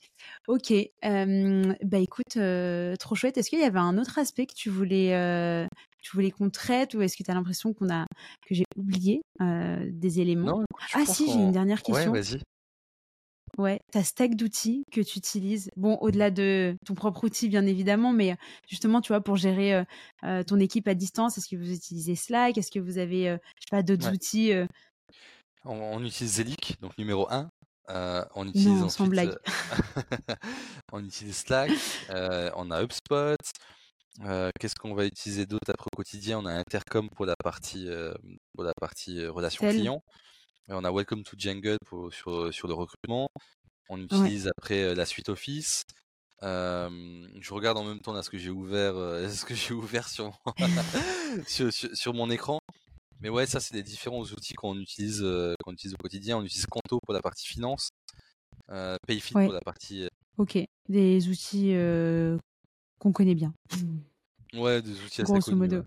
Ok, 0.48 0.72
euh, 0.72 1.74
bah 1.84 1.98
écoute, 1.98 2.36
euh, 2.36 2.96
trop 2.96 3.14
chouette. 3.14 3.38
Est-ce 3.38 3.50
qu'il 3.50 3.60
y 3.60 3.64
avait 3.64 3.78
un 3.78 3.98
autre 3.98 4.18
aspect 4.18 4.46
que 4.46 4.54
tu 4.54 4.70
voulais, 4.70 5.14
euh, 5.14 5.66
tu 6.02 6.12
voulais 6.16 6.30
qu'on 6.30 6.50
traite 6.50 6.94
ou 6.94 7.02
est-ce 7.02 7.16
que 7.16 7.22
tu 7.22 7.30
as 7.30 7.34
l'impression 7.34 7.72
qu'on 7.74 7.90
a, 7.90 8.06
que 8.46 8.54
j'ai 8.54 8.64
oublié 8.76 9.22
des 9.40 10.20
éléments? 10.20 10.52
Non, 10.52 10.64
Ah 10.92 11.06
si, 11.06 11.30
j'ai 11.30 11.40
une 11.40 11.52
dernière 11.52 11.82
Ouais, 11.88 12.08
question. 12.08 12.12
vas-y. 12.12 12.42
Ouais, 13.56 13.78
ta 13.92 14.02
stack 14.02 14.34
d'outils 14.34 14.82
que 14.90 15.00
tu 15.00 15.18
utilises. 15.18 15.70
Bon, 15.76 15.96
au-delà 16.00 16.32
de 16.32 16.76
ton 16.84 16.94
propre 16.94 17.22
outil, 17.24 17.48
bien 17.48 17.64
évidemment, 17.66 18.12
mais 18.12 18.34
justement, 18.68 19.00
tu 19.00 19.08
vois, 19.12 19.20
pour 19.20 19.36
gérer 19.36 19.84
euh, 20.24 20.42
ton 20.42 20.58
équipe 20.58 20.88
à 20.88 20.94
distance, 20.94 21.38
est-ce 21.38 21.48
que 21.48 21.54
vous 21.56 21.72
utilisez 21.72 22.16
Slack? 22.16 22.58
Est-ce 22.58 22.72
que 22.72 22.80
vous 22.80 22.98
avez, 22.98 23.28
euh, 23.28 23.36
je 23.60 23.66
sais 23.66 23.70
pas, 23.70 23.82
d'autres 23.84 24.10
Ouais. 24.10 24.12
outils 24.12 24.52
euh, 24.52 24.66
On, 25.64 25.72
on 25.76 26.04
utilise 26.04 26.34
Zelic, 26.34 26.76
donc 26.80 26.96
numéro 26.98 27.26
1. 27.32 27.48
on 28.34 28.48
utilise 28.48 28.66
Non, 28.80 28.86
ensuite. 28.86 29.08
blague. 29.08 29.28
euh, 29.28 29.36
on 30.92 31.04
utilise 31.04 31.36
Slack. 31.36 31.70
euh, 32.10 32.50
on 32.56 32.70
a 32.70 32.82
HubSpot. 32.82 33.36
euh, 34.24 34.50
Qu'est-ce 34.60 34.74
qu'on 34.74 34.94
va 34.94 35.06
utiliser 35.06 35.46
d'autre 35.46 35.70
après 35.70 35.88
au 35.92 35.96
quotidien? 35.96 36.38
On 36.38 36.46
a 36.46 36.52
Intercom 36.52 37.08
pour 37.10 37.26
la 37.26 37.34
partie, 37.42 37.88
euh, 37.88 38.12
pour 38.54 38.64
la 38.64 38.72
partie 38.80 39.20
euh, 39.20 39.30
relation 39.32 39.64
client. 39.76 40.02
On 40.68 40.84
a 40.84 40.90
Welcome 40.90 41.24
to 41.24 41.36
Jungle 41.38 41.76
pour, 41.86 42.12
sur, 42.12 42.52
sur 42.52 42.68
le 42.68 42.74
recrutement. 42.74 43.28
On 43.88 43.98
Ouais. 43.98 44.04
utilise 44.04 44.48
après 44.58 44.82
euh, 44.82 44.94
la 44.94 45.04
suite 45.06 45.28
Office. 45.28 45.82
Euh, 46.42 47.26
je 47.40 47.54
regarde 47.54 47.78
en 47.78 47.84
même 47.84 48.00
temps 48.00 48.12
là 48.12 48.22
ce 48.22 48.28
que 48.30 48.38
j'ai 48.38 48.50
ouvert, 48.50 48.96
euh, 48.96 49.28
ce 49.30 49.44
que 49.44 49.54
j'ai 49.54 49.72
ouvert 49.74 50.08
sur, 50.08 50.38
sur, 51.46 51.72
sur, 51.72 51.96
sur 51.96 52.14
mon 52.14 52.30
écran. 52.30 52.58
Mais 53.24 53.30
ouais, 53.30 53.46
ça 53.46 53.58
c'est 53.58 53.74
les 53.74 53.82
différents 53.82 54.20
outils 54.20 54.52
qu'on 54.52 54.78
utilise, 54.78 55.22
euh, 55.22 55.54
qu'on 55.64 55.72
utilise 55.72 55.94
au 55.94 55.96
quotidien. 55.96 56.36
On 56.36 56.44
utilise 56.44 56.66
Conto 56.66 57.00
pour 57.02 57.14
la 57.14 57.22
partie 57.22 57.46
finance, 57.46 57.88
euh, 58.70 58.96
Payfit 59.06 59.34
Ouais. 59.34 59.44
pour 59.46 59.54
la 59.54 59.62
partie, 59.62 60.02
euh, 60.02 60.08
Ok, 60.36 60.58
des 60.90 61.28
outils 61.30 61.74
euh, 61.74 62.36
qu'on 62.98 63.12
connaît 63.12 63.34
bien. 63.34 63.54
ouais, 64.52 64.82
des 64.82 65.00
outils 65.00 65.22
assez 65.22 65.32
Grosso 65.32 65.52
connus. 65.52 65.60
modo. 65.60 65.76
ouais. 65.78 65.82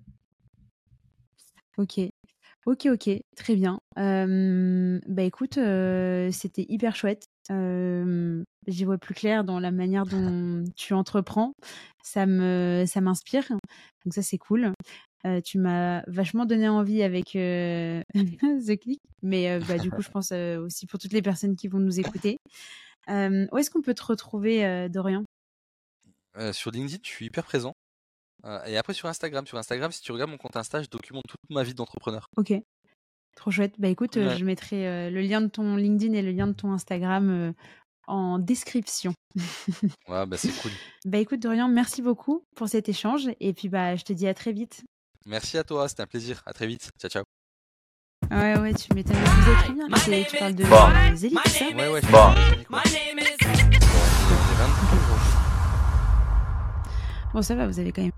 Ok, 1.78 2.00
ok, 2.66 2.88
ok, 2.88 3.20
très 3.36 3.56
bien. 3.56 3.78
Bah 3.96 5.22
écoute, 5.22 5.60
c'était 6.32 6.66
hyper 6.68 6.96
chouette. 6.96 7.26
J'y 7.52 8.84
vois 8.84 8.98
plus 8.98 9.14
clair 9.14 9.44
dans 9.44 9.60
la 9.60 9.70
manière 9.70 10.08
dont 10.08 10.64
tu 10.76 10.96
entreprends. 10.96 11.54
Ça 12.04 12.26
me, 12.26 12.86
ça 12.88 13.00
m'inspire. 13.00 13.48
Donc 14.06 14.14
ça, 14.14 14.24
c'est 14.24 14.40
cool. 14.40 14.74
Euh, 15.26 15.42
tu 15.42 15.58
m'as 15.58 16.04
vachement 16.08 16.46
donné 16.46 16.70
envie 16.70 17.02
avec 17.02 17.36
euh, 17.36 18.02
The 18.68 18.80
Click, 18.80 19.02
mais 19.24 19.50
euh, 19.50 19.60
bah, 19.68 19.78
du 19.78 19.90
coup, 19.90 20.02
je 20.02 20.10
pense 20.12 20.32
euh, 20.32 20.60
aussi 20.60 20.86
pour 20.86 21.00
toutes 21.00 21.14
les 21.14 21.22
personnes 21.24 21.56
qui 21.56 21.68
vont 21.68 21.80
nous 21.80 22.00
écouter. 22.00 22.38
Euh, 23.10 23.48
où 23.52 23.58
est-ce 23.58 23.72
qu'on 23.72 23.82
peut 23.82 23.96
te 23.96 24.04
retrouver, 24.04 24.66
euh, 24.66 24.90
Dorian? 24.90 25.24
Euh, 26.38 26.54
sur 26.54 26.72
LinkedIn, 26.72 27.00
je 27.04 27.10
suis 27.10 27.26
hyper 27.26 27.44
présent. 27.46 27.74
Euh, 28.46 28.64
et 28.66 28.78
après 28.78 28.94
sur 28.94 29.10
Instagram, 29.10 29.48
sur 29.48 29.58
Instagram, 29.58 29.92
si 29.92 30.02
tu 30.02 30.12
regardes 30.12 30.30
mon 30.30 30.38
compte 30.38 30.56
Insta, 30.56 30.84
je 30.84 30.90
documente 30.90 31.24
toute 31.28 31.40
ma 31.50 31.64
vie 31.64 31.74
d'entrepreneur. 31.74 32.28
Ok, 32.38 32.54
trop 33.36 33.50
chouette. 33.50 33.74
Bah 33.80 33.88
écoute, 33.88 34.18
euh, 34.18 34.28
Ouais. 34.28 34.38
je 34.38 34.46
mettrai 34.46 34.88
euh, 34.88 35.10
le 35.10 35.22
lien 35.22 35.42
de 35.42 35.48
ton 35.48 35.76
LinkedIn 35.76 36.14
et 36.14 36.22
le 36.22 36.32
lien 36.32 36.46
de 36.46 36.54
ton 36.54 36.72
Instagram 36.72 37.30
euh, 37.32 37.52
en 38.06 38.38
description. 38.38 39.14
Ouais, 40.08 40.26
bah 40.28 40.38
c'est 40.38 40.52
cool. 40.62 40.72
Bah 41.06 41.18
écoute, 41.18 41.40
Dorian, 41.40 41.68
merci 41.68 42.04
beaucoup 42.04 42.44
pour 42.56 42.70
cet 42.70 42.88
échange 42.90 43.30
et 43.40 43.54
puis 43.54 43.70
bah 43.70 43.96
je 43.96 44.04
te 44.04 44.14
dis 44.14 44.28
à 44.28 44.34
très 44.36 44.52
vite. 44.54 44.84
Merci 45.28 45.58
à 45.58 45.64
toi, 45.64 45.88
c'était 45.90 46.04
un 46.04 46.08
plaisir. 46.08 46.42
À 46.46 46.54
très 46.54 46.68
vite. 46.68 46.90
Ciao, 47.00 47.10
ciao. 47.10 47.24
Ouais, 48.32 48.58
ouais, 48.58 48.74
tu 48.74 48.94
m'étonnes. 48.94 49.16
Name 49.18 50.26
Tu 50.26 50.38
parles 50.38 50.56
de 50.56 50.64
Bon. 50.64 50.78
c'est 51.16 51.30
ça 51.60 51.66
Ouais, 51.76 51.88
ouais, 51.90 52.02
Bon. 52.10 52.32
fais 52.34 52.52
des 52.52 52.58
My 52.58 52.66
quoi. 52.66 52.82
name 52.86 53.20
is 53.20 53.36
J'ai 53.40 53.48
23 53.48 54.98
aujourd'hui. 54.98 55.34
Bon, 57.34 57.42
ça 57.42 57.56
va, 57.56 57.68
vous 57.68 57.80
avez 57.80 57.92
quand 57.92 58.02
même 58.04 58.12